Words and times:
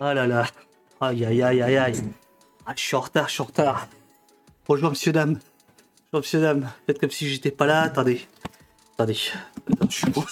Ah 0.00 0.14
là 0.14 0.26
là. 0.26 0.46
Aïe 1.00 1.24
aïe 1.24 1.42
aïe 1.42 1.62
aïe 1.62 1.76
aïe. 1.76 2.02
Ah, 2.66 2.72
je 2.76 2.80
suis 2.82 2.96
en 2.96 3.00
retard, 3.00 3.28
je 3.28 3.34
suis 3.34 3.42
en 3.42 3.46
retard. 3.46 3.88
Bonjour 4.66 4.90
monsieur 4.90 5.12
dame. 5.12 5.38
Bonjour 6.12 6.20
monsieur 6.24 6.40
dame. 6.40 6.70
Faites 6.86 6.98
comme 6.98 7.10
si 7.10 7.28
j'étais 7.28 7.50
pas 7.50 7.66
là. 7.66 7.82
Attendez. 7.82 8.26
Attendez. 8.94 9.16
Je 9.88 9.94
suis 9.94 10.10
bon. 10.10 10.24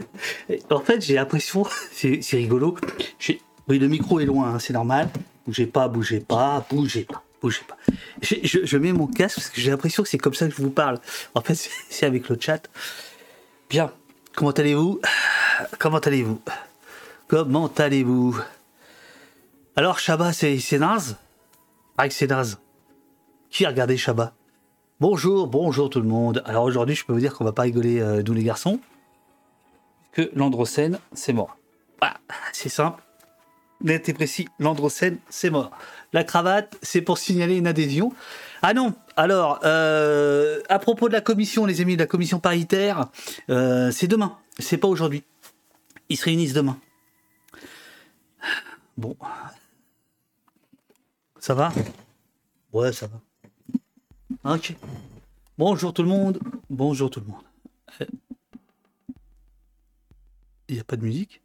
en 0.70 0.80
fait, 0.80 1.00
j'ai 1.04 1.14
l'impression, 1.14 1.64
c'est 1.92 2.20
rigolo. 2.32 2.76
Oui, 3.68 3.78
le 3.78 3.88
micro 3.88 4.20
est 4.20 4.26
loin, 4.26 4.54
hein, 4.54 4.58
c'est 4.58 4.72
normal. 4.72 5.08
Bougez 5.46 5.66
pas, 5.66 5.88
bougez 5.88 6.20
pas, 6.20 6.66
bougez 6.70 7.04
pas, 7.04 7.22
bougez 7.40 7.62
pas. 7.66 7.76
Je, 8.22 8.36
je- 8.42 8.64
je 8.64 8.76
mets 8.78 8.92
mon 8.92 9.06
casque 9.06 9.36
parce 9.36 9.50
que 9.50 9.60
j'ai 9.60 9.70
l'impression 9.70 10.02
que 10.02 10.08
c'est 10.08 10.18
comme 10.18 10.34
ça 10.34 10.46
que 10.48 10.54
je 10.54 10.62
vous 10.62 10.70
parle. 10.70 10.98
En 11.34 11.40
fait, 11.40 11.54
c'est 11.88 12.06
avec 12.06 12.28
le 12.28 12.36
chat. 12.40 12.68
Bien. 13.70 13.92
Comment 14.36 14.50
allez-vous? 14.50 15.00
Comment 15.78 15.98
allez-vous? 15.98 16.40
Comment 17.28 17.70
allez-vous? 17.78 18.36
Alors, 19.76 19.98
Shabba, 19.98 20.32
c'est 20.32 20.78
naze? 20.78 21.16
Ah. 21.98 22.06
Qui 22.08 23.66
a 23.66 23.68
regardé 23.68 23.96
Shabba 23.96 24.32
Bonjour, 25.00 25.48
bonjour 25.48 25.90
tout 25.90 26.00
le 26.00 26.06
monde. 26.06 26.44
Alors 26.46 26.62
aujourd'hui, 26.62 26.94
je 26.94 27.04
peux 27.04 27.12
vous 27.12 27.18
dire 27.18 27.34
qu'on 27.34 27.44
va 27.44 27.52
pas 27.52 27.62
rigoler, 27.62 28.00
euh, 28.00 28.22
nous 28.24 28.34
les 28.34 28.44
garçons, 28.44 28.78
que 30.12 30.30
l'androcène, 30.36 31.00
c'est 31.12 31.32
mort. 31.32 31.56
Voilà, 32.00 32.18
c'est 32.52 32.68
simple. 32.68 33.02
Net 33.80 34.08
et 34.08 34.12
précis, 34.12 34.46
l'androcène, 34.60 35.18
c'est 35.28 35.50
mort. 35.50 35.72
La 36.12 36.22
cravate, 36.22 36.76
c'est 36.80 37.02
pour 37.02 37.18
signaler 37.18 37.56
une 37.56 37.66
adhésion. 37.66 38.12
Ah 38.62 38.74
non, 38.74 38.94
alors, 39.16 39.58
euh, 39.64 40.60
à 40.68 40.78
propos 40.78 41.08
de 41.08 41.14
la 41.14 41.20
commission, 41.20 41.66
les 41.66 41.80
amis 41.80 41.96
de 41.96 42.00
la 42.00 42.06
commission 42.06 42.38
paritaire, 42.38 43.08
euh, 43.50 43.90
c'est 43.90 44.06
demain, 44.06 44.38
c'est 44.60 44.78
pas 44.78 44.86
aujourd'hui. 44.86 45.24
Ils 46.10 46.16
se 46.16 46.26
réunissent 46.26 46.54
demain. 46.54 46.78
Bon. 48.96 49.16
Ça 51.44 51.52
va? 51.52 51.74
Ouais, 52.72 52.90
ça 52.94 53.06
va. 53.06 54.54
Ok. 54.54 54.74
Bonjour 55.58 55.92
tout 55.92 56.02
le 56.02 56.08
monde. 56.08 56.40
Bonjour 56.70 57.10
tout 57.10 57.20
le 57.20 57.26
monde. 57.26 57.42
Euh, 58.00 58.06
Il 60.70 60.76
n'y 60.76 60.80
a 60.80 60.84
pas 60.84 60.96
de 60.96 61.04
musique? 61.04 61.42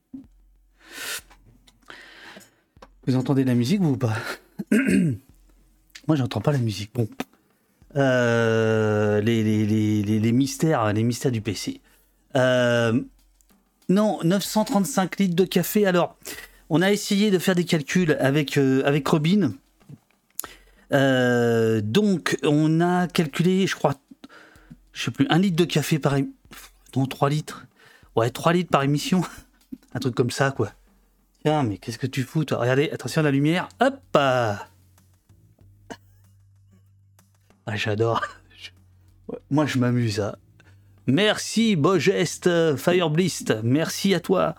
Vous 3.07 3.17
entendez 3.17 3.43
la 3.43 3.55
musique 3.55 3.81
vous 3.81 3.89
ou 3.89 3.97
pas? 3.97 4.15
Moi, 4.71 6.15
j'entends 6.15 6.39
pas 6.39 6.53
la 6.53 6.59
musique. 6.59 6.93
Bon. 6.93 7.09
Euh, 7.97 9.19
les, 9.19 9.43
les, 9.43 9.65
les, 9.65 10.19
les, 10.21 10.31
mystères, 10.31 10.93
les 10.93 11.03
mystères 11.03 11.33
du 11.33 11.41
PC. 11.41 11.81
Euh, 12.37 13.03
non, 13.89 14.19
935 14.23 15.19
litres 15.19 15.35
de 15.35 15.43
café. 15.43 15.85
Alors, 15.85 16.17
on 16.69 16.81
a 16.81 16.89
essayé 16.89 17.31
de 17.31 17.37
faire 17.37 17.55
des 17.55 17.65
calculs 17.65 18.15
avec, 18.21 18.57
euh, 18.57 18.81
avec 18.85 19.05
Robin. 19.05 19.51
Euh, 20.91 21.81
donc, 21.81 22.37
on 22.43 22.81
a 22.81 23.07
calculé, 23.07 23.67
je 23.67 23.75
crois, 23.75 23.95
je 24.93 25.03
sais 25.05 25.11
plus, 25.11 25.27
un 25.29 25.39
litre 25.39 25.55
de 25.55 25.65
café 25.65 25.99
par 25.99 26.15
émission. 26.15 26.33
Non, 26.95 27.05
3 27.05 27.29
litres. 27.29 27.65
Ouais, 28.15 28.29
3 28.29 28.53
litres 28.53 28.71
par 28.71 28.83
émission. 28.83 29.21
Un 29.93 29.99
truc 29.99 30.15
comme 30.15 30.31
ça, 30.31 30.51
quoi. 30.51 30.71
Tiens, 31.43 31.63
mais 31.63 31.77
qu'est-ce 31.77 31.97
que 31.97 32.07
tu 32.07 32.23
fous, 32.23 32.45
toi? 32.45 32.57
Regardez, 32.59 32.89
attention 32.91 33.21
à 33.21 33.23
la 33.23 33.31
lumière. 33.31 33.69
Hop 33.79 33.99
ah, 34.15 34.67
Ah, 37.65 37.75
j'adore. 37.75 38.25
Moi, 39.51 39.65
je 39.65 39.77
m'amuse. 39.77 40.19
hein. 40.19 40.35
Merci, 41.07 41.75
beau 41.75 41.97
geste, 41.97 42.75
Fireblist. 42.77 43.55
Merci 43.63 44.13
à 44.13 44.19
toi. 44.19 44.55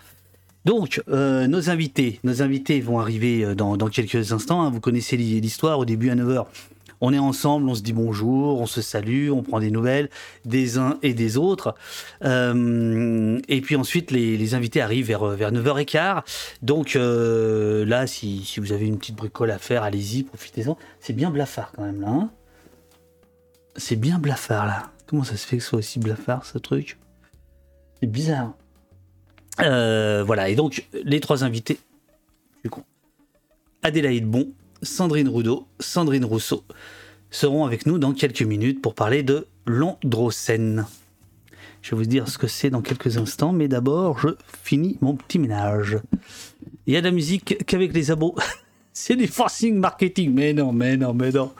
Donc, 0.64 1.02
euh, 1.08 1.46
nos 1.46 1.70
invités, 1.70 2.20
nos 2.22 2.42
invités 2.42 2.80
vont 2.80 2.98
arriver 3.00 3.44
euh, 3.44 3.54
dans, 3.54 3.76
quelques 3.88 4.32
instants. 4.32 4.62
hein. 4.62 4.70
Vous 4.70 4.80
connaissez 4.80 5.16
l'hi- 5.16 5.40
l'histoire. 5.40 5.78
Au 5.78 5.84
début, 5.84 6.10
à 6.10 6.14
9h, 6.14 6.44
on 7.00 7.14
est 7.14 7.18
ensemble, 7.18 7.66
on 7.70 7.74
se 7.74 7.80
dit 7.80 7.94
bonjour, 7.94 8.60
on 8.60 8.66
se 8.66 8.82
salue, 8.82 9.30
on 9.30 9.42
prend 9.42 9.58
des 9.58 9.70
nouvelles 9.70 10.10
des 10.44 10.76
uns 10.76 10.98
et 11.02 11.14
des 11.14 11.38
autres. 11.38 11.74
Euh, 12.24 13.40
et 13.48 13.62
puis 13.62 13.74
ensuite, 13.76 14.10
les, 14.10 14.54
invités 14.54 14.82
arrivent 14.82 15.06
vers, 15.06 15.24
vers 15.24 15.50
9h15. 15.50 16.22
Donc 16.60 16.92
là, 16.94 18.06
si, 18.06 18.44
si 18.44 18.60
vous 18.60 18.72
avez 18.72 18.86
une 18.86 18.98
petite 18.98 19.16
bricole 19.16 19.50
à 19.50 19.58
faire, 19.58 19.82
allez-y, 19.82 20.24
profitez-en. 20.24 20.76
C'est 21.00 21.14
bien 21.14 21.30
blafard 21.30 21.72
quand 21.74 21.82
même 21.84 22.02
là. 22.02 22.08
hein. 22.08 22.30
C'est 23.76 23.96
bien 23.96 24.18
blafard 24.18 24.66
là. 24.66 24.90
Comment 25.06 25.24
ça 25.24 25.36
se 25.38 25.46
fait 25.46 25.56
que 25.56 25.62
ce 25.62 25.70
soit 25.70 25.78
aussi 25.78 25.98
blafard 26.00 26.44
ce 26.44 26.58
truc? 26.58 26.98
C'est 28.00 28.08
bizarre. 28.10 28.52
Euh, 29.60 30.22
voilà, 30.24 30.48
et 30.48 30.54
donc 30.54 30.86
les 30.92 31.20
trois 31.20 31.44
invités. 31.44 31.78
Adélaïde 33.82 34.26
Bon, 34.26 34.52
Sandrine 34.82 35.28
Roudot, 35.28 35.66
Sandrine 35.80 36.24
Rousseau 36.24 36.64
seront 37.30 37.64
avec 37.64 37.86
nous 37.86 37.98
dans 37.98 38.12
quelques 38.12 38.42
minutes 38.42 38.82
pour 38.82 38.94
parler 38.94 39.22
de 39.22 39.46
l'androcène. 39.66 40.86
Je 41.80 41.92
vais 41.92 41.96
vous 41.96 42.08
dire 42.08 42.28
ce 42.28 42.36
que 42.36 42.46
c'est 42.46 42.68
dans 42.68 42.82
quelques 42.82 43.16
instants, 43.16 43.52
mais 43.52 43.68
d'abord 43.68 44.18
je 44.18 44.28
finis 44.62 44.98
mon 45.00 45.14
petit 45.14 45.38
ménage. 45.38 45.98
Il 46.86 46.92
y 46.92 46.96
a 46.96 47.00
de 47.00 47.06
la 47.06 47.12
musique 47.12 47.64
qu'avec 47.66 47.94
les 47.94 48.10
abos. 48.10 48.34
C'est 48.92 49.14
du 49.14 49.28
forcing 49.28 49.76
marketing, 49.76 50.34
mais 50.34 50.52
non, 50.52 50.72
mais 50.72 50.96
non, 50.96 51.14
mais 51.14 51.30
non. 51.30 51.52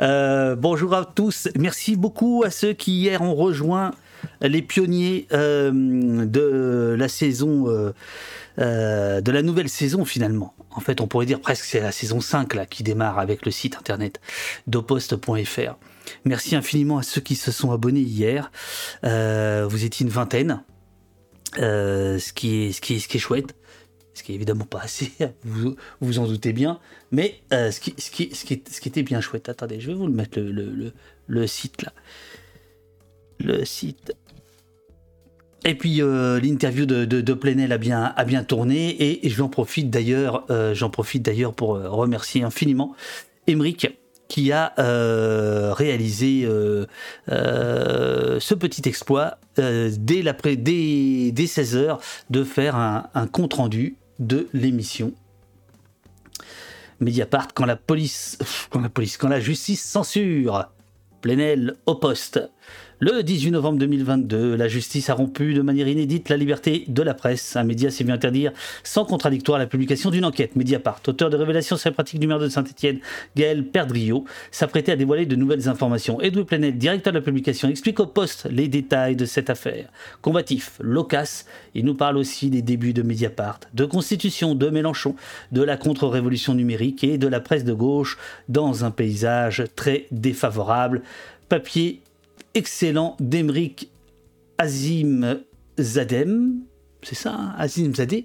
Euh, 0.00 0.54
bonjour 0.54 0.94
à 0.94 1.04
tous. 1.04 1.48
Merci 1.58 1.96
beaucoup 1.96 2.44
à 2.46 2.50
ceux 2.50 2.72
qui 2.72 2.92
hier 2.92 3.20
ont 3.20 3.34
rejoint 3.34 3.90
les 4.40 4.62
pionniers 4.62 5.26
euh, 5.32 5.70
de 6.26 6.96
la 6.98 7.08
saison, 7.08 7.68
euh, 7.68 7.92
euh, 8.58 9.20
de 9.20 9.32
la 9.32 9.42
nouvelle 9.42 9.68
saison 9.68 10.04
finalement. 10.04 10.54
En 10.70 10.80
fait, 10.80 11.00
on 11.00 11.06
pourrait 11.06 11.26
dire 11.26 11.40
presque 11.40 11.62
que 11.62 11.68
c'est 11.68 11.80
la 11.80 11.92
saison 11.92 12.20
5 12.20 12.54
là, 12.54 12.66
qui 12.66 12.82
démarre 12.82 13.18
avec 13.18 13.44
le 13.44 13.50
site 13.50 13.76
internet 13.76 14.20
dopost.fr. 14.66 15.76
Merci 16.24 16.56
infiniment 16.56 16.98
à 16.98 17.02
ceux 17.02 17.20
qui 17.20 17.34
se 17.34 17.50
sont 17.50 17.72
abonnés 17.72 18.00
hier. 18.00 18.50
Vous 19.02 19.84
étiez 19.84 20.06
une 20.06 20.12
vingtaine, 20.12 20.62
ce, 21.56 22.32
qui 22.32 22.62
est, 22.62 22.72
ce, 22.72 22.80
qui 22.80 22.94
est, 22.94 22.98
ce 23.00 23.08
qui 23.08 23.16
est 23.16 23.20
chouette. 23.20 23.54
Ce 24.14 24.24
qui 24.24 24.32
est 24.32 24.34
évidemment 24.34 24.64
pas 24.64 24.80
assez, 24.80 25.12
vous 25.44 25.76
vous 26.00 26.18
en 26.18 26.26
doutez 26.26 26.52
bien. 26.52 26.80
Mais 27.12 27.40
ce, 27.50 27.78
qui, 27.80 27.94
ce, 27.98 28.10
qui, 28.10 28.34
ce, 28.34 28.44
qui, 28.44 28.62
ce 28.70 28.80
qui 28.80 28.88
était 28.88 29.02
bien 29.02 29.20
chouette, 29.20 29.48
attendez, 29.48 29.80
je 29.80 29.88
vais 29.88 29.94
vous 29.94 30.06
le 30.06 30.12
mettre 30.12 30.38
le, 30.40 30.50
le, 30.50 30.92
le 31.26 31.46
site 31.46 31.82
là. 31.82 31.92
Le 33.40 33.64
site. 33.64 34.12
Et 35.64 35.74
puis 35.74 36.00
euh, 36.02 36.38
l'interview 36.40 36.86
de, 36.86 37.04
de, 37.04 37.34
Plenel 37.34 37.72
a 37.72 37.78
bien, 37.78 38.12
a 38.16 38.24
bien 38.24 38.44
tourné 38.44 38.88
et, 38.90 39.26
et 39.26 39.28
j'en 39.30 39.48
profite 39.48 39.90
d'ailleurs, 39.90 40.44
euh, 40.50 40.72
j'en 40.74 40.88
profite 40.88 41.22
d'ailleurs 41.22 41.52
pour 41.52 41.74
euh, 41.74 41.88
remercier 41.88 42.42
infiniment 42.44 42.94
Emeric 43.46 43.88
qui 44.28 44.52
a 44.52 44.74
réalisé 45.72 46.46
ce 47.28 48.54
petit 48.54 48.86
exploit 48.86 49.38
dès, 49.56 50.20
l'après- 50.20 50.56
dès, 50.56 51.32
dès 51.32 51.44
16h 51.46 51.98
de 52.28 52.44
faire 52.44 52.76
un, 52.76 53.08
un 53.14 53.26
compte 53.26 53.54
rendu 53.54 53.96
de 54.18 54.46
l'émission. 54.52 55.14
Mediapart 57.00 57.54
quand 57.54 57.64
la 57.64 57.76
police, 57.76 58.36
quand 58.70 58.80
la 58.80 58.90
police, 58.90 59.16
quand 59.16 59.28
la 59.28 59.40
justice 59.40 59.82
censure. 59.82 60.68
Plenel 61.22 61.74
au 61.86 61.94
poste. 61.94 62.40
Le 63.00 63.22
18 63.22 63.52
novembre 63.52 63.78
2022, 63.78 64.56
la 64.56 64.66
justice 64.66 65.08
a 65.08 65.14
rompu 65.14 65.54
de 65.54 65.62
manière 65.62 65.86
inédite 65.86 66.28
la 66.30 66.36
liberté 66.36 66.84
de 66.88 67.00
la 67.04 67.14
presse. 67.14 67.54
Un 67.54 67.62
média 67.62 67.92
s'est 67.92 68.02
vu 68.02 68.10
interdire 68.10 68.50
sans 68.82 69.04
contradictoire 69.04 69.56
la 69.56 69.68
publication 69.68 70.10
d'une 70.10 70.24
enquête. 70.24 70.56
Mediapart, 70.56 71.00
auteur 71.06 71.30
de 71.30 71.36
révélations 71.36 71.76
sur 71.76 71.90
les 71.90 71.94
pratiques 71.94 72.18
du 72.18 72.26
maire 72.26 72.40
de 72.40 72.48
Saint-Etienne, 72.48 72.98
Gaël 73.36 73.64
Perdriau, 73.64 74.24
s'apprêtait 74.50 74.90
à 74.90 74.96
dévoiler 74.96 75.26
de 75.26 75.36
nouvelles 75.36 75.68
informations. 75.68 76.20
Edouard 76.20 76.46
Plenel, 76.46 76.76
directeur 76.76 77.12
de 77.12 77.18
la 77.18 77.24
publication, 77.24 77.68
explique 77.68 78.00
au 78.00 78.06
poste 78.06 78.48
les 78.50 78.66
détails 78.66 79.14
de 79.14 79.26
cette 79.26 79.48
affaire. 79.48 79.88
Combatif, 80.20 80.72
loquace, 80.80 81.46
il 81.76 81.84
nous 81.84 81.94
parle 81.94 82.16
aussi 82.16 82.50
des 82.50 82.62
débuts 82.62 82.94
de 82.94 83.02
Mediapart, 83.02 83.60
de 83.74 83.84
Constitution, 83.84 84.56
de 84.56 84.70
Mélenchon, 84.70 85.14
de 85.52 85.62
la 85.62 85.76
contre-révolution 85.76 86.52
numérique 86.52 87.04
et 87.04 87.16
de 87.16 87.28
la 87.28 87.38
presse 87.38 87.62
de 87.62 87.74
gauche 87.74 88.18
dans 88.48 88.84
un 88.84 88.90
paysage 88.90 89.62
très 89.76 90.08
défavorable. 90.10 91.02
Papier 91.48 92.02
excellent 92.58 93.16
d'Emeric 93.20 93.90
Azim 94.58 95.40
Zadem. 95.78 96.62
C'est 97.04 97.14
ça, 97.14 97.32
hein, 97.32 97.54
Azim 97.56 97.94
Zadeh. 97.94 98.24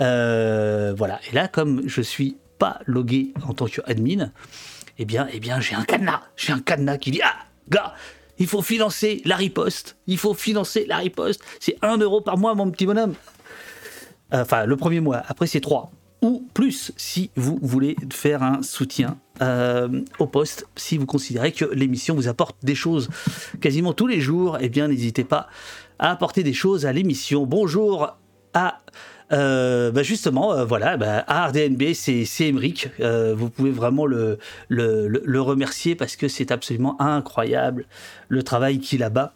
Euh, 0.00 0.94
voilà. 0.96 1.18
Et 1.28 1.34
là, 1.34 1.48
comme 1.48 1.82
je 1.88 2.00
suis 2.00 2.36
pas 2.60 2.78
logué 2.86 3.34
en 3.46 3.54
tant 3.54 3.66
qu'admin, 3.66 4.30
eh 4.98 5.04
bien, 5.04 5.26
eh 5.32 5.40
bien, 5.40 5.58
j'ai 5.60 5.74
un 5.74 5.82
cadenas. 5.82 6.22
J'ai 6.36 6.52
un 6.52 6.60
cadenas 6.60 6.98
qui 6.98 7.10
dit 7.10 7.20
Ah, 7.24 7.34
gars, 7.68 7.94
il 8.38 8.46
faut 8.46 8.62
financer 8.62 9.20
la 9.24 9.34
riposte. 9.34 9.96
Il 10.06 10.18
faut 10.18 10.34
financer 10.34 10.86
la 10.86 10.98
riposte. 10.98 11.42
C'est 11.58 11.76
1 11.82 11.98
euro 11.98 12.20
par 12.20 12.38
mois, 12.38 12.54
mon 12.54 12.70
petit 12.70 12.86
bonhomme. 12.86 13.14
Enfin, 14.30 14.64
le 14.64 14.76
premier 14.76 15.00
mois. 15.00 15.22
Après, 15.26 15.48
c'est 15.48 15.60
3 15.60 15.90
ou 16.22 16.46
plus 16.54 16.92
si 16.96 17.30
vous 17.36 17.58
voulez 17.62 17.96
faire 18.10 18.42
un 18.42 18.62
soutien 18.62 19.18
euh, 19.42 20.02
au 20.18 20.26
poste, 20.26 20.66
si 20.76 20.96
vous 20.96 21.06
considérez 21.06 21.52
que 21.52 21.64
l'émission 21.66 22.14
vous 22.14 22.28
apporte 22.28 22.56
des 22.62 22.74
choses 22.74 23.10
quasiment 23.60 23.92
tous 23.92 24.06
les 24.06 24.20
jours, 24.20 24.58
eh 24.60 24.68
bien 24.68 24.88
n'hésitez 24.88 25.24
pas 25.24 25.48
à 25.98 26.10
apporter 26.10 26.42
des 26.42 26.54
choses 26.54 26.86
à 26.86 26.92
l'émission. 26.92 27.46
Bonjour 27.46 28.16
à 28.54 28.80
euh, 29.32 29.90
bah 29.90 30.04
justement, 30.04 30.52
euh, 30.52 30.64
voilà, 30.64 30.96
bah, 30.96 31.24
ARDNB, 31.26 31.92
c'est 31.94 32.24
Emric. 32.40 32.88
Vous 33.00 33.50
pouvez 33.50 33.72
vraiment 33.72 34.06
le, 34.06 34.38
remercier 34.70 35.96
parce 35.96 36.16
que 36.16 36.28
c'est 36.28 36.52
absolument 36.52 37.00
incroyable 37.00 37.86
le 38.28 38.42
travail 38.42 38.78
qu'il 38.78 39.02
a 39.02 39.10
bas 39.10 39.34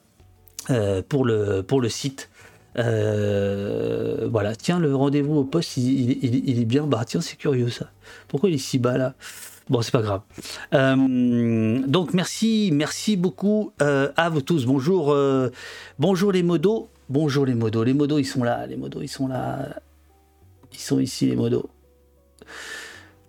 pour 1.08 1.24
le 1.24 1.88
site. 1.88 2.29
Voilà, 2.76 4.54
tiens, 4.56 4.78
le 4.78 4.94
rendez-vous 4.94 5.36
au 5.36 5.44
poste, 5.44 5.76
il, 5.76 6.60
est 6.60 6.64
bien. 6.64 6.86
Bah, 6.86 7.04
tiens, 7.06 7.20
c'est 7.20 7.36
curieux 7.36 7.70
ça. 7.70 7.90
Pourquoi 8.28 8.48
il 8.48 8.54
est 8.54 8.58
si 8.58 8.78
bas 8.78 8.96
là? 8.96 9.14
Bon, 9.68 9.82
c'est 9.82 9.92
pas 9.92 10.02
grave. 10.02 10.22
donc, 10.72 12.14
merci, 12.14 12.70
merci 12.72 13.16
beaucoup 13.16 13.72
à 13.78 14.28
vous 14.28 14.42
tous. 14.42 14.66
Bonjour, 14.66 15.16
bonjour 15.98 16.32
les 16.32 16.42
modos. 16.42 16.88
Bonjour 17.08 17.44
les 17.44 17.54
modos. 17.54 17.82
Les 17.82 17.92
modos, 17.92 18.18
ils 18.18 18.24
sont 18.24 18.44
là. 18.44 18.66
Les 18.66 18.76
modos, 18.76 19.02
ils 19.02 19.08
sont 19.08 19.26
là. 19.26 19.80
Ils 20.72 20.78
sont 20.78 21.00
ici, 21.00 21.26
les 21.26 21.34
modos. 21.34 21.68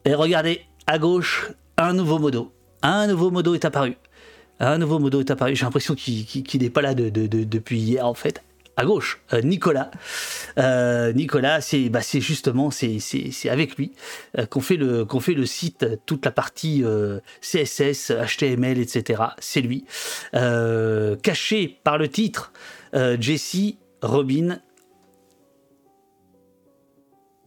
Et 0.06 0.14
regardez, 0.14 0.62
à 0.88 1.00
gauche, 1.00 1.52
un 1.78 1.94
nouveau 1.94 2.20
modo. 2.20 2.52
Un 2.84 3.08
nouveau 3.08 3.32
modo 3.32 3.56
est 3.56 3.66
apparu. 3.66 3.98
Un 4.60 4.78
nouveau 4.78 5.00
modo 5.00 5.20
est 5.20 5.32
apparu. 5.32 5.56
J'ai 5.56 5.66
l'impression 5.66 5.96
qu'il 5.96 6.62
n'est 6.62 6.70
pas 6.70 6.82
là 6.82 6.94
depuis 6.94 7.80
hier, 7.80 8.06
en 8.06 8.14
fait. 8.14 8.44
À 8.78 8.86
gauche, 8.86 9.22
euh, 9.34 9.42
Nicolas. 9.42 9.92
Euh, 10.58 11.12
Nicolas, 11.14 11.62
c'est 11.62 11.90
bah, 11.90 12.00
justement 12.02 12.72
c'est 12.72 13.00
avec 13.50 13.76
lui 13.76 13.92
euh, 14.38 14.46
qu'on 14.46 14.62
fait, 14.62 14.78
le, 14.78 15.46
site, 15.46 15.86
toute 16.06 16.26
la 16.26 16.32
partie 16.32 16.84
CSS, 17.42 18.12
HTML, 18.12 18.80
etc. 18.80 19.24
C'est 19.40 19.62
lui. 19.62 19.86
caché 20.32 21.80
par 21.84 21.98
le 21.98 22.08
titre 22.08 22.54
Jessie, 22.94 23.78
Robin, 24.02 24.60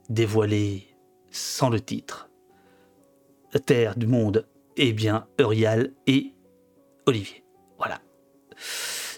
dévoilé 0.09 0.87
sans 1.31 1.71
le 1.71 1.81
titre. 1.81 2.29
Terre 3.67 3.97
du 3.97 4.07
monde, 4.09 4.47
eh 4.77 4.93
bien, 4.93 5.27
Eurial 5.41 5.93
et 6.07 6.33
Olivier. 7.07 7.45
Voilà. 7.79 8.01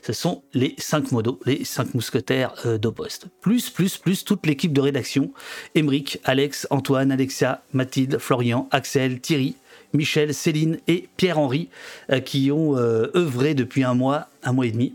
Ce 0.06 0.12
sont 0.12 0.44
les 0.54 0.76
cinq 0.78 1.10
modos, 1.10 1.40
les 1.46 1.64
cinq 1.64 1.92
mousquetaires 1.92 2.54
euh. 2.64 2.78
Plus, 3.40 3.70
plus, 3.70 3.98
plus 3.98 4.24
toute 4.24 4.46
l'équipe 4.46 4.72
de 4.72 4.80
rédaction. 4.80 5.32
Émeric, 5.74 6.20
Alex, 6.22 6.68
Antoine, 6.70 7.10
Alexia, 7.10 7.64
Mathilde, 7.72 8.18
Florian, 8.18 8.68
Axel, 8.70 9.20
Thierry, 9.20 9.56
Michel, 9.94 10.32
Céline 10.32 10.78
et 10.86 11.08
Pierre-Henri 11.16 11.70
euh, 12.12 12.20
qui 12.20 12.52
ont 12.52 12.76
œuvré 12.76 13.54
depuis 13.54 13.82
un 13.82 13.94
mois, 13.94 14.28
un 14.44 14.52
mois 14.52 14.66
et 14.66 14.70
demi 14.70 14.94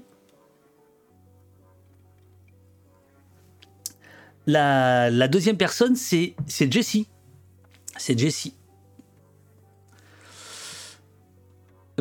La, 4.47 5.27
deuxième 5.27 5.57
personne, 5.57 5.97
c'est 5.97 6.35
Jessie. 6.47 7.09
C'est 7.97 8.17
Jessie. 8.17 8.53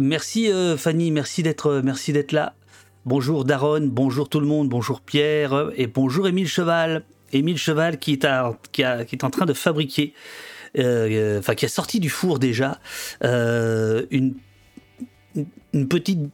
Merci 0.01 0.53
euh, 0.53 0.77
Fanny, 0.77 1.11
merci 1.11 1.43
d'être 1.43 2.31
là. 2.31 2.55
Bonjour 3.07 3.47
Daron, 3.47 3.89
bonjour 3.91 4.29
tout 4.29 4.41
le 4.41 4.47
monde, 4.47 4.69
bonjour 4.69 5.01
Pierre 5.01 5.71
et 5.75 5.87
bonjour 5.87 6.29
Émile 6.29 6.47
Cheval. 6.47 7.03
Émile 7.33 7.57
Cheval 7.57 7.99
qui 7.99 8.13
est, 8.13 8.27
en 9.25 9.31
train 9.31 9.47
de 9.47 9.55
fabriquer, 9.55 10.13
euh, 10.79 11.39
enfin 11.39 11.55
qui 11.55 11.65
a 11.65 11.69
sorti 11.69 11.99
du 11.99 12.11
four 12.11 12.39
déjà 12.39 12.79
euh, 13.25 14.05
une, 14.11 14.35
petite 15.89 16.29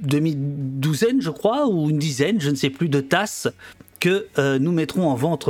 demi-douzaine, 0.00 1.22
je 1.22 1.30
crois, 1.30 1.68
ou 1.68 1.90
une 1.90 1.98
dizaine, 1.98 2.40
je 2.40 2.50
ne 2.50 2.56
sais 2.56 2.70
plus, 2.70 2.88
de 2.88 3.00
tasses 3.00 3.46
que 4.00 4.26
euh, 4.36 4.58
nous 4.58 4.72
mettrons 4.72 5.08
en 5.08 5.14
vente, 5.14 5.48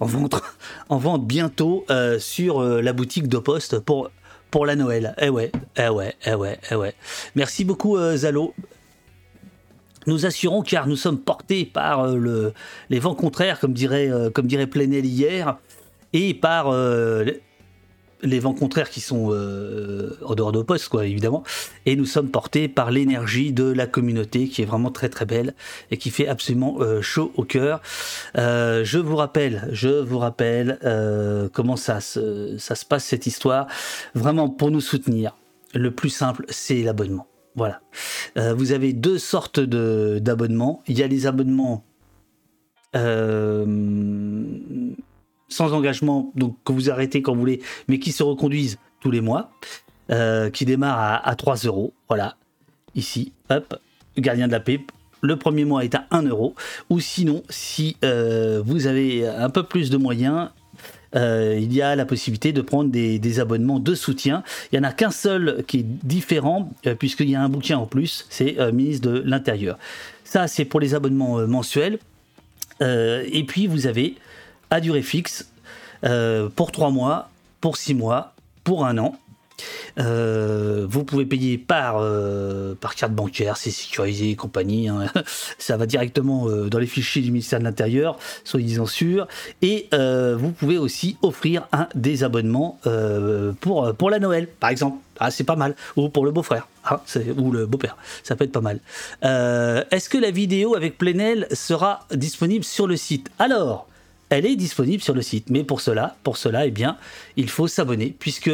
en 0.00 0.06
vente, 0.06 0.34
en 0.90 0.98
vente 0.98 1.26
bientôt 1.26 1.86
euh, 1.88 2.18
sur 2.18 2.60
euh, 2.60 2.82
la 2.82 2.92
boutique 2.92 3.28
de 3.28 3.38
Poste 3.38 3.78
pour, 3.78 4.10
pour 4.50 4.66
la 4.66 4.76
Noël. 4.76 5.14
Eh 5.18 5.30
ouais, 5.30 5.50
eh 5.78 5.88
ouais, 5.88 6.14
eh 6.26 6.34
ouais, 6.34 6.58
eh 6.70 6.74
ouais. 6.74 6.94
Merci 7.36 7.64
beaucoup 7.64 7.96
Zalo. 8.16 8.52
Nous 10.06 10.26
assurons 10.26 10.62
car 10.62 10.86
nous 10.86 10.96
sommes 10.96 11.18
portés 11.18 11.64
par 11.64 12.08
le, 12.08 12.52
les 12.90 12.98
vents 12.98 13.14
contraires, 13.14 13.60
comme 13.60 13.72
dirait, 13.72 14.10
comme 14.34 14.46
dirait 14.46 14.66
Plenel 14.66 15.04
hier, 15.04 15.56
et 16.12 16.34
par 16.34 16.72
les 18.24 18.40
vents 18.40 18.54
contraires 18.54 18.90
qui 18.90 19.00
sont 19.00 19.28
euh, 19.30 20.18
en 20.24 20.34
dehors 20.34 20.52
de 20.52 20.62
poste, 20.62 20.88
quoi, 20.88 21.06
évidemment. 21.06 21.44
Et 21.86 21.96
nous 21.96 22.06
sommes 22.06 22.30
portés 22.30 22.68
par 22.68 22.90
l'énergie 22.90 23.52
de 23.52 23.64
la 23.64 23.86
communauté 23.86 24.48
qui 24.48 24.62
est 24.62 24.64
vraiment 24.64 24.90
très 24.90 25.08
très 25.08 25.26
belle 25.26 25.54
et 25.90 25.98
qui 25.98 26.10
fait 26.10 26.26
absolument 26.26 26.78
euh, 26.80 27.02
chaud 27.02 27.32
au 27.36 27.44
cœur. 27.44 27.80
Euh, 28.36 28.84
je 28.84 28.98
vous 28.98 29.16
rappelle, 29.16 29.68
je 29.72 29.88
vous 29.88 30.18
rappelle 30.18 30.78
comment 31.52 31.76
ça 31.76 32.00
se 32.00 32.84
passe 32.88 33.04
cette 33.04 33.26
histoire. 33.26 33.66
Vraiment, 34.14 34.48
pour 34.48 34.70
nous 34.70 34.80
soutenir, 34.80 35.36
le 35.74 35.90
plus 35.90 36.10
simple, 36.10 36.44
c'est 36.48 36.82
l'abonnement. 36.82 37.26
Voilà. 37.56 37.80
vous 38.54 38.72
avez 38.72 38.92
deux 38.92 39.18
sortes 39.18 39.60
d'abonnements. 39.60 40.82
Il 40.88 40.98
y 40.98 41.02
a 41.02 41.06
les 41.06 41.26
abonnements 41.26 41.84
sans 45.54 45.72
engagement, 45.72 46.32
donc 46.34 46.56
que 46.64 46.72
vous 46.72 46.90
arrêtez 46.90 47.22
quand 47.22 47.32
vous 47.32 47.40
voulez, 47.40 47.62
mais 47.88 47.98
qui 47.98 48.12
se 48.12 48.22
reconduisent 48.22 48.78
tous 49.00 49.10
les 49.10 49.20
mois, 49.20 49.50
euh, 50.10 50.50
qui 50.50 50.64
démarrent 50.64 51.20
à, 51.24 51.34
3 51.36 51.56
euros. 51.64 51.92
Voilà, 52.08 52.36
ici, 52.94 53.32
hop, 53.50 53.78
gardien 54.18 54.46
de 54.46 54.52
la 54.52 54.60
paix. 54.60 54.80
Le 55.22 55.36
premier 55.36 55.64
mois 55.64 55.84
est 55.84 55.94
à 55.94 56.06
1 56.10 56.22
euro. 56.24 56.54
Ou 56.90 57.00
sinon, 57.00 57.42
si 57.48 57.96
euh, 58.04 58.62
vous 58.64 58.86
avez 58.86 59.26
un 59.26 59.48
peu 59.48 59.62
plus 59.62 59.90
de 59.90 59.96
moyens, 59.96 60.50
euh, 61.14 61.58
il 61.60 61.72
y 61.72 61.82
a 61.82 61.96
la 61.96 62.04
possibilité 62.04 62.52
de 62.52 62.60
prendre 62.60 62.90
des, 62.90 63.40
abonnements 63.40 63.80
de 63.80 63.94
soutien. 63.94 64.42
Il 64.72 64.78
n'y 64.78 64.86
en 64.86 64.88
a 64.88 64.92
qu'un 64.92 65.10
seul 65.10 65.64
qui 65.66 65.80
est 65.80 65.86
différent, 65.86 66.70
puisqu'il 66.98 67.30
y 67.30 67.34
a 67.34 67.42
un 67.42 67.48
bouquin 67.48 67.78
en 67.78 67.86
plus, 67.86 68.26
c'est 68.30 68.56
ministre 68.72 69.10
de 69.10 69.22
l'Intérieur. 69.24 69.78
Ça, 70.24 70.46
c'est 70.46 70.64
pour 70.64 70.80
les 70.80 70.94
abonnements 70.94 71.38
mensuels. 71.46 71.98
et 72.80 73.44
puis, 73.46 73.66
vous 73.66 73.86
avez 73.86 74.16
à 74.70 74.80
durée 74.80 75.02
fixe 75.02 75.48
euh, 76.04 76.48
pour 76.54 76.72
3 76.72 76.90
mois, 76.90 77.30
pour 77.60 77.76
6 77.76 77.94
mois, 77.94 78.34
pour 78.62 78.84
un 78.84 78.98
an. 78.98 79.16
Euh, 79.98 80.86
vous 80.88 81.04
pouvez 81.04 81.24
payer 81.24 81.58
par, 81.58 81.96
euh, 81.98 82.74
par 82.74 82.94
carte 82.94 83.12
bancaire, 83.12 83.56
c'est 83.56 83.70
sécurisé 83.70 84.30
et 84.30 84.36
compagnie. 84.36 84.88
Hein. 84.88 85.06
Ça 85.58 85.76
va 85.76 85.86
directement 85.86 86.48
dans 86.48 86.78
les 86.78 86.86
fichiers 86.86 87.22
du 87.22 87.30
ministère 87.30 87.58
de 87.58 87.64
l'Intérieur, 87.64 88.18
soyez-en 88.44 88.86
sûrs. 88.86 89.28
Et 89.62 89.88
vous 89.92 90.50
pouvez 90.50 90.78
aussi 90.78 91.16
offrir 91.22 91.66
un 91.72 91.88
des 91.94 92.24
abonnements 92.24 92.78
pour, 93.60 93.94
pour 93.94 94.10
la 94.10 94.18
Noël, 94.18 94.46
par 94.46 94.70
exemple. 94.70 94.98
Ah, 95.20 95.30
c'est 95.30 95.44
pas 95.44 95.56
mal. 95.56 95.76
Ou 95.96 96.08
pour 96.08 96.24
le 96.24 96.32
beau-frère. 96.32 96.66
Ah, 96.84 97.00
ou 97.36 97.52
le 97.52 97.66
beau-père. 97.66 97.96
Ça 98.22 98.36
peut 98.36 98.44
être 98.44 98.52
pas 98.52 98.60
mal. 98.60 98.80
Est-ce 99.22 100.08
que 100.08 100.18
la 100.18 100.30
vidéo 100.30 100.74
avec 100.74 100.98
Plenel 100.98 101.46
sera 101.52 102.06
disponible 102.12 102.64
sur 102.64 102.86
le 102.86 102.96
site? 102.96 103.30
Alors, 103.38 103.86
elle 104.30 104.46
est 104.46 104.56
disponible 104.56 105.02
sur 105.02 105.14
le 105.14 105.22
site. 105.22 105.50
Mais 105.50 105.64
pour 105.64 105.80
cela, 105.80 106.16
pour 106.22 106.36
cela, 106.36 106.66
eh 106.66 106.70
bien, 106.70 106.96
il 107.36 107.48
faut 107.48 107.68
s'abonner 107.68 108.14
puisque 108.18 108.50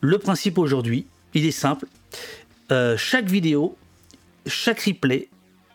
le 0.00 0.18
principe 0.18 0.58
aujourd'hui, 0.58 1.06
il 1.34 1.46
est 1.46 1.50
simple. 1.50 1.86
Euh, 2.70 2.96
chaque 2.96 3.26
vidéo, 3.26 3.76
chaque 4.46 4.80
replay. 4.80 5.28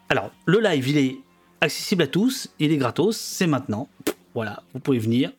Alors, 0.10 0.32
le 0.46 0.60
live, 0.60 0.88
il 0.90 0.98
est 0.98 1.18
accessible 1.62 2.04
à 2.04 2.08
tous, 2.08 2.50
il 2.60 2.72
est 2.72 2.78
gratos, 2.78 3.18
c'est 3.18 3.48
maintenant. 3.48 3.90
Voilà, 4.34 4.64
vous 4.74 4.80
pouvez 4.80 5.00
venir. 5.00 5.32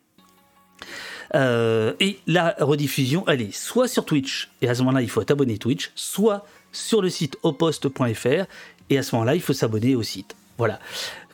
Euh, 1.35 1.95
et 2.00 2.19
la 2.26 2.55
rediffusion, 2.59 3.25
elle 3.26 3.43
est 3.43 3.55
soit 3.55 3.88
sur 3.88 4.05
Twitch, 4.05 4.50
et 4.62 4.69
à 4.69 4.75
ce 4.75 4.81
moment-là, 4.83 5.03
il 5.03 5.11
faut 5.11 5.21
être 5.21 5.33
abonné 5.33 5.59
Twitch, 5.59 5.91
soit 5.95 6.47
sur 6.73 7.03
le 7.03 7.11
site 7.11 7.37
oposte.fr, 7.43 8.47
et 8.91 8.99
à 8.99 9.03
ce 9.03 9.14
moment-là, 9.17 9.35
il 9.35 9.41
faut 9.41 9.53
s'abonner 9.53 9.97
au 9.97 10.03
site. 10.03 10.37
Voilà. 10.59 10.79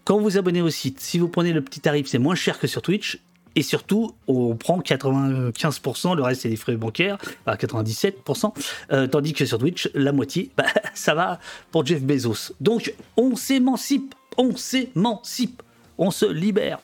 Quand 0.05 0.19
vous 0.19 0.39
abonnez 0.39 0.63
au 0.63 0.71
site, 0.71 1.01
si 1.01 1.19
vous 1.19 1.29
prenez 1.29 1.53
le 1.53 1.61
petit 1.61 1.81
tarif, 1.81 2.07
c'est 2.07 2.19
moins 2.19 2.35
cher 2.35 2.59
que 2.59 2.67
sur 2.67 2.83
Twitch. 2.83 3.19
Et 3.57 3.63
surtout, 3.63 4.13
on 4.29 4.55
prend 4.55 4.81
95%, 4.81 6.17
le 6.17 6.23
reste 6.23 6.43
c'est 6.43 6.49
des 6.49 6.57
frais 6.57 6.77
bancaires, 6.77 7.19
à 7.47 7.57
97%, 7.57 8.53
euh, 8.93 9.07
tandis 9.07 9.33
que 9.33 9.45
sur 9.45 9.59
Twitch, 9.59 9.91
la 9.95 10.13
moitié, 10.13 10.51
bah, 10.57 10.65
ça 10.95 11.15
va 11.15 11.41
pour 11.71 11.85
Jeff 11.85 12.03
Bezos. 12.03 12.55
Donc 12.61 12.95
on 13.17 13.37
s'émancipe, 13.37 14.15
on 14.37 14.57
s'émancipe, 14.57 15.63
on 15.99 16.11
se 16.11 16.27
libère. 16.27 16.79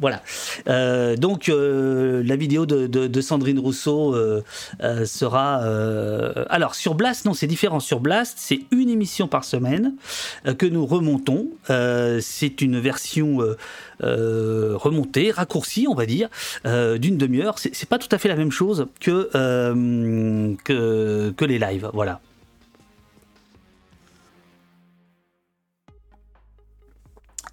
Voilà. 0.00 0.22
Euh, 0.68 1.16
donc 1.16 1.48
euh, 1.48 2.22
la 2.24 2.36
vidéo 2.36 2.66
de, 2.66 3.20
Sandrine 3.20 3.58
Rousseau 3.58 4.14
euh, 4.14 4.42
sera. 5.04 5.56
alors 6.50 6.74
sur 6.74 6.94
Blast, 6.94 7.24
non, 7.24 7.34
c'est 7.34 7.46
différent. 7.46 7.80
Sur 7.80 8.00
Blast, 8.00 8.34
c'est 8.38 8.60
une 8.70 8.88
émission 8.88 9.26
par 9.28 9.44
semaine 9.44 9.94
que 10.58 10.66
nous 10.66 10.86
remontons. 10.86 11.48
c'est 12.20 12.60
une 12.60 12.78
version 12.78 13.38
remontée, 14.00 15.30
raccourcie, 15.30 15.86
on 15.88 15.94
va 15.94 16.06
dire, 16.06 16.28
d'une 16.64 17.18
demi-heure. 17.18 17.58
C'est 17.58 17.88
pas 17.88 17.98
tout 17.98 18.08
à 18.12 18.18
fait 18.18 18.28
la 18.28 18.36
même 18.36 18.52
chose 18.52 18.86
que, 19.00 19.28
les 21.44 21.58
lives. 21.58 21.90
Voilà. 21.92 22.20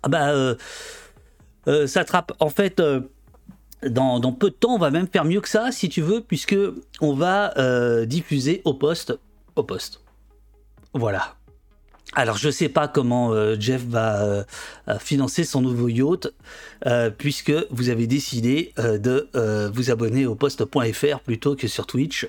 Ah 0.04 0.10
bah. 0.10 0.56
Euh, 1.68 1.88
ça 1.88 2.02
attrape. 2.02 2.34
En 2.40 2.50
fait, 2.50 2.80
euh, 2.80 3.02
dans, 3.84 4.20
peu 4.32 4.50
de 4.50 4.56
temps, 4.56 4.76
on 4.76 4.80
va 4.80 4.92
même 4.92 5.08
faire 5.08 5.26
mieux 5.26 5.42
que 5.42 5.50
ça, 5.50 5.72
si 5.72 5.90
tu 5.90 6.02
veux, 6.02 6.22
puisque 6.22 6.58
on 7.02 7.14
va 7.14 7.54
diffuser 8.06 8.62
au 8.66 8.74
poste, 8.74 9.18
au 9.56 9.64
poste. 9.64 10.02
Voilà. 10.94 11.36
Alors 12.14 12.38
je 12.38 12.48
ne 12.48 12.52
sais 12.52 12.70
pas 12.70 12.88
comment 12.88 13.34
euh, 13.34 13.56
Jeff 13.60 13.84
va 13.84 14.24
euh, 14.24 14.44
financer 15.00 15.44
son 15.44 15.62
nouveau 15.62 15.90
yacht, 15.90 16.32
euh, 16.86 17.10
puisque 17.10 17.54
vous 17.72 17.90
avez 17.90 18.08
décidé 18.08 18.74
de 18.78 19.30
vous 19.74 19.92
abonner 19.92 20.26
au 20.26 20.36
poste.fr 20.36 21.20
plutôt 21.20 21.56
que 21.56 21.68
sur 21.68 21.86
Twitch. 21.86 22.28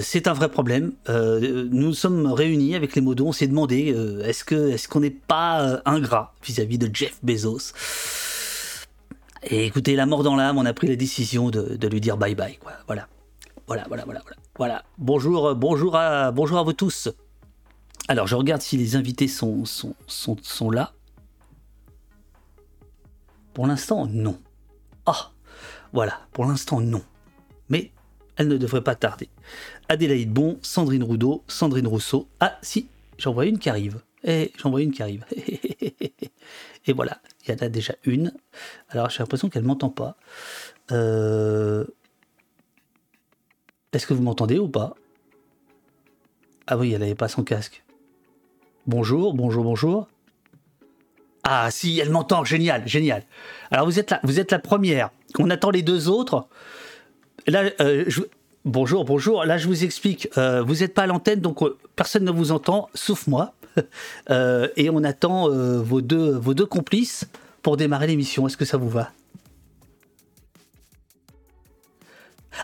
C'est 0.00 0.26
un 0.26 0.32
vrai 0.32 0.48
problème. 0.50 0.92
nous 1.08 1.94
sommes 1.94 2.32
réunis 2.32 2.74
avec 2.74 2.94
les 2.94 3.00
modos, 3.00 3.28
on 3.28 3.32
s'est 3.32 3.46
demandé 3.46 3.94
est-ce 4.24 4.44
que 4.44 4.70
est-ce 4.70 4.88
qu'on 4.88 5.00
n'est 5.00 5.10
pas 5.10 5.80
ingrat 5.84 6.34
vis-à-vis 6.42 6.78
de 6.78 6.90
Jeff 6.92 7.18
Bezos? 7.22 7.72
Et 9.42 9.64
écoutez, 9.64 9.96
la 9.96 10.04
mort 10.06 10.22
dans 10.22 10.36
l'âme, 10.36 10.58
on 10.58 10.66
a 10.66 10.74
pris 10.74 10.86
la 10.86 10.96
décision 10.96 11.50
de, 11.50 11.86
lui 11.86 12.00
dire 12.00 12.16
bye 12.16 12.34
bye. 12.34 12.58
Voilà. 12.86 13.08
Voilà, 13.66 13.84
voilà, 13.86 14.04
voilà, 14.04 14.20
voilà. 14.58 14.84
Bonjour, 14.98 15.54
bonjour 15.54 15.94
à, 15.94 16.32
bonjour 16.32 16.58
à 16.58 16.64
vous 16.64 16.72
tous. 16.72 17.08
Alors, 18.08 18.26
je 18.26 18.34
regarde 18.34 18.60
si 18.60 18.76
les 18.76 18.96
invités 18.96 19.28
sont, 19.28 19.64
sont, 19.64 19.94
sont, 20.08 20.70
là. 20.72 20.92
Pour 23.54 23.68
l'instant, 23.68 24.06
non. 24.06 24.40
Ah, 25.06 25.30
voilà, 25.92 26.18
pour 26.32 26.46
l'instant, 26.46 26.80
non. 26.80 27.02
Mais 27.68 27.92
elle 28.34 28.48
ne 28.48 28.56
devrait 28.56 28.82
pas 28.82 28.96
tarder. 28.96 29.28
Adélaïde 29.90 30.32
Bon, 30.32 30.56
Sandrine 30.62 31.02
Roudot, 31.02 31.42
Sandrine 31.48 31.88
Rousseau. 31.88 32.28
Ah, 32.38 32.56
si, 32.62 32.86
j'en 33.18 33.32
vois 33.32 33.46
une 33.46 33.58
qui 33.58 33.68
arrive. 33.68 34.00
Eh, 34.22 34.52
j'en 34.56 34.70
vois 34.70 34.82
une 34.82 34.92
qui 34.92 35.02
arrive. 35.02 35.24
Et 36.86 36.92
voilà, 36.94 37.20
il 37.42 37.50
y 37.50 37.52
en 37.52 37.66
a 37.66 37.68
déjà 37.68 37.94
une. 38.04 38.32
Alors, 38.90 39.10
j'ai 39.10 39.18
l'impression 39.18 39.48
qu'elle 39.48 39.64
m'entend 39.64 39.90
pas. 39.90 40.16
Euh, 40.92 41.84
est-ce 43.92 44.06
que 44.06 44.14
vous 44.14 44.22
m'entendez 44.22 44.60
ou 44.60 44.68
pas? 44.68 44.94
Ah 46.68 46.78
oui, 46.78 46.92
elle 46.92 47.00
n'avait 47.00 47.16
pas 47.16 47.26
son 47.26 47.42
casque. 47.42 47.82
Bonjour, 48.86 49.34
bonjour, 49.34 49.64
bonjour. 49.64 50.06
Ah 51.42 51.68
si, 51.72 51.98
elle 51.98 52.10
m'entend, 52.10 52.44
génial, 52.44 52.86
génial. 52.86 53.24
Alors 53.72 53.86
vous 53.86 53.98
êtes 53.98 54.12
là, 54.12 54.20
vous 54.22 54.38
êtes 54.38 54.52
la 54.52 54.60
première. 54.60 55.10
On 55.40 55.50
attend 55.50 55.70
les 55.70 55.82
deux 55.82 56.08
autres. 56.08 56.46
Là, 57.48 57.70
euh, 57.80 58.04
bonjour, 58.64 59.04
bonjour. 59.04 59.44
Là, 59.44 59.58
je 59.58 59.66
vous 59.66 59.84
explique. 59.84 60.28
Euh, 60.38 60.62
vous 60.62 60.76
n'êtes 60.76 60.94
pas 60.94 61.02
à 61.02 61.06
l'antenne, 61.06 61.40
donc 61.40 61.62
euh, 61.62 61.76
personne 61.96 62.24
ne 62.24 62.30
vous 62.30 62.52
entend, 62.52 62.88
sauf 62.94 63.26
moi. 63.26 63.54
et 64.76 64.90
on 64.90 65.04
attend 65.04 65.48
vos 65.48 66.00
deux, 66.00 66.36
vos 66.36 66.54
deux 66.54 66.66
complices 66.66 67.28
pour 67.62 67.76
démarrer 67.76 68.08
l'émission. 68.08 68.46
Est-ce 68.48 68.56
que 68.56 68.64
ça 68.64 68.76
vous 68.76 68.88
va? 68.88 69.12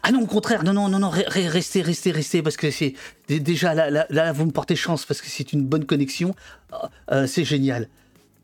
Ah 0.02 0.12
non, 0.12 0.22
au 0.22 0.26
contraire, 0.26 0.64
non, 0.64 0.72
non, 0.72 0.88
non, 0.88 0.98
non, 0.98 1.10
restez, 1.10 1.82
restez, 1.82 2.10
restez, 2.10 2.42
parce 2.42 2.56
que 2.56 2.70
c'est 2.70 2.94
déjà 3.28 3.74
là, 3.74 4.06
là, 4.08 4.32
vous 4.32 4.46
me 4.46 4.50
portez 4.50 4.76
chance 4.76 5.04
parce 5.04 5.20
que 5.20 5.28
c'est 5.28 5.52
une 5.52 5.64
bonne 5.64 5.84
connexion. 5.84 6.34
Ah, 6.72 6.90
euh, 7.12 7.26
c'est 7.26 7.44
génial. 7.44 7.88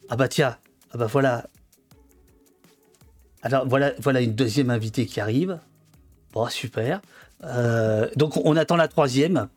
Ah 0.09 0.17
bah 0.17 0.29
tiens, 0.29 0.57
ah 0.93 0.99
bah 0.99 1.07
voilà. 1.07 1.49
Alors 3.43 3.67
voilà, 3.67 3.93
voilà 3.99 4.21
une 4.21 4.35
deuxième 4.35 4.71
invitée 4.71 5.07
qui 5.07 5.21
arrive. 5.21 5.59
Bon, 6.33 6.49
super. 6.49 7.01
Euh, 7.45 8.09
donc 8.17 8.37
on 8.45 8.57
attend 8.57 8.77
la 8.77 8.89
troisième 8.89 9.49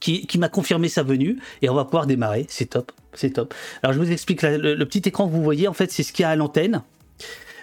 qui, 0.00 0.26
m'a 0.38 0.48
confirmé 0.48 0.88
sa 0.88 1.02
venue 1.02 1.38
et 1.62 1.68
on 1.68 1.74
va 1.74 1.84
pouvoir 1.84 2.06
démarrer. 2.06 2.46
C'est 2.48 2.66
top, 2.66 2.92
c'est 3.14 3.30
top. 3.30 3.54
Alors 3.82 3.92
je 3.92 3.98
vous 3.98 4.10
explique, 4.10 4.42
le, 4.42 4.84
petit 4.84 5.08
écran 5.08 5.26
que 5.26 5.32
vous 5.32 5.42
voyez, 5.42 5.68
en 5.68 5.72
fait, 5.72 5.90
c'est 5.90 6.02
ce 6.02 6.12
qu'il 6.12 6.22
y 6.22 6.26
a 6.26 6.30
à 6.30 6.36
l'antenne. 6.36 6.82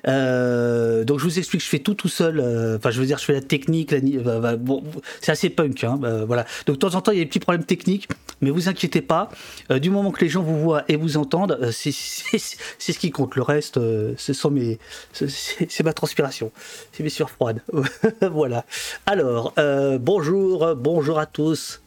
Euh, 0.07 1.03
donc 1.03 1.19
je 1.19 1.24
vous 1.24 1.39
explique, 1.39 1.62
je 1.62 1.67
fais 1.67 1.79
tout 1.79 1.93
tout 1.93 2.07
seul. 2.07 2.39
Euh, 2.39 2.77
enfin, 2.77 2.91
je 2.91 3.00
veux 3.00 3.05
dire, 3.05 3.17
je 3.17 3.25
fais 3.25 3.33
la 3.33 3.41
technique. 3.41 3.91
La, 3.91 4.55
bon, 4.55 4.83
c'est 5.21 5.31
assez 5.31 5.50
punk, 5.50 5.83
hein, 5.83 5.97
bah, 6.00 6.25
voilà. 6.25 6.45
Donc 6.65 6.75
de 6.75 6.79
temps 6.79 6.95
en 6.95 7.01
temps, 7.01 7.12
il 7.12 7.17
y 7.17 7.21
a 7.21 7.24
des 7.24 7.29
petits 7.29 7.39
problèmes 7.39 7.65
techniques, 7.65 8.07
mais 8.41 8.50
vous 8.50 8.69
inquiétez 8.69 9.01
pas. 9.01 9.29
Euh, 9.71 9.79
du 9.79 9.89
moment 9.89 10.12
que 10.12 10.21
les 10.21 10.29
gens 10.29 10.43
vous 10.43 10.59
voient 10.59 10.83
et 10.88 10.95
vous 10.95 11.17
entendent, 11.17 11.59
c'est 11.71 11.91
ce 11.91 13.00
qui 13.00 13.12
compte. 13.12 13.35
Le 13.35 13.41
reste, 13.41 13.75
ce 13.75 14.33
sont 14.33 14.51
mes, 14.51 14.79
c'est 15.13 15.83
ma 15.83 15.93
transpiration, 15.93 16.51
c'est 16.91 17.03
mes 17.03 17.09
sueurs 17.09 17.29
froides. 17.29 17.62
voilà. 18.31 18.65
Alors, 19.05 19.53
bonjour, 20.00 20.75
bonjour 20.75 21.19
à 21.19 21.25
tous. 21.25 21.81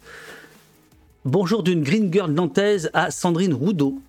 Bonjour 1.25 1.62
d'une 1.62 1.82
green 1.82 2.12
girl 2.12 2.30
nantaise 2.30 2.90
à 2.94 3.10
Sandrine 3.10 3.52
Roudot. 3.52 4.00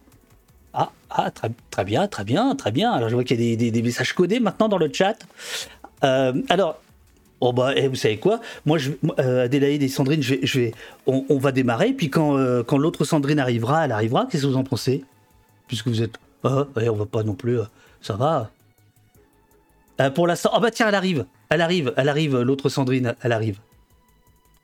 Ah, 0.80 0.92
ah 1.10 1.30
très, 1.30 1.84
bien, 1.84 2.08
très 2.08 2.24
bien, 2.24 2.56
très 2.56 2.72
bien. 2.72 2.92
Alors 2.92 3.10
je 3.10 3.16
vois 3.16 3.26
qu'il 3.26 3.42
y 3.42 3.68
a 3.68 3.72
des, 3.72 3.82
messages 3.82 4.14
codés 4.14 4.40
maintenant 4.40 4.70
dans 4.70 4.78
le 4.78 4.90
chat. 4.94 5.18
Euh, 6.06 6.42
alors, 6.48 6.80
oh 7.42 7.52
bah, 7.52 7.74
eh, 7.76 7.90
vous 7.90 7.96
savez 7.96 8.18
quoi? 8.18 8.40
Moi, 8.66 8.78
je, 8.78 8.92
euh, 9.20 9.44
Adélaïde 9.44 9.84
et 9.84 9.90
Sandrine, 9.90 10.24
je 10.24 10.72
on, 11.06 11.38
va 11.38 11.52
démarrer. 11.52 11.92
Puis 11.92 12.10
quand, 12.10 12.38
euh, 12.38 12.64
quand 12.64 12.78
l'autre 12.78 13.04
Sandrine 13.04 13.40
arrivera, 13.40 13.84
elle 13.84 13.92
arrivera. 13.92 14.26
Qu'est-ce 14.32 14.44
que 14.44 14.48
vous 14.48 14.56
en 14.56 14.64
pensez? 14.64 15.04
Puisque 15.68 15.90
vous 15.90 16.02
êtes. 16.02 16.18
Ah, 16.46 16.66
on 16.78 16.96
va 16.96 17.06
pas 17.06 17.24
non 17.24 17.34
plus. 17.34 17.60
ça 18.02 18.16
va. 18.16 18.50
pour 20.12 20.28
l'instant. 20.28 20.52
Oh 20.56 20.62
bah 20.62 20.72
tiens, 20.72 20.88
elle 20.88 20.96
arrive. 20.96 21.26
Elle 21.50 21.60
arrive, 21.60 21.94
elle 21.98 22.08
arrive. 22.08 22.38
L'autre 22.38 22.70
Sandrine, 22.70 23.16
elle 23.22 23.34
arrive. 23.34 23.60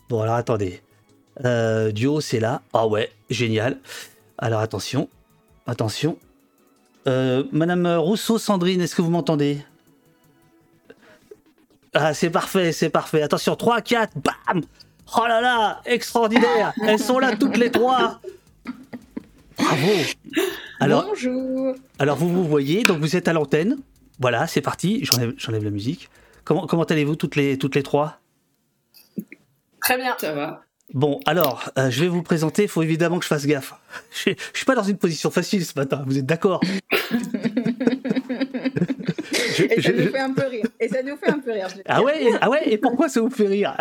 Bon, 0.08 0.22
alors 0.22 0.36
attendez. 0.36 0.82
duo, 1.94 2.22
c'est 2.22 2.40
là. 2.40 2.62
Ah 2.72 2.88
ouais, 2.88 3.12
génial. 3.30 3.80
Alors 4.38 4.62
attention. 4.62 5.10
Attention. 5.68 6.18
Euh, 7.08 7.44
Madame 7.52 7.88
Rousseau, 7.88 8.38
Sandrine, 8.38 8.82
est-ce 8.82 8.96
que 8.96 9.02
vous 9.02 9.12
m'entendez? 9.12 9.64
Ah, 11.94 12.14
c'est 12.14 12.30
parfait, 12.30 12.72
c'est 12.72 12.90
parfait. 12.90 13.22
Attention, 13.22 13.56
3, 13.56 13.82
4, 13.82 14.14
bam 14.18 14.62
Oh 15.18 15.26
là 15.28 15.40
là, 15.40 15.82
extraordinaire 15.86 16.74
Elles 16.88 17.00
sont 17.00 17.20
là 17.20 17.36
toutes 17.36 17.58
les 17.58 17.72
trois 17.72 18.20
Bravo 19.58 19.88
alors, 20.82 21.06
Bonjour 21.08 21.76
Alors, 22.00 22.18
vous 22.18 22.28
vous 22.28 22.44
voyez, 22.44 22.84
donc 22.84 23.00
vous 23.00 23.16
êtes 23.16 23.30
à 23.30 23.34
l'antenne. 23.34 23.78
Voilà, 24.20 24.46
c'est 24.48 24.62
parti. 24.62 25.06
J'enlève 25.38 25.64
la 25.64 25.70
musique. 25.70 26.10
Comment, 26.44 26.68
comment 26.68 26.84
allez-vous 26.84 27.16
toutes 27.16 27.38
les, 27.38 27.58
toutes 27.58 27.76
les 27.76 27.84
trois? 27.84 28.20
Très 29.82 29.98
bien. 29.98 30.16
Ça 30.20 30.34
va. 30.34 30.65
Bon, 30.94 31.20
alors, 31.26 31.72
euh, 31.78 31.90
je 31.90 32.02
vais 32.02 32.08
vous 32.08 32.22
présenter. 32.22 32.64
Il 32.64 32.70
faut 32.70 32.84
évidemment 32.84 33.18
que 33.18 33.24
je 33.24 33.28
fasse 33.28 33.46
gaffe. 33.46 33.74
Je, 34.12 34.32
ne 34.32 34.36
suis 34.54 34.66
pas 34.66 34.76
dans 34.76 34.84
une 34.84 34.98
position 34.98 35.32
facile 35.32 35.66
ce 35.66 35.74
matin. 35.78 36.04
Vous 36.06 36.18
êtes 36.18 36.26
d'accord? 36.26 36.62
Et 39.58 39.82
ça 39.82 39.92
nous 39.94 40.10
fait 40.10 40.20
un 40.20 40.34
peu 40.34 40.48
rire. 40.48 40.66
Et 40.80 40.88
ça 40.90 41.02
nous 41.02 41.16
fait 41.18 41.30
un 41.30 41.40
peu 41.40 41.52
rire. 41.52 41.68
Ah 41.86 42.04
ouais, 42.04 42.32
ah 42.42 42.50
ouais. 42.50 42.70
Et 42.70 42.78
pourquoi 42.78 43.10
ça 43.10 43.22
vous 43.22 43.30
fait 43.30 43.48
rire? 43.48 43.76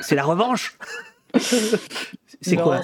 C'est 0.00 0.14
la 0.14 0.24
revanche? 0.24 0.78
C'est 2.40 2.56
quoi? 2.56 2.80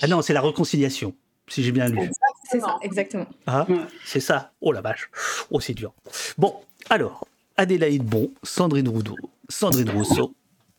Ah 0.00 0.06
non, 0.06 0.22
c'est 0.22 0.32
la 0.32 0.40
réconciliation. 0.40 1.14
Si 1.48 1.62
j'ai 1.62 1.72
bien 1.72 1.88
lu. 1.88 2.10
C'est 2.50 2.60
ça, 2.60 2.76
exactement. 2.82 3.26
Ah, 3.46 3.66
c'est 4.04 4.20
ça. 4.20 4.52
Oh 4.60 4.72
la 4.72 4.80
vache. 4.80 5.10
Oh, 5.50 5.60
c'est 5.60 5.74
dur. 5.74 5.92
Bon, 6.38 6.54
alors, 6.90 7.26
Adélaïde 7.56 8.04
Bon, 8.04 8.30
Sandrine 8.42 8.88
Roudot, 8.88 9.16
Sandrine 9.48 9.90
Rousseau, 9.90 10.34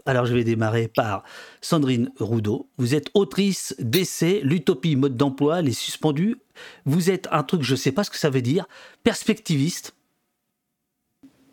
alors 0.08 0.26
je 0.26 0.34
vais 0.34 0.44
démarrer 0.44 0.88
par 0.88 1.24
Sandrine 1.62 2.12
Roudot. 2.20 2.70
Vous 2.78 2.96
êtes 2.96 3.10
autrice 3.14 3.76
d'essais 3.80 4.40
L'utopie 4.44 4.96
mode 4.96 5.18
d'emploi, 5.18 5.62
les 5.62 5.74
suspendus. 5.74 6.38
Vous 6.86 7.10
êtes 7.12 7.28
un 7.32 7.44
truc, 7.44 7.62
je 7.64 7.74
ne 7.74 7.78
sais 7.78 7.92
pas 7.92 8.04
ce 8.04 8.10
que 8.10 8.18
ça 8.18 8.30
veut 8.30 8.42
dire, 8.42 8.68
perspectiviste. 9.04 9.94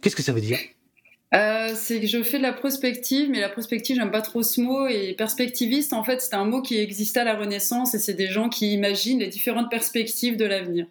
Qu'est-ce 0.01 0.17
que 0.17 0.23
ça 0.23 0.33
veut 0.33 0.41
dire? 0.41 0.59
Euh, 1.35 1.73
c'est 1.75 2.01
que 2.01 2.07
je 2.07 2.23
fais 2.23 2.39
de 2.39 2.43
la 2.43 2.53
prospective, 2.53 3.29
mais 3.29 3.41
la 3.41 3.49
prospective, 3.49 3.97
j'aime 3.97 4.13
pas 4.13 4.21
trop 4.21 4.43
ce 4.43 4.61
mot. 4.61 4.87
Et 4.87 5.15
perspectiviste, 5.15 5.93
en 5.93 6.05
fait, 6.05 6.21
c'est 6.21 6.35
un 6.35 6.45
mot 6.45 6.63
qui 6.63 6.79
existait 6.79 7.21
à 7.21 7.25
la 7.25 7.37
Renaissance 7.37 7.95
et 7.95 7.99
c'est 7.99 8.15
des 8.15 8.29
gens 8.29 8.49
qui 8.49 8.73
imaginent 8.73 9.19
les 9.19 9.29
différentes 9.29 9.71
perspectives 9.71 10.37
de 10.37 10.45
l'avenir. 10.45 10.87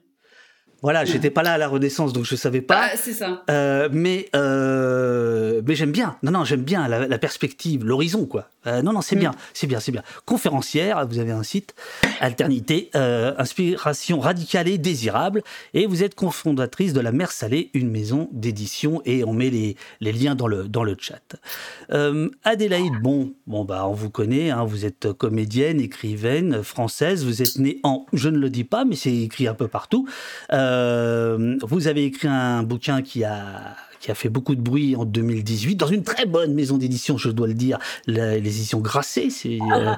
Voilà, 0.83 1.05
j'étais 1.05 1.29
pas 1.29 1.43
là 1.43 1.53
à 1.53 1.57
la 1.57 1.69
Renaissance, 1.69 2.11
donc 2.11 2.25
je 2.25 2.35
savais 2.35 2.59
pas. 2.59 2.89
Ah, 2.91 2.97
c'est 2.97 3.13
ça. 3.13 3.41
Euh, 3.49 3.87
mais 3.89 4.27
euh, 4.35 5.61
mais 5.65 5.75
j'aime 5.75 5.93
bien. 5.93 6.17
Non, 6.23 6.31
non, 6.31 6.43
j'aime 6.43 6.63
bien 6.63 6.89
la, 6.89 7.17
perspective, 7.17 7.85
l'horizon, 7.85 8.25
quoi. 8.25 8.49
Euh, 8.67 8.81
non, 8.81 8.91
non, 8.91 8.99
c'est 8.99 9.15
mm. 9.15 9.19
bien, 9.19 9.31
c'est 9.53 9.65
bien, 9.65 9.79
c'est 9.79 9.93
bien. 9.93 10.03
Conférencière, 10.25 11.07
vous 11.07 11.19
avez 11.19 11.31
un 11.31 11.43
site, 11.43 11.73
Alternité, 12.19 12.89
inspiration 12.93 14.19
radicale 14.19 14.67
et 14.67 14.77
désirable, 14.77 15.41
et 15.73 15.85
vous 15.85 16.03
êtes 16.03 16.15
cofondatrice 16.15 16.91
de 16.91 16.99
la 16.99 17.13
Mer 17.13 17.31
Salée, 17.31 17.69
une 17.73 17.89
maison 17.89 18.27
d'édition, 18.33 19.01
et 19.05 19.23
on 19.23 19.31
met 19.31 19.49
les, 19.49 19.77
les, 20.01 20.11
liens 20.11 20.35
dans 20.35 20.47
le 20.47 20.67
dans 20.67 20.83
le 20.83 20.97
chat. 20.99 21.37
Adélaïde, 22.43 23.01
bon, 23.01 23.33
bon 23.47 23.63
bah 23.63 23.87
on 23.87 23.93
vous 23.93 24.09
connaît, 24.09 24.49
hein, 24.49 24.65
vous 24.65 24.85
êtes 24.85 25.13
comédienne, 25.13 25.79
écrivaine 25.79 26.61
française, 26.61 27.23
vous 27.23 27.41
êtes 27.41 27.57
née 27.57 27.79
en, 27.83 28.05
je 28.11 28.27
ne 28.27 28.37
le 28.37 28.49
dis 28.49 28.65
pas, 28.65 28.83
mais 28.83 28.97
c'est 28.97 29.15
écrit 29.15 29.47
un 29.47 29.53
peu 29.53 29.69
partout. 29.69 30.09
Euh, 30.51 30.72
vous 31.61 31.87
avez 31.87 32.05
écrit 32.05 32.27
un 32.27 32.63
bouquin 32.63 33.01
qui 33.01 33.23
a, 33.23 33.75
qui 33.99 34.11
a 34.11 34.15
fait 34.15 34.29
beaucoup 34.29 34.55
de 34.55 34.61
bruit 34.61 34.95
en 34.95 35.05
2018 35.05 35.75
dans 35.75 35.87
une 35.87 36.03
très 36.03 36.25
bonne 36.25 36.53
maison 36.53 36.77
d'édition, 36.77 37.17
je 37.17 37.29
dois 37.29 37.47
le 37.47 37.53
dire, 37.53 37.79
les 38.05 38.37
éditions 38.37 38.79
Grasset. 38.79 39.29
C'est 39.29 39.59
euh, 39.61 39.93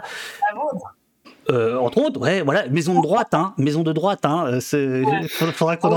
euh, 1.52 1.78
entre 1.78 2.00
autres, 2.00 2.20
ouais, 2.20 2.42
voilà, 2.42 2.68
maison 2.70 2.96
de 2.96 3.02
droite, 3.02 3.34
hein, 3.34 3.54
maison 3.58 3.84
de 3.84 3.94
droite, 3.94 4.26
hein, 4.26 4.60
il 4.74 5.28
faudra, 5.30 5.78
qu'on 5.78 5.92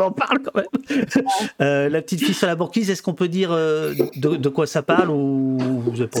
en... 0.00 0.12
Parle 0.12 0.38
quand 0.42 0.54
même. 0.54 0.66
Euh, 1.60 1.88
la 1.88 2.02
petite 2.02 2.20
fille 2.24 2.34
sur 2.34 2.46
la 2.46 2.54
banquise, 2.54 2.88
est-ce 2.88 3.02
qu'on 3.02 3.14
peut 3.14 3.28
dire 3.28 3.50
euh, 3.50 3.94
de, 4.16 4.48
quoi 4.48 4.66
ça 4.66 4.82
parle 4.82 5.10
ou 5.10 5.56
vous 5.58 6.00
avez 6.00 6.08
pas 6.08 6.20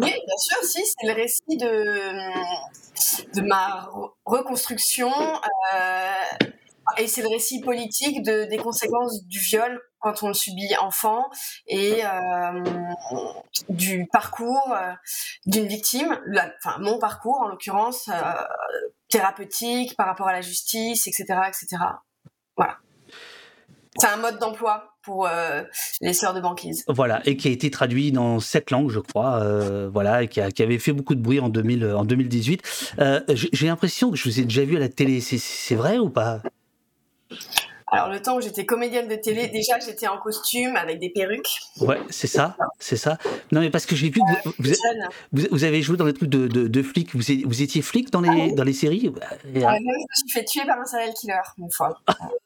Oui, 0.00 0.10
bien 0.10 0.36
sûr, 0.38 0.62
si, 0.62 0.82
c'est 0.84 1.06
le 1.06 1.12
récit 1.12 1.56
de, 1.56 3.34
de 3.34 3.40
ma 3.42 3.88
reconstruction. 4.24 5.10
Euh, 5.74 6.12
et 6.98 7.08
c'est 7.08 7.22
le 7.22 7.28
récit 7.28 7.60
politique 7.60 8.22
de, 8.22 8.44
des 8.44 8.58
conséquences 8.58 9.24
du 9.24 9.38
viol 9.38 9.80
quand 9.98 10.22
on 10.22 10.28
le 10.28 10.34
subit 10.34 10.76
enfant 10.80 11.24
et 11.66 12.04
euh, 12.04 12.64
du 13.68 14.06
parcours 14.12 14.72
euh, 14.72 14.92
d'une 15.46 15.66
victime, 15.66 16.16
enfin 16.64 16.78
mon 16.78 16.98
parcours 16.98 17.40
en 17.40 17.48
l'occurrence, 17.48 18.08
thérapeutique 19.08 19.96
par 19.96 20.06
rapport 20.06 20.28
à 20.28 20.32
la 20.32 20.42
justice, 20.42 21.08
etc. 21.08 21.24
etc. 21.48 21.82
Voilà. 22.56 22.78
C'est 23.98 24.08
un 24.08 24.18
mode 24.18 24.38
d'emploi 24.38 24.95
pour 25.06 25.26
les 26.02 26.12
sœurs 26.12 26.34
de 26.34 26.40
banquise. 26.40 26.84
Voilà, 26.88 27.22
et 27.24 27.36
qui 27.38 27.48
a 27.48 27.50
été 27.50 27.70
traduit 27.70 28.12
dans 28.12 28.40
sept 28.40 28.70
langues, 28.70 28.90
je 28.90 29.00
crois, 29.00 29.42
voilà, 29.88 30.22
et 30.22 30.28
qui, 30.28 30.40
qui, 30.52 30.62
avait 30.62 30.78
fait 30.78 30.92
beaucoup 30.92 31.14
de 31.14 31.22
bruit 31.22 31.40
en, 31.40 31.48
2000, 31.48 31.86
en 31.86 32.04
2018. 32.04 32.92
J'ai 33.34 33.66
l'impression 33.66 34.10
que 34.10 34.16
je 34.16 34.24
vous 34.24 34.40
ai 34.40 34.42
déjà 34.42 34.64
vu 34.64 34.76
à 34.76 34.80
la 34.80 34.88
télé, 34.88 35.20
c'est 35.20 35.74
vrai 35.74 35.98
ou 35.98 36.10
pas? 36.10 36.42
Alors 37.88 38.08
le 38.08 38.20
temps 38.20 38.36
où 38.36 38.40
j'étais 38.40 38.66
comédienne 38.66 39.06
de 39.06 39.14
télé, 39.14 39.46
déjà 39.46 39.78
j'étais 39.78 40.08
en 40.08 40.18
costume 40.18 40.74
avec 40.74 40.98
des 40.98 41.08
perruques. 41.10 41.60
Ouais, 41.80 42.00
c'est 42.10 42.26
ça, 42.26 42.56
c'est 42.80 42.96
ça. 42.96 43.16
Non 43.52 43.60
mais 43.60 43.70
parce 43.70 43.86
que 43.86 43.94
j'ai 43.94 44.10
vu 44.10 44.20
que 44.20 44.48
vous, 45.32 45.46
vous, 45.52 45.64
avez 45.64 45.82
joué 45.82 45.96
dans 45.96 46.04
les 46.04 46.12
trucs 46.12 46.28
de, 46.28 46.48
de, 46.48 46.82
flics. 46.82 47.14
Vous, 47.14 47.62
étiez 47.62 47.82
flic 47.82 48.10
dans 48.10 48.20
les, 48.20 48.50
ah 48.50 48.54
dans 48.56 48.64
les 48.64 48.72
séries 48.72 49.08
moi, 49.08 49.20
Je 49.44 49.50
me 49.50 50.28
suis 50.28 50.30
fait 50.30 50.44
tuer 50.44 50.64
par 50.66 50.80
un 50.80 50.84
serial 50.84 51.14
killer 51.14 51.34
une 51.58 51.70
fois. 51.70 52.00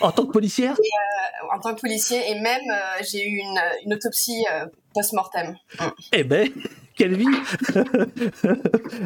en 0.00 0.12
tant 0.12 0.26
que 0.26 0.32
policière? 0.32 0.72
Euh, 0.72 1.54
En 1.56 1.60
tant 1.60 1.74
que 1.74 1.80
policier 1.80 2.30
et 2.30 2.40
même 2.40 2.60
euh, 2.70 3.02
j'ai 3.10 3.28
eu 3.28 3.38
une, 3.38 3.60
une 3.86 3.94
autopsie 3.94 4.44
euh, 4.52 4.66
post-mortem. 4.94 5.56
Eh 6.12 6.24
ben, 6.24 6.48
quelle 6.96 7.16
vie 7.16 7.26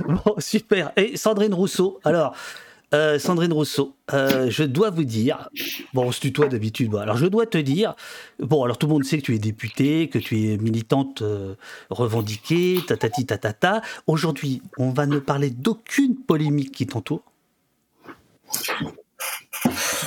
Bon, 0.08 0.34
super. 0.38 0.92
Et 0.96 1.16
Sandrine 1.16 1.54
Rousseau, 1.54 2.00
alors 2.04 2.34
Sandrine 3.18 3.52
Rousseau, 3.52 3.96
je 4.12 4.62
dois 4.62 4.90
vous 4.90 5.02
dire, 5.02 5.48
bon, 5.94 6.04
on 6.04 6.12
se 6.12 6.20
tutoie 6.20 6.46
d'habitude, 6.46 6.94
alors 6.94 7.16
je 7.16 7.26
dois 7.26 7.44
te 7.44 7.58
dire, 7.58 7.96
bon, 8.38 8.62
alors 8.62 8.78
tout 8.78 8.86
le 8.86 8.92
monde 8.92 9.04
sait 9.04 9.18
que 9.18 9.22
tu 9.24 9.34
es 9.34 9.40
députée, 9.40 10.08
que 10.08 10.20
tu 10.20 10.52
es 10.52 10.58
militante 10.58 11.24
revendiquée, 11.90 12.78
tatati 12.86 13.26
tatata. 13.26 13.82
Aujourd'hui, 14.06 14.62
on 14.78 14.90
va 14.90 15.06
ne 15.06 15.18
parler 15.18 15.50
d'aucune 15.50 16.14
polémique 16.14 16.70
qui 16.70 16.86
t'entoure? 16.86 17.24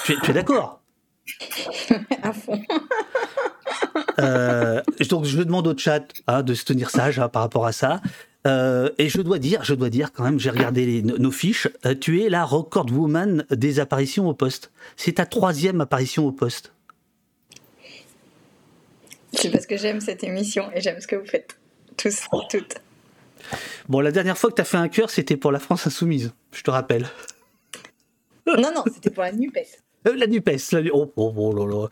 Tu 0.06 0.14
es, 0.14 0.34
d'accord 0.34 0.82
À 2.24 2.34
fond. 2.34 2.62
donc 5.10 5.26
je 5.26 5.42
demande 5.42 5.68
au 5.68 5.78
chat 5.78 6.04
hein, 6.28 6.44
de 6.44 6.54
se 6.54 6.66
tenir 6.66 6.90
sage 6.90 7.20
hein, 7.20 7.30
par 7.30 7.42
rapport 7.42 7.66
à 7.66 7.72
ça. 7.72 8.02
Euh, 8.48 8.90
et 8.98 9.10
je 9.10 9.22
dois 9.22 9.40
dire, 9.40 9.64
je 9.64 9.74
dois 9.74 9.90
dire 9.90 10.14
quand 10.14 10.24
même, 10.24 10.40
j'ai 10.40 10.50
regardé 10.50 11.02
nos 11.02 11.32
fiches. 11.32 11.68
Euh, 11.86 11.96
tu 12.00 12.22
es 12.22 12.30
la 12.30 12.46
record 12.46 12.86
woman 12.92 13.46
des 13.52 13.80
apparitions 13.80 14.28
au 14.28 14.34
poste. 14.34 14.72
C'est 14.96 15.14
ta 15.14 15.26
troisième 15.26 15.82
apparition 15.82 16.26
au 16.26 16.32
poste. 16.32 16.72
C'est 19.34 19.52
parce 19.52 19.66
que 19.66 19.78
j'aime 19.78 20.00
cette 20.00 20.24
émission 20.24 20.72
et 20.74 20.82
j'aime 20.82 21.02
ce 21.02 21.08
que 21.08 21.18
vous 21.18 21.26
faites. 21.26 21.58
Tous, 21.98 22.28
toutes. 22.50 22.76
Bon, 23.90 24.00
la 24.00 24.12
dernière 24.12 24.38
fois 24.38 24.50
que 24.50 24.56
tu 24.56 24.62
as 24.62 24.66
fait 24.66 24.78
un 24.78 24.88
cœur, 24.88 25.10
c'était 25.10 25.38
pour 25.38 25.52
la 25.52 25.60
France 25.60 25.86
Insoumise, 25.86 26.32
je 26.52 26.64
te 26.64 26.72
rappelle. 26.72 27.08
Non, 28.48 28.72
non, 28.74 28.84
c'était 28.94 29.10
pour 29.10 29.24
la 29.24 29.32
NUPES. 29.32 29.84
Euh, 30.08 30.16
la 30.16 30.28
NUPES, 30.28 30.72
la... 30.72 30.82
Oh, 30.94 31.12
oh, 31.16 31.34
oh 31.36 31.54
là 31.54 31.66
là. 31.66 31.88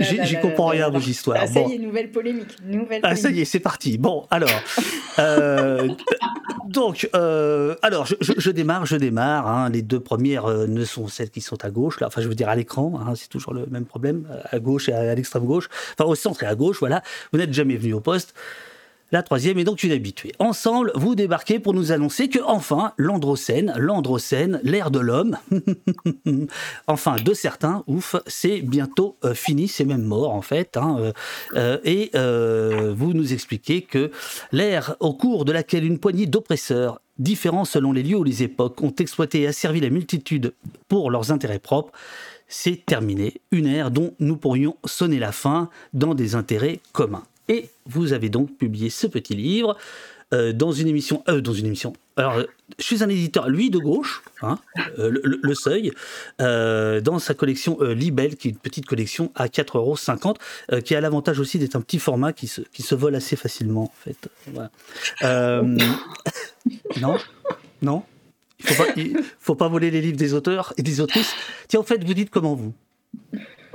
J'y 0.00 0.18
ah 0.20 0.30
comprends, 0.30 0.48
comprends 0.48 0.66
rien 0.68 0.86
à 0.86 0.90
vos 0.90 0.98
histoires. 0.98 1.38
Ah, 1.40 1.46
ça 1.46 1.60
y 1.60 1.74
est, 1.74 1.78
nouvelle 1.78 2.10
polémique. 2.10 2.56
Nouvelle 2.64 3.00
Ah, 3.02 3.14
ça 3.14 3.30
y 3.30 3.40
est, 3.40 3.44
c'est 3.44 3.60
parti. 3.60 3.98
Bon, 3.98 4.26
alors. 4.30 4.48
euh, 5.18 5.88
donc, 6.68 7.08
euh, 7.14 7.76
alors, 7.82 8.06
je, 8.06 8.14
je, 8.20 8.50
démarre, 8.50 8.86
je 8.86 8.96
démarre. 8.96 9.46
Hein. 9.46 9.70
Les 9.70 9.82
deux 9.82 10.00
premières 10.00 10.46
euh, 10.46 10.66
ne 10.66 10.84
sont 10.84 11.08
celles 11.08 11.30
qui 11.30 11.40
sont 11.40 11.62
à 11.64 11.70
gauche, 11.70 12.00
là. 12.00 12.06
Enfin, 12.08 12.22
je 12.22 12.28
veux 12.28 12.34
dire 12.34 12.48
à 12.48 12.56
l'écran, 12.56 12.98
hein, 13.00 13.14
c'est 13.14 13.28
toujours 13.28 13.54
le 13.54 13.66
même 13.66 13.84
problème, 13.84 14.26
à 14.50 14.58
gauche 14.58 14.88
et 14.88 14.92
à, 14.92 15.00
à 15.00 15.14
l'extrême 15.14 15.44
gauche. 15.44 15.68
Enfin, 15.92 16.08
au 16.08 16.14
centre 16.14 16.42
et 16.42 16.46
à 16.46 16.54
gauche, 16.54 16.78
voilà. 16.80 17.02
Vous 17.32 17.38
n'êtes 17.38 17.52
jamais 17.52 17.76
venu 17.76 17.92
au 17.92 18.00
poste. 18.00 18.34
La 19.12 19.22
troisième 19.22 19.58
est 19.58 19.64
donc 19.64 19.82
une 19.82 19.90
habituée. 19.90 20.32
Ensemble, 20.38 20.92
vous 20.94 21.16
débarquez 21.16 21.58
pour 21.58 21.74
nous 21.74 21.90
annoncer 21.90 22.28
que 22.28 22.38
enfin, 22.44 22.92
l'androcène, 22.96 23.74
l'androcène, 23.76 24.60
l'ère 24.62 24.92
de 24.92 25.00
l'homme, 25.00 25.36
enfin 26.86 27.16
de 27.16 27.34
certains, 27.34 27.82
ouf, 27.88 28.14
c'est 28.26 28.60
bientôt 28.60 29.16
euh, 29.24 29.34
fini, 29.34 29.66
c'est 29.66 29.84
même 29.84 30.04
mort 30.04 30.32
en 30.32 30.42
fait. 30.42 30.76
Hein, 30.76 30.96
euh, 31.00 31.12
euh, 31.54 31.78
et 31.84 32.10
vous 32.94 33.12
nous 33.12 33.32
expliquez 33.32 33.82
que 33.82 34.12
l'ère 34.52 34.96
au 35.00 35.12
cours 35.12 35.44
de 35.44 35.52
laquelle 35.52 35.84
une 35.84 35.98
poignée 35.98 36.26
d'oppresseurs 36.26 37.00
différents 37.18 37.64
selon 37.64 37.92
les 37.92 38.02
lieux 38.02 38.16
ou 38.16 38.24
les 38.24 38.42
époques, 38.42 38.80
ont 38.82 38.94
exploité 38.98 39.42
et 39.42 39.46
asservi 39.48 39.80
la 39.80 39.90
multitude 39.90 40.54
pour 40.88 41.10
leurs 41.10 41.32
intérêts 41.32 41.58
propres, 41.58 41.92
c'est 42.48 42.84
terminé. 42.84 43.40
Une 43.50 43.66
ère 43.66 43.90
dont 43.90 44.14
nous 44.18 44.36
pourrions 44.36 44.76
sonner 44.84 45.18
la 45.18 45.32
fin 45.32 45.68
dans 45.92 46.14
des 46.14 46.34
intérêts 46.34 46.80
communs. 46.92 47.24
Et 47.50 47.68
vous 47.84 48.12
avez 48.12 48.28
donc 48.28 48.56
publié 48.56 48.90
ce 48.90 49.08
petit 49.08 49.34
livre 49.34 49.76
euh, 50.32 50.52
dans 50.52 50.70
une 50.70 50.86
émission. 50.86 51.24
Euh, 51.28 51.40
dans 51.40 51.52
une 51.52 51.66
émission. 51.66 51.92
Alors, 52.16 52.40
je 52.78 52.84
suis 52.84 53.02
un 53.02 53.08
éditeur, 53.08 53.48
lui 53.48 53.70
de 53.70 53.78
gauche, 53.78 54.22
hein, 54.40 54.60
euh, 55.00 55.10
le, 55.24 55.54
Seuil, 55.54 55.90
dans 56.38 57.18
sa 57.18 57.34
collection 57.34 57.80
Libelle, 57.82 58.36
qui 58.36 58.48
est 58.48 58.50
une 58.52 58.56
petite 58.56 58.86
collection 58.86 59.32
à 59.34 59.48
4,50 59.48 59.76
euros, 59.76 59.96
qui 60.82 60.94
a 60.94 61.00
l'avantage 61.00 61.40
aussi 61.40 61.58
d'être 61.58 61.74
un 61.74 61.80
petit 61.80 61.98
format 61.98 62.32
qui 62.32 62.46
se, 62.46 62.60
qui 62.60 62.82
se 62.82 62.94
vole 62.94 63.16
assez 63.16 63.34
facilement, 63.34 63.84
en 63.84 63.92
fait. 63.92 64.28
non? 67.00 67.18
Non? 67.82 68.04
Il 68.60 68.66
faut, 68.66 68.84
pas, 68.84 68.92
faut 69.40 69.54
pas 69.56 69.68
voler 69.68 69.90
les 69.90 70.02
livres 70.02 70.18
des 70.18 70.34
auteurs 70.34 70.72
et 70.76 70.82
des 70.82 71.00
autrices. 71.00 71.34
Tiens, 71.66 71.80
en 71.80 71.84
fait, 71.84 72.04
vous 72.04 72.14
dites 72.14 72.30
comment 72.30 72.54
vous? 72.54 72.74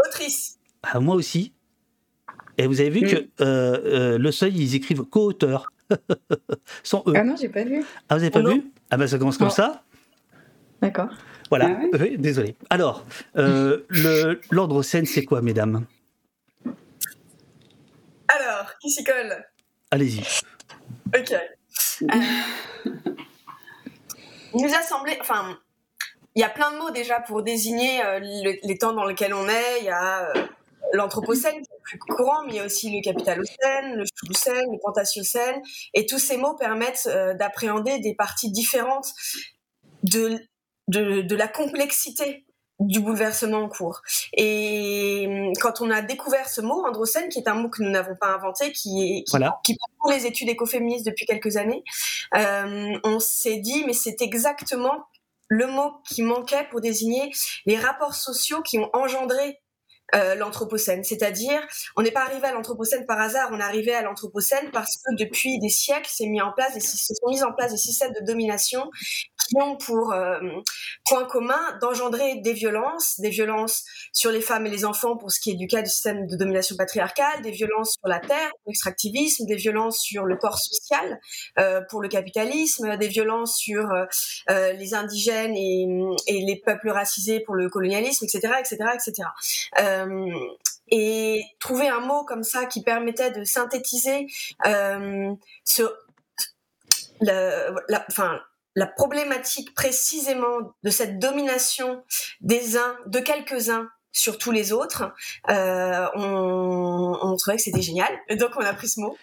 Autrice. 0.08 0.60
Ah, 0.84 1.00
moi 1.00 1.16
aussi. 1.16 1.52
Et 2.58 2.68
vous 2.68 2.80
avez 2.80 2.90
vu 2.90 3.02
que 3.02 3.16
euh, 3.16 3.28
euh, 3.42 4.18
le 4.18 4.32
seuil, 4.32 4.54
ils 4.56 4.76
écrivent 4.76 5.04
co-auteur. 5.04 5.72
Sans 6.84 7.04
E. 7.08 7.14
Ah 7.16 7.24
non, 7.24 7.36
j'ai 7.36 7.50
pas 7.50 7.64
vu. 7.64 7.84
Ah, 8.10 8.16
vous 8.16 8.22
avez 8.22 8.32
pas 8.32 8.42
oh 8.44 8.50
vu? 8.50 8.64
Ah 8.90 8.98
ben 8.98 9.08
ça 9.08 9.18
commence 9.18 9.38
comme 9.38 9.50
ça. 9.50 9.84
D'accord. 10.82 11.10
Voilà, 11.50 11.78
ah 11.94 11.98
désolé. 12.18 12.56
Alors, 12.72 13.06
euh, 13.38 13.84
l'ordre 14.50 14.82
scène, 14.82 15.06
c'est 15.06 15.24
quoi, 15.24 15.42
mesdames? 15.42 15.86
Alors, 18.28 18.74
qui 18.82 18.90
s'y 18.90 19.04
colle? 19.04 19.46
Allez-y. 19.92 20.22
Ok. 21.16 21.36
il 22.02 22.08
nous 24.54 24.74
a 24.74 24.82
semblé, 24.82 25.18
enfin, 25.22 25.56
il 26.34 26.42
y 26.42 26.44
a 26.44 26.50
plein 26.50 26.72
de 26.72 26.78
mots 26.78 26.90
déjà 26.90 27.20
pour 27.20 27.44
désigner 27.44 28.02
les 28.64 28.78
temps 28.80 28.94
dans 28.94 29.06
lesquels 29.06 29.36
on 29.36 29.48
est. 29.48 29.80
Il 29.82 29.86
y 29.86 29.90
a 29.90 30.34
l'anthropocène 30.94 31.54
qui 31.54 31.60
est 31.60 31.65
plus 31.86 31.98
courant, 31.98 32.44
mais 32.46 32.54
il 32.54 32.56
y 32.56 32.60
a 32.60 32.66
aussi 32.66 32.90
le 32.90 33.02
capitalocène, 33.02 33.96
le 33.96 34.06
chouloucène, 34.16 34.72
le 34.72 34.80
pantasiocène, 34.84 35.62
et 35.94 36.06
tous 36.06 36.20
ces 36.20 36.38
mots 36.38 36.56
permettent 36.56 37.08
euh, 37.08 37.34
d'appréhender 37.34 38.00
des 38.00 38.16
parties 38.16 38.52
différentes 38.52 39.08
de, 40.04 40.40
de, 40.88 41.22
de, 41.22 41.36
la 41.36 41.48
complexité 41.48 42.46
du 42.80 43.00
bouleversement 43.00 43.60
en 43.60 43.70
cours. 43.70 44.02
Et 44.34 45.26
hum, 45.28 45.54
quand 45.62 45.82
on 45.82 45.90
a 45.90 46.02
découvert 46.02 46.50
ce 46.50 46.62
mot, 46.62 46.86
androcène, 46.86 47.30
qui 47.30 47.40
est 47.40 47.48
un 47.48 47.56
mot 47.56 47.70
que 47.70 47.82
nous 47.82 47.90
n'avons 47.90 48.16
pas 48.16 48.34
inventé, 48.34 48.72
qui 48.72 49.04
est 49.04 49.24
qui, 49.24 49.32
voilà. 49.32 49.60
qui 49.64 49.78
les 50.12 50.28
études 50.28 50.50
écoféministes 50.50 51.06
depuis 51.06 51.26
quelques 51.26 51.58
années, 51.58 51.84
euh, 52.36 53.00
on 53.04 53.20
s'est 53.20 53.58
dit 53.58 53.84
mais 53.88 53.94
c'est 53.94 54.22
exactement 54.22 55.06
le 55.48 55.68
mot 55.68 55.94
qui 56.08 56.22
manquait 56.22 56.68
pour 56.70 56.82
désigner 56.82 57.32
les 57.66 57.78
rapports 57.78 58.16
sociaux 58.16 58.62
qui 58.62 58.78
ont 58.80 58.90
engendré 58.94 59.60
euh, 60.16 60.36
l'Anthropocène. 60.36 61.04
C'est-à-dire, 61.04 61.62
on 61.96 62.02
n'est 62.02 62.12
pas 62.12 62.24
arrivé 62.24 62.48
à 62.48 62.54
l'Anthropocène 62.54 63.06
par 63.06 63.20
hasard, 63.20 63.50
on 63.52 63.60
est 63.60 63.64
arrivé 63.64 63.94
à 63.94 64.02
l'Anthropocène 64.02 64.72
parce 64.72 64.98
que 64.98 65.16
depuis 65.16 65.60
des 65.60 65.70
siècles, 65.70 66.10
s'est 66.10 66.28
mis 66.28 66.42
en 66.42 66.52
place, 66.54 66.74
des 66.74 67.78
systèmes 67.78 68.14
de 68.14 68.26
domination 68.26 68.90
qui 69.48 69.62
ont 69.62 69.76
pour 69.78 70.14
euh, 70.14 70.40
point 71.06 71.26
commun 71.26 71.78
d'engendrer 71.82 72.36
des 72.38 72.54
violences, 72.54 73.20
des 73.20 73.30
violences 73.30 73.84
sur 74.14 74.32
les 74.32 74.42
femmes 74.42 74.66
et 74.66 74.70
les 74.70 74.86
enfants 74.86 75.18
pour 75.18 75.32
ce 75.32 75.40
qui 75.40 75.52
est 75.52 75.56
du 75.56 75.68
cas 75.68 75.82
du 75.82 75.90
système 75.90 76.26
de 76.28 76.36
domination 76.36 76.76
patriarcale, 76.76 77.42
des 77.44 77.52
violences 77.52 77.94
sur 78.00 78.08
la 78.08 78.20
terre, 78.20 78.52
l'extractivisme, 78.66 79.46
des 79.46 79.56
violences 79.56 80.00
sur 80.00 80.26
le 80.26 80.38
corps 80.38 80.60
social 80.60 81.20
euh, 81.60 81.82
pour 81.90 82.02
le 82.02 82.08
capitalisme, 82.08 82.98
des 82.98 83.08
violences 83.08 83.58
sur 83.58 83.90
les 84.48 84.94
indigènes 84.94 85.56
et, 85.56 85.88
et, 86.28 86.46
les 86.46 86.62
peuples 86.64 86.90
racisés 86.90 87.40
pour 87.40 87.56
le 87.56 87.70
colonialisme, 87.70 88.26
etc., 88.26 88.54
etc., 88.60 88.78
etc. 88.94 90.05
et 90.88 91.44
trouver 91.60 91.88
un 91.88 92.00
mot 92.00 92.24
comme 92.26 92.44
ça 92.44 92.66
qui 92.66 92.84
permettait 92.84 93.32
de 93.32 93.44
synthétiser 93.44 94.28
enfin, 97.22 98.40
la 98.76 98.88
problématique 98.88 99.74
précisément 99.74 100.76
de 100.84 100.90
cette 100.90 101.20
domination 101.20 102.04
des 102.42 102.78
uns, 102.78 102.98
de 103.08 103.20
quelques-uns 103.20 103.90
sur 104.16 104.38
tous 104.38 104.52
les 104.52 104.72
autres, 104.72 105.12
euh, 105.50 106.08
on, 106.16 107.36
trouvait 107.38 107.58
que 107.58 107.62
c'était 107.62 107.82
génial. 107.82 108.08
Donc 108.40 108.52
on 108.56 108.62
a 108.62 108.74
pris 108.74 108.88
ce 108.88 109.02
mot. 109.02 109.18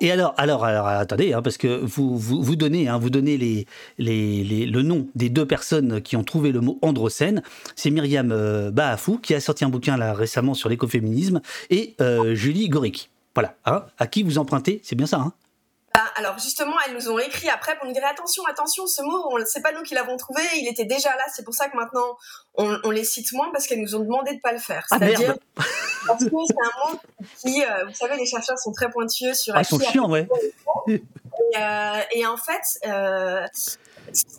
Et 0.00 0.10
alors, 0.10 0.34
alors, 0.38 0.64
alors 0.64 0.86
attendez, 0.86 1.34
hein, 1.34 1.42
parce 1.42 1.58
que 1.58 1.84
vous, 1.84 2.16
vous, 2.16 2.42
vous 2.42 2.56
donnez, 2.56 2.88
hein, 2.88 2.98
vous 2.98 3.10
donnez 3.10 3.36
les, 3.36 3.66
les, 3.98 4.66
le 4.66 4.82
nom 4.82 5.06
des 5.14 5.28
deux 5.28 5.46
personnes 5.46 6.00
qui 6.00 6.16
ont 6.16 6.24
trouvé 6.24 6.52
le 6.52 6.60
mot 6.60 6.78
androcène. 6.80 7.42
C'est 7.76 7.90
Myriam 7.90 8.32
euh, 8.32 8.70
Bahafou 8.70 9.18
qui 9.18 9.34
a 9.34 9.40
sorti 9.40 9.64
un 9.64 9.68
bouquin 9.68 9.98
là 9.98 10.14
récemment 10.14 10.54
sur 10.54 10.70
l'écoféminisme 10.70 11.42
et 11.68 11.94
euh, 12.00 12.34
Julie 12.34 12.68
Goric. 12.70 13.10
Voilà, 13.34 13.54
hein, 13.66 13.84
à 13.98 14.06
qui 14.06 14.22
vous 14.22 14.38
empruntez, 14.38 14.80
c'est 14.82 14.96
bien 14.96 15.06
ça. 15.06 15.18
Hein 15.18 15.34
bah, 15.92 16.04
alors 16.14 16.38
justement, 16.38 16.76
elles 16.86 16.94
nous 16.94 17.10
ont 17.10 17.18
écrit 17.18 17.48
après 17.48 17.76
pour 17.76 17.86
nous 17.86 17.92
dire 17.92 18.06
attention, 18.06 18.44
attention, 18.46 18.86
ce 18.86 19.02
mot, 19.02 19.36
c'est 19.44 19.60
pas 19.60 19.72
nous 19.72 19.82
qui 19.82 19.94
l'avons 19.94 20.16
trouvé, 20.16 20.40
il 20.54 20.68
était 20.68 20.84
déjà 20.84 21.10
là. 21.16 21.24
C'est 21.34 21.44
pour 21.44 21.54
ça 21.54 21.68
que 21.68 21.76
maintenant 21.76 22.16
on, 22.54 22.90
les 22.90 23.04
cite 23.04 23.32
moins 23.32 23.50
parce 23.50 23.66
qu'elles 23.66 23.80
nous 23.80 23.96
ont 23.96 24.00
demandé 24.00 24.34
de 24.34 24.40
pas 24.40 24.52
le 24.52 24.60
faire. 24.60 24.86
Ah, 24.90 24.98
C'est-à-dire 24.98 25.36
parce 26.06 26.24
que 26.24 26.30
c'est 26.46 26.54
un 26.62 26.92
mot 26.92 26.98
qui, 27.38 27.64
euh, 27.64 27.86
vous 27.86 27.94
savez, 27.94 28.16
les 28.16 28.26
chercheurs 28.26 28.58
sont 28.58 28.72
très 28.72 28.88
pointueux 28.88 29.34
sur. 29.34 29.54
Ah, 29.56 29.62
ils 29.62 29.64
sont 29.64 29.80
chiants, 29.80 30.08
ouais. 30.08 30.28
Et, 30.88 31.02
euh, 31.56 32.00
et, 32.12 32.26
en 32.26 32.36
fait, 32.36 32.62
euh, 32.86 33.44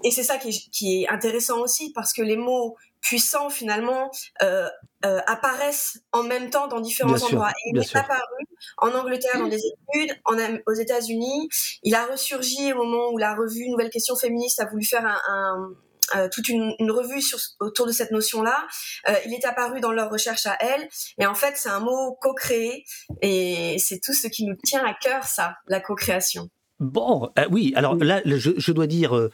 et 0.04 0.12
c'est 0.12 0.24
ça 0.24 0.38
qui 0.38 0.50
est, 0.50 0.70
qui 0.72 1.04
est, 1.04 1.10
intéressant 1.10 1.60
aussi 1.60 1.92
parce 1.92 2.14
que 2.14 2.22
les 2.22 2.38
mots 2.38 2.78
puissants 3.02 3.50
finalement 3.50 4.12
euh, 4.42 4.70
euh, 5.06 5.20
apparaissent 5.28 6.00
en 6.12 6.24
même 6.24 6.50
temps 6.50 6.68
dans 6.68 6.80
différents 6.80 7.22
endroits. 7.22 7.52
Et 7.66 7.72
il 7.74 7.80
est 7.80 7.96
apparu 7.96 8.46
en 8.78 8.92
Angleterre 8.92 9.40
dans 9.40 9.48
des 9.48 9.62
études, 9.94 10.16
en, 10.26 10.36
aux 10.68 10.74
États-Unis. 10.74 11.50
Il 11.84 11.96
a 11.96 12.06
ressurgi 12.06 12.74
au 12.74 12.78
moment 12.78 13.10
où 13.12 13.18
la 13.18 13.36
revue 13.36 13.70
Nouvelle 13.70 13.90
Question 13.90 14.16
Féministe 14.16 14.60
a 14.60 14.66
voulu 14.66 14.86
faire 14.86 15.06
un, 15.06 15.20
un 15.28 15.76
euh, 16.16 16.28
toute 16.30 16.50
une, 16.50 16.74
une, 16.80 16.92
revue 16.92 17.22
sur, 17.22 17.40
autour 17.60 17.88
de 17.88 17.92
cette 17.92 18.12
notion-là. 18.12 18.68
Euh, 19.08 19.16
il 19.26 19.34
est 19.34 19.46
apparu 19.46 19.80
dans 19.80 19.92
leur 19.92 20.10
recherche 20.10 20.46
à 20.46 20.58
elle. 20.60 20.88
Et 21.18 21.26
en 21.26 21.36
fait, 21.36 21.54
c'est 21.56 21.70
un 21.70 21.80
mot 21.80 22.18
co-créé. 22.22 22.84
Et 23.22 23.78
c'est 23.80 24.00
tout 24.04 24.14
ce 24.14 24.28
qui 24.28 24.46
nous 24.46 24.56
tient 24.64 24.86
à 24.86 24.94
cœur, 24.94 25.24
ça, 25.24 25.56
la 25.68 25.80
co-création. 25.80 26.50
Bon, 26.82 27.30
euh, 27.38 27.46
oui, 27.52 27.74
alors 27.76 27.96
là, 27.96 28.22
je, 28.26 28.72
dois 28.72 28.88
dire 28.88 29.16
euh, 29.16 29.30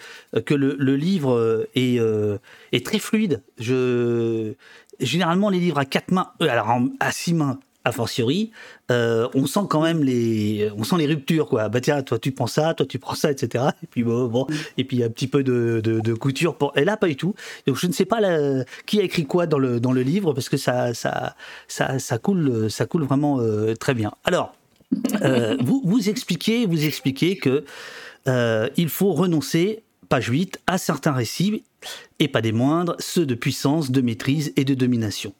que 0.46 0.54
le, 0.54 0.96
livre 0.98 1.34
euh, 1.34 2.40
est, 2.74 2.86
très 2.86 3.00
fluide. 3.00 3.42
Je, 3.58 4.52
généralement, 5.00 5.50
les 5.50 5.60
livres 5.60 5.78
à 5.78 5.86
quatre 5.86 6.12
mains, 6.12 6.32
alors 6.42 6.68
à 7.00 7.12
six 7.14 7.34
mains, 7.34 7.58
a 7.86 7.94
fortiori, 7.94 8.52
on 8.90 9.46
sent 9.46 9.62
quand 9.70 9.82
même 9.82 10.04
les, 10.04 10.70
on 10.78 10.84
sent 10.84 10.98
les 10.98 11.06
ruptures, 11.06 11.48
quoi. 11.48 11.70
Bah 11.70 11.80
tiens, 11.80 12.04
toi 12.04 12.20
tu 12.20 12.34
prends 12.34 12.48
ça, 12.48 12.74
toi 12.74 12.86
tu 12.86 13.00
prends 13.00 13.16
ça, 13.16 13.32
etc. 13.32 13.64
Et 13.82 13.88
puis 13.88 14.04
bon, 14.04 14.28
bon 14.28 14.46
et 14.78 14.84
puis 14.84 15.02
un 15.06 15.10
petit 15.10 15.28
peu 15.28 15.42
de, 15.42 15.80
de, 15.82 16.14
couture. 16.14 16.58
Pour... 16.58 16.78
Et 16.78 16.84
là, 16.84 16.98
pas 16.98 17.08
du 17.08 17.16
tout. 17.16 17.34
Donc 17.66 17.78
je 17.78 17.88
ne 17.88 17.94
sais 17.94 18.04
pas 18.04 18.20
qui 18.86 19.00
a 19.00 19.04
écrit 19.04 19.26
quoi 19.26 19.48
dans 19.48 19.58
le, 19.58 19.80
dans 19.80 19.94
le 19.94 20.02
livre, 20.02 20.34
parce 20.34 20.50
que 20.50 20.58
ça, 20.58 20.94
ça, 20.94 21.38
ça, 21.70 21.98
ça 21.98 22.18
coule, 22.18 22.70
ça 22.70 22.86
coule 22.86 23.06
vraiment 23.06 23.40
très 23.80 23.94
bien. 23.94 24.12
Alors, 24.26 24.57
euh, 25.22 25.58
vous, 25.60 25.82
vous 25.84 26.10
expliquez, 26.10 26.66
vous 26.66 26.86
expliquez 26.86 27.38
que 27.38 27.66
euh, 28.28 28.70
il 28.78 28.90
faut 28.90 29.14
renoncer, 29.14 29.84
page 30.10 30.28
8, 30.28 30.60
à 30.68 30.78
certains 30.78 31.12
récits, 31.12 31.64
et 32.20 32.28
pas 32.28 32.42
des 32.42 32.52
moindres, 32.52 32.96
ceux 33.00 33.26
de 33.26 33.36
puissance, 33.36 33.92
de 33.92 34.02
maîtrise 34.02 34.54
et 34.56 34.66
de 34.66 34.74
domination. 34.74 35.34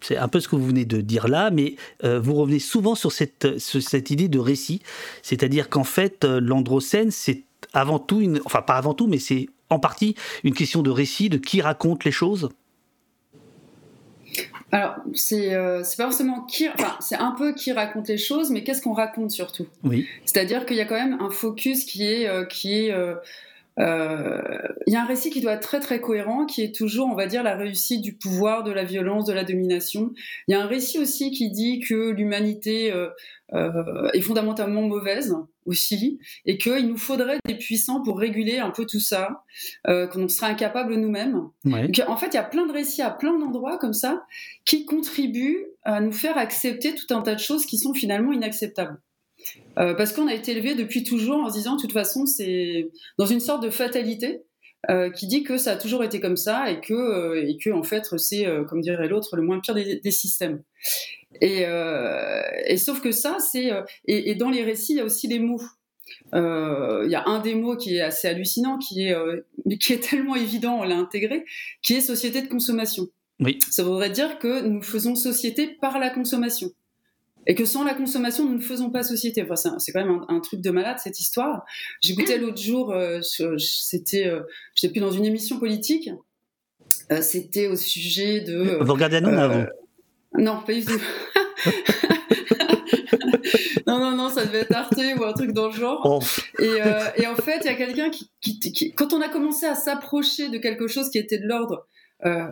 C'est 0.00 0.16
un 0.16 0.28
peu 0.28 0.38
ce 0.38 0.48
que 0.48 0.54
vous 0.54 0.66
venez 0.66 0.84
de 0.84 1.00
dire 1.00 1.26
là, 1.26 1.50
mais 1.50 1.74
euh, 2.04 2.20
vous 2.20 2.34
revenez 2.34 2.60
souvent 2.60 2.94
sur 2.94 3.10
cette, 3.10 3.58
cette 3.58 4.10
idée 4.10 4.28
de 4.28 4.38
récit, 4.38 4.80
c'est-à-dire 5.22 5.68
qu'en 5.68 5.84
fait, 5.84 6.24
l'androcène, 6.24 7.10
c'est 7.10 7.42
avant 7.72 7.98
tout, 7.98 8.20
une, 8.20 8.40
enfin 8.44 8.62
pas 8.62 8.76
avant 8.76 8.94
tout, 8.94 9.08
mais 9.08 9.18
c'est 9.18 9.48
en 9.70 9.78
partie 9.78 10.14
une 10.44 10.54
question 10.54 10.82
de 10.82 10.90
récit, 10.90 11.28
de 11.28 11.36
qui 11.36 11.60
raconte 11.60 12.04
les 12.04 12.12
choses 12.12 12.48
alors, 14.70 14.96
c'est 15.14 15.54
euh, 15.54 15.82
pas 15.96 16.04
forcément 16.04 16.42
qui, 16.42 16.68
enfin, 16.68 16.96
c'est 17.00 17.16
un 17.16 17.32
peu 17.32 17.54
qui 17.54 17.72
raconte 17.72 18.08
les 18.08 18.18
choses, 18.18 18.50
mais 18.50 18.64
qu'est-ce 18.64 18.82
qu'on 18.82 18.92
raconte 18.92 19.30
surtout? 19.30 19.66
Oui. 19.82 20.06
C'est-à-dire 20.26 20.66
qu'il 20.66 20.76
y 20.76 20.80
a 20.80 20.84
quand 20.84 20.94
même 20.94 21.18
un 21.20 21.30
focus 21.30 21.84
qui 21.84 22.06
est, 22.06 22.28
euh, 22.28 22.44
qui 22.44 22.74
est, 22.74 22.94
euh, 23.78 24.28
euh, 24.38 24.68
il 24.86 24.92
y 24.92 24.96
a 24.96 25.02
un 25.02 25.06
récit 25.06 25.30
qui 25.30 25.40
doit 25.40 25.52
être 25.52 25.62
très 25.62 25.80
très 25.80 26.00
cohérent, 26.00 26.46
qui 26.46 26.62
est 26.62 26.74
toujours, 26.74 27.08
on 27.08 27.14
va 27.14 27.26
dire, 27.26 27.42
la 27.42 27.56
réussite 27.56 28.02
du 28.02 28.14
pouvoir, 28.14 28.64
de 28.64 28.72
la 28.72 28.84
violence, 28.84 29.24
de 29.24 29.32
la 29.32 29.44
domination. 29.44 30.12
Il 30.46 30.52
y 30.52 30.54
a 30.54 30.62
un 30.62 30.66
récit 30.66 30.98
aussi 30.98 31.30
qui 31.30 31.50
dit 31.50 31.80
que 31.80 32.10
l'humanité 32.10 32.92
euh, 32.92 33.08
euh, 33.54 34.08
est 34.12 34.20
fondamentalement 34.20 34.82
mauvaise 34.82 35.34
aussi, 35.66 36.18
et 36.46 36.56
qu'il 36.56 36.88
nous 36.88 36.96
faudrait 36.96 37.38
des 37.44 37.56
puissants 37.56 38.02
pour 38.02 38.18
réguler 38.18 38.58
un 38.58 38.70
peu 38.70 38.86
tout 38.86 39.00
ça, 39.00 39.44
qu'on 39.84 40.26
serait 40.26 40.52
incapable 40.52 40.94
nous-mêmes. 40.94 41.42
En 42.06 42.16
fait, 42.16 42.28
il 42.28 42.34
y 42.34 42.38
a 42.38 42.42
plein 42.42 42.66
de 42.66 42.72
récits 42.72 43.02
à 43.02 43.10
plein 43.10 43.38
d'endroits 43.38 43.76
comme 43.76 43.92
ça 43.92 44.24
qui 44.64 44.86
contribuent 44.86 45.66
à 45.84 46.00
nous 46.00 46.12
faire 46.12 46.38
accepter 46.38 46.94
tout 46.94 47.14
un 47.14 47.20
tas 47.20 47.34
de 47.34 47.40
choses 47.40 47.66
qui 47.66 47.76
sont 47.76 47.92
finalement 47.92 48.32
inacceptables. 48.32 48.98
Euh, 49.78 49.94
parce 49.94 50.12
qu'on 50.12 50.26
a 50.26 50.34
été 50.34 50.52
élevé 50.52 50.74
depuis 50.74 51.04
toujours 51.04 51.44
en 51.44 51.48
se 51.48 51.54
disant, 51.54 51.76
de 51.76 51.80
toute 51.80 51.92
façon, 51.92 52.26
c'est 52.26 52.90
dans 53.18 53.26
une 53.26 53.40
sorte 53.40 53.62
de 53.62 53.70
fatalité. 53.70 54.42
Euh, 54.88 55.10
qui 55.10 55.26
dit 55.26 55.42
que 55.42 55.58
ça 55.58 55.72
a 55.72 55.76
toujours 55.76 56.04
été 56.04 56.20
comme 56.20 56.36
ça 56.36 56.70
et 56.70 56.80
que, 56.80 56.94
euh, 56.94 57.44
et 57.44 57.56
que 57.56 57.70
en 57.70 57.82
fait, 57.82 58.04
c'est, 58.16 58.46
comme 58.68 58.80
dirait 58.80 59.08
l'autre, 59.08 59.34
le 59.34 59.42
moins 59.42 59.58
pire 59.58 59.74
des, 59.74 60.10
systèmes. 60.12 60.62
Et, 61.40 61.64
et, 62.66 62.76
sauf 62.76 63.00
que 63.00 63.10
ça, 63.10 63.38
c'est. 63.40 63.72
Et, 64.04 64.36
dans 64.36 64.50
les 64.50 64.62
récits, 64.62 64.92
il 64.92 64.98
y 64.98 65.00
a 65.00 65.04
aussi 65.04 65.26
les 65.26 65.40
mots. 65.40 65.60
Il 66.32 67.08
y 67.10 67.16
a 67.16 67.24
un 67.26 67.40
des 67.40 67.56
mots 67.56 67.76
qui 67.76 67.96
est 67.96 68.02
assez 68.02 68.28
hallucinant, 68.28 68.78
qui 68.78 69.08
est, 69.08 69.16
mais 69.66 69.78
qui 69.78 69.94
est 69.94 70.08
tellement 70.10 70.36
évident, 70.36 70.78
on 70.78 70.84
l'a 70.84 70.96
intégré, 70.96 71.44
qui 71.82 71.94
est 71.94 72.00
société 72.00 72.40
de 72.40 72.46
consommation. 72.46 73.08
Oui. 73.40 73.58
Ça 73.70 73.82
voudrait 73.82 74.10
dire 74.10 74.38
que 74.38 74.62
nous 74.62 74.80
faisons 74.80 75.16
société 75.16 75.76
par 75.80 75.98
la 75.98 76.10
consommation 76.10 76.70
et 77.48 77.54
que 77.54 77.64
sans 77.64 77.82
la 77.82 77.94
consommation, 77.94 78.44
nous 78.44 78.56
ne 78.56 78.62
faisons 78.62 78.90
pas 78.90 79.02
société. 79.02 79.42
Enfin, 79.42 79.54
c'est 79.78 79.90
quand 79.90 80.04
même 80.04 80.20
un, 80.28 80.40
truc 80.40 80.60
de 80.60 80.70
malade 80.70 80.98
cette 81.02 81.18
histoire. 81.18 81.64
J'écoutais 82.02 82.36
l'autre 82.36 82.60
jour, 82.60 82.92
euh, 82.92 83.20
c'était, 83.22 84.26
euh, 84.26 84.42
je 84.74 84.82
sais 84.82 84.90
plus 84.90 85.00
dans 85.00 85.10
une 85.10 85.24
émission 85.24 85.58
politique, 85.58 86.10
euh, 87.10 87.22
c'était 87.22 87.66
au 87.66 87.76
sujet 87.76 88.42
de. 88.42 88.78
Vous 88.82 88.92
regardez 88.92 89.16
à 89.16 89.48
vous 89.48 89.64
Non, 90.38 90.62
pas 90.64 90.74
du 90.74 90.84
tout. 90.84 91.00
non, 93.86 93.98
non, 93.98 94.14
non, 94.14 94.28
ça 94.28 94.44
devait 94.44 94.60
être 94.60 94.76
Arte 94.76 95.00
ou 95.18 95.24
un 95.24 95.32
truc 95.32 95.52
dans 95.52 95.68
le 95.68 95.72
genre. 95.72 96.02
Oh. 96.04 96.20
Et, 96.62 96.82
en 97.26 97.36
fait, 97.36 97.60
il 97.62 97.66
y 97.66 97.70
a 97.70 97.74
quelqu'un 97.74 98.10
qui, 98.10 98.30
qui, 98.42 98.92
quand 98.92 99.14
on 99.14 99.22
a 99.22 99.30
commencé 99.30 99.64
à 99.64 99.74
s'approcher 99.74 100.50
de 100.50 100.58
quelque 100.58 100.86
chose 100.86 101.08
qui 101.08 101.16
était 101.16 101.38
de 101.38 101.46
l'ordre 101.46 101.88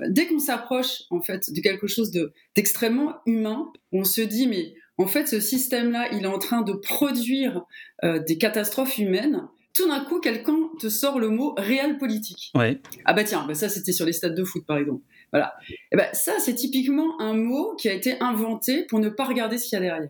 dès 0.08 0.28
qu'on 0.28 0.38
s'approche 0.38 1.02
en 1.10 1.20
fait 1.20 1.52
de 1.52 1.60
quelque 1.60 1.88
chose 1.88 2.12
de 2.12 2.32
d'extrêmement 2.54 3.16
humain, 3.26 3.66
on 3.92 4.04
se 4.04 4.20
dit 4.20 4.46
mais 4.46 4.76
en 4.98 5.06
fait, 5.06 5.26
ce 5.26 5.40
système-là, 5.40 6.08
il 6.12 6.24
est 6.24 6.28
en 6.28 6.38
train 6.38 6.62
de 6.62 6.72
produire 6.72 7.64
euh, 8.04 8.18
des 8.18 8.38
catastrophes 8.38 8.98
humaines. 8.98 9.46
Tout 9.74 9.88
d'un 9.88 10.00
coup, 10.00 10.20
quelqu'un 10.20 10.56
te 10.80 10.88
sort 10.88 11.18
le 11.18 11.28
mot 11.28 11.54
réel 11.58 11.98
politique. 11.98 12.50
Ouais. 12.54 12.80
Ah 13.04 13.12
bah 13.12 13.24
tiens, 13.24 13.44
bah 13.46 13.54
ça 13.54 13.68
c'était 13.68 13.92
sur 13.92 14.06
les 14.06 14.14
stades 14.14 14.34
de 14.34 14.42
foot 14.42 14.64
par 14.66 14.78
exemple. 14.78 15.02
Voilà. 15.32 15.52
Et 15.92 15.96
bah 15.96 16.06
ça 16.14 16.32
c'est 16.38 16.54
typiquement 16.54 17.20
un 17.20 17.34
mot 17.34 17.74
qui 17.76 17.90
a 17.90 17.92
été 17.92 18.14
inventé 18.20 18.84
pour 18.88 19.00
ne 19.00 19.10
pas 19.10 19.24
regarder 19.24 19.58
ce 19.58 19.68
qu'il 19.68 19.76
y 19.76 19.82
a 19.82 19.84
derrière. 19.84 20.08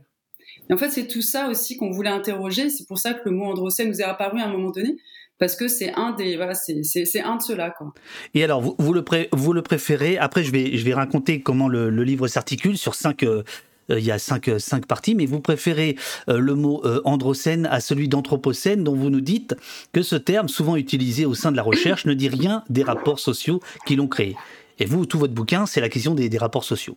Et 0.70 0.72
en 0.72 0.76
fait, 0.76 0.90
c'est 0.90 1.08
tout 1.08 1.20
ça 1.22 1.48
aussi 1.48 1.76
qu'on 1.76 1.90
voulait 1.90 2.10
interroger. 2.10 2.70
C'est 2.70 2.86
pour 2.86 2.98
ça 2.98 3.12
que 3.12 3.28
le 3.28 3.32
mot 3.32 3.46
androcène 3.46 3.88
nous 3.88 4.00
est 4.00 4.04
apparu 4.04 4.40
à 4.40 4.46
un 4.46 4.52
moment 4.52 4.70
donné, 4.70 4.96
parce 5.38 5.56
que 5.56 5.66
c'est 5.66 5.92
un 5.94 6.12
des 6.12 6.36
voilà 6.36 6.54
c'est 6.54 7.20
un 7.20 7.36
de 7.36 7.42
ceux-là 7.42 7.74
quoi. 7.76 7.92
Et 8.34 8.44
alors 8.44 8.60
vous, 8.60 8.76
vous 8.78 8.92
le 8.92 9.04
vous 9.32 9.52
le 9.52 9.62
préférez? 9.62 10.16
Après 10.16 10.44
je 10.44 10.52
vais 10.52 10.76
je 10.76 10.84
vais 10.84 10.94
raconter 10.94 11.40
comment 11.40 11.68
le, 11.68 11.90
le 11.90 12.04
livre 12.04 12.28
s'articule 12.28 12.78
sur 12.78 12.94
cinq 12.94 13.24
euh, 13.24 13.42
il 13.88 14.04
y 14.04 14.10
a 14.10 14.18
cinq, 14.18 14.48
euh, 14.48 14.58
cinq 14.58 14.86
parties, 14.86 15.14
mais 15.14 15.26
vous 15.26 15.40
préférez 15.40 15.96
euh, 16.28 16.38
le 16.38 16.54
mot 16.54 16.82
androcène 17.04 17.66
à 17.66 17.80
celui 17.80 18.08
d'anthropocène, 18.08 18.84
dont 18.84 18.94
vous 18.94 19.10
nous 19.10 19.20
dites 19.20 19.56
que 19.92 20.02
ce 20.02 20.16
terme, 20.16 20.48
souvent 20.48 20.76
utilisé 20.76 21.26
au 21.26 21.34
sein 21.34 21.50
de 21.52 21.56
la 21.56 21.62
recherche, 21.62 22.06
ne 22.06 22.14
dit 22.14 22.28
rien 22.28 22.64
des 22.68 22.82
rapports 22.82 23.18
sociaux 23.18 23.60
qui 23.86 23.96
l'ont 23.96 24.08
créé. 24.08 24.36
Et 24.78 24.84
vous, 24.84 25.06
tout 25.06 25.18
votre 25.18 25.32
bouquin, 25.32 25.66
c'est 25.66 25.80
la 25.80 25.88
question 25.88 26.14
des, 26.14 26.28
des, 26.28 26.38
rapports 26.38 26.64
sociaux. 26.64 26.96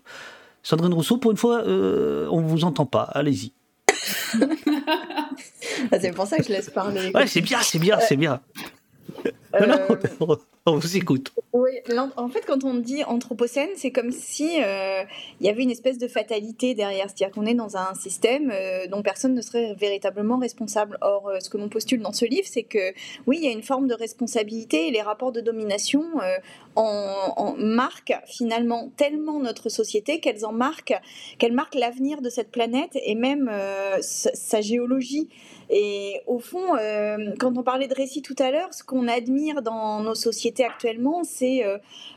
Sandrine 0.64 0.94
Rousseau, 0.94 1.18
pour 1.18 1.32
une 1.32 1.38
fois, 1.38 1.64
on 1.66 2.42
ne 2.42 2.48
vous 2.48 2.64
entend 2.66 2.86
pas. 2.86 3.04
Allez-y. 3.04 3.54
c'est 6.00 6.14
pour 6.14 6.28
ça 6.28 6.38
que 6.38 6.44
je 6.44 6.50
laisse 6.50 6.70
parler. 6.70 7.12
Ouais, 7.14 7.28
c'est 7.28 7.42
bien, 7.42 7.60
c'est 7.62 7.80
bien, 7.80 8.00
c'est 8.00 8.18
bien. 8.18 8.42
on 10.66 10.78
vous 10.78 10.98
écoute. 10.98 11.32
Oui, 11.54 11.72
en 12.16 12.30
fait, 12.30 12.46
quand 12.46 12.64
on 12.64 12.76
dit 12.76 13.04
anthropocène, 13.04 13.70
c'est 13.76 13.92
comme 13.92 14.12
si 14.12 14.62
euh, 14.62 15.04
il 15.40 15.48
y 15.48 15.50
avait 15.50 15.64
une 15.64 15.72
espèce 15.72 15.98
de 15.98 16.08
fatalité 16.08 16.76
derrière, 16.76 17.08
c'est-à-dire 17.08 17.32
qu'on 17.32 17.46
est 17.46 17.56
dans 17.56 17.76
un 17.76 17.96
système 17.96 18.52
euh, 18.54 18.88
dont 18.88 19.02
personne 19.02 19.34
ne 19.34 19.42
serait 19.42 19.74
véritablement 19.74 20.38
responsable. 20.38 20.98
Or, 21.02 21.30
euh, 21.30 21.40
ce 21.40 21.50
que 21.50 21.58
l'on 21.58 21.70
postule 21.70 22.02
dans 22.02 22.14
ce 22.14 22.26
livre, 22.26 22.48
c'est 22.50 22.64
que 22.64 22.94
oui, 23.26 23.40
il 23.42 23.46
y 23.46 23.48
a 23.48 23.52
une 23.52 23.64
forme 23.64 23.88
de 23.88 23.96
responsabilité 23.96 24.88
et 24.88 24.92
les 24.92 25.02
rapports 25.02 25.32
de 25.32 25.42
domination 25.42 26.04
en, 26.76 27.56
marquent 27.58 28.18
finalement 28.26 28.92
tellement 28.96 29.40
notre 29.40 29.70
société 29.70 30.20
qu'elles 30.20 30.46
en 30.46 30.54
marquent, 30.54 31.00
qu'elles 31.38 31.54
marquent 31.54 31.76
l'avenir 31.76 32.22
de 32.22 32.30
cette 32.30 32.52
planète 32.52 32.92
et 32.94 33.16
même 33.16 33.52
sa, 34.02 34.62
géologie. 34.62 35.30
Et 35.70 36.22
au 36.26 36.40
fond, 36.40 36.66
quand 37.40 37.58
on 37.58 37.64
parlait 37.64 37.88
de 37.88 37.94
récit 37.94 38.22
tout 38.22 38.36
à 38.40 38.52
l'heure, 38.52 38.74
ce 38.74 38.84
qu'on 38.84 39.08
admire 39.08 39.62
dans 39.62 40.02
nos 40.02 40.16
sociétés 40.16 40.66
actuellement, 40.66 41.24
c'est 41.24 41.64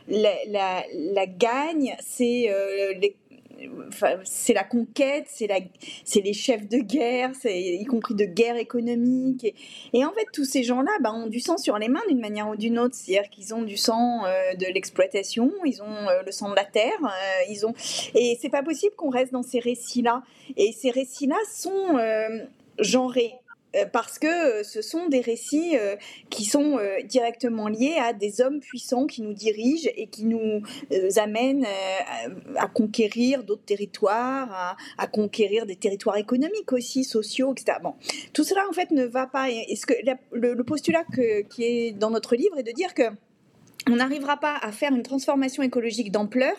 la, 0.07 0.83
la, 0.93 1.25
gagne, 1.27 1.95
c'est 1.99 2.49
c'est 4.23 4.53
la 4.53 4.63
conquête, 4.63 5.25
c'est 5.27 6.21
les 6.21 6.33
chefs 6.33 6.67
de 6.67 6.77
guerre, 6.77 7.31
y 7.45 7.85
compris 7.85 8.15
de 8.15 8.25
guerre 8.25 8.57
économique. 8.57 9.45
Et, 9.93 10.05
en 10.05 10.11
fait, 10.11 10.27
tous 10.33 10.45
ces 10.45 10.63
gens-là 10.63 10.91
bah, 11.01 11.13
ont 11.13 11.27
du 11.27 11.39
sang 11.39 11.57
sur 11.57 11.77
les 11.77 11.87
mains 11.87 12.01
d'une 12.07 12.19
manière 12.19 12.49
ou 12.49 12.55
d'une 12.55 12.79
autre. 12.79 12.95
C'est-à-dire 12.95 13.29
qu'ils 13.29 13.53
ont 13.53 13.61
du 13.61 13.77
sang 13.77 14.25
euh, 14.25 14.55
de 14.55 14.65
l'exploitation, 14.65 15.51
ils 15.65 15.81
ont 15.81 16.09
euh, 16.09 16.23
le 16.25 16.31
sang 16.31 16.49
de 16.49 16.55
la 16.55 16.65
terre, 16.65 16.91
euh, 17.03 17.43
ils 17.49 17.65
ont. 17.65 17.73
Et 18.15 18.37
c'est 18.41 18.49
pas 18.49 18.63
possible 18.63 18.95
qu'on 18.95 19.09
reste 19.09 19.31
dans 19.31 19.43
ces 19.43 19.59
récits-là. 19.59 20.23
Et 20.57 20.71
ces 20.71 20.89
récits-là 20.89 21.37
sont 21.51 21.99
genrés. 22.79 23.33
Euh, 23.75 23.85
parce 23.91 24.19
que 24.19 24.27
euh, 24.27 24.63
ce 24.63 24.81
sont 24.81 25.07
des 25.07 25.21
récits 25.21 25.77
euh, 25.77 25.95
qui 26.29 26.45
sont 26.45 26.79
directement 27.05 27.67
liés 27.67 27.95
à 27.99 28.13
des 28.13 28.41
hommes 28.41 28.59
puissants 28.59 29.05
qui 29.05 29.21
nous 29.21 29.33
dirigent 29.33 29.89
et 29.95 30.07
qui 30.07 30.25
nous 30.25 30.61
amènent 31.17 31.65
à 32.55 32.67
conquérir 32.67 33.43
d'autres 33.43 33.65
territoires, 33.65 34.77
à, 34.97 35.07
conquérir 35.07 35.65
des 35.65 35.75
territoires 35.75 36.17
économiques 36.17 36.71
aussi, 36.71 37.03
sociaux, 37.03 37.53
etc. 37.53 37.77
Bon, 37.81 37.95
tout 38.33 38.43
cela 38.43 38.61
en 38.69 38.73
fait 38.73 38.91
ne 38.91 39.05
va 39.05 39.27
pas. 39.27 39.49
Est-ce 39.49 39.85
que 39.85 39.93
le, 40.31 40.63
postulat 40.63 41.03
qui 41.49 41.63
est 41.63 41.91
dans 41.91 42.09
notre 42.09 42.35
livre 42.35 42.57
est 42.57 42.63
de 42.63 42.71
dire 42.71 42.93
que 42.93 43.03
on 43.89 43.95
n'arrivera 43.95 44.37
pas 44.37 44.55
à 44.61 44.71
faire 44.71 44.93
une 44.93 45.03
transformation 45.03 45.63
écologique 45.63 46.11
d'ampleur 46.11 46.55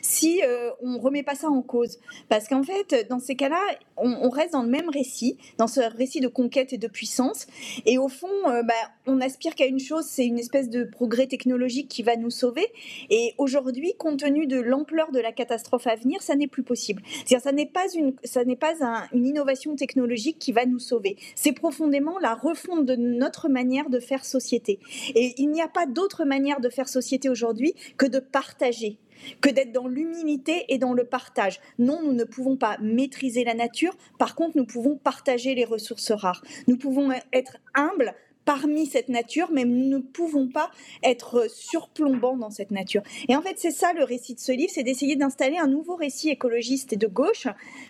si 0.00 0.42
euh, 0.44 0.70
on 0.80 0.98
remet 0.98 1.22
pas 1.22 1.34
ça 1.34 1.48
en 1.48 1.62
cause. 1.62 1.98
Parce 2.28 2.48
qu'en 2.48 2.62
fait, 2.62 3.06
dans 3.08 3.18
ces 3.18 3.36
cas-là, 3.36 3.60
on, 3.96 4.30
reste 4.30 4.52
dans 4.52 4.62
le 4.62 4.68
même 4.68 4.88
récit, 4.88 5.36
dans 5.58 5.66
ce 5.66 5.80
récit 5.80 6.20
de 6.20 6.28
conquête 6.28 6.72
et 6.72 6.78
de 6.78 6.88
puissance. 6.88 7.46
Et 7.86 7.98
au 7.98 8.08
fond, 8.08 8.28
euh, 8.46 8.62
bah, 8.62 8.74
on 9.06 9.20
aspire 9.20 9.54
qu'à 9.54 9.66
une 9.66 9.78
chose, 9.78 10.06
c'est 10.06 10.24
une 10.24 10.38
espèce 10.38 10.70
de 10.70 10.84
progrès 10.84 11.26
technologique 11.26 11.88
qui 11.88 12.02
va 12.02 12.16
nous 12.16 12.30
sauver. 12.30 12.66
Et 13.10 13.34
aujourd'hui, 13.38 13.94
compte 13.98 14.20
tenu 14.20 14.46
de 14.46 14.58
l'ampleur 14.58 15.12
de 15.12 15.20
la 15.20 15.32
catastrophe 15.32 15.86
à 15.86 15.94
venir, 15.94 16.22
ça 16.22 16.34
n'est 16.34 16.48
plus 16.48 16.62
possible. 16.62 17.02
C'est-à-dire, 17.06 17.40
ça 17.42 17.52
n'est 17.52 17.66
pas 17.66 17.86
une, 17.94 18.14
ça 18.24 18.44
n'est 18.44 18.56
pas 18.56 18.74
une 19.12 19.26
innovation 19.26 19.76
technologique 19.76 20.38
qui 20.38 20.52
va 20.52 20.64
nous 20.64 20.78
sauver. 20.78 21.16
C'est 21.34 21.52
profondément 21.52 22.18
la 22.18 22.34
refonte 22.34 22.86
de 22.86 22.96
notre 22.96 23.48
manière 23.48 23.90
de 23.90 24.00
faire 24.00 24.24
société. 24.24 24.78
Et 25.14 25.34
il 25.36 25.50
n'y 25.50 25.60
a 25.60 25.68
pas 25.68 25.86
d'autre 25.86 26.24
manière 26.24 26.60
de 26.62 26.70
faire 26.70 26.88
société 26.88 27.28
aujourd'hui 27.28 27.74
que 27.98 28.06
de 28.06 28.18
partager 28.18 28.98
que 29.40 29.50
d'être 29.50 29.72
dans 29.72 29.86
l'humilité 29.86 30.64
et 30.68 30.78
dans 30.78 30.94
le 30.94 31.04
partage. 31.04 31.60
Non, 31.78 32.00
nous 32.02 32.12
ne 32.12 32.24
pouvons 32.24 32.56
pas 32.56 32.76
maîtriser 32.80 33.44
la 33.44 33.54
nature, 33.54 33.96
par 34.18 34.34
contre, 34.34 34.56
nous 34.56 34.66
pouvons 34.66 34.96
partager 34.96 35.54
les 35.54 35.64
ressources 35.64 36.10
rares. 36.10 36.42
Nous 36.66 36.76
pouvons 36.76 37.10
être 37.32 37.58
humbles 37.74 38.14
parmi 38.44 38.86
cette 38.86 39.08
nature, 39.08 39.50
mais 39.52 39.64
nous 39.64 39.88
ne 39.88 39.98
pouvons 39.98 40.48
pas 40.48 40.70
être 41.02 41.48
surplombants 41.48 42.36
dans 42.36 42.50
cette 42.50 42.70
nature. 42.70 43.02
Et 43.28 43.36
en 43.36 43.42
fait, 43.42 43.54
c'est 43.56 43.70
ça 43.70 43.92
le 43.92 44.02
récit 44.02 44.34
de 44.34 44.40
ce 44.40 44.52
livre, 44.52 44.72
c'est 44.74 44.82
d'essayer 44.82 45.16
d'installer 45.16 45.58
un 45.58 45.68
nouveau 45.68 45.94
récit 45.94 46.30
écologiste 46.30 46.92
et 46.92 46.96
de 46.96 47.06
gauche 47.06 47.46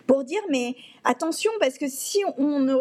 pour 0.06 0.24
dire, 0.24 0.42
mais 0.50 0.74
attention, 1.04 1.50
parce 1.58 1.78
que 1.78 1.88
si 1.88 2.22
on 2.36 2.58
ne, 2.58 2.76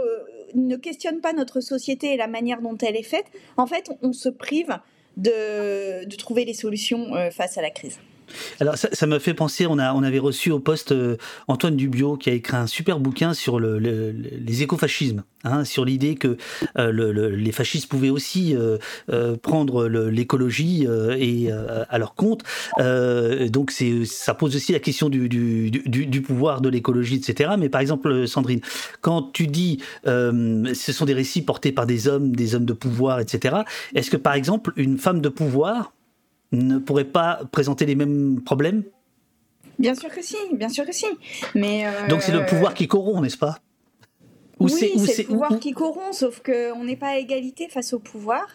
ne 0.54 0.75
questionne 0.75 1.21
pas 1.21 1.32
notre 1.34 1.62
société 1.62 2.13
et 2.13 2.17
la 2.17 2.27
manière 2.27 2.62
dont 2.62 2.77
elle 2.77 2.97
est 2.97 3.04
faite, 3.04 3.25
en 3.58 3.67
fait, 3.67 3.89
on 4.01 4.12
se 4.12 4.30
prive 4.30 4.77
de, 5.17 6.06
de 6.06 6.15
trouver 6.15 6.45
les 6.45 6.54
solutions 6.54 7.15
euh, 7.15 7.32
face 7.32 7.58
à 7.58 7.62
la 7.62 7.69
crise. 7.69 8.00
Alors 8.60 8.76
ça, 8.78 9.08
me 9.08 9.20
fait 9.20 9.34
penser, 9.34 9.65
on, 9.67 9.78
a, 9.78 9.94
on 9.94 10.04
avait 10.04 10.20
reçu 10.20 10.52
au 10.52 10.60
poste 10.60 10.91
euh, 10.91 11.17
Antoine 11.48 11.76
Dubio 11.76 12.17
qui 12.17 12.30
a 12.30 12.34
écrit 12.34 12.58
un 12.58 12.67
super 12.67 13.00
bouquin 13.00 13.34
sur 13.34 13.60
le, 13.60 13.80
les 13.80 14.63
écofascismes, 14.63 15.24
hein, 15.44 15.65
sur 15.65 15.86
l'idée 15.86 16.15
que 16.15 16.38
euh, 16.78 17.30
les 17.32 17.52
fascistes 17.52 17.88
pouvaient 17.88 18.10
aussi 18.10 18.56
euh, 18.56 19.38
prendre 19.38 19.88
l'écologie 19.88 20.88
et 21.17 21.52
à 21.52 21.98
leur 21.98 22.15
compte. 22.15 22.44
donc 22.78 23.72
ça 23.72 24.34
pose 24.34 24.56
aussi 24.56 24.72
la 24.72 24.80
question 24.80 25.10
du, 25.10 25.30
du, 25.30 25.72
du, 25.72 26.22
pouvoir 26.22 26.62
de 26.62 26.70
l'écologie, 26.70 27.15
etc. 27.15 27.52
Mais 27.58 27.70
par 27.70 27.82
exemple, 27.82 28.28
Sandrine, 28.28 28.62
quand 29.02 29.32
tu 29.34 29.48
dis 29.48 29.80
ce 30.06 30.91
sont 30.91 31.06
des 31.06 31.13
récits 31.13 31.41
portés 31.41 31.72
par 31.72 31.86
des 31.86 32.08
hommes, 32.08 32.36
des 32.36 32.56
hommes 32.56 32.65
de 32.65 32.74
pouvoir, 32.74 33.20
etc. 33.20 33.58
Est-ce 33.96 34.12
que 34.12 34.17
par 34.17 34.34
exemple 34.34 34.74
une 34.76 34.98
femme 34.98 35.22
de 35.22 35.30
pouvoir 35.30 35.94
ne 36.51 36.77
pourrait 36.77 37.05
pas 37.05 37.41
présenter 37.51 37.85
les 37.85 37.95
mêmes 37.95 38.41
problèmes? 38.43 38.83
Bien 39.79 39.95
sûr 39.95 40.09
que 40.09 40.21
si, 40.21 40.35
bien 40.53 40.69
sûr 40.69 40.85
que 40.85 40.93
si. 40.93 41.05
Mais 41.55 41.87
euh, 41.87 42.07
Donc 42.07 42.21
c'est 42.21 42.31
le 42.31 42.45
pouvoir 42.45 42.73
qui 42.73 42.87
corrompt, 42.87 43.21
n'est-ce 43.21 43.37
pas? 43.37 43.57
Oui, 44.59 44.71
c'est 44.71 45.23
le 45.23 45.27
pouvoir 45.27 45.59
qui 45.59 45.71
corrompt, 45.71 46.13
sauf 46.13 46.41
qu'on 46.41 46.83
n'est 46.83 46.95
pas 46.95 47.07
à 47.07 47.17
égalité 47.17 47.67
face 47.67 47.93
au 47.93 47.99
pouvoir. 47.99 48.45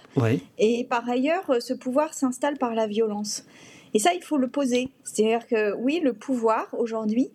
Et 0.59 0.85
par 0.85 1.09
ailleurs, 1.09 1.57
ce 1.61 1.75
pouvoir 1.75 2.15
s'installe 2.15 2.59
par 2.59 2.75
la 2.75 2.87
violence. 2.87 3.45
Et 3.93 3.99
ça, 3.99 4.15
il 4.15 4.23
faut 4.23 4.37
le 4.37 4.47
poser. 4.47 4.91
C'est-à-dire 5.03 5.49
que 5.49 5.75
oui, 5.75 6.01
le 6.01 6.13
pouvoir, 6.13 6.69
aujourd'hui, 6.79 7.31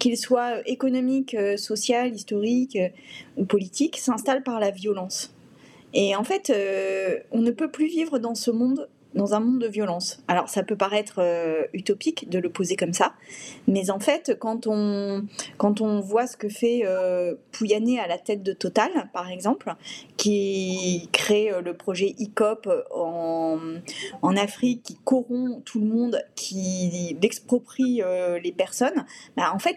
qu'il 0.00 0.16
soit 0.16 0.68
économique, 0.68 1.34
euh, 1.34 1.56
social, 1.56 2.12
historique 2.12 2.76
euh, 2.76 2.88
ou 3.36 3.44
politique, 3.44 3.96
s'installe 3.96 4.42
par 4.42 4.58
la 4.58 4.70
violence. 4.72 5.32
Et 5.94 6.16
en 6.16 6.24
fait, 6.24 6.52
on 7.30 7.40
ne 7.40 7.50
peut 7.50 7.70
plus 7.70 7.86
vivre 7.86 8.18
dans 8.18 8.34
ce 8.34 8.50
monde 8.50 8.88
dans 9.14 9.34
un 9.34 9.40
monde 9.40 9.60
de 9.60 9.68
violence. 9.68 10.22
Alors 10.28 10.48
ça 10.48 10.62
peut 10.62 10.76
paraître 10.76 11.16
euh, 11.18 11.64
utopique 11.72 12.28
de 12.28 12.38
le 12.38 12.50
poser 12.50 12.76
comme 12.76 12.92
ça, 12.92 13.14
mais 13.66 13.90
en 13.90 14.00
fait 14.00 14.36
quand 14.38 14.66
on, 14.66 15.26
quand 15.56 15.80
on 15.80 16.00
voit 16.00 16.26
ce 16.26 16.36
que 16.36 16.48
fait 16.48 16.82
euh, 16.84 17.34
Pouyanné 17.52 17.98
à 17.98 18.06
la 18.06 18.18
tête 18.18 18.42
de 18.42 18.52
Total, 18.52 18.90
par 19.12 19.30
exemple, 19.30 19.74
qui 20.16 21.08
crée 21.12 21.50
euh, 21.50 21.60
le 21.62 21.74
projet 21.74 22.14
ICOP 22.18 22.68
en, 22.94 23.58
en, 24.22 24.36
Afrique, 24.36 24.82
qui 24.82 24.96
corrompt 25.04 25.64
tout 25.64 25.80
le 25.80 25.86
monde, 25.86 26.22
qui 26.34 27.16
exproprie 27.22 28.02
les 28.42 28.52
personnes, 28.52 29.04
bah, 29.36 29.50
en 29.52 29.58
fait 29.58 29.76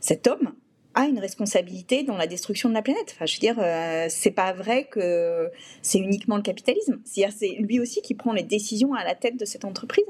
cet 0.00 0.26
homme, 0.26 0.52
a 0.96 1.04
une 1.04 1.18
responsabilité 1.18 2.02
dans 2.04 2.16
la 2.16 2.26
destruction 2.26 2.70
de 2.70 2.74
la 2.74 2.80
planète. 2.80 3.12
Enfin, 3.14 3.26
je 3.26 3.34
veux 3.34 3.40
dire, 3.40 3.56
euh, 3.58 4.06
c'est 4.08 4.30
pas 4.30 4.54
vrai 4.54 4.84
que 4.84 5.50
c'est 5.82 5.98
uniquement 5.98 6.36
le 6.36 6.42
capitalisme. 6.42 6.98
C'est-à-dire, 7.04 7.36
c'est 7.38 7.50
lui 7.60 7.78
aussi 7.78 8.00
qui 8.00 8.14
prend 8.14 8.32
les 8.32 8.42
décisions 8.42 8.94
à 8.94 9.04
la 9.04 9.14
tête 9.14 9.36
de 9.38 9.44
cette 9.44 9.66
entreprise. 9.66 10.06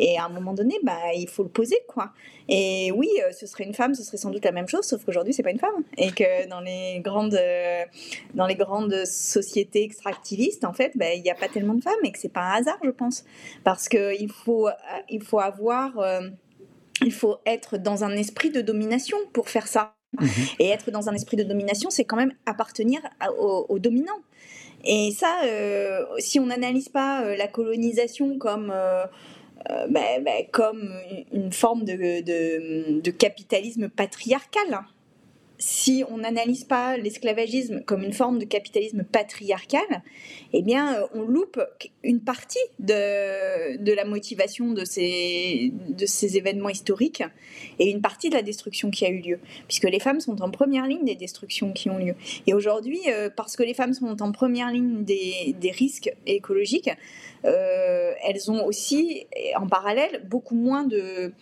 Et 0.00 0.18
à 0.18 0.24
un 0.24 0.28
moment 0.28 0.52
donné, 0.52 0.74
bah, 0.82 0.98
il 1.14 1.28
faut 1.28 1.44
le 1.44 1.48
poser, 1.48 1.78
quoi. 1.86 2.10
Et 2.48 2.90
oui, 2.90 3.08
euh, 3.22 3.30
ce 3.30 3.46
serait 3.46 3.62
une 3.62 3.74
femme, 3.74 3.94
ce 3.94 4.02
serait 4.02 4.16
sans 4.16 4.30
doute 4.30 4.44
la 4.44 4.50
même 4.50 4.66
chose, 4.66 4.84
sauf 4.84 5.04
qu'aujourd'hui, 5.04 5.32
c'est 5.32 5.44
pas 5.44 5.52
une 5.52 5.60
femme. 5.60 5.84
Et 5.96 6.10
que 6.10 6.48
dans 6.48 6.60
les 6.60 6.98
grandes, 6.98 7.34
euh, 7.34 7.84
dans 8.34 8.48
les 8.48 8.56
grandes 8.56 9.04
sociétés 9.04 9.84
extractivistes, 9.84 10.64
en 10.64 10.72
fait, 10.72 10.92
bah, 10.96 11.14
il 11.14 11.22
n'y 11.22 11.30
a 11.30 11.36
pas 11.36 11.48
tellement 11.48 11.74
de 11.74 11.82
femmes 11.82 11.94
et 12.02 12.10
que 12.10 12.18
c'est 12.18 12.28
pas 12.28 12.42
un 12.42 12.54
hasard, 12.54 12.78
je 12.82 12.90
pense. 12.90 13.24
Parce 13.62 13.88
qu'il 13.88 14.32
faut, 14.32 14.68
il 15.08 15.22
faut 15.22 15.38
avoir. 15.38 15.92
il 17.02 17.12
faut 17.12 17.36
être 17.46 17.76
dans 17.76 18.02
un 18.02 18.16
esprit 18.16 18.50
de 18.50 18.60
domination 18.60 19.18
pour 19.32 19.48
faire 19.48 19.68
ça. 19.68 19.93
Mhm. 20.20 20.28
Et 20.58 20.68
être 20.68 20.90
dans 20.90 21.08
un 21.08 21.14
esprit 21.14 21.36
de 21.36 21.44
domination, 21.44 21.90
c'est 21.90 22.04
quand 22.04 22.16
même 22.16 22.32
appartenir 22.46 23.00
aux, 23.38 23.78
dominants. 23.78 24.20
Et 24.84 25.12
ça, 25.12 25.40
euh, 25.44 26.04
si 26.18 26.38
on 26.40 26.46
n'analyse 26.46 26.88
pas 26.88 27.22
euh, 27.22 27.36
la 27.36 27.48
colonisation 27.48 28.38
comme, 28.38 28.70
euh, 28.70 29.06
bah, 29.88 30.00
bah, 30.22 30.42
comme 30.52 30.90
une 31.32 31.52
forme 31.52 31.84
de, 31.84 32.20
de 33.00 33.10
capitalisme 33.10 33.88
patriarcal, 33.88 34.84
si 35.64 36.04
on 36.10 36.18
n'analyse 36.18 36.64
pas 36.64 36.98
l'esclavagisme 36.98 37.80
comme 37.86 38.02
une 38.02 38.12
forme 38.12 38.38
de 38.38 38.44
capitalisme 38.44 39.02
patriarcal, 39.02 40.02
eh 40.52 40.60
bien, 40.60 40.94
euh, 40.94 41.06
on 41.14 41.22
loupe 41.22 41.58
une 42.02 42.20
partie 42.20 42.58
de, 42.80 43.94
la 43.94 44.04
motivation 44.04 44.72
de 44.72 44.84
ces, 44.84 45.72
événements 46.36 46.68
historiques 46.68 47.22
et 47.78 47.88
une 47.88 48.02
partie 48.02 48.28
de 48.28 48.34
la 48.34 48.42
destruction 48.42 48.90
qui 48.90 49.06
a 49.06 49.08
eu 49.08 49.20
lieu, 49.20 49.40
puisque 49.66 49.84
les 49.84 50.00
femmes 50.00 50.20
sont 50.20 50.42
en 50.42 50.50
première 50.50 50.86
ligne 50.86 51.06
des 51.06 51.14
destructions 51.14 51.72
qui 51.72 51.88
ont 51.88 51.96
lieu. 51.96 52.14
Et 52.46 52.52
aujourd'hui, 52.52 53.00
euh, 53.08 53.30
parce 53.34 53.56
que 53.56 53.62
les 53.62 53.74
femmes 53.74 53.94
sont 53.94 54.20
en 54.20 54.32
première 54.32 54.70
ligne 54.70 55.02
des, 55.02 55.54
risques 55.70 56.14
écologiques, 56.26 56.90
euh, 57.46 58.12
elles 58.22 58.50
ont 58.50 58.66
aussi, 58.66 59.26
en 59.56 59.66
parallèle, 59.66 60.26
beaucoup 60.28 60.56
moins 60.56 60.84
de 60.84 61.32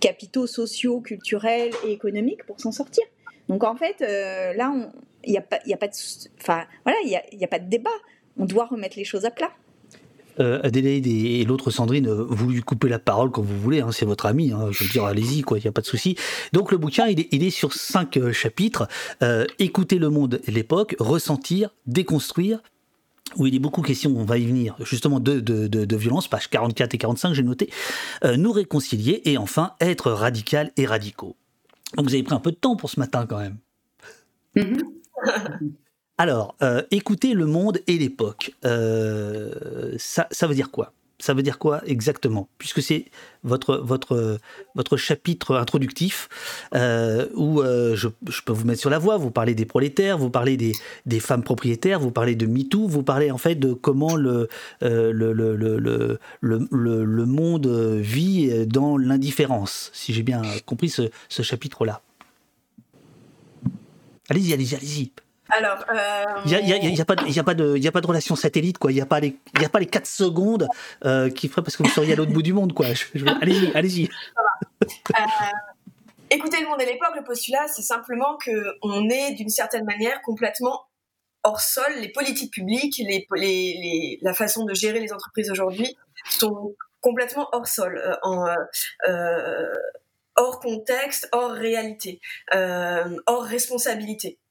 capitaux 0.00 0.46
sociaux, 0.46 1.00
culturels 1.00 1.72
et 1.86 1.92
économiques 1.92 2.44
pour 2.46 2.58
s'en 2.58 2.72
sortir. 2.72 3.04
Donc 3.48 3.64
en 3.64 3.76
fait, 3.76 3.96
euh, 4.02 4.52
là, 4.54 4.72
il 5.24 5.30
n'y 5.30 5.38
a, 5.38 5.42
pas, 5.42 5.56
a, 5.56 5.76
pas 5.76 5.88
de, 5.88 5.94
enfin, 6.40 6.64
voilà, 6.84 6.98
il 7.04 7.10
y 7.10 7.44
a, 7.44 7.48
pas 7.48 7.58
de 7.58 7.68
débat. 7.68 7.90
On 8.38 8.44
doit 8.44 8.66
remettre 8.66 8.96
les 8.96 9.04
choses 9.04 9.24
à 9.24 9.30
plat. 9.30 9.50
Euh, 10.38 10.60
Adélaïde 10.62 11.06
et, 11.06 11.44
l'autre 11.44 11.70
Sandrine, 11.70 12.08
euh, 12.08 12.26
vous 12.28 12.50
lui 12.50 12.60
coupez 12.60 12.90
la 12.90 12.98
parole 12.98 13.30
quand 13.30 13.40
vous 13.40 13.58
voulez, 13.58 13.80
hein, 13.80 13.90
c'est 13.90 14.04
votre 14.04 14.26
ami, 14.26 14.52
hein, 14.52 14.68
je 14.70 14.84
veux 14.84 14.90
dire, 14.90 15.04
allez-y, 15.04 15.40
quoi, 15.40 15.58
il 15.58 15.62
n'y 15.62 15.68
a 15.68 15.72
pas 15.72 15.80
de 15.80 15.86
souci. 15.86 16.14
Donc 16.52 16.72
le 16.72 16.76
bouquin, 16.76 17.06
il 17.06 17.42
est, 17.42 17.50
sur 17.50 17.72
cinq 17.72 18.18
chapitres. 18.32 18.86
écouter 19.58 19.98
le 19.98 20.10
monde 20.10 20.40
et 20.46 20.50
l'époque, 20.50 20.94
ressentir, 20.98 21.74
déconstruire, 21.86 22.60
où 23.36 23.46
il 23.46 23.54
est 23.54 23.60
beaucoup 23.60 23.80
question, 23.80 24.14
on 24.14 24.24
va 24.24 24.36
y 24.36 24.44
venir, 24.44 24.76
justement 24.80 25.20
de, 25.20 25.40
de, 25.40 25.66
de, 25.66 25.96
violence, 25.96 26.28
pages 26.28 26.50
44 26.50 26.94
et 26.94 26.98
45, 26.98 27.32
j'ai 27.32 27.42
noté, 27.42 27.70
nous 28.36 28.52
réconcilier 28.52 29.22
et 29.24 29.38
enfin 29.38 29.72
être 29.80 30.10
radical 30.10 30.70
et 30.76 30.84
radicaux. 30.84 31.34
Donc 31.94 32.06
vous 32.06 32.14
avez 32.14 32.22
pris 32.22 32.34
un 32.34 32.40
peu 32.40 32.50
de 32.50 32.56
temps 32.56 32.76
pour 32.76 32.90
ce 32.90 32.98
matin 32.98 33.26
quand 33.26 33.38
même. 33.38 33.58
Mm-hmm. 34.56 34.82
Alors, 36.18 36.56
écouter 36.90 37.34
le 37.34 37.46
monde 37.46 37.80
et 37.86 37.98
l'époque, 37.98 38.54
ça, 38.62 40.26
ça 40.30 40.46
veut 40.46 40.54
dire 40.54 40.70
quoi? 40.70 40.92
Ça 41.18 41.34
veut 41.34 41.42
dire 41.42 41.58
quoi 41.58 41.82
exactement? 41.86 42.48
Puisque 42.58 42.82
c'est 42.82 43.06
votre, 43.42 44.38
chapitre 44.96 45.56
introductif 45.56 46.28
euh, 46.74 47.26
où 47.34 47.60
euh, 47.60 47.96
je, 47.96 48.08
peux 48.44 48.52
vous 48.52 48.66
mettre 48.66 48.80
sur 48.80 48.90
la 48.90 48.98
voie, 48.98 49.16
vous 49.16 49.30
parlez 49.30 49.54
des 49.54 49.64
prolétaires, 49.64 50.18
vous 50.18 50.30
parlez 50.30 50.56
des, 50.56 51.20
femmes 51.20 51.42
propriétaires, 51.42 52.00
vous 52.00 52.10
parlez 52.10 52.34
de 52.34 52.46
MeToo, 52.46 52.86
vous 52.86 53.02
parlez 53.02 53.30
en 53.30 53.38
fait 53.38 53.54
de 53.54 53.72
comment 53.72 54.16
le, 54.16 54.48
euh, 54.82 56.16
monde 57.26 57.66
vit 57.66 58.66
dans 58.66 58.98
l'indifférence, 58.98 59.90
si 59.94 60.12
j'ai 60.12 60.22
bien 60.22 60.42
compris 60.66 60.90
ce 60.90 61.42
chapitre-là. 61.42 62.02
Allez-y, 64.28 64.52
allez-y, 64.52 64.74
allez-y. 64.74 65.25
Alors, 65.50 65.84
il 66.44 66.50
n'y 66.50 66.72
a, 66.72 66.76
y 66.76 67.00
a, 67.00 67.04
pas 67.04 67.14
de, 67.14 67.26
y 67.28 67.38
a, 67.38 67.44
pas 67.44 67.54
de, 67.54 67.76
y 67.76 67.86
a 67.86 67.92
pas 67.92 68.00
de 68.00 68.06
relation 68.06 68.34
satellite, 68.34 68.78
quoi. 68.78 68.90
Il 68.90 68.96
n'y 68.96 69.00
a, 69.00 69.06
pas 69.06 69.20
les, 69.20 69.38
y 69.60 69.64
a 69.64 69.68
pas 69.68 69.78
les 69.78 69.86
4 69.86 70.06
secondes 70.06 70.68
euh, 71.04 71.30
qui 71.30 71.48
feraient 71.48 71.62
parce 71.62 71.76
que 71.76 71.84
vous 71.84 71.88
seriez 71.88 72.14
à 72.14 72.16
l'autre 72.16 72.32
bout 72.32 72.42
du 72.42 72.52
monde, 72.52 72.72
quoi. 72.72 72.86
allez-y, 73.40 73.70
allez-y. 73.74 74.08
Euh, 74.82 74.86
écoutez 76.30 76.60
le 76.60 76.68
monde 76.68 76.80
et 76.80 76.86
l'époque, 76.86 77.14
le 77.16 77.22
postulat, 77.22 77.68
c'est 77.68 77.82
simplement 77.82 78.38
qu'on 78.44 79.08
est 79.08 79.34
d'une 79.34 79.48
certaine 79.48 79.84
manière 79.84 80.20
complètement 80.22 80.86
hors 81.44 81.60
sol. 81.60 81.92
Les 82.00 82.10
politiques 82.10 82.52
publiques, 82.52 82.98
les, 82.98 83.26
les, 83.36 84.18
la 84.22 84.34
façon 84.34 84.64
de 84.64 84.74
gérer 84.74 84.98
les 84.98 85.12
entreprises 85.12 85.50
aujourd'hui 85.50 85.96
sont 86.28 86.74
complètement 87.00 87.48
hors 87.52 87.68
sol, 87.68 87.96
euh, 87.98 88.16
en, 88.22 88.46
hors 90.34 90.58
contexte, 90.58 91.28
hors 91.30 91.52
réalité, 91.52 92.20
hors 92.52 93.44
responsabilité 93.44 94.38
euh, 94.38 94.45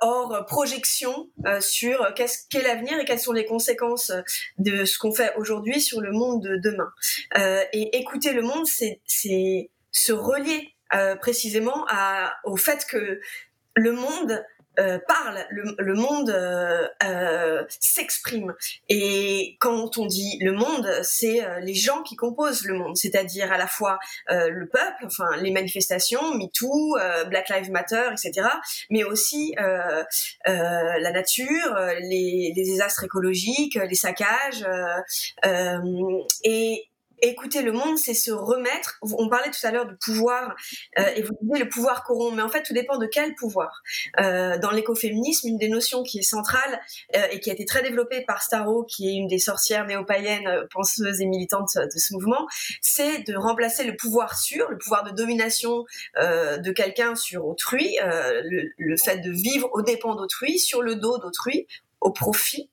hors 0.00 0.18
projection 0.46 1.28
euh, 1.46 1.60
sur 1.60 2.12
qu'est-ce 2.14 2.48
qu'est 2.48 2.62
l'avenir 2.62 2.98
et 2.98 3.04
quelles 3.04 3.20
sont 3.20 3.32
les 3.32 3.44
conséquences 3.44 4.12
de 4.58 4.84
ce 4.84 4.98
qu'on 4.98 5.12
fait 5.12 5.32
aujourd'hui 5.36 5.80
sur 5.80 6.00
le 6.00 6.12
monde 6.12 6.42
de 6.42 6.56
demain. 6.56 6.90
Euh, 7.36 7.62
et 7.72 7.96
écouter 7.98 8.32
le 8.32 8.42
monde, 8.42 8.66
c'est 8.66 9.70
se 9.90 10.12
relier 10.12 10.74
euh, 10.94 11.16
précisément 11.16 11.86
à, 11.88 12.34
au 12.44 12.56
fait 12.56 12.86
que 12.86 13.20
le 13.74 13.92
monde 13.92 14.44
euh, 14.78 14.98
parle, 15.08 15.44
le, 15.50 15.94
monde 15.94 16.30
euh, 16.30 16.86
euh, 17.02 17.64
s'exprime. 17.80 18.54
Et 18.88 19.56
quand 19.60 19.98
on 19.98 20.06
dit 20.06 20.38
le 20.40 20.52
monde, 20.52 20.88
c'est 21.02 21.44
les 21.62 21.74
gens 21.74 22.02
qui 22.02 22.16
composent 22.16 22.64
le 22.64 22.74
monde, 22.74 22.96
c'est-à-dire 22.96 23.52
à 23.52 23.58
la 23.58 23.66
fois 23.66 23.98
le 24.28 24.66
peuple, 24.66 25.06
enfin 25.06 25.36
les 25.40 25.50
manifestations, 25.50 26.34
MeToo, 26.34 26.96
Black 27.28 27.48
Lives 27.48 27.70
Matter, 27.70 28.10
etc., 28.12 28.48
mais 28.90 29.04
aussi 29.04 29.54
la 29.56 31.10
nature, 31.12 31.76
les, 32.00 32.52
les, 32.54 32.64
désastres 32.64 33.04
écologiques, 33.04 33.74
les 33.74 33.94
saccages, 33.94 34.64
et 36.44 36.87
écouter 37.22 37.62
le 37.62 37.72
monde, 37.72 37.98
c'est 37.98 38.14
se 38.14 38.30
remettre. 38.30 38.98
On 39.02 39.28
parlait 39.28 39.50
tout 39.50 39.66
à 39.66 39.70
l'heure 39.70 39.86
du 39.86 39.96
pouvoir, 39.96 40.54
euh, 40.98 41.02
et 41.16 41.22
vous 41.22 41.32
disiez 41.40 41.64
le 41.64 41.68
pouvoir 41.68 42.04
corrompt, 42.04 42.34
mais 42.36 42.42
en 42.42 42.48
fait, 42.48 42.62
tout 42.62 42.72
dépend 42.72 42.98
de 42.98 43.06
quel 43.06 43.34
pouvoir. 43.34 43.82
Euh, 44.20 44.58
dans 44.58 44.70
l'écoféminisme, 44.70 45.48
une 45.48 45.58
des 45.58 45.68
notions 45.68 46.02
qui 46.02 46.18
est 46.18 46.22
centrale 46.22 46.80
euh, 47.16 47.26
et 47.30 47.40
qui 47.40 47.50
a 47.50 47.52
été 47.52 47.64
très 47.64 47.82
développée 47.82 48.22
par 48.22 48.42
Starro, 48.42 48.84
qui 48.84 49.08
est 49.08 49.14
une 49.14 49.28
des 49.28 49.38
sorcières 49.38 49.86
néo-païennes, 49.86 50.66
penseuses 50.70 51.20
et 51.20 51.26
militantes 51.26 51.76
de 51.76 51.98
ce 51.98 52.14
mouvement, 52.14 52.46
c'est 52.80 53.22
de 53.26 53.36
remplacer 53.36 53.84
le 53.84 53.96
pouvoir 53.96 54.38
sur, 54.38 54.68
le 54.70 54.78
pouvoir 54.78 55.04
de 55.04 55.10
domination 55.10 55.84
de 56.16 56.70
quelqu'un 56.72 57.14
sur 57.14 57.46
autrui, 57.46 57.96
le, 58.00 58.96
fait 58.96 59.18
de 59.18 59.30
vivre 59.30 59.68
aux 59.72 59.82
dépens 59.82 60.14
d'autrui, 60.14 60.58
sur 60.58 60.82
le 60.82 60.96
dos 60.96 61.18
d'autrui, 61.18 61.66
au 62.00 62.10
profit. 62.10 62.70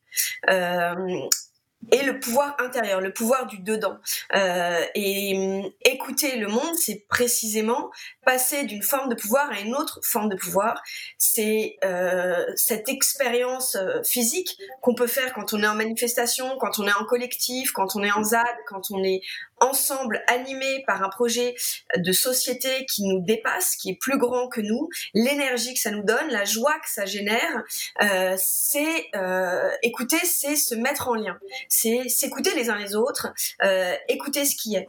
Et 1.92 2.04
le 2.04 2.20
pouvoir 2.20 2.56
intérieur, 2.60 3.02
le 3.02 3.14
pouvoir 3.14 3.48
du 3.48 3.60
dedans. 3.60 3.98
Euh, 4.36 4.82
et 4.96 5.38
hum, 5.38 5.72
écouter 5.84 6.38
le 6.38 6.48
monde, 6.48 6.76
c'est 6.76 7.06
précisément 7.08 7.92
passer 8.26 8.64
d'une 8.64 8.82
forme 8.82 9.10
de 9.10 9.16
pouvoir 9.16 9.50
à 9.52 9.60
une 9.60 9.76
autre 9.76 10.00
forme 10.04 10.30
de 10.30 10.36
pouvoir. 10.36 10.82
C'est 11.18 11.78
euh, 11.84 12.44
cette 12.56 12.90
expérience 12.90 13.76
euh, 13.76 14.02
physique 14.04 14.58
qu'on 14.82 14.96
peut 14.96 15.08
faire 15.08 15.34
quand 15.34 15.54
on 15.54 15.62
est 15.62 15.68
en 15.68 15.76
manifestation, 15.76 16.58
quand 16.60 16.80
on 16.80 16.88
est 16.88 16.94
en 16.94 17.06
collectif, 17.06 17.72
quand 17.72 17.96
on 17.96 18.04
est 18.04 18.12
en 18.12 18.24
ZAD, 18.24 18.46
quand 18.68 18.92
on 18.92 19.04
est 19.04 19.22
ensemble 19.66 20.24
animé 20.28 20.84
par 20.88 21.04
un 21.04 21.10
projet 21.10 21.56
de 21.98 22.12
société 22.12 22.86
qui 22.86 23.04
nous 23.04 23.22
dépasse, 23.22 23.76
qui 23.76 23.90
est 23.90 24.00
plus 24.00 24.18
grand 24.18 24.48
que 24.48 24.62
nous, 24.62 24.90
l'énergie 25.14 25.74
que 25.74 25.80
ça 25.80 25.92
nous 25.92 26.04
donne, 26.04 26.30
la 26.30 26.46
joie 26.46 26.74
que 26.80 26.90
ça 26.90 27.06
génère, 27.06 27.64
euh, 28.02 28.36
c'est 28.38 29.08
euh, 29.16 29.72
écouter, 29.84 30.18
c'est 30.24 30.56
se 30.56 30.76
mettre 30.76 31.08
en 31.08 31.16
lien, 31.16 31.38
c'est 31.70 32.08
s'écouter 32.10 32.56
les 32.56 32.70
uns 32.70 32.78
les 32.78 32.96
autres, 32.96 33.34
euh, 33.64 33.94
écouter 34.08 34.46
ce 34.46 34.56
qui 34.56 34.76
est, 34.76 34.88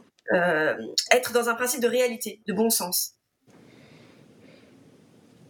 être 1.11 1.31
dans 1.31 1.49
un 1.49 1.55
principe 1.55 1.81
de 1.81 1.87
réalité, 1.87 2.41
de 2.47 2.53
bon 2.53 2.69
sens. 2.69 3.13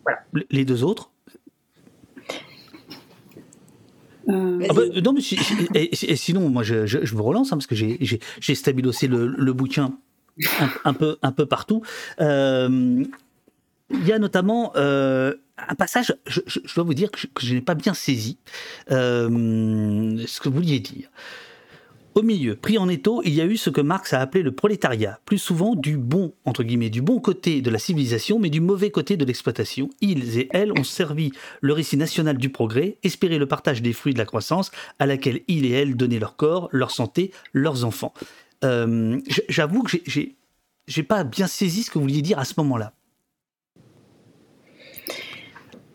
Voilà. 0.03 0.19
Les 0.51 0.65
deux 0.65 0.83
autres? 0.83 1.11
Euh, 4.29 4.65
ah 4.69 4.73
bah, 4.73 4.81
non, 5.03 5.13
mais 5.13 5.21
et, 5.73 6.15
sinon, 6.15 6.49
moi, 6.49 6.63
je, 6.63 6.85
je, 6.85 7.15
vous 7.15 7.23
relance 7.23 7.51
hein, 7.51 7.57
parce 7.57 7.67
que 7.67 7.75
j'ai 7.75 8.55
stabilosé 8.55 9.07
le, 9.07 9.27
le 9.27 9.53
bouquin 9.53 9.97
un, 10.83 10.93
peu, 10.93 11.17
un 11.21 11.31
peu 11.31 11.45
partout. 11.45 11.81
Euh, 12.19 13.03
il 13.89 14.05
y 14.05 14.11
a 14.11 14.19
notamment 14.19 14.73
euh, 14.75 15.33
un 15.57 15.75
passage, 15.75 16.13
je, 16.25 16.41
dois 16.75 16.83
vous 16.83 16.93
dire 16.93 17.09
que 17.11 17.19
je, 17.39 17.53
n'ai 17.53 17.61
pas 17.61 17.75
bien 17.75 17.93
saisi 17.93 18.37
ce 18.89 20.39
que 20.39 20.49
vous 20.49 20.55
vouliez 20.55 20.79
dire. 20.79 21.09
Au 22.17 22.23
milieu, 22.23 22.55
pris 22.55 22.79
en 22.79 22.89
étau, 22.89 23.21
il 23.25 23.35
y 23.35 23.41
a 23.41 23.45
eu 23.45 23.57
ce 23.57 23.69
que 23.69 23.79
Marx 23.79 24.11
a 24.11 24.19
appelé 24.21 24.41
le 24.41 24.51
prolétariat, 24.51 25.19
plus 25.25 25.37
souvent 25.37 25.75
du 25.75 25.97
bon, 25.97 26.33
entre 26.45 26.63
guillemets, 26.63 26.89
du 26.89 27.03
bon 27.03 27.19
côté 27.19 27.61
de 27.61 27.69
la 27.69 27.77
civilisation, 27.77 28.39
mais 28.39 28.49
du 28.49 28.59
mauvais 28.59 28.89
côté 28.89 29.17
de 29.17 29.23
l'exploitation. 29.23 29.91
Ils 30.01 30.39
et 30.39 30.49
elles 30.49 30.71
ont 30.71 30.83
servi 30.83 31.31
le 31.61 31.73
récit 31.73 31.95
national 31.95 32.39
du 32.39 32.49
progrès, 32.49 32.97
espéré 33.03 33.37
le 33.37 33.45
partage 33.45 33.83
des 33.83 33.93
fruits 33.93 34.13
de 34.13 34.17
la 34.17 34.25
croissance, 34.25 34.71
à 34.97 35.05
laquelle 35.05 35.41
ils 35.47 35.67
et 35.67 35.69
elles 35.69 35.95
donnaient 35.95 36.17
leur 36.17 36.35
corps, 36.37 36.69
leur 36.71 36.89
santé, 36.89 37.31
leurs 37.53 37.85
enfants. 37.85 38.15
Euh, 38.63 39.21
j'avoue 39.47 39.83
que 39.83 39.95
j'ai 40.87 41.03
pas 41.03 41.23
bien 41.23 41.45
saisi 41.45 41.83
ce 41.83 41.91
que 41.91 41.99
vous 41.99 42.05
vouliez 42.05 42.23
dire 42.23 42.39
à 42.39 42.45
ce 42.45 42.55
moment-là. 42.57 42.93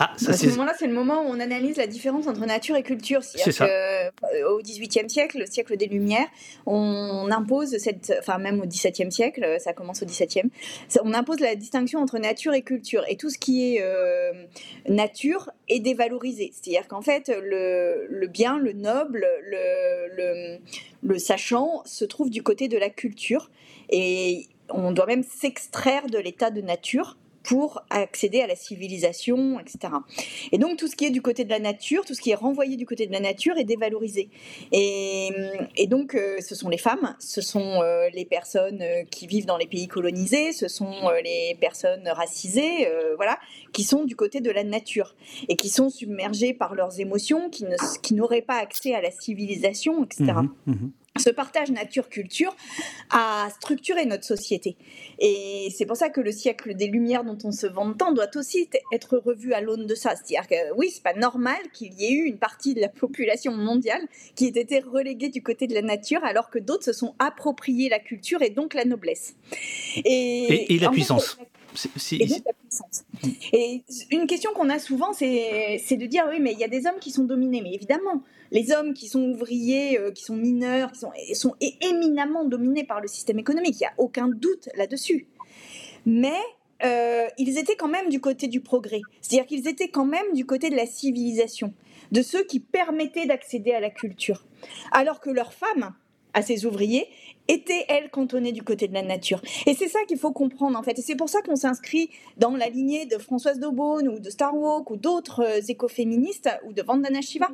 Ah, 0.04 0.10
à 0.26 0.32
ce 0.32 0.46
moment-là, 0.48 0.74
c'est 0.76 0.88
le 0.88 0.94
moment 0.94 1.22
où 1.22 1.26
on 1.28 1.38
analyse 1.38 1.76
la 1.76 1.86
différence 1.86 2.26
entre 2.26 2.44
nature 2.44 2.74
et 2.74 2.82
culture. 2.82 3.22
C'est 3.22 3.52
ça. 3.52 3.66
Euh, 3.66 4.10
au 4.50 4.60
XVIIIe 4.60 5.08
siècle, 5.08 5.38
le 5.38 5.46
siècle 5.46 5.76
des 5.76 5.86
Lumières, 5.86 6.26
on 6.66 7.30
impose 7.30 7.76
cette, 7.78 8.12
enfin 8.18 8.38
même 8.38 8.60
au 8.60 8.66
XVIIe 8.66 9.12
siècle, 9.12 9.56
ça 9.60 9.72
commence 9.72 10.02
au 10.02 10.06
XVIIe, 10.06 10.50
on 11.04 11.14
impose 11.14 11.38
la 11.38 11.54
distinction 11.54 12.00
entre 12.00 12.18
nature 12.18 12.52
et 12.52 12.62
culture. 12.62 13.04
Et 13.08 13.16
tout 13.16 13.30
ce 13.30 13.38
qui 13.38 13.76
est 13.76 13.80
euh, 13.80 14.32
nature 14.88 15.50
est 15.68 15.78
dévalorisé. 15.78 16.52
C'est-à-dire 16.52 16.88
qu'en 16.88 17.02
fait, 17.02 17.28
le, 17.28 18.08
le, 18.10 18.26
bien, 18.26 18.58
le 18.58 18.72
noble, 18.72 19.24
le, 19.44 20.16
le, 20.16 20.58
le 21.02 21.18
sachant 21.18 21.82
se 21.84 22.04
trouve 22.04 22.28
du 22.28 22.42
côté 22.42 22.66
de 22.66 22.76
la 22.76 22.90
culture. 22.90 23.50
Et 23.88 24.46
on 24.68 24.90
doit 24.90 25.06
même 25.06 25.22
s'extraire 25.22 26.06
de 26.06 26.18
l'état 26.18 26.50
de 26.50 26.60
nature 26.60 27.16
pour 27.42 27.82
accéder 27.90 28.40
à 28.40 28.46
la 28.46 28.56
civilisation, 28.56 29.58
etc. 29.60 29.94
Et 30.52 30.58
donc 30.58 30.78
tout 30.78 30.88
ce 30.88 30.96
qui 30.96 31.04
est 31.04 31.10
du 31.10 31.22
côté 31.22 31.44
de 31.44 31.50
la 31.50 31.58
nature, 31.58 32.04
tout 32.04 32.14
ce 32.14 32.20
qui 32.20 32.30
est 32.30 32.36
renvoyé 32.36 32.76
du 32.76 32.86
côté 32.86 33.06
de 33.06 33.12
la 33.12 33.20
nature 33.20 33.56
est 33.56 33.64
dévalorisé. 33.64 34.28
Et, 34.72 35.30
donc 35.88 36.14
euh, 36.14 36.38
ce 36.40 36.54
sont 36.54 36.68
les 36.68 36.78
femmes, 36.78 37.14
ce 37.18 37.40
sont 37.40 37.82
euh, 37.82 38.08
les 38.14 38.24
personnes 38.24 38.80
euh, 38.80 39.04
qui 39.10 39.26
vivent 39.26 39.46
dans 39.46 39.58
les 39.58 39.66
pays 39.66 39.88
colonisés, 39.88 40.52
ce 40.52 40.68
sont 40.68 41.10
les 41.22 41.56
personnes 41.60 42.08
racisées, 42.08 42.88
voilà, 43.16 43.38
qui 43.72 43.84
sont 43.84 44.04
du 44.04 44.16
côté 44.16 44.40
de 44.40 44.50
la 44.50 44.64
nature 44.64 45.14
et 45.48 45.56
qui 45.56 45.68
sont 45.68 45.90
submergées 45.90 46.54
par 46.54 46.74
leurs 46.74 47.00
émotions, 47.00 47.50
qui 47.50 48.14
n'auraient 48.14 48.42
pas 48.42 48.56
accès 48.56 48.94
à 48.94 49.00
la 49.00 49.10
civilisation, 49.10 50.04
etc 50.04 50.32
ce 51.18 51.28
partage 51.28 51.70
nature-culture 51.70 52.54
a 53.10 53.48
structuré 53.50 54.06
notre 54.06 54.24
société. 54.24 54.76
Et 55.18 55.68
c'est 55.76 55.84
pour 55.84 55.96
ça 55.96 56.08
que 56.08 56.20
le 56.20 56.32
siècle 56.32 56.74
des 56.74 56.86
Lumières 56.86 57.22
dont 57.22 57.36
on 57.44 57.52
se 57.52 57.66
vante 57.66 57.98
tant 57.98 58.12
doit 58.12 58.34
aussi 58.36 58.68
être 58.92 59.18
revu 59.18 59.52
à 59.52 59.60
l'aune 59.60 59.86
de 59.86 59.94
ça. 59.94 60.14
C'est-à-dire 60.16 60.48
que 60.48 60.74
oui, 60.76 60.90
c'est 60.90 61.02
pas 61.02 61.12
normal 61.12 61.58
qu'il 61.74 61.92
y 61.94 62.06
ait 62.06 62.12
eu 62.12 62.24
une 62.24 62.38
partie 62.38 62.74
de 62.74 62.80
la 62.80 62.88
population 62.88 63.52
mondiale 63.52 64.02
qui 64.36 64.46
ait 64.46 64.60
été 64.60 64.80
reléguée 64.80 65.28
du 65.28 65.42
côté 65.42 65.66
de 65.66 65.74
la 65.74 65.82
nature 65.82 66.24
alors 66.24 66.48
que 66.48 66.58
d'autres 66.58 66.84
se 66.84 66.94
sont 66.94 67.14
appropriés 67.18 67.90
la 67.90 67.98
culture 67.98 68.40
et 68.40 68.50
donc 68.50 68.72
la 68.72 68.86
noblesse. 68.86 69.34
Et, 70.04 70.78
la 70.80 70.88
puissance. 70.88 71.36
Et 72.12 72.26
la 72.26 72.52
puissance. 72.52 73.04
Et 73.52 73.82
une 74.10 74.26
question 74.26 74.52
qu'on 74.54 74.68
a 74.70 74.78
souvent, 74.78 75.12
c'est 75.12 75.96
de 75.96 76.06
dire 76.06 76.24
oui, 76.28 76.38
mais 76.40 76.52
il 76.52 76.58
y 76.58 76.64
a 76.64 76.68
des 76.68 76.86
hommes 76.86 76.98
qui 77.00 77.10
sont 77.10 77.24
dominés. 77.24 77.60
Mais 77.62 77.72
évidemment, 77.74 78.22
les 78.50 78.72
hommes 78.72 78.94
qui 78.94 79.08
sont 79.08 79.22
ouvriers, 79.22 79.98
euh, 79.98 80.10
qui 80.10 80.24
sont 80.24 80.36
mineurs, 80.36 80.92
qui 80.92 81.00
sont, 81.00 81.12
sont 81.34 81.54
éminemment 81.80 82.44
dominés 82.44 82.84
par 82.84 83.00
le 83.00 83.08
système 83.08 83.38
économique. 83.38 83.76
Il 83.76 83.84
n'y 83.84 83.86
a 83.86 83.94
aucun 83.98 84.28
doute 84.28 84.68
là-dessus. 84.76 85.26
Mais 86.04 86.38
euh, 86.84 87.26
ils 87.38 87.58
étaient 87.58 87.76
quand 87.76 87.88
même 87.88 88.08
du 88.08 88.20
côté 88.20 88.48
du 88.48 88.60
progrès. 88.60 89.02
C'est-à-dire 89.20 89.46
qu'ils 89.46 89.68
étaient 89.68 89.88
quand 89.88 90.04
même 90.04 90.32
du 90.34 90.44
côté 90.46 90.70
de 90.70 90.76
la 90.76 90.86
civilisation, 90.86 91.72
de 92.10 92.22
ceux 92.22 92.44
qui 92.44 92.60
permettaient 92.60 93.26
d'accéder 93.26 93.72
à 93.72 93.80
la 93.80 93.90
culture. 93.90 94.44
Alors 94.90 95.20
que 95.20 95.30
leurs 95.30 95.52
femmes, 95.52 95.94
à 96.34 96.42
ces 96.42 96.66
ouvriers, 96.66 97.06
étaient, 97.48 97.84
elles, 97.88 98.10
cantonnées 98.10 98.52
du 98.52 98.62
côté 98.62 98.88
de 98.88 98.94
la 98.94 99.02
nature. 99.02 99.40
Et 99.66 99.74
c'est 99.74 99.88
ça 99.88 99.98
qu'il 100.06 100.18
faut 100.18 100.32
comprendre, 100.32 100.78
en 100.78 100.82
fait. 100.82 100.98
Et 100.98 101.02
c'est 101.02 101.16
pour 101.16 101.28
ça 101.28 101.42
qu'on 101.42 101.56
s'inscrit 101.56 102.10
dans 102.36 102.56
la 102.56 102.68
lignée 102.68 103.06
de 103.06 103.18
Françoise 103.18 103.58
Daubonne 103.58 104.08
ou 104.08 104.18
de 104.18 104.30
Starwalk 104.30 104.90
ou 104.90 104.96
d'autres 104.96 105.40
euh, 105.40 105.60
écoféministes 105.68 106.48
ou 106.64 106.72
de 106.72 106.82
Vandana 106.82 107.20
Shiva. 107.20 107.48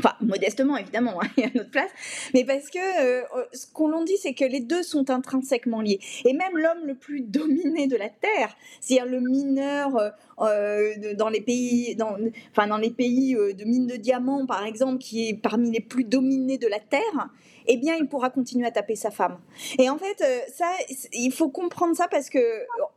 Enfin, 0.00 0.14
modestement, 0.20 0.76
évidemment, 0.76 1.20
hein, 1.20 1.28
il 1.36 1.44
y 1.44 1.46
a 1.46 1.50
notre 1.54 1.70
place. 1.70 1.90
Mais 2.32 2.44
parce 2.44 2.70
que 2.70 2.78
euh, 2.78 3.22
ce 3.52 3.66
qu'on 3.72 3.88
l'on 3.88 4.04
dit, 4.04 4.16
c'est 4.20 4.34
que 4.34 4.44
les 4.44 4.60
deux 4.60 4.82
sont 4.82 5.10
intrinsèquement 5.10 5.80
liés. 5.80 5.98
Et 6.24 6.32
même 6.32 6.56
l'homme 6.56 6.86
le 6.86 6.94
plus 6.94 7.20
dominé 7.26 7.86
de 7.86 7.96
la 7.96 8.08
Terre, 8.08 8.56
c'est-à-dire 8.80 9.10
le 9.10 9.20
mineur 9.20 9.96
euh, 9.96 10.10
euh, 10.40 11.14
dans 11.14 11.28
les 11.28 11.40
pays, 11.40 11.96
dans, 11.96 12.16
enfin, 12.52 12.68
dans 12.68 12.76
les 12.76 12.90
pays 12.90 13.34
de 13.34 13.64
mines 13.64 13.86
de 13.86 13.96
diamants, 13.96 14.46
par 14.46 14.64
exemple, 14.64 14.98
qui 14.98 15.28
est 15.28 15.34
parmi 15.34 15.70
les 15.70 15.80
plus 15.80 16.04
dominés 16.04 16.58
de 16.58 16.68
la 16.68 16.78
Terre, 16.78 17.28
eh 17.68 17.76
bien, 17.76 17.96
il 17.96 18.08
pourra 18.08 18.30
continuer 18.30 18.66
à 18.66 18.70
taper 18.70 18.96
sa 18.96 19.10
femme. 19.10 19.38
Et 19.78 19.88
en 19.90 19.98
fait, 19.98 20.20
euh, 20.22 20.40
ça, 20.54 20.70
il 21.12 21.32
faut 21.32 21.50
comprendre 21.50 21.94
ça 21.94 22.08
parce 22.08 22.30
que 22.30 22.38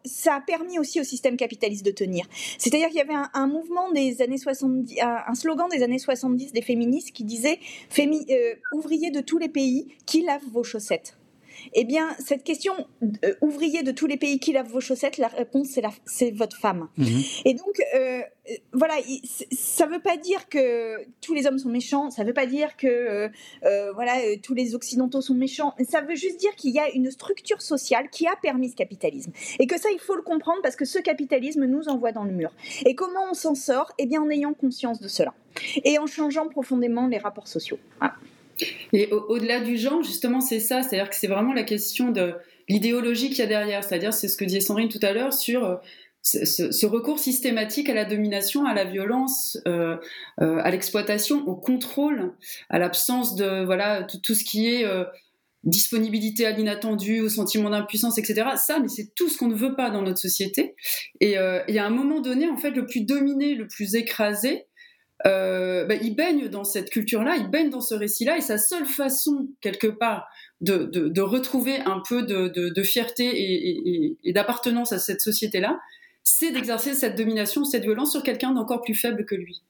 ça 0.05 0.36
a 0.36 0.41
permis 0.41 0.80
aussi 0.80 0.99
au 0.99 1.03
système 1.03 1.38
capitaliste 1.38 1.86
de 1.86 1.91
tenir. 1.91 2.26
C'est-à-dire 2.57 2.88
qu'il 2.88 2.97
y 2.97 3.01
avait 3.01 3.13
un, 3.34 3.47
mouvement 3.47 3.91
des 3.91 4.22
années 4.22 4.38
70, 4.38 4.99
un, 5.01 5.36
slogan 5.36 5.67
des 5.69 5.84
années 5.84 5.99
70 5.99 6.53
des 6.53 6.61
féministes 6.61 7.11
qui 7.11 7.24
disait 7.24 7.59
euh, 7.99 8.55
ouvriers 8.74 9.11
de 9.11 9.19
tous 9.19 9.38
les 9.38 9.49
pays, 9.49 9.89
qui 10.05 10.24
lavent 10.24 10.41
vos 10.51 10.63
chaussettes 10.63 11.17
eh 11.74 11.84
bien, 11.84 12.16
cette 12.20 12.43
question, 12.43 12.74
euh, 13.24 13.34
ouvrier 13.41 13.84
de 13.84 13.91
tous 13.91 14.07
les 14.07 14.18
pays 14.18 14.39
qui 14.39 14.53
lavent 14.53 14.70
vos 14.70 14.80
chaussettes, 14.80 15.18
la 15.18 15.28
réponse, 15.28 15.80
c'est 16.05 16.32
votre 16.32 16.57
femme. 16.57 16.88
Mhm. 16.97 17.22
Et 17.45 17.53
donc, 17.53 17.82
euh, 17.95 18.22
euh, 18.49 18.53
voilà, 18.74 18.95
ça 19.51 19.86
ne 19.86 19.93
veut 19.93 20.01
pas 20.01 20.18
dire 20.18 20.49
que 20.49 20.97
tous 21.22 21.34
les 21.34 21.47
hommes 21.47 21.59
sont 21.59 21.70
méchants, 21.70 22.09
ça 22.09 22.24
ne 22.24 22.28
veut 22.28 22.34
pas 22.34 22.45
dire 22.45 22.76
que 22.78 23.30
voilà, 23.93 24.14
tous 24.41 24.53
les 24.53 24.76
Occidentaux 24.76 25.22
sont 25.22 25.36
méchants, 25.36 25.74
ça 25.88 26.01
veut 26.01 26.16
juste 26.16 26.39
dire 26.39 26.55
qu'il 26.55 26.72
y 26.72 26.80
a 26.80 26.89
une 26.89 27.12
structure 27.12 27.62
sociale 27.62 28.09
qui 28.09 28.28
a 28.28 28.36
permis 28.41 28.70
ce 28.70 28.76
capitalisme. 28.76 29.32
Et 29.59 29.68
que 29.68 29.80
ça, 29.80 29.89
il 29.91 29.99
faut 29.99 30.16
le 30.16 30.22
comprendre 30.22 30.59
parce 30.62 30.76
que 30.76 30.86
ce 30.86 30.99
capitalisme 30.99 31.66
nous 31.66 31.88
envoie 31.88 32.12
dans 32.12 32.24
le 32.24 32.32
mur. 32.32 32.51
Et 32.86 32.95
comment 32.95 33.26
on 33.30 33.34
s'en 33.34 33.55
sort? 33.55 33.91
Eh 33.97 34.05
bien, 34.05 34.22
en 34.22 34.30
ayant 34.30 34.53
conscience 34.53 34.99
de 34.99 35.07
cela. 35.07 35.34
Et 35.84 35.99
en 35.99 36.07
changeant 36.07 36.47
profondément 36.47 37.07
les 37.07 37.18
rapports 37.18 37.47
sociaux. 37.47 37.80
Voilà. 37.99 38.16
Et 38.93 39.12
au-delà 39.12 39.59
du 39.59 39.78
genre, 39.78 40.03
justement, 40.03 40.41
c'est 40.41 40.59
ça, 40.59 40.82
c'est-à-dire 40.84 41.09
que 41.09 41.16
c'est 41.16 41.28
vraiment 41.28 41.53
la 41.53 41.64
question 41.64 42.12
de 42.12 42.34
l'idéologie 42.70 43.30
qu'il 43.30 43.39
y 43.39 43.41
a 43.41 43.47
derrière, 43.47 43.84
c'est-à-dire 43.84 44.14
c'est 44.14 44.28
ce 44.28 44.38
que 44.38 44.45
disait 44.45 44.62
Sandrine 44.62 44.89
tout 44.89 44.99
à 45.01 45.14
l'heure 45.14 45.34
sur 45.34 45.66
euh, 45.66 45.76
ce, 46.24 46.86
recours 46.86 47.20
systématique 47.20 47.89
à 47.89 47.93
la 47.93 48.05
domination, 48.05 48.66
à 48.66 48.74
la 48.74 48.86
violence, 48.86 49.57
euh, 49.68 49.97
euh, 50.41 50.59
à 50.64 50.72
l'exploitation, 50.72 51.47
au 51.47 51.55
contrôle, 51.55 52.34
à 52.70 52.80
l'absence 52.80 53.36
de 53.36 53.66
voilà 53.66 54.03
tout, 54.03 54.36
ce 54.36 54.43
qui 54.43 54.68
est 54.68 54.86
disponibilité 55.64 56.45
à 56.45 56.51
l'inattendu, 56.51 57.22
au 57.22 57.30
sentiment 57.30 57.70
d'impuissance, 57.70 58.18
etc. 58.18 58.49
Ça, 58.55 58.80
mais 58.80 58.88
c'est 58.88 59.14
tout 59.16 59.30
ce 59.30 59.38
qu'on 59.38 59.47
ne 59.47 59.55
veut 59.55 59.76
pas 59.76 59.89
dans 59.89 60.01
notre 60.01 60.20
société. 60.20 60.76
Et, 61.20 61.34
et, 61.68 61.80
à 61.80 61.86
un 61.86 61.89
moment 61.91 62.20
donné, 62.20 62.47
en 62.47 62.57
fait, 62.57 62.72
le 62.72 62.86
plus 62.86 63.01
dominé, 63.01 63.53
le 63.53 63.68
plus 63.68 63.95
écrasé, 63.95 64.66
euh, 65.26 65.86
bah, 65.86 65.95
il 65.95 66.15
baigne 66.15 66.47
dans 66.47 66.63
cette 66.63 66.89
culture-là, 66.89 67.36
il 67.38 67.49
baigne 67.49 67.69
dans 67.69 67.82
ce 67.82 67.93
récit-là, 67.93 68.38
et 68.38 68.41
sa 68.41 68.57
seule 68.57 68.86
façon, 68.86 69.47
quelque 69.61 69.88
part, 69.88 70.28
de, 70.61 70.86
de, 70.86 71.22
retrouver 71.22 71.80
un 71.82 72.01
peu 72.07 72.24
de, 72.24 72.47
de 72.47 72.84
fierté 72.84 73.26
et, 73.26 74.15
et, 74.24 74.34
d'appartenance 74.34 74.91
à 74.91 74.99
cette 74.99 75.22
société-là, 75.22 75.80
c'est 76.24 76.51
d'exercer 76.51 76.93
cette 76.93 77.17
domination, 77.17 77.65
cette 77.65 77.84
violence 77.84 78.11
sur 78.11 78.22
quelqu'un 78.22 78.51
d'encore 78.51 78.82
plus 78.82 78.93
faible 78.93 79.26
que 79.26 79.36
lui. 79.36 79.63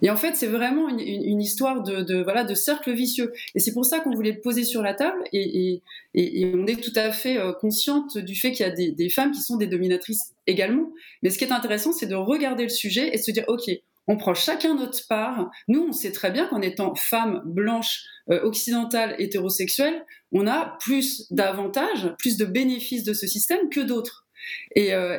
Et 0.00 0.10
en 0.10 0.16
fait, 0.16 0.36
c'est 0.36 0.46
vraiment 0.46 0.88
une, 0.88 1.00
une, 1.00 1.40
histoire 1.40 1.82
de, 1.82 2.22
voilà 2.22 2.44
de 2.44 2.54
cercle 2.54 2.92
vicieux. 2.92 3.32
Et 3.54 3.60
c'est 3.60 3.72
pour 3.72 3.84
ça 3.84 4.00
qu'on 4.00 4.14
voulait 4.14 4.32
le 4.32 4.40
poser 4.40 4.64
sur 4.64 4.82
la 4.82 4.94
table. 4.94 5.22
Et, 5.32 5.82
et, 6.14 6.52
on 6.54 6.66
est 6.66 6.80
tout 6.80 6.92
à 6.96 7.10
fait 7.10 7.38
euh, 7.38 7.52
consciente 7.52 8.16
du 8.16 8.34
fait 8.34 8.52
qu'il 8.52 8.64
y 8.64 8.68
a 8.68 8.72
des, 8.72 8.92
des, 8.92 9.08
femmes 9.08 9.32
qui 9.32 9.40
sont 9.40 9.56
des 9.56 9.66
dominatrices 9.66 10.34
également. 10.46 10.92
Mais 11.22 11.30
ce 11.30 11.38
qui 11.38 11.44
est 11.44 11.52
intéressant, 11.52 11.92
c'est 11.92 12.06
de 12.06 12.14
regarder 12.14 12.62
le 12.62 12.68
sujet 12.68 13.10
et 13.12 13.18
se 13.18 13.30
dire, 13.30 13.44
ok, 13.48 13.70
on 14.08 14.16
prend 14.16 14.34
chacun 14.34 14.74
notre 14.74 15.06
part. 15.06 15.50
Nous, 15.68 15.86
on 15.88 15.92
sait 15.92 16.12
très 16.12 16.30
bien 16.30 16.46
qu'en 16.46 16.62
étant 16.62 16.94
femme 16.94 17.42
blanche, 17.44 18.02
euh, 18.30 18.42
occidentale, 18.42 19.14
hétérosexuelle, 19.18 20.04
on 20.32 20.46
a 20.46 20.76
plus 20.80 21.30
d'avantages, 21.30 22.14
plus 22.18 22.36
de 22.36 22.46
bénéfices 22.46 23.04
de 23.04 23.12
ce 23.12 23.26
système 23.26 23.68
que 23.70 23.80
d'autres. 23.80 24.26
Et, 24.74 24.94
euh, 24.94 25.18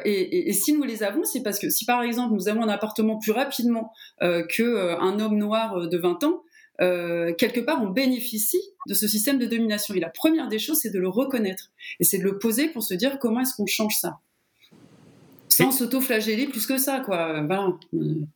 si 0.51 0.73
nous 0.73 0.83
les 0.83 1.03
avons, 1.03 1.23
c'est 1.23 1.43
parce 1.43 1.59
que 1.59 1.69
si 1.69 1.85
par 1.85 2.01
exemple 2.01 2.33
nous 2.33 2.47
avons 2.47 2.63
un 2.63 2.69
appartement 2.69 3.19
plus 3.19 3.31
rapidement 3.31 3.91
euh, 4.23 4.43
qu'un 4.45 5.19
homme 5.19 5.37
noir 5.37 5.87
de 5.87 5.97
20 5.97 6.23
ans, 6.23 6.43
quelque 6.79 7.59
part 7.59 7.83
on 7.83 7.89
bénéficie 7.89 8.61
de 8.87 8.93
ce 8.93 9.07
système 9.07 9.37
de 9.37 9.45
domination. 9.45 9.93
Et 9.93 9.99
la 9.99 10.09
première 10.09 10.47
des 10.47 10.57
choses, 10.57 10.79
c'est 10.81 10.91
de 10.91 10.99
le 10.99 11.09
reconnaître 11.09 11.71
et 11.99 12.03
c'est 12.05 12.17
de 12.17 12.23
le 12.23 12.39
poser 12.39 12.69
pour 12.69 12.81
se 12.81 12.93
dire 12.93 13.19
comment 13.19 13.41
est-ce 13.41 13.53
qu'on 13.55 13.67
change 13.67 13.95
ça 13.99 14.19
sans 15.63 15.71
s'auto-flageller 15.71 16.47
plus 16.47 16.65
que 16.65 16.77
ça, 16.77 16.99
quoi. 16.99 17.45